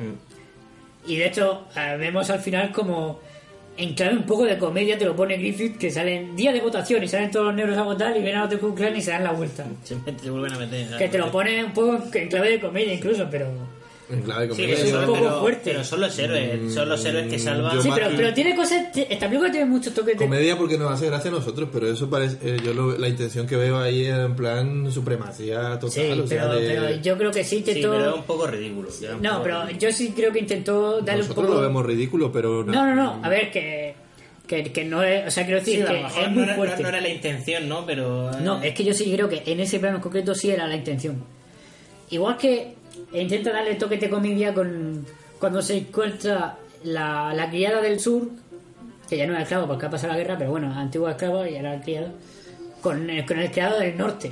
Y 1.07 1.15
de 1.15 1.27
hecho, 1.27 1.67
eh, 1.73 1.95
vemos 1.97 2.29
al 2.29 2.41
final 2.41 2.73
como 2.73 3.21
en 3.77 3.93
clave 3.93 4.17
un 4.17 4.23
poco 4.23 4.43
de 4.43 4.57
comedia 4.57 4.97
te 4.97 5.05
lo 5.05 5.15
pone 5.15 5.37
Griffith, 5.37 5.77
que 5.77 5.89
salen 5.89 6.35
días 6.35 6.53
de 6.53 6.59
votación 6.59 7.01
y 7.01 7.07
salen 7.07 7.31
todos 7.31 7.45
los 7.45 7.55
negros 7.55 7.77
a 7.77 7.83
votar 7.83 8.11
y 8.11 8.21
vienen 8.21 8.39
a 8.39 8.41
los 8.41 8.49
de 8.49 8.57
Ku 8.57 8.75
Klan 8.75 8.93
y 8.93 9.01
se 9.01 9.11
dan 9.11 9.23
la 9.23 9.31
vuelta. 9.31 9.65
Siempre 9.83 10.11
te 10.21 10.29
vuelven 10.29 10.53
a 10.53 10.57
meter. 10.59 10.97
Que 10.97 11.07
te 11.07 11.17
lo 11.17 11.31
pone 11.31 11.63
un 11.63 11.71
poco 11.73 12.03
en 12.13 12.27
clave 12.27 12.49
de 12.51 12.59
comedia 12.59 12.93
incluso, 12.93 13.25
pero... 13.31 13.47
En 14.09 14.21
clave 14.21 14.47
de 14.47 14.55
Sí, 14.55 14.61
pero, 14.65 14.81
un 14.83 14.89
son- 14.89 15.05
poco 15.05 15.19
pero- 15.19 15.39
fuerte. 15.41 15.61
pero 15.65 15.83
son 15.83 15.99
los 15.99 16.17
héroes, 16.17 16.73
son 16.73 16.87
los 16.87 17.03
héroes 17.03 17.27
que 17.27 17.37
salvan. 17.39 17.81
Sí, 17.81 17.89
pero, 17.93 18.07
pero 18.15 18.33
tiene 18.33 18.55
cosas... 18.55 18.85
Esta 18.95 19.27
película 19.27 19.51
tiene 19.51 19.65
muchos 19.65 19.93
toques 19.93 20.17
de... 20.17 20.23
Comedia 20.25 20.57
porque 20.57 20.77
nos 20.77 20.91
hace 20.93 21.07
gracia 21.07 21.29
a 21.29 21.33
nosotros, 21.33 21.67
pero 21.73 21.91
eso 21.91 22.09
parece. 22.09 22.37
eh, 22.41 22.57
yo 22.63 22.73
lo- 22.73 22.97
la 22.97 23.09
intención 23.09 23.45
que 23.45 23.57
veo 23.57 23.77
ahí 23.77 24.05
es 24.05 24.15
en 24.17 24.33
plan 24.35 24.89
supremacía 24.93 25.77
total. 25.77 25.91
Sí, 25.91 26.19
o 26.21 26.25
sea, 26.27 26.43
pero, 26.49 26.53
de- 26.59 26.67
pero 26.69 27.01
yo 27.01 27.17
creo 27.17 27.31
que 27.31 27.43
sí 27.43 27.49
Sí, 27.49 27.55
intentó... 27.57 27.91
pero 27.91 28.09
es 28.11 28.15
un 28.15 28.23
poco 28.23 28.47
ridículo. 28.47 28.89
un 28.89 29.21
No, 29.21 29.29
poco 29.31 29.43
pero 29.43 29.61
ridículo. 29.65 29.79
yo 29.89 29.91
sí 29.91 30.13
creo 30.15 30.31
que 30.31 30.39
intentó 30.39 31.01
darle 31.01 31.13
un 31.23 31.27
nosotros 31.27 31.45
poco... 31.47 31.57
lo 31.57 31.61
vemos 31.67 31.85
ridículo, 31.85 32.31
pero. 32.31 32.63
No, 32.63 32.85
no, 32.85 32.95
no. 32.95 33.19
A 33.21 33.27
ver, 33.27 33.51
que, 33.51 33.93
que, 34.47 34.63
que 34.71 34.85
no 34.85 35.03
es... 35.03 35.27
O 35.27 35.31
sea, 35.31 35.45
quiero 35.45 35.59
Sí, 35.65 35.71
decir 35.71 35.85
que 35.85 35.93
mejor 36.03 36.21
es 36.23 36.27
no 36.29 36.33
muy 36.33 36.43
era, 36.43 36.51
no- 36.53 36.57
fuerte. 36.57 36.81
no 36.83 36.87
era 36.89 37.01
la 37.01 37.09
intención, 37.09 37.67
¿no? 37.67 37.85
Pero. 37.85 38.31
eh, 38.31 38.35
No, 38.41 38.63
es 38.63 38.73
que 38.73 38.85
yo 38.85 38.93
sí 38.93 39.11
creo 39.11 39.27
que 39.27 39.43
en 39.45 39.59
ese 39.59 39.79
plano 39.79 39.97
en 39.97 40.01
concreto 40.01 40.33
sí 40.33 40.49
era 40.49 40.65
la 40.65 40.75
intención. 40.77 41.21
Igual 42.09 42.37
que 42.37 42.76
intenta 43.13 43.51
darle 43.51 43.75
toque 43.75 43.97
de 43.97 44.09
comedia 44.09 44.53
con 44.53 45.05
cuando 45.39 45.61
se 45.61 45.77
encuentra 45.77 46.57
la, 46.83 47.33
la 47.33 47.49
criada 47.49 47.81
del 47.81 47.99
sur, 47.99 48.29
que 49.09 49.17
ya 49.17 49.27
no 49.27 49.35
es 49.35 49.43
esclavo 49.43 49.67
porque 49.67 49.85
ha 49.85 49.89
pasado 49.89 50.13
la 50.13 50.19
guerra, 50.19 50.37
pero 50.37 50.51
bueno, 50.51 50.73
antigua 50.73 51.11
esclava 51.11 51.49
y 51.49 51.55
era 51.55 51.79
criada, 51.81 52.11
con, 52.81 53.09
el- 53.09 53.25
con 53.25 53.39
el 53.39 53.51
criado 53.51 53.79
del 53.79 53.97
norte. 53.97 54.31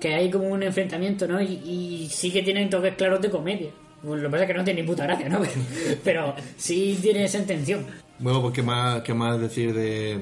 Que 0.00 0.14
hay 0.14 0.30
como 0.30 0.46
un 0.48 0.62
enfrentamiento, 0.64 1.28
¿no? 1.28 1.40
Y, 1.40 1.46
y 1.64 2.08
sí 2.10 2.32
que 2.32 2.42
tienen 2.42 2.68
toques 2.68 2.94
claros 2.96 3.20
de 3.20 3.30
comedia. 3.30 3.70
Bueno, 4.02 4.20
lo 4.22 4.28
que 4.28 4.32
pasa 4.32 4.44
es 4.44 4.48
que 4.50 4.54
no 4.58 4.64
tiene 4.64 4.80
ni 4.82 4.86
puta 4.88 5.04
gracia, 5.04 5.28
¿no? 5.28 5.40
Pero 6.04 6.34
sí 6.56 6.98
tiene 7.00 7.22
esa 7.24 7.38
intención. 7.38 7.86
Bueno, 8.18 8.42
pues 8.42 8.52
qué 8.54 8.62
más, 8.62 9.02
qué 9.02 9.14
más 9.14 9.38
decir 9.40 9.72
de. 9.72 10.18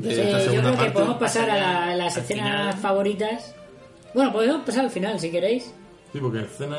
De 0.00 0.14
Sí, 0.14 0.20
esta 0.22 0.44
yo 0.52 0.60
creo 0.62 0.78
que 0.78 0.90
podemos 0.90 1.16
pasar 1.18 1.50
a, 1.50 1.56
la- 1.56 1.84
a 1.90 1.94
las 1.94 2.16
escenas 2.16 2.46
final. 2.48 2.74
favoritas. 2.74 3.54
Bueno, 4.14 4.32
podemos 4.32 4.64
pasar 4.64 4.84
al 4.86 4.90
final 4.90 5.20
si 5.20 5.30
queréis. 5.30 5.72
Sí, 6.14 6.20
porque 6.20 6.42
escena. 6.42 6.76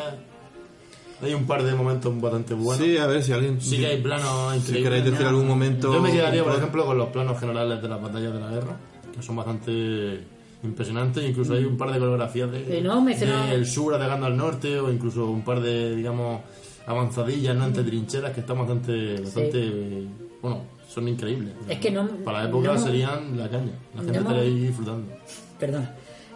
Hay 1.22 1.34
un 1.34 1.46
par 1.46 1.62
de 1.64 1.74
momentos 1.76 2.20
bastante 2.22 2.54
buenos. 2.54 2.84
Sí, 2.86 2.98
a 2.98 3.06
ver 3.06 3.22
si 3.22 3.34
alguien. 3.34 3.60
Sí 3.62 3.78
que 3.78 3.88
hay 3.88 4.02
planos 4.02 4.54
Si 4.54 4.60
increíbles. 4.60 4.84
queréis 4.84 5.12
decir 5.12 5.26
algún 5.28 5.46
momento. 5.48 5.94
Yo 5.94 6.02
me 6.02 6.12
quedaría, 6.12 6.42
por 6.44 6.56
ejemplo, 6.56 6.86
con 6.86 6.98
los 6.98 7.10
planos 7.10 7.38
generales 7.40 7.82
de 7.82 7.88
las 7.90 8.02
batallas 8.02 8.34
de 8.34 8.40
la 8.40 8.50
guerra, 8.50 8.78
que 9.14 9.22
son 9.22 9.36
bastante 9.36 10.22
impresionantes. 10.64 11.24
Incluso 11.30 11.54
hay 11.54 11.66
un 11.66 11.78
par 11.78 11.92
de 11.92 12.00
coreografías 12.00 12.50
de, 12.50 12.82
no, 12.82 13.04
del 13.06 13.66
sur 13.68 13.94
atacando 13.94 14.26
al 14.26 14.38
norte, 14.38 14.80
o 14.80 14.90
incluso 14.92 15.26
un 15.30 15.44
par 15.44 15.60
de, 15.60 15.98
digamos, 15.98 16.42
avanzadillas, 16.88 17.56
¿no? 17.58 17.66
Entre 17.66 17.84
trincheras 17.84 18.32
que 18.32 18.40
están 18.40 18.58
bastante, 18.58 19.20
bastante, 19.22 20.08
bueno, 20.42 20.62
son 20.88 21.08
increíbles. 21.10 21.54
Es 21.68 21.80
que 21.80 21.92
no- 21.92 22.08
Para 22.24 22.44
la 22.44 22.50
época 22.50 22.74
no- 22.74 22.78
serían 22.80 23.38
la 23.38 23.50
caña. 23.50 23.72
La 23.96 24.02
gente 24.02 24.20
no- 24.20 24.30
estaría 24.30 24.42
ahí 24.44 24.60
disfrutando. 24.60 25.14
Perdón. 25.60 25.90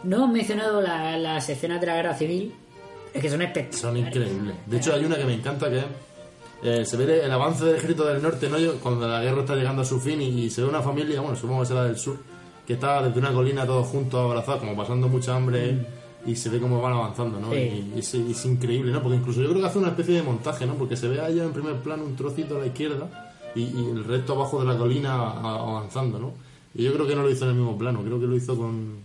No 0.04 0.16
hemos 0.16 0.30
mencionado 0.30 0.80
la- 0.82 1.16
las 1.18 1.48
escenas 1.48 1.80
de 1.80 1.86
la 1.86 1.96
guerra 1.96 2.14
civil. 2.14 2.54
Es 3.12 3.22
que 3.22 3.30
son 3.30 3.42
espectaculares. 3.42 3.80
Son 3.80 3.96
increíbles. 3.96 4.54
De 4.66 4.76
hecho, 4.76 4.94
hay 4.94 5.04
una 5.04 5.16
que 5.16 5.24
me 5.24 5.34
encanta 5.34 5.68
que 5.68 5.78
es, 5.78 5.84
eh, 6.62 6.84
se 6.84 6.96
ve 6.96 7.24
el 7.24 7.32
avance 7.32 7.64
del 7.64 7.76
ejército 7.76 8.04
del 8.04 8.22
norte, 8.22 8.48
¿no? 8.48 8.56
Cuando 8.82 9.08
la 9.08 9.22
guerra 9.22 9.40
está 9.40 9.56
llegando 9.56 9.82
a 9.82 9.84
su 9.84 9.98
fin 9.98 10.20
y, 10.20 10.50
se 10.50 10.62
ve 10.62 10.68
una 10.68 10.82
familia, 10.82 11.20
bueno, 11.20 11.36
supongo 11.36 11.62
que 11.62 11.68
será 11.68 11.84
del 11.84 11.96
sur, 11.96 12.18
que 12.66 12.74
está 12.74 13.02
desde 13.02 13.18
una 13.18 13.32
colina 13.32 13.64
todos 13.64 13.86
juntos 13.86 14.20
abrazados, 14.20 14.60
como 14.60 14.76
pasando 14.76 15.08
mucha 15.08 15.34
hambre 15.34 15.86
y 16.26 16.36
se 16.36 16.50
ve 16.50 16.60
cómo 16.60 16.80
van 16.82 16.92
avanzando, 16.92 17.40
¿no? 17.40 17.50
Sí. 17.50 17.56
Y, 17.56 17.92
y 17.96 17.98
es, 18.00 18.14
es 18.14 18.44
increíble, 18.44 18.92
¿no? 18.92 19.02
Porque 19.02 19.16
incluso 19.16 19.40
yo 19.40 19.48
creo 19.48 19.62
que 19.62 19.68
hace 19.68 19.78
una 19.78 19.88
especie 19.88 20.14
de 20.16 20.22
montaje, 20.22 20.66
¿no? 20.66 20.74
Porque 20.74 20.96
se 20.96 21.08
ve 21.08 21.20
a 21.20 21.28
ella 21.28 21.44
en 21.44 21.52
primer 21.52 21.76
plano 21.76 22.04
un 22.04 22.14
trocito 22.14 22.56
a 22.56 22.60
la 22.60 22.66
izquierda 22.66 23.32
y, 23.54 23.62
y 23.62 23.88
el 23.90 24.04
resto 24.04 24.34
abajo 24.34 24.60
de 24.60 24.66
la 24.66 24.76
colina 24.76 25.14
avanzando, 25.14 26.18
¿no? 26.18 26.34
Y 26.74 26.84
yo 26.84 26.92
creo 26.92 27.06
que 27.06 27.16
no 27.16 27.22
lo 27.22 27.30
hizo 27.30 27.44
en 27.44 27.52
el 27.52 27.56
mismo 27.56 27.76
plano, 27.78 28.02
creo 28.02 28.20
que 28.20 28.26
lo 28.26 28.36
hizo 28.36 28.56
con, 28.56 28.98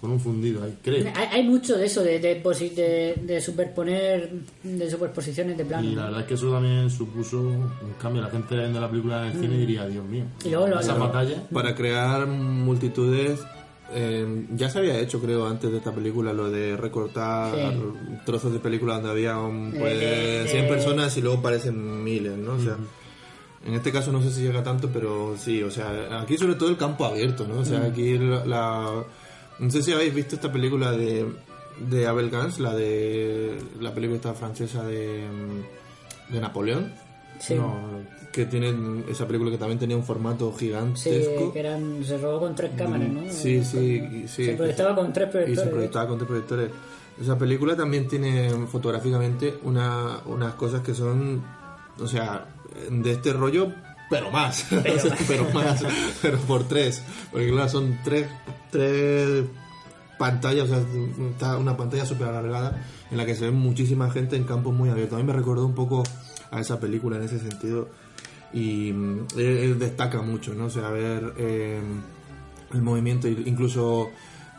con 0.00 0.12
un 0.12 0.20
fundido 0.20 0.62
ahí, 0.62 0.76
creo. 0.82 1.06
Hay, 1.16 1.26
hay 1.32 1.42
mucho 1.42 1.76
de 1.76 1.86
eso, 1.86 2.02
de, 2.04 2.20
de, 2.20 2.40
posi- 2.42 2.72
de- 2.72 3.14
de 3.20 3.40
superponer, 3.40 4.30
de 4.62 4.88
superposiciones 4.90 5.58
de 5.58 5.64
plano. 5.64 5.88
Y 5.88 5.94
la 5.96 6.04
verdad 6.04 6.20
es 6.20 6.26
que 6.26 6.34
eso 6.34 6.52
también 6.52 6.88
supuso 6.88 7.40
un 7.40 7.68
cambio. 8.00 8.22
La 8.22 8.30
gente 8.30 8.56
viendo 8.56 8.80
la 8.80 8.88
película 8.88 9.26
en 9.26 9.32
el 9.36 9.40
cine 9.40 9.56
diría, 9.58 9.86
Dios 9.86 10.04
mío. 10.04 10.24
Y 10.44 10.50
luego 10.50 10.68
lo- 10.68 10.78
esa 10.80 10.94
lo- 10.94 11.00
batalla. 11.00 11.42
Para 11.52 11.74
crear 11.74 12.26
multitudes. 12.26 13.40
eh, 13.90 14.44
ya 14.54 14.68
se 14.68 14.80
había 14.80 15.00
hecho, 15.00 15.18
creo, 15.18 15.46
antes 15.46 15.70
de 15.72 15.78
esta 15.78 15.92
película, 15.92 16.34
lo 16.34 16.50
de 16.50 16.76
recortar 16.76 17.54
Sí. 17.54 17.78
trozos 18.26 18.52
de 18.52 18.58
película 18.58 18.96
donde 18.96 19.08
había 19.10 19.38
un, 19.38 19.72
Eh, 19.74 19.78
pues, 19.80 19.98
de- 19.98 20.44
100 20.48 20.64
de- 20.64 20.68
personas 20.68 21.16
y 21.16 21.22
luego 21.22 21.40
parecen 21.40 22.04
miles, 22.04 22.36
¿no? 22.36 22.52
O 22.52 22.58
sea, 22.60 22.76
en 23.64 23.72
este 23.72 23.90
caso 23.90 24.12
no 24.12 24.20
sé 24.22 24.30
si 24.30 24.42
llega 24.42 24.62
tanto, 24.62 24.90
pero 24.92 25.36
sí, 25.38 25.62
o 25.62 25.70
sea, 25.70 26.20
aquí 26.20 26.36
sobre 26.36 26.56
todo 26.56 26.68
el 26.68 26.76
campo 26.76 27.06
abierto, 27.06 27.48
¿no? 27.48 27.60
O 27.60 27.64
sea, 27.64 27.82
aquí 27.86 28.18
la, 28.18 28.44
la- 28.44 29.04
no 29.58 29.70
sé 29.70 29.82
si 29.82 29.92
habéis 29.92 30.14
visto 30.14 30.34
esta 30.36 30.50
película 30.52 30.92
de, 30.92 31.26
de 31.88 32.06
Abel 32.06 32.30
Gans, 32.30 32.58
la 32.60 32.74
de 32.74 33.58
la 33.80 33.92
película 33.94 34.16
esta 34.16 34.34
francesa 34.34 34.84
de, 34.84 35.24
de 36.28 36.40
Napoleón. 36.40 36.92
Sí. 37.40 37.54
No, 37.54 37.76
Que 38.32 38.46
tiene 38.46 38.74
esa 39.08 39.26
película 39.26 39.50
que 39.50 39.58
también 39.58 39.78
tenía 39.78 39.96
un 39.96 40.02
formato 40.04 40.52
Sí, 40.58 40.66
gigantesco. 40.66 41.52
que 41.52 41.60
eran, 41.60 42.04
se 42.04 42.18
rodó 42.18 42.40
con 42.40 42.54
tres 42.56 42.72
cámaras, 42.76 43.08
¿no? 43.08 43.22
Sí, 43.32 43.62
sí, 43.64 44.02
y- 44.24 44.28
sí. 44.28 44.44
Se 44.46 44.54
proyectaba 44.54 44.94
con 44.96 45.12
tres 45.12 45.28
Y 45.28 45.30
proyectores. 45.30 45.64
se 45.64 45.70
proyectaba 45.70 46.08
con 46.08 46.18
tres 46.18 46.28
proyectores. 46.28 46.70
Esa 47.20 47.38
película 47.38 47.76
también 47.76 48.06
tiene 48.08 48.50
fotográficamente 48.68 49.54
una, 49.64 50.18
unas 50.26 50.54
cosas 50.54 50.82
que 50.82 50.94
son, 50.94 51.42
o 52.00 52.06
sea, 52.06 52.46
de 52.90 53.12
este 53.12 53.32
rollo, 53.32 53.72
pero 54.10 54.30
más. 54.30 54.66
pero 55.28 55.44
más, 55.54 55.82
pero 56.22 56.38
por 56.38 56.66
tres. 56.66 57.02
Porque 57.30 57.50
claro, 57.50 57.68
son 57.68 57.98
tres, 58.04 58.26
tres 58.70 59.44
pantallas, 60.18 60.64
o 60.64 60.68
sea, 60.68 60.84
está 61.30 61.56
una 61.56 61.76
pantalla 61.76 62.04
súper 62.04 62.28
alargada 62.28 62.84
en 63.10 63.16
la 63.16 63.24
que 63.24 63.34
se 63.34 63.46
ve 63.46 63.50
muchísima 63.52 64.10
gente 64.10 64.36
en 64.36 64.44
campos 64.44 64.74
muy 64.74 64.90
abiertos. 64.90 65.16
A 65.16 65.22
mí 65.22 65.26
me 65.26 65.32
recordó 65.32 65.64
un 65.64 65.74
poco 65.74 66.02
a 66.50 66.60
esa 66.60 66.80
película 66.80 67.16
en 67.16 67.22
ese 67.22 67.38
sentido 67.38 67.88
y 68.52 68.92
mm, 68.92 69.26
él, 69.36 69.46
él 69.46 69.78
destaca 69.78 70.22
mucho, 70.22 70.54
¿no? 70.54 70.66
O 70.66 70.70
sea, 70.70 70.90
ver 70.90 71.34
eh, 71.38 71.80
el 72.72 72.82
movimiento, 72.82 73.28
incluso 73.28 74.10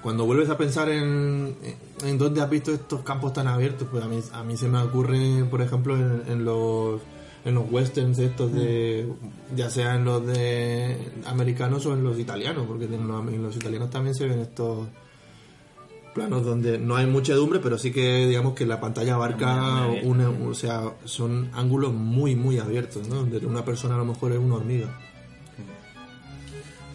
cuando 0.01 0.25
vuelves 0.25 0.49
a 0.49 0.57
pensar 0.57 0.89
en, 0.89 1.57
en 2.03 2.17
dónde 2.17 2.41
has 2.41 2.49
visto 2.49 2.71
estos 2.71 3.01
campos 3.01 3.33
tan 3.33 3.47
abiertos, 3.47 3.87
pues 3.91 4.03
a 4.03 4.07
mí, 4.07 4.21
a 4.31 4.43
mí 4.43 4.55
se 4.55 4.69
me 4.69 4.81
ocurre, 4.81 5.43
por 5.49 5.61
ejemplo, 5.61 5.95
en 5.95 6.45
los 6.45 7.01
en 7.45 7.55
los 7.55 7.71
westerns 7.71 8.19
estos 8.19 8.53
de 8.53 9.07
ya 9.55 9.69
sea 9.69 9.95
en 9.95 10.05
los 10.05 10.25
de 10.25 10.97
americanos 11.25 11.85
o 11.85 11.93
en 11.93 12.03
los 12.03 12.19
italianos 12.19 12.65
porque 12.67 12.85
en 12.85 13.07
los, 13.07 13.27
en 13.27 13.43
los 13.43 13.55
italianos 13.55 13.89
también 13.89 14.15
se 14.15 14.27
ven 14.27 14.39
estos 14.39 14.87
planos 16.13 16.43
donde 16.43 16.77
no 16.77 16.95
hay 16.95 17.05
muchedumbre 17.05 17.59
pero 17.59 17.77
sí 17.77 17.91
que 17.91 18.27
digamos 18.27 18.53
que 18.53 18.65
la 18.65 18.81
pantalla 18.81 19.13
abarca 19.13 19.87
una, 20.03 20.29
o 20.29 20.53
sea 20.53 20.93
son 21.05 21.49
ángulos 21.53 21.93
muy 21.93 22.35
muy 22.35 22.59
abiertos 22.59 23.07
¿no? 23.07 23.15
donde 23.15 23.37
una 23.45 23.63
persona 23.63 23.95
a 23.95 23.99
lo 23.99 24.05
mejor 24.05 24.33
es 24.33 24.39
una 24.39 24.55
hormiga 24.55 24.99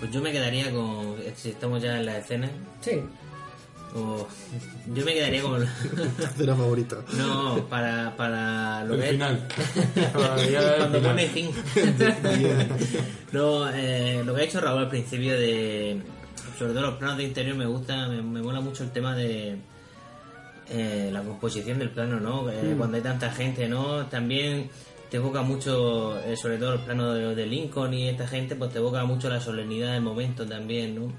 Pues 0.05 0.13
yo 0.13 0.21
me 0.21 0.33
quedaría 0.33 0.71
con. 0.71 1.17
Si 1.35 1.51
estamos 1.51 1.83
ya 1.83 1.97
en 1.97 2.05
la 2.05 2.19
escena. 2.19 2.51
Sí. 2.83 3.01
O- 3.95 4.27
yo 4.95 5.05
me 5.05 5.15
quedaría 5.15 5.43
con. 5.43 5.65
No, 7.17 7.65
para, 7.69 8.15
para 8.17 8.85
lo 8.85 8.95
El 8.95 9.01
que 9.01 9.09
final. 9.11 9.49
Cuando 10.79 11.01
pone 11.03 11.27
fin. 11.29 11.51
no, 13.33 13.69
eh, 13.71 14.23
lo 14.25 14.35
que 14.35 14.41
ha 14.43 14.45
hecho 14.45 14.61
Raúl 14.61 14.81
al 14.83 14.89
principio 14.89 15.33
de. 15.39 16.01
Sobre 16.59 16.73
todo 16.73 16.83
los 16.83 16.95
planos 16.97 17.17
de 17.19 17.25
interior 17.25 17.57
me 17.57 17.67
gusta, 17.67 18.07
me, 18.09 18.23
me 18.23 18.41
mola 18.43 18.61
mucho 18.61 18.85
el 18.85 18.91
tema 18.91 19.15
de. 19.17 19.57
eh, 20.71 21.11
la 21.13 21.23
composición 21.23 21.79
del 21.79 21.91
plano, 21.91 22.21
¿no? 22.21 22.51
Eh, 22.51 22.75
Mm. 22.75 22.79
Cuando 22.79 22.97
hay 22.97 23.03
tanta 23.03 23.31
gente, 23.31 23.69
¿no? 23.69 24.07
También 24.07 24.71
te 25.11 25.17
evoca 25.19 25.43
mucho, 25.43 26.19
eh, 26.25 26.37
sobre 26.37 26.57
todo 26.59 26.75
el 26.75 26.81
plano 26.81 27.13
de, 27.15 27.35
de 27.35 27.47
Lincoln 27.47 27.93
y 27.95 28.09
esta 28.09 28.27
gente, 28.27 28.57
pues 28.57 28.73
te 28.73 28.79
evoca 28.79 29.05
mucho 29.05 29.29
la 29.29 29.41
solemnidad 29.41 29.93
del 29.93 30.03
momento 30.03 30.47
también, 30.47 30.95
¿no? 30.95 31.13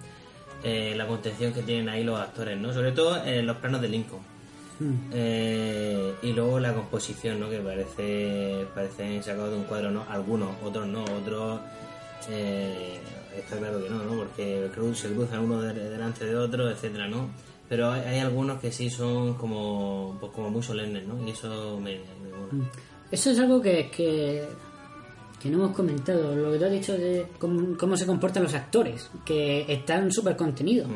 Eh, 0.67 0.93
la 0.97 1.05
contención 1.05 1.53
que 1.53 1.61
tienen 1.61 1.87
ahí 1.89 2.03
los 2.03 2.19
actores, 2.19 2.57
¿no? 2.59 2.73
Sobre 2.73 2.91
todo 2.91 3.23
en 3.23 3.45
los 3.45 3.57
planos 3.57 3.81
de 3.81 3.87
Lincoln. 3.87 4.21
Mm. 4.79 4.93
Eh, 5.13 6.13
y 6.23 6.33
luego 6.33 6.59
la 6.59 6.73
composición, 6.73 7.39
¿no? 7.39 7.49
Que 7.49 7.59
parece 7.59 8.65
parecen 8.73 9.21
sacados 9.23 9.51
de 9.51 9.57
un 9.57 9.63
cuadro, 9.65 9.91
¿no? 9.91 10.03
Algunos, 10.09 10.49
otros 10.63 10.87
no, 10.87 11.03
otros 11.03 11.59
eh, 12.29 12.99
está 13.37 13.57
claro 13.57 13.81
que 13.83 13.89
no, 13.89 14.03
¿no? 14.03 14.17
Porque 14.17 14.69
se 14.95 15.09
cruzan 15.13 15.39
uno 15.41 15.61
de- 15.61 15.73
delante 15.89 16.25
de 16.25 16.35
otro, 16.35 16.69
etcétera, 16.69 17.07
¿no? 17.07 17.29
Pero 17.69 17.91
hay, 17.91 18.01
hay 18.01 18.19
algunos 18.19 18.59
que 18.59 18.71
sí 18.71 18.89
son 18.89 19.35
como 19.35 20.17
pues 20.19 20.31
como 20.31 20.49
muy 20.49 20.63
solemnes, 20.63 21.05
¿no? 21.07 21.25
Y 21.27 21.31
eso 21.31 21.79
me, 21.79 21.99
me 22.23 22.29
mola. 22.29 22.69
Eso 23.11 23.29
es 23.29 23.39
algo 23.39 23.61
que, 23.61 23.89
que, 23.91 24.43
que 25.45 25.51
no 25.51 25.63
hemos 25.63 25.75
comentado. 25.75 26.35
Lo 26.35 26.51
que 26.51 26.57
tú 26.57 26.65
has 26.65 26.71
dicho 26.71 26.93
de 26.97 27.27
cómo, 27.37 27.77
cómo 27.77 27.95
se 27.95 28.07
comportan 28.07 28.41
los 28.41 28.55
actores, 28.55 29.11
que 29.23 29.63
están 29.71 30.11
súper 30.11 30.35
contenidos. 30.35 30.89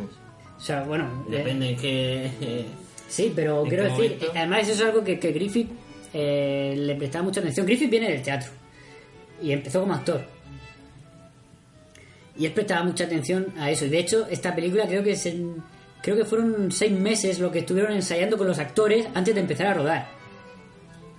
O 0.57 0.59
sea, 0.59 0.81
bueno. 0.83 1.25
eh, 1.29 1.37
Depende 1.37 1.69
en 1.69 1.75
qué... 1.77 2.65
Sí, 3.07 3.31
pero 3.35 3.63
¿En 3.63 3.69
quiero 3.69 3.83
decir, 3.85 4.11
momento? 4.13 4.31
además 4.35 4.61
eso 4.63 4.71
es 4.73 4.81
algo 4.89 5.03
que, 5.03 5.19
que 5.19 5.31
Griffith 5.31 5.69
eh, 6.13 6.75
le 6.77 6.95
prestaba 6.95 7.23
mucha 7.25 7.39
atención. 7.39 7.65
Griffith 7.65 7.89
viene 7.89 8.09
del 8.11 8.21
teatro 8.23 8.49
y 9.41 9.51
empezó 9.51 9.81
como 9.81 9.93
actor. 9.93 10.21
Y 12.37 12.45
él 12.45 12.51
prestaba 12.53 12.83
mucha 12.83 13.03
atención 13.05 13.47
a 13.57 13.69
eso. 13.71 13.85
Y 13.85 13.89
de 13.89 13.99
hecho, 13.99 14.27
esta 14.29 14.55
película 14.55 14.87
creo 14.87 15.03
que 15.03 15.15
se, 15.15 15.39
creo 16.03 16.15
que 16.17 16.25
fueron 16.25 16.71
seis 16.71 16.91
meses 16.91 17.39
lo 17.39 17.51
que 17.51 17.59
estuvieron 17.59 17.93
ensayando 17.93 18.37
con 18.37 18.47
los 18.47 18.59
actores 18.59 19.07
antes 19.13 19.33
de 19.35 19.41
empezar 19.41 19.67
a 19.67 19.73
rodar. 19.75 20.18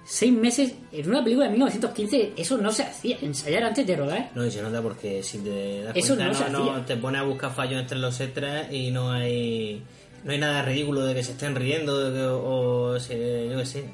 Seis 0.04 0.32
meses 0.32 0.72
en 0.92 1.08
una 1.08 1.22
película 1.22 1.46
de 1.46 1.52
1915, 1.52 2.32
eso 2.36 2.58
no 2.58 2.72
se 2.72 2.82
hacía, 2.82 3.16
ensayar 3.22 3.62
antes 3.64 3.86
de 3.86 3.96
rodar. 3.96 4.30
No, 4.34 4.44
y 4.44 4.50
se 4.50 4.60
nota 4.62 4.82
porque 4.82 5.22
si 5.22 5.38
te 5.38 5.82
das 5.82 5.96
Eso 5.96 6.16
cuenta, 6.16 6.48
no 6.48 6.76
no, 6.76 6.84
te 6.84 6.96
pone 6.96 7.18
a 7.18 7.22
buscar 7.22 7.54
fallos 7.54 7.80
entre 7.80 7.98
los 7.98 8.18
extras 8.20 8.72
y 8.72 8.90
no 8.90 9.12
hay 9.12 9.82
no 10.24 10.32
hay 10.32 10.38
nada 10.38 10.62
ridículo 10.62 11.04
de 11.06 11.14
que 11.14 11.22
se 11.22 11.32
estén 11.32 11.54
riendo 11.54 12.10
de 12.10 12.18
que- 12.18 12.26
o, 12.26 12.98
se, 13.00 13.48
yo 13.50 13.58
qué 13.58 13.66
sé, 13.66 13.84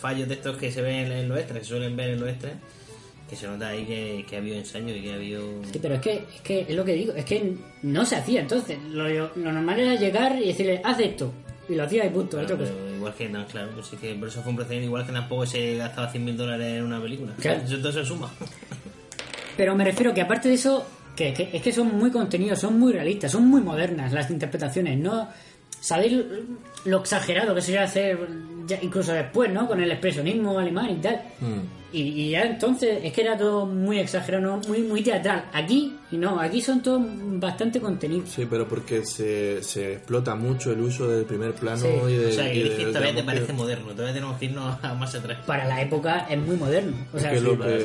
fallos 0.00 0.28
de 0.28 0.34
estos 0.34 0.56
que 0.56 0.70
se 0.72 0.82
ven 0.82 1.10
en 1.12 1.28
los 1.28 1.38
extras, 1.38 1.60
que 1.60 1.64
suelen 1.64 1.96
ver 1.96 2.10
en 2.10 2.20
los 2.20 2.28
extras, 2.28 2.54
que 3.30 3.36
se 3.36 3.46
nota 3.46 3.68
ahí 3.68 3.84
que, 3.84 4.26
que 4.28 4.36
ha 4.36 4.38
habido 4.40 4.56
ensayo 4.56 4.94
y 4.94 5.00
que 5.02 5.12
ha 5.12 5.14
habido... 5.14 5.42
Sí, 5.72 5.78
pero 5.80 5.94
es 5.94 6.00
que, 6.00 6.12
es 6.34 6.40
que 6.42 6.60
es 6.68 6.70
lo 6.74 6.84
que 6.84 6.92
digo, 6.94 7.12
es 7.14 7.24
que 7.24 7.54
no 7.82 8.04
se 8.04 8.16
hacía 8.16 8.40
entonces. 8.40 8.78
Lo, 8.90 9.08
lo 9.08 9.52
normal 9.52 9.80
era 9.80 9.94
llegar 9.94 10.36
y 10.42 10.48
decirle, 10.48 10.80
haz 10.84 10.98
esto. 11.00 11.32
Y 11.72 11.76
lo 11.76 11.84
hacía 11.84 12.04
y 12.06 12.10
punto. 12.10 12.36
Claro, 12.38 12.54
otra 12.54 12.56
cosa. 12.66 12.72
igual 12.96 13.14
que 13.14 13.28
no, 13.28 13.46
claro, 13.46 13.70
pues 13.74 13.88
que 14.00 14.14
por 14.14 14.28
eso 14.28 14.42
fue 14.42 14.50
un 14.50 14.56
procedimiento 14.56 14.88
igual 14.88 15.06
que 15.06 15.12
tampoco 15.12 15.46
se 15.46 15.76
gastaba 15.76 16.10
100 16.10 16.24
mil 16.24 16.36
dólares 16.36 16.66
en 16.78 16.84
una 16.84 17.00
película. 17.00 17.32
Claro. 17.40 17.62
Eso 17.64 17.78
todo 17.78 17.92
se 17.92 18.04
suma. 18.04 18.30
Pero 19.56 19.74
me 19.74 19.84
refiero 19.84 20.12
que 20.14 20.20
aparte 20.20 20.48
de 20.48 20.54
eso, 20.54 20.86
que, 21.16 21.32
que- 21.32 21.50
es 21.52 21.62
que 21.62 21.72
son 21.72 21.96
muy 21.98 22.10
contenidos, 22.10 22.58
son 22.58 22.78
muy 22.78 22.92
realistas, 22.92 23.32
son 23.32 23.46
muy 23.48 23.60
modernas 23.60 24.12
las 24.12 24.30
interpretaciones, 24.30 24.98
¿no? 24.98 25.28
¿Sabéis 25.80 26.16
lo 26.84 27.00
exagerado 27.00 27.54
que 27.54 27.60
se 27.62 27.72
iba 27.72 27.80
a 27.80 27.84
hacer 27.84 28.18
ya 28.66 28.78
incluso 28.82 29.12
después, 29.12 29.50
¿no? 29.52 29.66
Con 29.66 29.80
el 29.82 29.90
expresionismo 29.90 30.58
alemán 30.58 30.90
y 30.90 30.96
tal. 30.96 31.20
Y, 31.92 32.00
y 32.02 32.30
ya 32.30 32.42
entonces 32.44 33.00
es 33.02 33.12
que 33.12 33.20
era 33.20 33.36
todo 33.36 33.66
muy 33.66 33.98
exagerado, 33.98 34.42
¿no? 34.42 34.60
muy, 34.68 34.78
muy 34.82 35.02
teatral. 35.02 35.44
Aquí, 35.52 35.94
y 36.10 36.16
no, 36.16 36.40
aquí 36.40 36.60
son 36.62 36.82
todos 36.82 37.02
bastante 37.38 37.80
contenidos. 37.80 38.30
Sí, 38.30 38.46
pero 38.48 38.66
porque 38.66 39.04
se, 39.04 39.62
se 39.62 39.94
explota 39.94 40.34
mucho 40.34 40.72
el 40.72 40.80
uso 40.80 41.06
del 41.08 41.24
primer 41.24 41.52
plano 41.52 41.82
Sí. 41.82 41.88
y 42.08 42.16
de. 42.16 42.26
o 42.28 42.32
sea, 42.32 42.52
y 42.54 42.62
de- 42.62 42.84
todavía 42.86 43.10
te 43.10 43.16
que- 43.16 43.22
parece 43.24 43.52
moderno, 43.52 43.92
todavía 43.92 44.14
tenemos 44.14 44.38
que 44.38 44.44
irnos 44.46 44.76
a 44.82 44.94
más 44.94 45.14
atrás. 45.14 45.38
Para 45.46 45.66
la 45.66 45.82
época 45.82 46.26
es 46.30 46.38
muy 46.38 46.56
moderno. 46.56 46.96
O 47.12 47.18
sea, 47.18 47.30
es 47.32 47.40
que, 47.42 47.44
sí, 47.50 47.56
lo 47.56 47.62
que, 47.62 47.76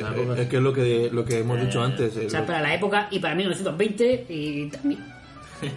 es 0.42 0.48
que 0.48 0.56
es 0.56 0.62
lo 0.62 0.72
que, 0.72 1.10
lo 1.12 1.24
que 1.24 1.38
hemos 1.40 1.60
dicho 1.60 1.82
antes. 1.82 2.16
o 2.16 2.20
eh, 2.20 2.30
sea, 2.30 2.46
para 2.46 2.62
la 2.62 2.74
época 2.74 3.08
y 3.10 3.18
para 3.18 3.34
1920 3.34 4.26
y 4.28 4.68
también. 4.70 5.04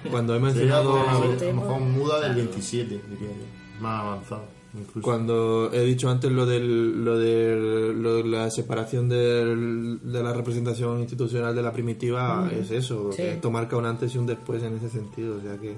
Cuando 0.09 0.35
hemos 0.35 0.53
Sería 0.53 0.75
mencionado. 0.75 1.09
a 1.09 1.13
lo 1.45 1.53
mejor 1.53 1.79
muda 1.81 2.21
del 2.21 2.35
27, 2.35 3.01
diría 3.09 3.27
yo. 3.29 3.81
Más 3.81 3.99
avanzado, 4.01 4.45
incluso. 4.73 5.01
Cuando 5.01 5.71
he 5.73 5.81
dicho 5.83 6.09
antes 6.09 6.31
lo, 6.31 6.45
del, 6.45 7.03
lo 7.03 7.17
de 7.17 7.93
lo 7.95 8.15
de 8.15 8.23
la 8.25 8.49
separación 8.51 9.09
del- 9.09 9.99
de 10.03 10.23
la 10.23 10.33
representación 10.33 10.99
institucional 11.01 11.55
de 11.55 11.61
la 11.61 11.71
primitiva, 11.71 12.41
Mm. 12.45 12.51
es 12.61 12.71
eso. 12.71 13.11
Sí. 13.11 13.21
Esto 13.23 13.51
marca 13.51 13.75
un 13.77 13.85
antes 13.85 14.13
y 14.15 14.17
un 14.17 14.25
después 14.25 14.63
en 14.63 14.77
ese 14.77 14.89
sentido. 14.89 15.37
O 15.37 15.41
sea 15.41 15.57
que. 15.57 15.75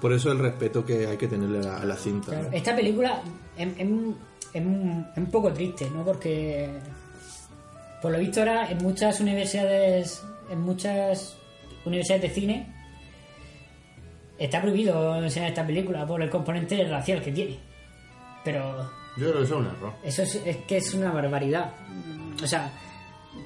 Por 0.00 0.12
eso 0.12 0.30
el 0.30 0.38
respeto 0.38 0.84
que 0.86 1.06
hay 1.08 1.16
que 1.16 1.26
tenerle 1.26 1.58
a 1.58 1.62
la, 1.62 1.76
a 1.78 1.84
la 1.84 1.96
cinta. 1.96 2.28
Claro, 2.30 2.50
¿no? 2.50 2.56
Esta 2.56 2.76
película 2.76 3.20
es, 3.56 3.68
es 3.76 3.86
un 4.64 5.26
poco 5.32 5.52
triste, 5.52 5.90
¿no? 5.92 6.04
Porque 6.04 6.68
por 8.00 8.12
lo 8.12 8.18
visto 8.20 8.38
ahora 8.38 8.70
en 8.70 8.78
muchas 8.78 9.20
universidades, 9.20 10.22
en 10.52 10.60
muchas 10.60 11.36
universidades 11.84 12.22
de 12.22 12.30
cine 12.30 12.74
está 14.38 14.62
prohibido 14.62 15.16
enseñar 15.22 15.48
esta 15.48 15.66
película 15.66 16.06
por 16.06 16.22
el 16.22 16.30
componente 16.30 16.82
racial 16.88 17.20
que 17.20 17.32
tiene. 17.32 17.58
Pero 18.52 18.90
Yo 19.16 19.26
creo 19.26 19.38
que 19.38 19.44
eso 19.44 19.54
es 19.54 19.60
un 19.60 19.66
error. 19.66 19.92
eso 20.02 20.22
es, 20.22 20.34
es 20.36 20.56
que 20.58 20.76
es 20.78 20.94
una 20.94 21.10
barbaridad. 21.12 21.72
O 22.42 22.46
sea, 22.46 22.70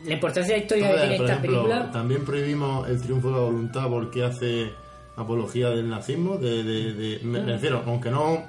la 0.05 0.12
importancia 0.14 0.55
de 0.55 0.59
la 0.61 0.64
historia 0.64 0.88
que 0.90 0.98
tiene 0.98 1.14
esta 1.16 1.24
ejemplo, 1.26 1.50
película 1.64 1.90
también 1.90 2.24
prohibimos 2.24 2.88
el 2.88 3.00
triunfo 3.03 3.28
de 3.28 3.34
la 3.34 3.40
voluntad 3.40 3.88
porque 3.88 4.24
hace 4.24 4.70
apología 5.16 5.70
del 5.70 5.88
nazismo. 5.88 6.36
De, 6.38 6.62
de- 6.62 6.92
de- 6.92 7.20
me 7.24 7.40
Mm. 7.40 7.46
refiero, 7.46 7.82
aunque 7.86 8.11
no, 8.11 8.44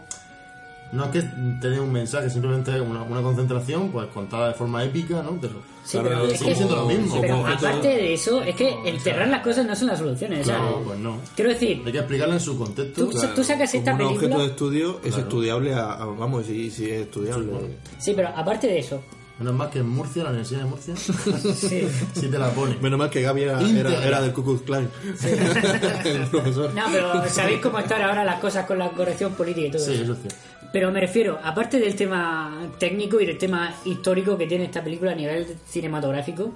no 0.93 1.05
es 1.05 1.09
que 1.11 1.21
tenga 1.61 1.81
un 1.81 1.91
mensaje, 1.91 2.29
simplemente 2.29 2.79
una, 2.79 3.01
una 3.03 3.21
concentración, 3.21 3.89
pues 3.91 4.07
contada 4.13 4.49
de 4.49 4.53
forma 4.53 4.83
épica, 4.83 5.21
¿no? 5.21 5.37
Pero, 5.41 5.53
Sí, 5.83 5.97
claro, 5.97 6.09
pero 6.09 6.25
es 6.31 6.41
que- 6.41 6.55
siendo 6.55 6.75
lo 6.77 6.85
mismo. 6.87 7.19
Pero 7.19 7.45
aparte 7.45 7.87
de 7.89 8.13
eso, 8.13 8.41
es 8.41 8.55
que 8.55 8.73
enterrar 8.85 9.27
las 9.27 9.41
cosas 9.41 9.65
no 9.65 9.75
son 9.75 9.87
las 9.89 9.99
soluciones. 9.99 10.41
o 10.41 10.43
sea, 10.45 10.55
Claro, 10.57 10.81
pues 10.85 10.99
no. 10.99 11.17
quiero 11.35 11.49
decir, 11.51 11.81
Hay 11.85 11.91
que 11.91 11.97
explicarla 11.97 12.35
en 12.35 12.39
su 12.39 12.57
contexto. 12.57 13.07
Tú- 13.07 13.19
tú 13.35 13.43
sacas 13.43 13.73
esta 13.73 13.91
Como 13.91 14.03
un 14.03 14.09
película- 14.15 14.35
objeto 14.35 14.39
de 14.45 14.51
estudio 14.51 14.89
es 15.03 15.09
Claro. 15.09 15.23
estudiable, 15.23 15.73
a, 15.73 15.91
a- 15.93 16.05
vamos, 16.05 16.47
y 16.49 16.71
si 16.71 16.85
es 16.89 17.01
estudiable. 17.01 17.51
sí, 17.97 18.13
pero 18.15 18.29
aparte 18.29 18.67
de 18.67 18.79
eso, 18.79 19.01
Menos 19.39 19.55
mal 19.55 19.69
que 19.71 19.79
en 19.79 19.89
Murcia, 19.89 20.21
la 20.23 20.29
Universidad 20.29 20.59
de 20.59 20.65
Murcia, 20.67 20.95
sí. 21.55 21.87
sí 22.13 22.27
te 22.27 22.37
la 22.37 22.51
pone. 22.51 22.77
Menos 22.79 22.99
mal 22.99 23.09
que 23.09 23.23
Gaby 23.23 23.41
era, 23.41 23.59
era, 23.67 24.05
era 24.05 24.21
del 24.21 24.31
el 24.31 26.27
profesor. 26.27 26.71
No, 26.73 26.83
pero 26.91 27.27
sabéis 27.29 27.59
cómo 27.59 27.79
están 27.79 28.03
ahora 28.03 28.23
las 28.23 28.39
cosas 28.39 28.65
con 28.67 28.77
la 28.77 28.89
corrección 28.89 29.33
política 29.33 29.67
y 29.67 29.71
todo 29.71 29.83
Sí, 29.83 29.93
eso. 29.95 30.03
eso 30.03 30.13
es 30.13 30.19
cierto. 30.19 30.39
Pero 30.73 30.91
me 30.91 30.99
refiero, 30.99 31.39
aparte 31.43 31.79
del 31.79 31.95
tema 31.95 32.67
técnico 32.79 33.21
y 33.21 33.27
del 33.27 33.37
tema 33.37 33.75
histórico 33.85 34.35
que 34.35 34.47
tiene 34.47 34.65
esta 34.65 34.83
película 34.83 35.11
a 35.11 35.15
nivel 35.15 35.45
cinematográfico, 35.67 36.51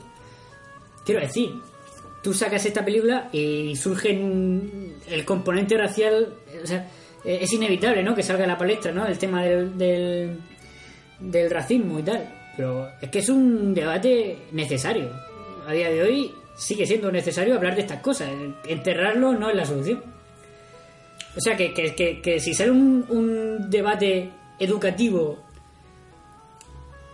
quiero 1.05 1.22
decir, 1.22 1.51
tú 2.24 2.34
sacas 2.34 2.65
esta 2.65 2.84
película 2.84 3.30
y 3.32 3.76
surge 3.76 4.09
el 4.09 5.24
componente 5.24 5.78
racial, 5.78 6.34
o 6.63 6.65
sea, 6.65 6.89
eh, 7.24 7.38
es 7.41 7.53
inevitable, 7.53 8.01
¿no? 8.01 8.15
Que 8.15 8.24
salga 8.24 8.45
a 8.45 8.47
la 8.47 8.57
palestra, 8.57 8.91
¿no? 8.91 9.05
El 9.05 9.20
tema 9.20 9.43
del, 9.43 10.36
del 11.20 11.51
racismo 11.51 11.99
y 11.99 12.03
tal. 12.03 12.28
Pero 12.57 12.89
es 12.99 13.09
que 13.11 13.20
es 13.20 13.30
un 13.30 13.72
debate 13.76 14.47
necesario. 14.51 15.11
A 15.68 15.74
día 15.74 15.91
de 15.91 16.01
hoy 16.01 16.34
sigue 16.55 16.88
siendo 16.88 17.11
necesario 17.11 17.53
hablar 17.53 17.76
de 17.76 17.82
estas 17.82 18.01
cosas. 18.01 18.30
Enterrarlo 18.68 19.34
no 19.34 19.51
es 19.51 19.55
la 19.55 19.65
solución. 19.65 20.16
O 21.38 21.40
sea, 21.40 21.56
que, 21.56 21.74
que, 21.74 21.94
que, 21.94 22.20
que 22.20 22.40
si 22.40 22.54
sale 22.56 22.72
un, 22.72 23.06
un 23.10 23.70
debate 23.70 24.32
educativo 24.60 25.38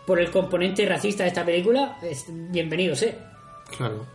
por 0.08 0.20
el 0.20 0.32
componente 0.32 0.86
racista 0.86 1.24
de 1.24 1.30
esta 1.30 1.46
película, 1.46 1.98
es 2.02 2.26
bienvenido 2.30 2.96
sea. 2.96 3.16
Claro. 3.78 4.06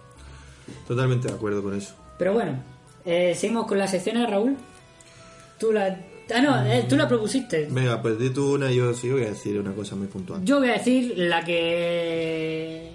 Totalmente 0.87 1.29
de 1.29 1.35
acuerdo 1.35 1.63
con 1.63 1.77
eso. 1.77 1.95
Pero 2.19 2.33
bueno, 2.33 2.63
eh, 3.05 3.35
seguimos 3.35 3.67
con 3.67 3.79
las 3.79 3.93
escenas, 3.95 4.31
Raúl. 4.31 4.57
Tú 5.59 5.73
la... 5.73 5.99
Ah, 6.35 6.43
no, 6.43 6.65
eh, 6.67 6.85
tú 6.89 6.97
la 6.97 7.09
propusiste. 7.09 7.69
Venga, 7.71 8.03
pues 8.03 8.19
di 8.19 8.31
tú 8.31 8.55
una 8.55 8.71
y 8.71 8.77
yo 8.77 8.93
sí 8.93 9.11
voy 9.11 9.25
a 9.25 9.31
decir 9.31 9.59
una 9.59 9.73
cosa 9.73 9.97
muy 9.97 10.09
puntual. 10.09 10.45
Yo 10.45 10.59
voy 10.59 10.69
a 10.69 10.75
decir 10.75 11.15
la 11.17 11.43
que 11.43 12.91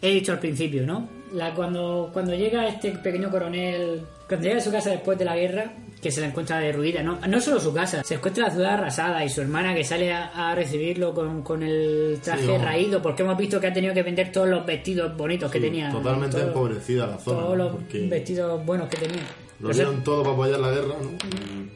he 0.00 0.10
dicho 0.10 0.32
al 0.32 0.38
principio, 0.38 0.86
¿no? 0.86 1.08
La 1.34 1.54
cuando, 1.54 2.10
cuando 2.12 2.34
llega 2.34 2.68
este 2.68 2.92
pequeño 2.92 3.30
coronel, 3.30 4.02
cuando 4.32 4.46
llega 4.48 4.60
a 4.60 4.64
su 4.64 4.70
casa 4.72 4.90
después 4.90 5.18
de 5.18 5.24
la 5.24 5.36
guerra, 5.36 5.72
que 6.00 6.10
se 6.10 6.20
la 6.20 6.26
encuentra 6.26 6.58
derruida, 6.58 7.02
¿no? 7.02 7.18
No 7.28 7.40
solo 7.40 7.60
su 7.60 7.72
casa, 7.72 8.02
se 8.02 8.14
encuentra 8.14 8.46
la 8.48 8.50
ciudad 8.52 8.74
arrasada 8.74 9.24
y 9.24 9.28
su 9.28 9.40
hermana 9.40 9.74
que 9.74 9.84
sale 9.84 10.12
a, 10.12 10.50
a 10.50 10.54
recibirlo 10.54 11.14
con, 11.14 11.42
con 11.42 11.62
el 11.62 12.18
traje 12.22 12.44
Sí, 12.46 12.58
raído, 12.58 13.00
porque 13.00 13.22
hemos 13.22 13.36
visto 13.38 13.60
que 13.60 13.68
ha 13.68 13.72
tenido 13.72 13.94
que 13.94 14.02
vender 14.02 14.32
todos 14.32 14.48
los 14.48 14.66
vestidos 14.66 15.16
bonitos 15.16 15.50
que 15.50 15.60
tenía. 15.60 15.90
Totalmente 15.90 16.36
Todo- 16.38 16.48
empobrecida 16.48 17.06
la 17.06 17.18
zona. 17.18 17.38
Todos 17.40 17.50
¿no? 17.58 17.64
los 17.64 17.72
Porque 17.76 18.06
vestidos 18.08 18.64
buenos 18.66 18.88
que 18.88 18.96
tenía. 18.96 19.22
lo 19.60 19.68
dieron 19.70 20.02
todo 20.02 20.22
para 20.22 20.34
apoyar 20.34 20.58
la 20.60 20.70
guerra, 20.70 20.94
¿no? 21.00 21.10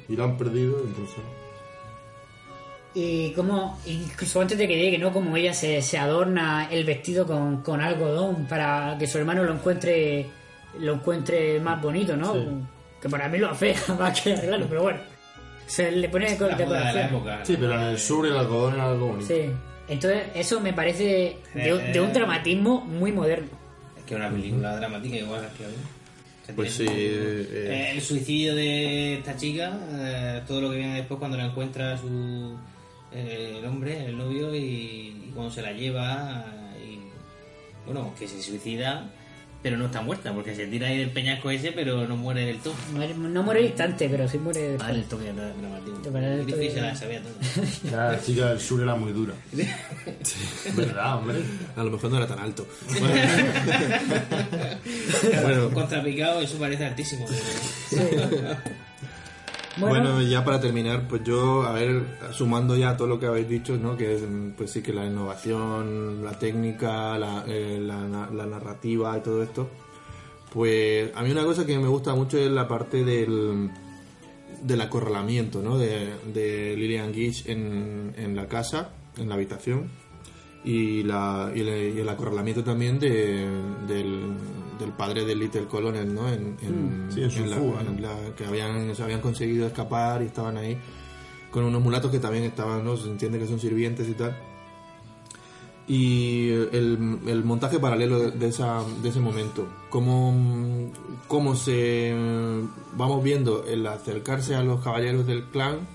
Y, 0.09 0.13
y 0.13 0.17
lo 0.17 0.25
han 0.25 0.37
perdido, 0.37 0.79
entonces. 0.85 1.17
Y 2.95 3.33
como, 3.33 3.79
incluso 3.87 4.41
antes 4.41 4.57
de 4.57 4.67
que 4.67 4.77
llegue, 4.77 4.97
¿no? 4.99 5.13
Como 5.13 5.37
ella 5.37 5.53
se, 5.53 5.83
se 5.83 5.99
adorna 5.99 6.69
el 6.71 6.85
vestido 6.85 7.27
con, 7.27 7.63
con 7.63 7.81
algodón 7.83 8.47
para 8.49 8.97
que 8.99 9.07
su 9.07 9.19
hermano 9.19 9.45
lo 9.45 9.53
encuentre 9.53 10.27
lo 10.81 10.95
encuentre 10.95 11.59
más 11.61 11.81
bonito, 11.81 12.17
¿no? 12.17 12.35
Sí. 12.35 12.47
Que 13.01 13.09
para 13.09 13.29
mí 13.29 13.39
lo 13.39 13.51
afea 13.51 13.77
más 13.99 14.21
que 14.21 14.33
arreglarlo, 14.35 14.67
pero 14.69 14.83
bueno. 14.83 14.99
Se 15.67 15.91
le 15.91 16.09
pone 16.09 16.37
con 16.39 16.49
de 16.51 16.57
decoración. 16.57 17.07
época. 17.07 17.41
Sí, 17.45 17.57
pero 17.59 17.75
en 17.75 17.81
el 17.89 17.99
sur 17.99 18.27
el 18.27 18.37
algodón 18.37 18.75
era 18.75 18.89
algo 18.91 19.09
bonito. 19.09 19.27
Sí. 19.27 19.51
Entonces, 19.89 20.25
eso 20.35 20.61
me 20.61 20.73
parece 20.73 21.39
de, 21.55 21.75
un- 21.75 21.93
de 21.93 22.01
un 22.01 22.13
dramatismo 22.13 22.81
muy 22.83 23.13
moderno. 23.13 23.49
Es 23.99 24.05
que 24.05 24.15
una 24.15 24.31
película 24.31 24.77
dramática 24.77 25.17
igual 25.17 25.49
que 25.57 25.67
hoy. 25.67 25.73
O 25.73 26.47
sea, 26.47 26.55
Pues 26.55 26.73
sí, 26.73 26.87
eh, 26.89 27.49
Eh, 27.53 27.91
el 27.95 28.01
suicidio 28.01 28.55
de 28.55 29.15
esta 29.19 29.37
chica, 29.37 29.77
eh, 29.99 30.43
todo 30.47 30.61
lo 30.61 30.71
que 30.71 30.77
viene 30.77 30.95
después 30.97 31.19
cuando 31.19 31.37
la 31.37 31.47
encuentra 31.47 31.97
su 31.99 32.57
eh, 33.13 33.57
el 33.59 33.65
hombre, 33.67 34.07
el 34.07 34.17
novio, 34.19 34.55
y, 34.55 34.59
y 35.29 35.31
cuando 35.35 35.53
se 35.53 35.63
la 35.63 35.73
lleva, 35.73 36.45
y 36.85 36.99
bueno, 37.87 38.13
que 38.19 38.29
se 38.29 38.41
suicida, 38.43 39.09
pero 39.67 39.77
no 39.79 39.87
está 39.87 40.01
muerta, 40.01 40.33
porque 40.33 40.55
se 40.55 40.69
tira 40.69 40.87
ahí 40.87 40.99
del 40.99 41.11
peñasco 41.11 41.51
ese, 41.51 41.73
pero 41.73 42.07
no 42.07 42.17
muere 42.17 42.47
del 42.47 42.59
todo. 42.59 42.73
Muere- 42.95 43.17
No 43.17 43.43
muere 43.43 43.59
al 43.59 43.67
instante, 43.67 44.09
pero 44.09 44.29
sí 44.29 44.39
muere 44.39 44.61
después. 44.61 44.87
Vale, 44.89 45.01
el 45.01 45.05
toque 45.07 45.31
el 45.31 45.37
la 46.83 46.95
sabía 46.95 47.21
todo. 47.21 47.33
Ya, 47.91 48.13
la 48.13 48.23
chica 48.23 48.51
del 48.51 48.61
sur 48.61 48.81
era 48.81 48.95
muy 48.95 49.11
dura. 49.11 49.35
¿Verdad, 50.77 51.17
hombre? 51.17 51.39
A 51.75 51.83
lo 51.83 51.91
mejor 51.91 52.11
no 52.13 52.19
era 52.19 52.29
tan 52.29 52.39
alto. 52.39 52.65
Bueno, 55.43 55.71
contrapicado, 55.71 56.41
eso 56.41 56.59
parece 56.59 56.85
altísimo. 56.85 57.27
Bueno, 59.79 60.23
ya 60.23 60.45
para 60.45 60.59
terminar, 60.61 61.07
pues 61.09 61.23
yo, 61.25 61.63
a 61.65 61.73
ver, 61.73 62.03
sumando 62.33 62.77
ya 62.77 62.97
todo 62.97 63.09
lo 63.09 63.21
que 63.21 63.27
habéis 63.27 63.49
dicho, 63.49 63.77
¿no? 63.77 63.97
Que 63.97 64.15
es, 64.17 64.23
pues 64.57 64.71
sí 64.71 64.83
que 64.83 64.93
la 64.93 65.05
innovación, 65.05 66.25
la 66.25 66.39
técnica, 66.39 67.19
la, 67.19 67.45
eh, 67.47 67.79
la, 67.81 68.01
na- 68.07 68.31
la 68.33 68.47
narrativa 68.47 69.17
y 69.19 69.21
todo 69.21 69.43
esto, 69.43 69.69
pues 70.53 71.11
a 71.15 71.23
mí 71.23 71.31
una 71.31 71.45
cosa 71.45 71.67
que 71.67 71.79
me 71.79 71.89
gusta 71.89 72.15
mucho 72.15 72.39
es 72.39 72.51
la 72.51 72.67
parte 72.67 73.05
del, 73.05 73.71
del 74.63 74.81
acorralamiento, 74.81 75.61
¿no? 75.63 75.77
De, 75.77 76.09
de 76.33 76.75
Lillian 76.77 77.13
Gish 77.13 77.47
en, 77.49 78.15
en 78.17 78.35
la 78.35 78.47
casa, 78.47 78.93
en 79.19 79.29
la 79.29 79.35
habitación, 79.35 79.89
y, 80.65 81.03
la, 81.03 81.53
el, 81.55 81.97
y 81.97 82.01
el 82.01 82.09
acorralamiento 82.09 82.65
también 82.65 82.99
de, 82.99 83.47
del, 83.87 84.33
del 84.79 84.93
padre 84.93 85.25
de 85.25 85.35
Little 85.35 85.67
Colonel, 85.67 86.15
¿no? 86.15 86.29
En, 86.29 86.57
en- 86.63 87.07
Mm. 87.09 87.11
Sí, 87.13 87.23
en 87.23 87.31
su 87.31 87.45
la- 87.47 87.57
fuga, 87.57 87.83
¿no? 87.83 87.91
en 87.91 88.03
la- 88.03 88.35
que 88.37 88.45
habían, 88.45 88.95
se 88.95 89.03
habían 89.03 89.21
conseguido 89.21 89.67
escapar 89.67 90.23
y 90.23 90.27
estaban 90.27 90.57
ahí 90.57 90.79
con 91.51 91.65
unos 91.65 91.83
mulatos 91.83 92.11
que 92.11 92.19
también 92.19 92.45
estaban, 92.45 92.85
¿no? 92.85 92.97
Se 92.97 93.09
entiende 93.09 93.39
que 93.39 93.47
son 93.47 93.59
sirvientes 93.61 94.09
y 94.09 94.13
tal. 94.15 94.37
Y 95.89 96.49
el, 96.51 97.21
el 97.29 97.45
montaje 97.45 97.79
paralelo 97.79 98.19
de, 98.19 98.31
de 98.33 98.49
esa, 98.49 98.83
de 99.03 99.09
ese 99.09 99.21
momento, 99.21 99.69
cómo, 99.89 100.91
cómo 101.29 101.55
se 101.55 102.13
vamos 102.97 103.23
viendo 103.23 103.65
el 103.65 103.87
acercarse 103.87 104.57
a 104.57 104.65
los 104.65 104.83
caballeros 104.83 105.27
del 105.29 105.45
clan 105.45 105.87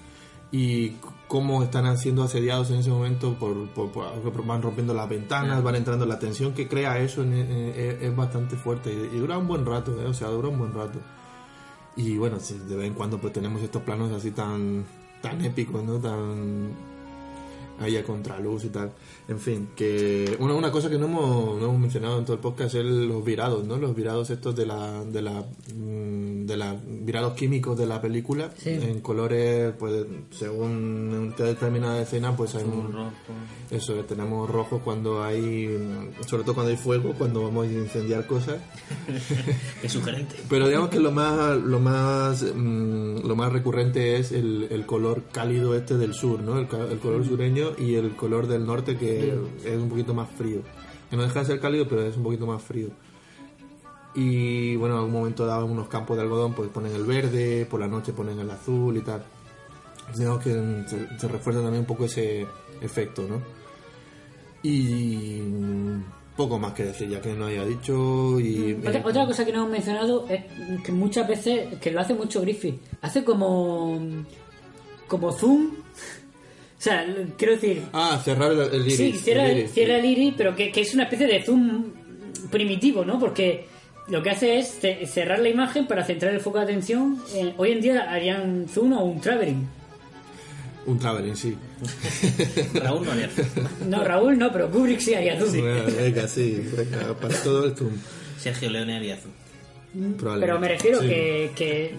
y 0.50 0.92
cómo 1.32 1.64
están 1.64 1.98
siendo 1.98 2.24
asediados 2.24 2.72
en 2.72 2.80
ese 2.80 2.90
momento 2.90 3.36
por, 3.36 3.70
por- 3.70 3.90
por- 3.90 4.46
van 4.46 4.62
rompiendo 4.62 4.94
las 4.94 5.08
ventanas, 5.08 5.64
van 5.64 5.76
entrando 5.76 6.06
la 6.06 6.20
tensión 6.20 6.52
que 6.54 6.68
crea 6.68 7.00
eso 7.00 7.24
en- 7.24 7.32
en- 7.32 7.70
es, 7.74 8.02
es 8.02 8.14
bastante 8.14 8.58
fuerte 8.58 8.92
y, 8.92 9.16
y 9.16 9.20
dura 9.20 9.38
un 9.38 9.48
buen 9.48 9.66
rato, 9.66 9.92
¿eh? 10.02 10.06
o 10.08 10.14
sea, 10.14 10.28
dura 10.28 10.50
un 10.50 10.60
buen 10.60 10.74
rato. 10.74 11.00
Y 11.96 12.18
bueno, 12.18 12.38
de 12.38 12.76
vez 12.76 12.88
en 12.88 12.94
cuando 12.96 13.18
pues 13.18 13.32
tenemos 13.32 13.62
estos 13.62 13.82
planos 13.82 14.12
así 14.12 14.32
tan 14.32 14.84
tan 15.22 15.40
épicos, 15.46 15.82
¿no? 15.86 16.00
Tan 16.00 16.74
ahí 17.80 17.96
a 17.98 18.04
contraluz 18.04 18.66
y 18.66 18.70
tal. 18.70 18.92
En 19.28 19.40
fin, 19.40 19.70
que 19.76 20.36
una, 20.40 20.54
una 20.54 20.72
cosa 20.72 20.90
que 20.90 20.98
no 20.98 21.06
hemos, 21.06 21.60
no 21.60 21.66
hemos 21.66 21.80
mencionado 21.80 22.20
en 22.20 22.26
todo 22.26 22.36
el 22.36 22.42
podcast 22.42 22.76
es 22.76 22.86
los 22.86 23.24
virados, 23.24 23.64
¿no? 23.66 23.78
Los 23.78 23.96
virados 23.96 24.30
estos 24.30 24.56
de 24.56 24.66
la 24.66 25.04
de 25.06 25.22
la 25.22 25.46
mm, 25.76 26.46
de 26.46 26.58
la 26.58 26.76
virados 26.86 27.34
químicos 27.34 27.78
de 27.78 27.86
la 27.86 28.02
película 28.02 28.52
Sí. 28.58 28.70
en 28.72 29.00
colores 29.02 29.74
pues 29.80 30.06
según 30.32 31.34
una 31.38 31.46
determinada 31.46 32.02
escena 32.02 32.36
pues 32.36 32.56
hay 32.56 32.64
un, 32.64 33.12
eso 33.70 33.94
tenemos 34.06 34.50
rojos 34.50 34.82
cuando 34.84 35.24
hay 35.24 35.68
sobre 36.26 36.44
todo 36.44 36.56
cuando 36.56 36.72
hay 36.72 36.78
fuego 36.78 37.14
cuando 37.18 37.44
vamos 37.44 37.68
a 37.68 37.72
incendiar 37.72 38.26
cosas 38.28 38.58
Qué 39.82 39.90
sugerente. 39.90 40.36
pero 40.50 40.68
digamos 40.68 40.90
que 40.90 41.00
lo 41.00 41.12
más 41.12 41.58
lo 41.58 41.80
más 41.80 42.44
mm, 42.44 43.26
lo 43.28 43.36
más 43.36 43.52
recurrente 43.52 44.18
es 44.18 44.32
el, 44.32 44.68
el 44.72 44.86
color 44.86 45.24
cálido 45.32 45.76
este 45.76 45.98
del 45.98 46.14
sur 46.14 46.42
no 46.42 46.58
el, 46.58 46.68
el 46.92 47.00
color 47.00 47.26
sureño 47.26 47.71
y 47.78 47.96
el 47.96 48.16
color 48.16 48.48
del 48.48 48.66
norte 48.66 48.98
que 48.98 49.34
es 49.64 49.76
un 49.78 49.90
poquito 49.90 50.14
más 50.14 50.30
frío. 50.30 50.62
Que 51.10 51.18
no 51.18 51.24
deja 51.24 51.40
de 51.40 51.46
ser 51.46 51.60
cálido 51.60 51.88
pero 51.88 52.04
es 52.04 52.18
un 52.18 52.24
poquito 52.24 52.46
más 52.46 52.62
frío. 52.62 52.90
Y 54.14 54.76
bueno 54.76 54.96
en 54.96 55.00
algún 55.00 55.14
momento 55.14 55.46
dado 55.46 55.66
en 55.66 55.72
unos 55.72 55.88
campos 55.88 56.18
de 56.18 56.24
algodón 56.24 56.54
pues 56.54 56.70
ponen 56.70 56.94
el 56.94 57.06
verde 57.06 57.66
por 57.70 57.80
la 57.80 57.88
noche 57.88 58.14
ponen 58.14 58.40
el 58.40 58.50
azul 58.50 58.96
y 58.98 59.02
tal. 59.02 59.24
Digamos 60.16 60.44
que 60.44 60.54
mm, 60.54 60.88
se, 60.88 61.20
se 61.20 61.28
refuerza 61.28 61.62
también 61.62 61.82
un 61.82 61.88
poco 61.88 62.06
ese 62.06 62.46
efecto 62.82 63.26
no 63.28 63.42
y 64.64 65.42
mm, 65.42 66.04
poco 66.36 66.60
más 66.60 66.74
que 66.74 66.86
decir 66.86 67.10
ya 67.10 67.22
que 67.22 67.34
no 67.34 67.46
haya 67.46 67.66
dicho 67.66 68.40
y 68.40 68.74
Otra, 68.74 69.00
eh, 69.00 69.04
otra 69.06 69.26
cosa 69.26 69.46
que 69.46 69.52
no 69.52 69.60
hemos 69.60 69.72
mencionado 69.72 70.28
es 70.30 70.44
que 70.84 70.92
muchas 70.92 71.28
veces, 71.28 71.80
que 71.80 71.92
lo 71.92 72.00
hace 72.00 72.14
mucho 72.14 72.42
Griffith, 72.42 72.80
hace 73.02 73.24
como 73.24 74.00
como 75.08 75.32
zoom. 75.32 75.72
O 76.82 76.84
sea, 76.84 77.06
quiero 77.38 77.54
decir, 77.54 77.84
Ah, 77.94 78.20
cerrar 78.26 78.52
el, 78.54 78.60
el 78.62 78.82
iris. 78.88 78.98
sí, 78.98 79.12
cierra, 79.14 79.46
el 79.52 79.60
iris, 79.60 79.72
cierra 79.72 79.94
sí. 79.94 80.00
el 80.00 80.06
iris, 80.18 80.34
pero 80.36 80.56
que, 80.56 80.72
que 80.72 80.82
es 80.82 80.94
una 80.96 81.04
especie 81.04 81.28
de 81.28 81.44
zoom 81.44 81.92
primitivo, 82.50 83.06
¿no? 83.06 83.20
Porque 83.20 83.68
lo 84.08 84.24
que 84.24 84.32
hace 84.32 84.58
es 84.58 84.80
ce- 84.82 85.06
cerrar 85.06 85.38
la 85.42 85.50
imagen 85.50 85.86
para 85.86 86.04
centrar 86.04 86.34
el 86.34 86.40
foco 86.40 86.58
de 86.58 86.64
atención. 86.64 87.22
Eh, 87.36 87.54
hoy 87.58 87.74
en 87.74 87.82
día 87.82 88.12
harían 88.12 88.66
zoom 88.68 88.94
o 88.94 89.04
un 89.06 89.22
traveling. 89.22 89.68
Un 90.88 90.98
traveling, 90.98 91.36
sí. 91.36 91.56
Raúl 92.74 93.06
no 93.06 93.12
haría. 93.12 93.30
No, 93.88 94.04
Raúl 94.04 94.40
no, 94.40 94.52
pero 94.52 94.72
Kubrick 94.72 95.02
sí 95.02 95.14
haría 95.14 95.40
zoom. 95.40 95.52
Bueno, 95.62 95.84
venga, 95.96 96.28
sí. 96.28 96.66
venga, 96.76 97.14
para 97.16 97.36
todo 97.44 97.66
el 97.66 97.76
zoom. 97.78 97.92
Sergio 98.40 98.72
Leone 98.72 98.96
haría 98.96 99.18
zoom. 99.18 99.34
Probablemente. 100.18 100.40
Pero 100.48 100.60
me 100.60 100.68
refiero 100.68 101.00
Sí. 101.02 101.08
que, 101.08 101.52
que, 101.56 101.96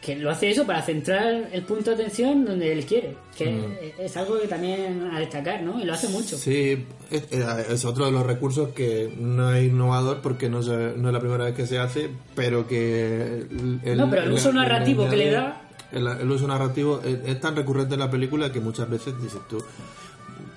que 0.00 0.16
lo 0.16 0.30
hace 0.30 0.50
eso 0.50 0.64
para 0.66 0.82
centrar 0.82 1.48
el 1.52 1.62
punto 1.62 1.90
de 1.90 1.96
atención 2.02 2.44
donde 2.44 2.72
él 2.72 2.84
quiere. 2.86 3.16
Que 3.36 3.50
Mm. 3.50 4.00
es 4.00 4.16
algo 4.16 4.38
que 4.40 4.46
también 4.48 5.08
a 5.12 5.18
destacar, 5.20 5.62
¿no? 5.62 5.80
Y 5.80 5.84
lo 5.84 5.94
hace 5.94 6.08
mucho. 6.08 6.36
Sí, 6.36 6.84
es, 7.10 7.24
es 7.32 7.84
otro 7.84 8.06
de 8.06 8.12
los 8.12 8.24
recursos 8.26 8.70
que 8.70 9.12
no 9.18 9.52
es 9.52 9.66
innovador 9.66 10.20
porque 10.22 10.48
no, 10.48 10.62
se- 10.62 10.94
no 10.96 11.08
es 11.08 11.12
la 11.14 11.20
primera 11.20 11.44
vez 11.44 11.54
que 11.54 11.66
se 11.66 11.78
hace, 11.78 12.08
pero 12.34 12.66
que... 12.66 13.46
El, 13.84 13.96
No, 13.96 14.08
pero 14.10 14.22
el 14.24 14.32
uso 14.32 14.52
narrativo 14.52 15.08
que 15.08 15.16
le 15.16 15.30
da- 15.30 15.62
El, 15.92 16.06
el 16.06 16.30
uso 16.30 16.46
narrativo 16.48 17.00
es, 17.04 17.18
es 17.24 17.40
tan 17.40 17.54
recurrente 17.56 17.94
en 17.94 18.00
la 18.00 18.10
película 18.10 18.50
que 18.52 18.60
muchas 18.60 18.88
veces 18.90 19.14
dices 19.22 19.40
tú, 19.48 19.62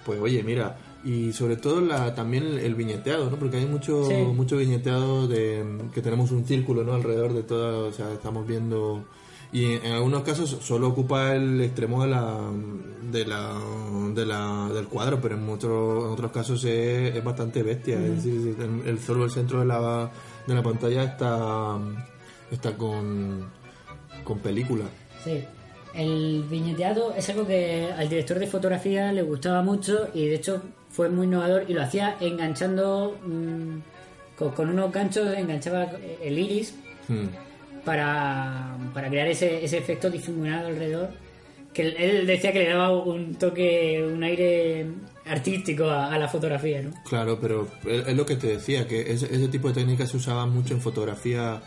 pues 0.06 0.20
oye, 0.20 0.42
mira, 0.44 0.78
y 1.04 1.32
sobre 1.34 1.56
todo 1.56 1.82
la, 1.82 2.14
también 2.16 2.46
el, 2.46 2.60
el 2.60 2.76
viñeteado, 2.76 3.30
¿no? 3.30 3.38
Porque 3.38 3.58
hay 3.58 3.66
mucho, 3.66 4.06
Sí. 4.06 4.14
mucho 4.16 4.58
viñeteado 4.58 5.28
de 5.28 5.64
que 5.94 6.02
tenemos 6.02 6.32
un 6.32 6.46
círculo, 6.46 6.84
¿no? 6.84 6.94
Alrededor 6.94 7.34
de 7.34 7.44
todo, 7.44 7.88
o 7.88 7.92
sea, 7.92 8.12
estamos 8.12 8.48
viendo... 8.48 9.04
Y 9.52 9.66
en, 9.74 9.86
en 9.86 9.92
algunos 9.94 10.24
casos 10.24 10.58
solo 10.62 10.90
ocupa 10.90 11.34
el 11.36 11.62
extremo 11.62 12.04
de 12.04 12.10
la, 12.10 12.52
de 13.12 13.26
la, 13.26 13.60
de 14.14 14.26
la, 14.26 14.70
del 14.74 14.88
cuadro, 14.88 15.20
pero 15.20 15.36
en, 15.36 15.50
otros 15.50 16.06
en 16.06 16.12
otros 16.12 16.32
casos 16.32 16.64
es, 16.66 17.16
es 17.16 17.24
bastante 17.24 17.64
bestia. 17.64 17.96
Es 17.96 18.24
decir, 18.24 18.56
el, 18.60 18.88
el 18.88 19.00
solo 19.00 19.26
el 19.26 19.32
centro 19.32 19.62
de 19.62 19.66
la, 19.66 20.12
de 20.46 20.54
la 20.54 20.62
pantalla 20.62 21.04
está, 21.04 21.78
está 22.52 22.78
con, 22.78 23.50
con 24.24 24.40
película. 24.40 24.86
Sí. 25.24 25.44
El 25.96 26.46
viñeteado 26.48 27.16
es 27.16 27.28
algo 27.30 27.48
que 27.48 27.90
al 27.98 28.08
director 28.08 28.38
de 28.38 28.46
fotografía 28.46 29.12
le 29.12 29.24
gustaba 29.24 29.64
mucho 29.64 30.10
y 30.14 30.28
de 30.28 30.36
hecho 30.36 30.62
fue 30.92 31.10
muy 31.10 31.26
innovador 31.26 31.66
y 31.68 31.74
lo 31.74 31.82
hacía 31.82 32.16
enganchando 32.20 33.18
mm, 33.26 34.38
con, 34.38 34.52
con 34.52 34.70
unos 34.70 34.92
ganchos, 34.92 35.36
enganchaba 35.36 35.88
el 36.22 36.38
iris 36.38 36.76
Hmm. 37.10 37.26
Para, 37.90 38.78
para 38.94 39.10
crear 39.10 39.28
ese, 39.28 39.66
ese 39.66 39.80
efecto 39.80 40.12
difuminado 40.12 40.68
alrededor. 40.68 41.10
Que 41.74 41.82
él, 41.88 42.28
decía 42.28 42.54
que 42.54 42.60
le 42.60 42.70
daba 42.70 42.92
un 42.92 43.34
toque, 43.34 44.08
un 44.08 44.22
aire 44.24 44.86
artístico 45.26 45.86
a, 45.86 46.14
a 46.14 46.20
la 46.20 46.28
fotografía, 46.28 46.84
¿no? 46.84 46.92
Claro, 47.04 47.40
pero 47.42 47.68
es, 47.88 48.16
lo 48.16 48.28
que 48.28 48.36
te 48.36 48.46
decía, 48.46 48.88
que 48.88 49.12
ese, 49.12 49.34
ese 49.34 49.48
tipo 49.48 49.70
de 49.70 49.74
técnicas 49.74 50.12
se 50.12 50.18
usaban 50.18 50.52
mucho 50.52 50.76
en 50.76 50.82
fotografía 50.82 51.64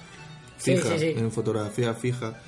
Sí, 0.58 0.76
fija, 0.76 0.90
sí, 0.96 0.98
sí. 0.98 1.14
en 1.16 1.32
fotografía 1.32 1.92
fija. 1.92 2.40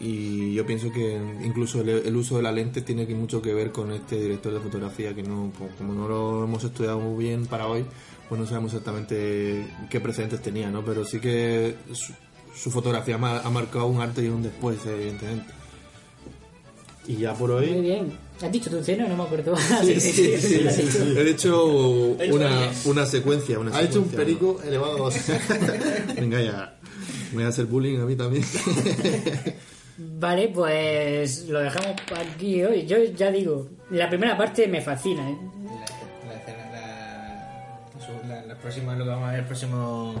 Y 0.00 0.54
yo 0.54 0.66
pienso 0.66 0.90
que 0.90 1.20
incluso 1.44 1.82
el, 1.82 1.88
el 1.88 2.16
uso 2.16 2.36
de 2.36 2.42
la 2.42 2.50
lente 2.50 2.80
tiene 2.80 3.06
mucho 3.14 3.40
que 3.40 3.54
ver 3.54 3.70
con 3.70 3.92
este 3.92 4.20
director 4.20 4.52
de 4.52 4.58
fotografía, 4.58 5.14
que 5.14 5.22
no, 5.22 5.52
pues, 5.56 5.70
como 5.78 5.94
no 5.94 6.08
lo 6.08 6.44
hemos 6.44 6.64
estudiado 6.64 6.98
muy 6.98 7.26
bien 7.26 7.46
para 7.46 7.68
hoy, 7.68 7.84
pues 8.28 8.40
no 8.40 8.46
sabemos 8.46 8.72
exactamente 8.72 9.66
qué 9.88 10.00
precedentes 10.00 10.42
tenía, 10.42 10.68
¿no? 10.68 10.84
Pero 10.84 11.04
sí 11.04 11.20
que 11.20 11.76
su, 12.54 12.70
fotografía 12.70 13.14
ha 13.16 13.50
marcado 13.50 13.86
un 13.86 14.00
antes 14.00 14.24
y 14.24 14.28
un 14.28 14.42
después, 14.42 14.78
evidentemente. 14.86 15.52
Y 17.06 17.16
ya 17.16 17.34
por 17.34 17.50
Muy 17.50 17.68
hoy... 17.68 17.80
bien. 17.80 18.12
¿Has 18.42 18.52
dicho 18.52 18.70
tu 18.70 18.82
cena? 18.82 19.06
No 19.08 19.16
me 19.16 19.24
acuerdo. 19.24 19.54
Sí, 19.82 20.00
sí, 20.00 20.12
sí. 20.38 20.54
He 21.16 21.30
hecho 21.30 22.16
He 22.18 22.26
hecho 22.26 22.34
una, 22.36 22.70
una 22.84 23.06
secuencia. 23.06 23.58
Una 23.58 23.76
Ha 23.76 23.82
hecho 23.82 24.00
un 24.00 24.08
perico 24.08 24.60
elevado 24.64 24.94
a 24.94 24.98
dos. 24.98 25.14
¿no? 25.28 26.14
Venga 26.14 26.40
ya. 26.40 26.76
Me 27.30 27.36
voy 27.36 27.44
a 27.44 27.48
hacer 27.48 27.66
bullying 27.66 27.98
a 28.00 28.04
mí 28.06 28.16
también. 28.16 28.44
Vale, 29.98 30.48
pues 30.48 31.46
lo 31.48 31.58
dejamos 31.60 31.96
aquí 32.16 32.62
hoy. 32.64 32.86
Yo 32.86 32.96
ya 33.04 33.30
digo, 33.30 33.68
la 33.90 34.08
primera 34.08 34.36
parte 34.36 34.66
me 34.68 34.80
fascina. 34.80 35.28
¿eh? 35.28 35.36
La, 36.24 36.32
la, 36.32 36.40
escena- 36.40 36.70
la, 36.72 38.06
su- 38.06 38.28
la- 38.28 38.46
la 38.46 38.54
próxima 38.58 38.94
lo 38.96 39.04
que 39.04 39.10
vamos 39.10 39.28
a 39.28 39.32
ver 39.32 39.40
el 39.40 39.46
próximo 39.46 40.14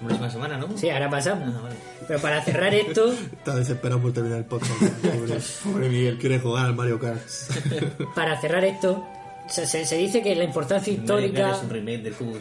la 0.00 0.06
próxima 0.08 0.30
semana, 0.30 0.56
¿no? 0.56 0.76
Sí, 0.76 0.88
ahora 0.90 1.10
pasamos. 1.10 1.54
Ah, 1.56 1.60
vale. 1.62 1.74
Pero 2.08 2.20
para 2.20 2.42
cerrar 2.42 2.74
esto, 2.74 3.12
Está 3.32 3.54
desesperado 3.56 4.00
por 4.00 4.12
terminar 4.12 4.38
el 4.38 4.44
podcast. 4.44 4.72
Pobre, 5.02 5.38
pobre 5.64 5.88
Miguel, 5.88 6.18
quiere 6.18 6.38
jugar 6.38 6.66
al 6.66 6.74
Mario 6.74 6.98
Kart. 6.98 7.20
para 8.14 8.40
cerrar 8.40 8.64
esto, 8.64 9.06
se, 9.48 9.66
se- 9.66 9.84
se 9.84 9.96
dice 9.96 10.22
que 10.22 10.34
la 10.34 10.44
importancia 10.44 10.92
Mario 10.92 11.06
Kart 11.06 11.20
histórica... 11.24 11.50
Es 11.56 11.62
un 11.62 11.70
remake 11.70 12.02
del 12.02 12.14
Google. 12.14 12.40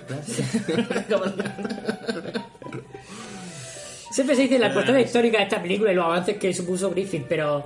Siempre 4.11 4.35
se 4.35 4.41
dice 4.43 4.57
la 4.59 4.67
importancia 4.67 5.01
histórica 5.01 5.37
de 5.37 5.43
esta 5.43 5.61
película 5.61 5.91
y 5.91 5.95
los 5.95 6.05
avances 6.05 6.37
que 6.37 6.53
supuso 6.53 6.89
Griffith, 6.89 7.25
pero. 7.29 7.63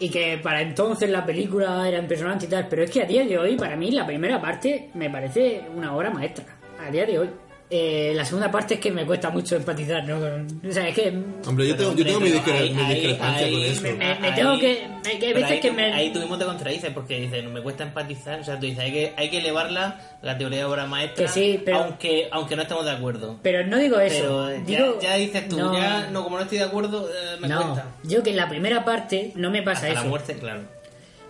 Y 0.00 0.08
que 0.10 0.38
para 0.42 0.62
entonces 0.62 1.10
la 1.10 1.26
película 1.26 1.86
era 1.88 1.98
impresionante 1.98 2.46
y 2.46 2.48
tal, 2.48 2.66
pero 2.68 2.84
es 2.84 2.90
que 2.90 3.02
a 3.02 3.04
día 3.04 3.24
de 3.24 3.36
hoy, 3.36 3.56
para 3.56 3.76
mí, 3.76 3.90
la 3.90 4.06
primera 4.06 4.40
parte 4.40 4.90
me 4.94 5.10
parece 5.10 5.64
una 5.74 5.94
obra 5.94 6.10
maestra. 6.10 6.44
A 6.80 6.90
día 6.90 7.04
de 7.04 7.18
hoy. 7.18 7.30
Eh, 7.70 8.12
la 8.14 8.24
segunda 8.24 8.50
parte 8.50 8.74
es 8.74 8.80
que 8.80 8.90
me 8.90 9.04
cuesta 9.04 9.28
mucho 9.28 9.54
empatizar, 9.56 10.02
¿no? 10.08 10.16
O 10.16 10.72
sea, 10.72 10.88
es 10.88 10.94
que. 10.94 11.08
Hombre, 11.46 11.68
yo 11.68 11.76
tengo, 11.76 11.94
yo 11.94 12.02
tengo 12.04 12.18
mi, 12.20 12.30
Pero 12.30 12.42
discre- 12.42 12.58
ahí- 12.60 12.70
mi 12.72 12.80
ahí- 12.82 12.94
discrepancia 12.94 13.46
ahí 13.46 13.52
con 13.52 13.62
eso. 13.64 13.82
me- 13.82 13.92
me 13.92 14.04
Ahí- 14.06 14.34
tengo 14.34 14.58
que- 14.58 14.86
me- 14.88 15.02
que 15.02 15.08
hay 15.10 15.18
pero 15.20 15.34
veces 15.34 15.50
ahí 15.50 15.60
que 15.60 15.72
me- 15.72 15.92
Ahí 15.92 16.12
tú 16.12 16.18
mismo 16.20 16.38
te 16.38 16.44
contradices 16.46 16.90
porque 16.94 17.20
dices, 17.20 17.44
no 17.44 17.50
me 17.50 17.60
cuesta 17.60 17.82
empatizar. 17.84 18.40
O 18.40 18.44
sea, 18.44 18.54
tú 18.58 18.64
dices, 18.64 18.78
hay 18.80 18.92
que, 18.92 19.12
hay 19.16 19.28
que 19.28 19.38
elevarla 19.38 20.00
la 20.22 20.38
teoría 20.38 20.60
de 20.60 20.64
obra 20.64 20.86
maestra. 20.86 21.26
Que 21.26 21.30
sí, 21.30 21.60
pero- 21.62 21.78
Aunque, 21.84 22.28
aunque 22.30 22.56
no 22.56 22.62
estemos 22.62 22.86
de 22.86 22.90
acuerdo. 22.92 23.38
Pero 23.42 23.66
no 23.66 23.76
digo 23.76 24.00
eso. 24.00 24.46
Pero 24.48 24.52
ya, 24.66 24.84
digo, 24.84 24.98
ya 25.02 25.14
dices 25.16 25.48
tú, 25.48 25.58
no, 25.58 25.74
ya, 25.76 26.08
no, 26.10 26.24
como 26.24 26.36
no 26.36 26.44
estoy 26.44 26.58
de 26.58 26.64
acuerdo, 26.64 27.06
eh, 27.08 27.36
me 27.38 27.48
no. 27.48 27.60
cuesta. 27.62 27.84
Yo 28.04 28.22
que 28.22 28.30
en 28.30 28.36
la 28.36 28.48
primera 28.48 28.82
parte 28.84 29.32
no 29.34 29.50
me 29.50 29.60
pasa 29.62 29.82
Hasta 29.88 29.92
la 29.92 30.00
eso. 30.00 30.08
muerte, 30.08 30.34
claro. 30.34 30.60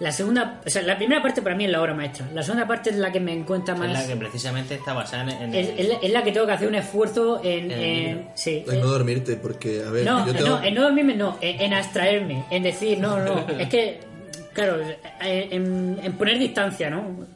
La 0.01 0.13
segunda, 0.13 0.61
o 0.65 0.71
sea, 0.71 0.83
la 0.83 0.97
primera 0.97 1.21
parte 1.21 1.43
para 1.43 1.57
mí 1.57 1.65
es 1.65 1.71
la 1.73 1.83
obra 1.83 1.93
maestra. 1.93 2.27
La 2.33 2.43
segunda 2.45 2.69
parte 2.69 2.91
es 2.91 2.97
la 2.97 3.11
que 3.11 3.19
me 3.19 3.33
encuentra 3.33 3.75
más. 3.75 3.89
Es 3.89 3.95
la 3.95 4.07
que 4.07 4.17
precisamente 4.17 4.75
está 4.77 4.93
basada 4.93 5.25
en, 5.25 5.31
en 5.31 5.55
es, 5.55 5.69
el- 5.71 5.79
es 5.81 5.89
la, 5.89 5.95
es 5.97 6.13
la 6.13 6.23
que 6.23 6.31
tengo 6.33 6.47
que 6.47 6.53
hacer 6.53 6.69
un 6.69 6.77
esfuerzo 6.77 7.41
en. 7.43 7.71
En 7.71 7.81
en- 7.81 8.05
libro. 8.17 8.31
sí. 8.35 8.65
En 8.71 8.81
no 8.81 8.87
dormirte, 8.87 9.35
porque, 9.37 9.83
a 9.85 9.91
ver, 9.91 10.05
No, 10.05 10.25
yo 10.27 10.33
tengo... 10.35 10.49
no, 10.51 10.63
en 10.63 10.75
no 10.75 10.83
dormirme 10.83 11.15
no, 11.17 11.37
en, 11.41 11.61
en 11.61 11.75
abstraerme, 11.75 12.45
en 12.51 12.63
decir, 12.63 12.99
no, 13.01 13.19
no, 13.19 13.45
es 13.59 13.69
que, 13.69 13.99
claro, 14.53 14.77
en, 15.21 15.99
en 16.03 16.13
poner 16.13 16.39
distancia, 16.39 16.91
¿no? 16.91 17.27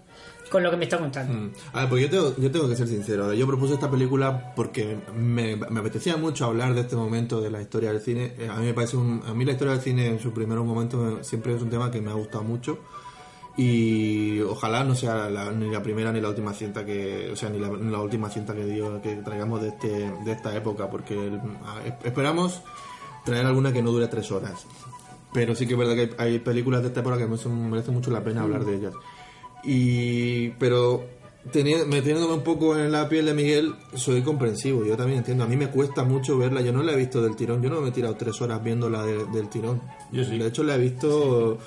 Con 0.52 0.62
lo 0.62 0.70
que 0.70 0.76
me 0.76 0.84
está 0.84 0.98
contando. 0.98 1.32
Mm. 1.34 1.50
A 1.72 1.80
ver, 1.80 1.88
pues 1.88 2.02
yo 2.10 2.50
tengo, 2.50 2.68
que 2.68 2.76
ser 2.76 2.86
sincero. 2.86 3.32
Yo 3.32 3.46
propuse 3.46 3.74
esta 3.74 3.90
película 3.90 4.52
porque 4.54 4.98
me, 5.16 5.54
apetecía 5.54 6.16
mucho 6.18 6.44
hablar 6.44 6.74
de 6.74 6.82
este 6.82 6.94
momento 6.94 7.40
de 7.40 7.50
la 7.50 7.60
historia 7.62 7.90
del 7.90 8.00
cine. 8.02 8.34
Eh, 8.38 8.48
A 8.50 8.56
mí 8.58 8.66
me 8.66 8.74
parece 8.74 8.96
un, 8.98 9.22
a 9.26 9.32
mí 9.34 9.44
la 9.46 9.52
historia 9.52 9.72
del 9.72 9.82
cine 9.82 10.06
en 10.08 10.20
sus 10.20 10.32
primeros 10.32 10.64
momentos 10.66 11.20
eh, 11.20 11.24
siempre 11.24 11.54
es 11.56 11.62
un 11.62 11.70
tema 11.70 11.90
que 11.90 12.00
me 12.02 12.10
ha 12.10 12.14
gustado 12.14 12.44
mucho 12.44 12.78
y 13.56 14.40
ojalá 14.40 14.82
no 14.84 14.94
sea 14.94 15.28
la- 15.28 15.52
ni 15.52 15.70
la 15.70 15.82
primera 15.82 16.10
ni 16.12 16.20
la 16.20 16.28
última 16.28 16.52
cinta 16.54 16.84
que, 16.84 17.30
o 17.32 17.36
sea, 17.36 17.50
ni 17.50 17.58
la, 17.58 17.68
ni 17.68 17.90
la 17.90 17.98
última 18.00 18.30
cinta 18.30 18.54
que 18.54 18.64
dio 18.64 19.00
que 19.02 19.16
traigamos 19.16 19.60
de 19.60 19.68
este, 19.68 19.88
de 20.24 20.32
esta 20.32 20.56
época, 20.56 20.88
porque 20.88 21.30
esperamos 22.04 22.62
traer 23.24 23.46
alguna 23.46 23.72
que 23.72 23.82
no 23.82 23.90
dure 23.92 24.08
tres 24.08 24.30
horas. 24.32 24.66
Pero 25.34 25.54
sí 25.54 25.66
que 25.66 25.74
es 25.74 25.78
verdad 25.78 25.94
que 25.94 26.14
hay, 26.18 26.32
hay 26.32 26.38
películas 26.38 26.82
de 26.82 26.88
esta 26.88 27.00
época 27.00 27.18
que 27.18 27.26
me 27.26 27.36
son- 27.36 27.70
merece 27.70 27.90
mucho 27.90 28.10
la 28.10 28.22
pena 28.24 28.42
hablar 28.42 28.64
de 28.64 28.74
ellas. 28.76 28.94
Y 29.64 30.50
pero 30.50 31.04
teni- 31.52 31.84
metiéndome 31.86 32.34
un 32.34 32.42
poco 32.42 32.76
en 32.76 32.90
la 32.92 33.08
piel 33.08 33.26
de 33.26 33.34
Miguel, 33.34 33.74
soy 33.94 34.22
comprensivo. 34.22 34.84
Yo 34.84 34.96
también 34.96 35.18
entiendo. 35.18 35.44
A 35.44 35.46
mí 35.46 35.56
me 35.56 35.68
cuesta 35.68 36.04
mucho 36.04 36.36
verla. 36.38 36.60
Yo 36.60 36.72
no 36.72 36.82
la 36.82 36.92
he 36.92 36.96
visto 36.96 37.22
del 37.22 37.36
tirón. 37.36 37.62
Yo 37.62 37.70
no 37.70 37.80
me 37.80 37.88
he 37.88 37.92
tirado 37.92 38.14
tres 38.16 38.40
horas 38.40 38.62
viéndola 38.62 39.04
de- 39.04 39.24
del 39.26 39.48
tirón. 39.48 39.80
Yo 40.10 40.24
sí. 40.24 40.38
De 40.38 40.48
hecho, 40.48 40.62
la 40.64 40.74
he 40.76 40.78
visto 40.78 41.58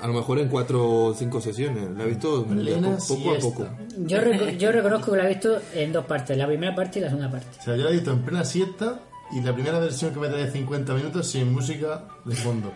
a 0.00 0.06
lo 0.08 0.14
mejor 0.14 0.38
en 0.40 0.48
cuatro 0.48 0.84
o 0.90 1.14
cinco 1.14 1.40
sesiones. 1.40 1.90
La 1.96 2.04
he 2.04 2.08
visto 2.08 2.44
Plena 2.44 2.96
poco 3.06 3.30
a 3.32 3.40
siesta. 3.40 3.40
poco. 3.40 3.68
Yo, 4.06 4.18
reco- 4.20 4.56
yo 4.58 4.72
reconozco 4.72 5.12
que 5.12 5.18
la 5.18 5.24
he 5.26 5.28
visto 5.28 5.58
en 5.74 5.92
dos 5.92 6.04
partes, 6.06 6.36
la 6.36 6.46
primera 6.46 6.74
parte 6.74 6.98
y 6.98 7.02
la 7.02 7.08
segunda 7.08 7.30
parte. 7.30 7.46
O 7.60 7.62
sea, 7.62 7.76
yo 7.76 7.84
la 7.84 7.90
he 7.90 7.92
visto 7.94 8.10
en 8.12 8.18
plena 8.22 8.44
siesta 8.44 9.00
y 9.32 9.40
la 9.42 9.54
primera 9.54 9.78
versión 9.78 10.12
que 10.12 10.18
me 10.20 10.28
trae 10.28 10.50
50 10.50 10.94
minutos 10.94 11.26
sin 11.28 11.52
música 11.52 12.04
de 12.24 12.34
fondo. 12.34 12.72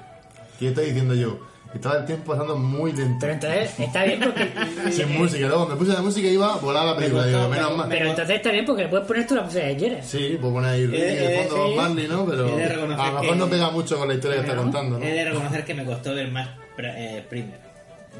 ¿Qué 0.58 0.68
estoy 0.68 0.86
diciendo 0.86 1.14
yo? 1.14 1.38
Estaba 1.74 1.98
el 1.98 2.04
tiempo 2.06 2.32
pasando 2.32 2.56
muy 2.56 2.92
lento. 2.92 3.16
Pero 3.20 3.32
entonces 3.34 3.78
está 3.80 4.04
bien 4.04 4.20
porque... 4.20 4.50
Sin 4.92 5.12
música. 5.18 5.46
Luego 5.46 5.66
me 5.66 5.76
puse 5.76 5.92
la 5.92 6.00
música 6.02 6.26
y 6.26 6.32
iba 6.32 6.54
a 6.54 6.56
volar 6.56 6.86
la 6.86 6.96
película. 6.96 7.26
Digo, 7.26 7.48
menos 7.48 7.76
mal. 7.76 7.86
Pero 7.88 8.08
entonces 8.10 8.36
está 8.36 8.50
bien 8.50 8.64
porque 8.64 8.84
le 8.84 8.88
puedes 8.88 9.06
poner 9.06 9.26
tú 9.26 9.34
la 9.34 9.42
música 9.42 9.66
que 9.66 9.76
quieras. 9.76 10.06
Sí, 10.06 10.38
puedo 10.40 10.54
poner 10.54 10.70
ahí 10.70 10.86
Ricky 10.86 10.98
de 11.02 11.42
eh, 11.42 11.46
fondo 11.48 11.68
sí. 11.68 11.74
Marley, 11.76 12.08
¿no? 12.08 12.24
Pero 12.26 12.48
He 12.48 12.56
de 12.60 12.68
reconocer 12.68 13.00
a 13.00 13.06
lo 13.06 13.12
mejor 13.20 13.30
que- 13.30 13.36
no 13.36 13.46
pega 13.50 13.70
mucho 13.70 13.98
con 13.98 14.08
la 14.08 14.14
historia 14.14 14.36
que 14.36 14.42
está 14.48 14.56
contando, 14.56 14.98
¿no? 14.98 15.04
He 15.04 15.12
de 15.12 15.24
reconocer 15.26 15.64
que 15.64 15.74
me 15.74 15.84
costó 15.84 16.14
ver 16.14 16.30
más 16.30 16.48
pr- 16.76 16.94
eh, 16.96 17.26
Primer. 17.28 17.66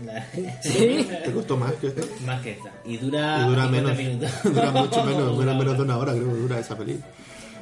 La- 0.05 0.27
Sí. 0.63 1.09
¿Te 1.25 1.33
costó 1.33 1.57
más 1.57 1.73
que 1.75 1.87
esta? 1.87 2.03
más 2.27 2.43
que 2.43 2.51
esta. 2.51 2.71
Y 2.85 2.99
dura, 2.99 3.39
Y 3.41 3.49
dura 3.49 3.63
50 3.63 3.71
menos, 3.71 3.97
minutos. 3.97 4.31
dura 4.55 4.71
mucho 4.71 5.05
menos, 5.05 5.37
dura 5.37 5.55
menos 5.55 5.77
de 5.79 5.83
una 5.83 5.97
hora, 5.97 6.13
creo 6.13 6.27
que 6.27 6.39
dura 6.41 6.59
esa 6.59 6.77
película. 6.77 7.07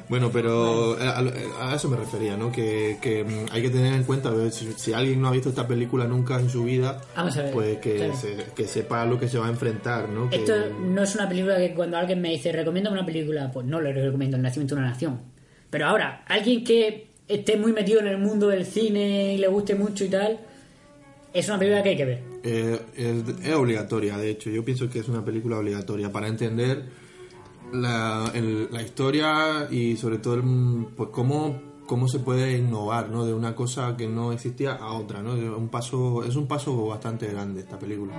Bueno, 0.07 0.29
pero 0.31 0.97
a, 0.99 1.17
a- 1.19 1.71
a 1.71 1.75
eso 1.75 1.89
me 1.89 1.97
refería, 1.97 2.37
¿no? 2.37 2.51
Que, 2.51 2.97
que 3.01 3.23
mm, 3.23 3.45
hay 3.51 3.61
que 3.63 3.69
tener 3.69 3.93
en 3.93 4.03
cuenta, 4.03 4.31
si, 4.51 4.71
si 4.73 4.93
alguien 4.93 5.21
no 5.21 5.27
ha 5.29 5.31
visto 5.31 5.49
esta 5.49 5.67
película 5.67 6.05
nunca 6.05 6.39
en 6.39 6.49
su 6.49 6.63
vida, 6.63 7.01
Vamos 7.15 7.35
a 7.37 7.43
ver, 7.43 7.53
pues 7.53 7.77
que, 7.79 7.95
claro. 7.95 8.15
se- 8.15 8.45
que 8.55 8.67
sepa 8.67 9.01
a 9.01 9.05
lo 9.05 9.19
que 9.19 9.27
se 9.27 9.37
va 9.39 9.47
a 9.47 9.49
enfrentar, 9.49 10.09
¿no? 10.09 10.29
Que- 10.29 10.35
Esto 10.37 10.53
no 10.79 11.01
es 11.03 11.15
una 11.15 11.27
película 11.27 11.57
que 11.57 11.73
cuando 11.73 11.97
alguien 11.97 12.21
me 12.21 12.29
dice 12.29 12.51
recomienda 12.51 12.91
una 12.91 13.05
película, 13.05 13.51
pues 13.51 13.65
no 13.65 13.81
le 13.81 13.91
recomiendo 13.93 14.37
El 14.37 14.43
nacimiento 14.43 14.75
de 14.75 14.81
una 14.81 14.89
nación. 14.91 15.19
Pero 15.69 15.87
ahora, 15.87 16.23
alguien 16.27 16.63
que 16.63 17.07
esté 17.27 17.57
muy 17.57 17.73
metido 17.73 17.99
en 17.99 18.07
el 18.07 18.17
mundo 18.19 18.47
del 18.49 18.65
cine 18.65 19.33
y 19.33 19.37
le 19.39 19.47
guste 19.47 19.73
mucho 19.73 20.05
y 20.05 20.09
tal, 20.09 20.39
es 21.33 21.47
una 21.49 21.57
película 21.57 21.81
que 21.83 21.89
hay 21.89 21.97
que 21.97 22.05
ver. 22.05 22.19
Eh, 22.43 22.79
es, 22.95 23.45
es 23.47 23.53
obligatoria, 23.55 24.17
de 24.17 24.29
hecho. 24.29 24.51
Yo 24.51 24.63
pienso 24.63 24.87
que 24.89 24.99
es 24.99 25.09
una 25.09 25.25
película 25.25 25.57
obligatoria 25.57 26.11
para 26.11 26.27
entender 26.27 26.83
la, 27.81 28.31
el- 28.33 28.69
la 28.71 28.81
historia 28.81 29.67
y 29.71 29.95
sobre 29.97 30.17
todo 30.17 30.35
el- 30.35 30.87
pues 30.95 31.09
cómo, 31.11 31.59
cómo 31.87 32.07
se 32.07 32.19
puede 32.19 32.57
innovar 32.57 33.09
¿no? 33.09 33.25
de 33.25 33.33
una 33.33 33.55
cosa 33.55 33.95
que 33.97 34.07
no 34.07 34.31
existía 34.31 34.73
a 34.73 34.93
otra. 34.93 35.21
¿no? 35.21 35.33
Un 35.33 35.69
paso, 35.69 36.23
es 36.23 36.35
un 36.35 36.47
paso 36.47 36.87
bastante 36.87 37.27
grande 37.27 37.61
esta 37.61 37.77
película. 37.79 38.13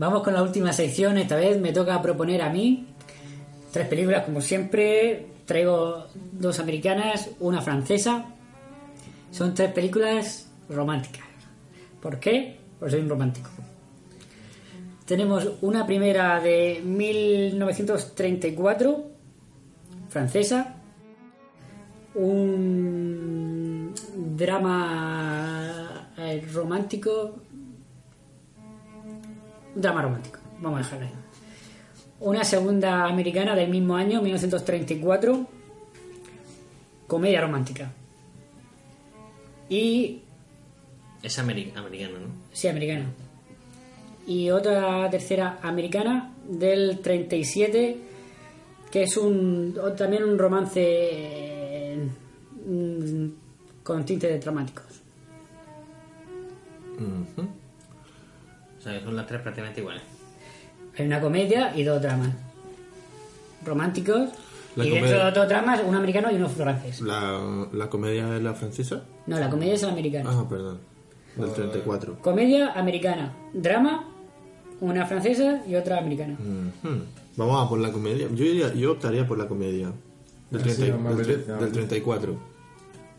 Vamos 0.00 0.22
con 0.22 0.32
la 0.32 0.42
última 0.42 0.72
sección, 0.72 1.18
esta 1.18 1.36
vez 1.36 1.60
me 1.60 1.74
toca 1.74 2.00
proponer 2.00 2.40
a 2.40 2.48
mí 2.48 2.86
tres 3.70 3.86
películas 3.86 4.24
como 4.24 4.40
siempre. 4.40 5.26
Traigo 5.44 6.06
dos 6.32 6.58
americanas, 6.58 7.28
una 7.38 7.60
francesa. 7.60 8.24
Son 9.30 9.52
tres 9.52 9.70
películas 9.72 10.50
románticas. 10.70 11.26
¿Por 12.00 12.18
qué? 12.18 12.56
Pues 12.78 12.92
soy 12.92 13.02
un 13.02 13.10
romántico. 13.10 13.50
Tenemos 15.04 15.46
una 15.60 15.86
primera 15.86 16.40
de 16.40 16.80
1934, 16.82 19.04
francesa. 20.08 20.76
Un 22.14 23.92
drama 24.16 26.10
eh, 26.16 26.48
romántico 26.54 27.34
un 29.74 29.80
drama 29.82 30.02
romántico, 30.02 30.38
vamos 30.60 30.80
a 30.80 30.82
dejarlo 30.84 31.06
ahí. 31.06 31.12
Una 32.20 32.44
segunda 32.44 33.04
americana 33.06 33.54
del 33.54 33.70
mismo 33.70 33.96
año, 33.96 34.20
1934, 34.20 35.46
comedia 37.06 37.40
romántica. 37.40 37.90
Y. 39.68 40.20
Es 41.22 41.38
ameri- 41.38 41.74
americano, 41.76 42.18
¿no? 42.18 42.26
Sí, 42.52 42.68
americana. 42.68 43.06
Y 44.26 44.50
otra 44.50 45.08
tercera 45.10 45.58
americana 45.62 46.32
del 46.48 47.00
37, 47.00 47.96
que 48.90 49.02
es 49.04 49.16
un 49.16 49.78
también 49.96 50.24
un 50.24 50.38
romance 50.38 50.80
eh, 50.82 51.98
mm, 52.66 53.26
con 53.82 54.04
tintes 54.04 54.40
dramáticos. 54.42 54.84
O 58.80 58.82
sea, 58.82 58.98
que 58.98 59.04
son 59.04 59.14
las 59.14 59.26
tres 59.26 59.40
prácticamente 59.42 59.80
iguales. 59.80 60.02
Hay 60.98 61.06
una 61.06 61.20
comedia 61.20 61.76
y 61.76 61.84
dos 61.84 62.00
dramas. 62.02 62.30
Románticos. 63.64 64.30
La 64.76 64.84
y 64.86 64.90
dentro 64.90 65.18
de 65.18 65.24
los 65.24 65.34
dos 65.34 65.48
dramas, 65.48 65.80
uno 65.86 65.98
americano 65.98 66.30
y 66.30 66.36
uno 66.36 66.48
francés. 66.48 67.00
La, 67.00 67.40
la 67.72 67.90
comedia 67.90 68.36
es 68.36 68.42
la 68.42 68.54
francesa. 68.54 69.02
No, 69.26 69.38
la 69.38 69.50
comedia 69.50 69.74
es 69.74 69.82
la 69.82 69.88
americana. 69.90 70.30
Ah, 70.32 70.46
perdón. 70.48 70.78
Del 71.36 71.52
34. 71.52 72.18
Comedia 72.20 72.72
americana. 72.72 73.34
Drama, 73.52 74.08
una 74.80 75.06
francesa 75.06 75.62
y 75.68 75.74
otra 75.74 75.98
americana. 75.98 76.36
Vamos 77.36 77.66
a 77.66 77.68
por 77.68 77.80
la 77.80 77.90
comedia. 77.92 78.28
Yo, 78.32 78.44
iría- 78.44 78.72
yo 78.74 78.92
optaría 78.92 79.26
por 79.26 79.38
la 79.38 79.48
comedia. 79.48 79.92
Del, 80.50 80.62
Ah, 80.62 80.64
sí, 80.68 80.76
30 80.82 80.96
me 80.98 81.14
del, 81.16 81.46
del 81.46 81.72
34. 81.72 82.34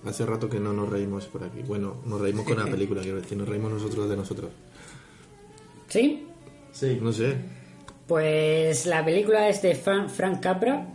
Hace 0.06 0.26
rato 0.26 0.50
que 0.50 0.60
no 0.60 0.74
nos 0.74 0.90
reímos 0.90 1.26
por 1.28 1.44
aquí. 1.44 1.62
Bueno, 1.68 1.96
nos 2.06 2.20
reímos 2.20 2.46
con 2.46 2.58
la 2.58 2.66
película, 2.72 3.02
quiero 3.02 3.18
decir, 3.22 3.38
nos 3.38 3.48
reímos 3.48 3.72
nosotros 3.72 4.10
de 4.10 4.18
nosotros. 4.18 4.50
¿Sí? 5.92 6.26
Sí. 6.72 6.98
No 7.02 7.12
sé. 7.14 7.36
Pues 8.08 8.86
la 8.88 9.04
película 9.06 9.48
es 9.50 9.62
de 9.62 9.76
Fran- 9.76 10.10
Frank 10.10 10.40
Capra 10.42 10.88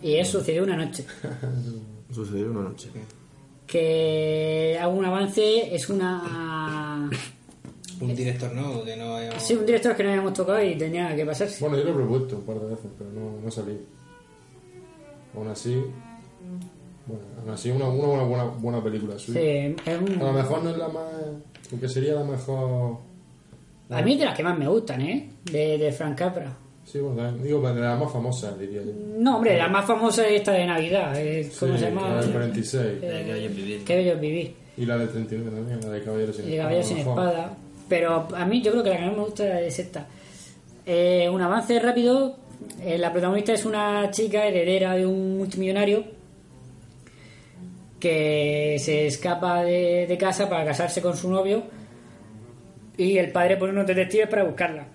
y 0.00 0.14
es 0.14 0.28
Sucedió 0.28 0.62
una 0.62 0.76
noche. 0.76 1.04
Sucedió 2.12 2.50
una 2.50 2.62
noche. 2.68 2.90
Que 3.66 4.78
hago 4.80 4.92
un 4.94 5.04
avance, 5.04 5.74
es 5.74 5.88
una... 5.88 7.10
Un 8.00 8.14
director 8.14 8.52
nuevo 8.52 8.82
que 8.84 8.96
no 8.96 9.14
haya... 9.14 9.38
Sí, 9.38 9.54
un 9.54 9.64
director 9.64 9.94
que 9.96 10.02
no 10.02 10.10
habíamos 10.10 10.32
tocado 10.34 10.60
y 10.62 10.76
tenía 10.76 11.14
que 11.14 11.24
pasarse. 11.24 11.60
Bueno, 11.60 11.78
yo 11.78 11.84
lo 11.84 11.90
he 11.90 11.94
propuesto 11.94 12.36
un 12.38 12.42
par 12.42 12.58
de 12.58 12.66
veces, 12.70 12.90
pero 12.98 13.08
no, 13.12 13.40
no 13.40 13.50
salí. 13.52 13.78
Aún 15.36 15.46
así. 15.48 15.76
Bueno, 17.06 17.22
aún 17.40 17.50
así, 17.50 17.70
una, 17.70 17.86
una 17.88 18.06
buena, 18.08 18.24
buena, 18.24 18.44
buena 18.44 18.82
película 18.82 19.16
Sí, 19.16 19.26
suya. 19.26 19.40
es 19.40 20.00
un- 20.00 20.20
A 20.20 20.24
lo 20.24 20.32
mejor 20.32 20.64
no 20.64 20.70
es 20.70 20.76
la 20.76 20.88
más. 20.88 21.04
Porque 21.70 21.88
sería 21.88 22.14
la 22.14 22.24
mejor. 22.24 22.98
A 23.90 24.02
mí 24.02 24.12
es 24.14 24.18
de 24.18 24.24
las 24.24 24.36
que 24.36 24.42
más 24.42 24.58
me 24.58 24.66
gustan, 24.68 25.00
¿eh? 25.02 25.30
De, 25.44 25.78
de 25.78 25.92
Frank 25.92 26.16
Capra. 26.18 26.56
Sí, 26.84 26.98
bueno, 26.98 27.32
digo, 27.38 27.60
de 27.72 27.80
las 27.80 27.98
más 27.98 28.12
famosas, 28.12 28.58
diría 28.58 28.82
yo. 28.82 28.92
No, 29.18 29.36
hombre, 29.36 29.56
la 29.56 29.68
más 29.68 29.84
famosa 29.86 30.26
es 30.26 30.34
esta 30.40 30.52
de 30.52 30.66
Navidad. 30.66 31.12
eh, 31.18 31.50
¿Cómo 31.58 31.72
Sí, 31.74 31.78
se 31.78 31.90
llama? 31.90 32.08
La 32.08 32.20
del 32.22 32.30
46. 32.30 32.84
Eh, 33.02 33.22
que 33.26 33.32
oyes 33.34 33.56
vivir. 33.56 33.84
Qué 33.84 33.96
bello 33.96 34.12
es 34.14 34.20
vivir. 34.20 34.54
Y 34.76 34.86
la 34.86 34.96
del 34.98 35.08
39 35.08 35.56
también, 35.56 35.80
la 35.80 35.88
de 35.90 36.02
Caballero 36.02 36.32
sin 36.32 36.48
Y 36.48 36.56
de 36.56 36.62
lo 36.62 36.82
sin 36.82 36.98
espada. 36.98 37.56
Pero 37.88 38.28
a 38.34 38.44
mí 38.46 38.60
yo 38.62 38.72
creo 38.72 38.82
que 38.82 38.90
la 38.90 38.96
que 38.98 39.06
más 39.06 39.16
me 39.16 39.24
gusta 39.24 39.60
es 39.60 39.78
esta. 39.78 40.06
Eh, 40.86 41.28
un 41.30 41.40
avance 41.40 41.78
rápido. 41.80 42.36
eh, 42.82 42.98
la 42.98 43.12
protagonista 43.12 43.52
es 43.52 43.64
una 43.64 44.10
chica 44.10 44.46
heredera 44.46 44.94
de 44.96 45.06
un 45.06 45.38
multimillonario 45.38 46.04
que 48.00 48.76
se 48.80 49.06
escapa 49.06 49.62
de, 49.62 50.06
de 50.06 50.18
casa 50.18 50.48
para 50.48 50.64
casarse 50.64 51.00
con 51.00 51.16
su 51.16 51.30
novio 51.30 51.62
y 52.96 53.18
el 53.18 53.30
padre 53.32 53.56
pone 53.56 53.72
unos 53.72 53.86
detectives 53.86 54.28
para 54.28 54.44
buscarla. 54.44 54.86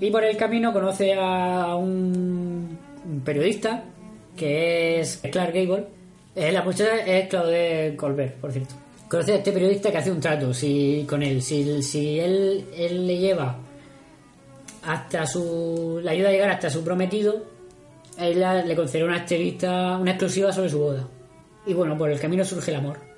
Y 0.00 0.10
por 0.10 0.24
el 0.24 0.36
camino 0.36 0.72
conoce 0.72 1.14
a 1.14 1.74
un, 1.76 2.78
periodista 3.24 3.84
que 4.36 5.00
es 5.00 5.20
Clark 5.30 5.52
Gable. 5.52 5.84
Eh, 6.34 6.52
la 6.52 6.62
muchacha 6.62 7.04
es 7.04 7.28
Claude 7.28 7.94
Colbert, 7.96 8.36
por 8.36 8.52
cierto. 8.52 8.74
Conoce 9.08 9.32
a 9.32 9.36
este 9.36 9.52
periodista 9.52 9.90
que 9.90 9.98
hace 9.98 10.12
un 10.12 10.20
trato 10.20 10.54
si, 10.54 11.04
con 11.08 11.22
él. 11.22 11.42
Si, 11.42 12.18
él, 12.18 12.64
él 12.74 13.06
le 13.06 13.18
lleva 13.18 13.58
hasta 14.84 15.26
su. 15.26 16.00
le 16.02 16.10
ayuda 16.10 16.28
a 16.28 16.32
llegar 16.32 16.50
hasta 16.50 16.70
su 16.70 16.82
prometido, 16.82 17.44
ella 18.18 18.62
le 18.62 18.76
concede 18.76 19.04
una 19.04 19.18
entrevista, 19.18 19.98
una 19.98 20.12
exclusiva 20.12 20.52
sobre 20.52 20.70
su 20.70 20.78
boda. 20.78 21.08
Y 21.66 21.74
bueno, 21.74 21.98
por 21.98 22.10
el 22.10 22.20
camino 22.20 22.44
surge 22.44 22.70
el 22.70 22.78
amor. 22.78 23.09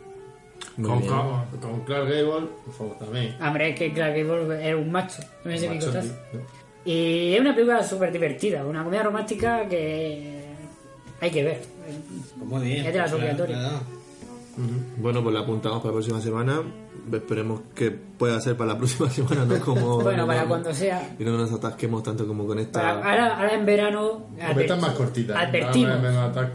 Muy 0.76 0.88
Con, 0.88 1.00
bien. 1.00 1.12
con, 1.12 1.60
con 1.60 1.80
Clark 1.84 2.04
Gable, 2.08 2.46
por 2.64 2.74
favor, 2.74 2.98
también. 2.98 3.36
Hombre, 3.42 3.70
es 3.70 3.78
que 3.78 3.92
Clark 3.92 4.14
Gable 4.16 4.66
era 4.66 4.76
un 4.76 4.90
macho. 4.90 5.22
No 5.44 5.50
ese 5.50 5.68
Macho, 5.68 5.80
picotazo. 5.80 6.08
tío, 6.08 6.40
¿no? 6.40 6.46
Y 6.84 7.34
es 7.34 7.40
una 7.40 7.54
película 7.54 7.82
súper 7.84 8.10
divertida, 8.10 8.64
una 8.64 8.82
comedia 8.82 9.02
romántica 9.04 9.68
que 9.68 10.44
hay 11.20 11.30
que 11.30 11.44
ver. 11.44 11.60
Pues 12.38 12.48
muy 12.50 12.66
bien. 12.66 12.86
Es 12.86 12.92
de 12.92 12.98
las 12.98 13.10
Claro, 13.10 13.16
obligatorias. 13.18 13.72
Bueno, 14.98 15.22
pues 15.22 15.34
la 15.34 15.40
apuntamos 15.40 15.78
para 15.78 15.88
la 15.88 15.92
próxima 15.94 16.20
semana. 16.20 16.62
Esperemos 17.10 17.60
que 17.74 17.90
pueda 17.90 18.38
ser 18.40 18.56
para 18.56 18.72
la 18.74 18.78
próxima 18.78 19.08
semana, 19.10 19.44
no 19.44 19.58
como. 19.60 20.00
Bueno, 20.02 20.26
para 20.26 20.42
no- 20.42 20.48
cuando 20.48 20.74
sea. 20.74 21.14
Y 21.18 21.24
no 21.24 21.32
nos 21.38 21.52
atasquemos 21.52 22.02
tanto 22.02 22.26
como 22.26 22.46
con 22.46 22.58
esta. 22.58 22.80
Para- 22.80 23.10
ahora, 23.10 23.36
ahora 23.38 23.54
en 23.54 23.64
verano. 23.66 24.26
Es 24.38 24.76
más 24.80 24.90
cortita, 24.92 25.34
¿eh? 25.34 25.46
Advertimos, 25.46 25.96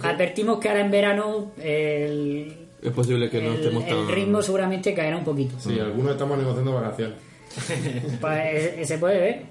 advertimos 0.03 0.59
que 0.59 0.69
ahora 0.69 0.81
en 0.81 0.91
verano 0.91 1.51
el, 1.59 2.66
Es 2.81 2.91
posible 2.91 3.29
que 3.29 3.41
no 3.41 3.49
el- 3.49 3.55
estemos 3.55 3.85
tan. 3.87 3.97
el 3.97 4.07
ritmo 4.07 4.41
seguramente 4.41 4.93
caerá 4.93 5.17
un 5.17 5.23
poquito. 5.23 5.55
Sí, 5.59 5.79
algunos 5.79 6.11
estamos 6.13 6.37
negociando 6.37 6.73
vacaciones. 6.73 7.17
Pues, 8.21 8.87
se 8.87 8.97
puede 8.97 9.19
ver. 9.19 9.45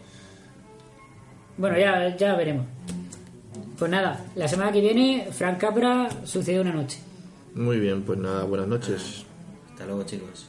Bueno, 1.59 1.79
ya, 1.79 2.15
ya 2.17 2.35
veremos. 2.37 2.67
Pues 3.79 3.91
nada, 3.91 4.25
la 4.37 4.47
semana 4.49 4.73
que 4.73 4.81
viene, 4.81 5.29
Frank 5.33 5.59
Capra 5.59 6.09
sucedió 6.25 6.61
una 6.63 6.73
noche. 6.73 6.99
Muy 7.55 7.79
bien, 7.79 8.03
pues 8.03 8.19
nada, 8.19 8.45
buenas 8.45 8.69
noches. 8.69 9.25
Hasta 9.73 9.87
luego, 9.87 10.03
chicos. 10.05 10.47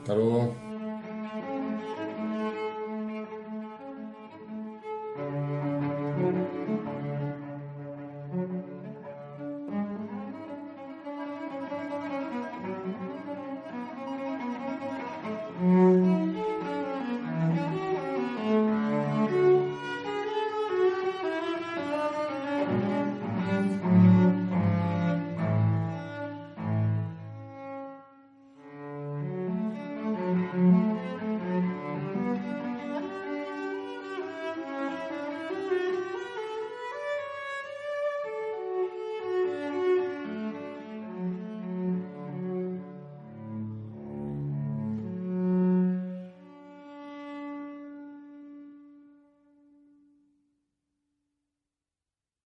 Hasta 0.00 0.14
luego. 0.14 0.54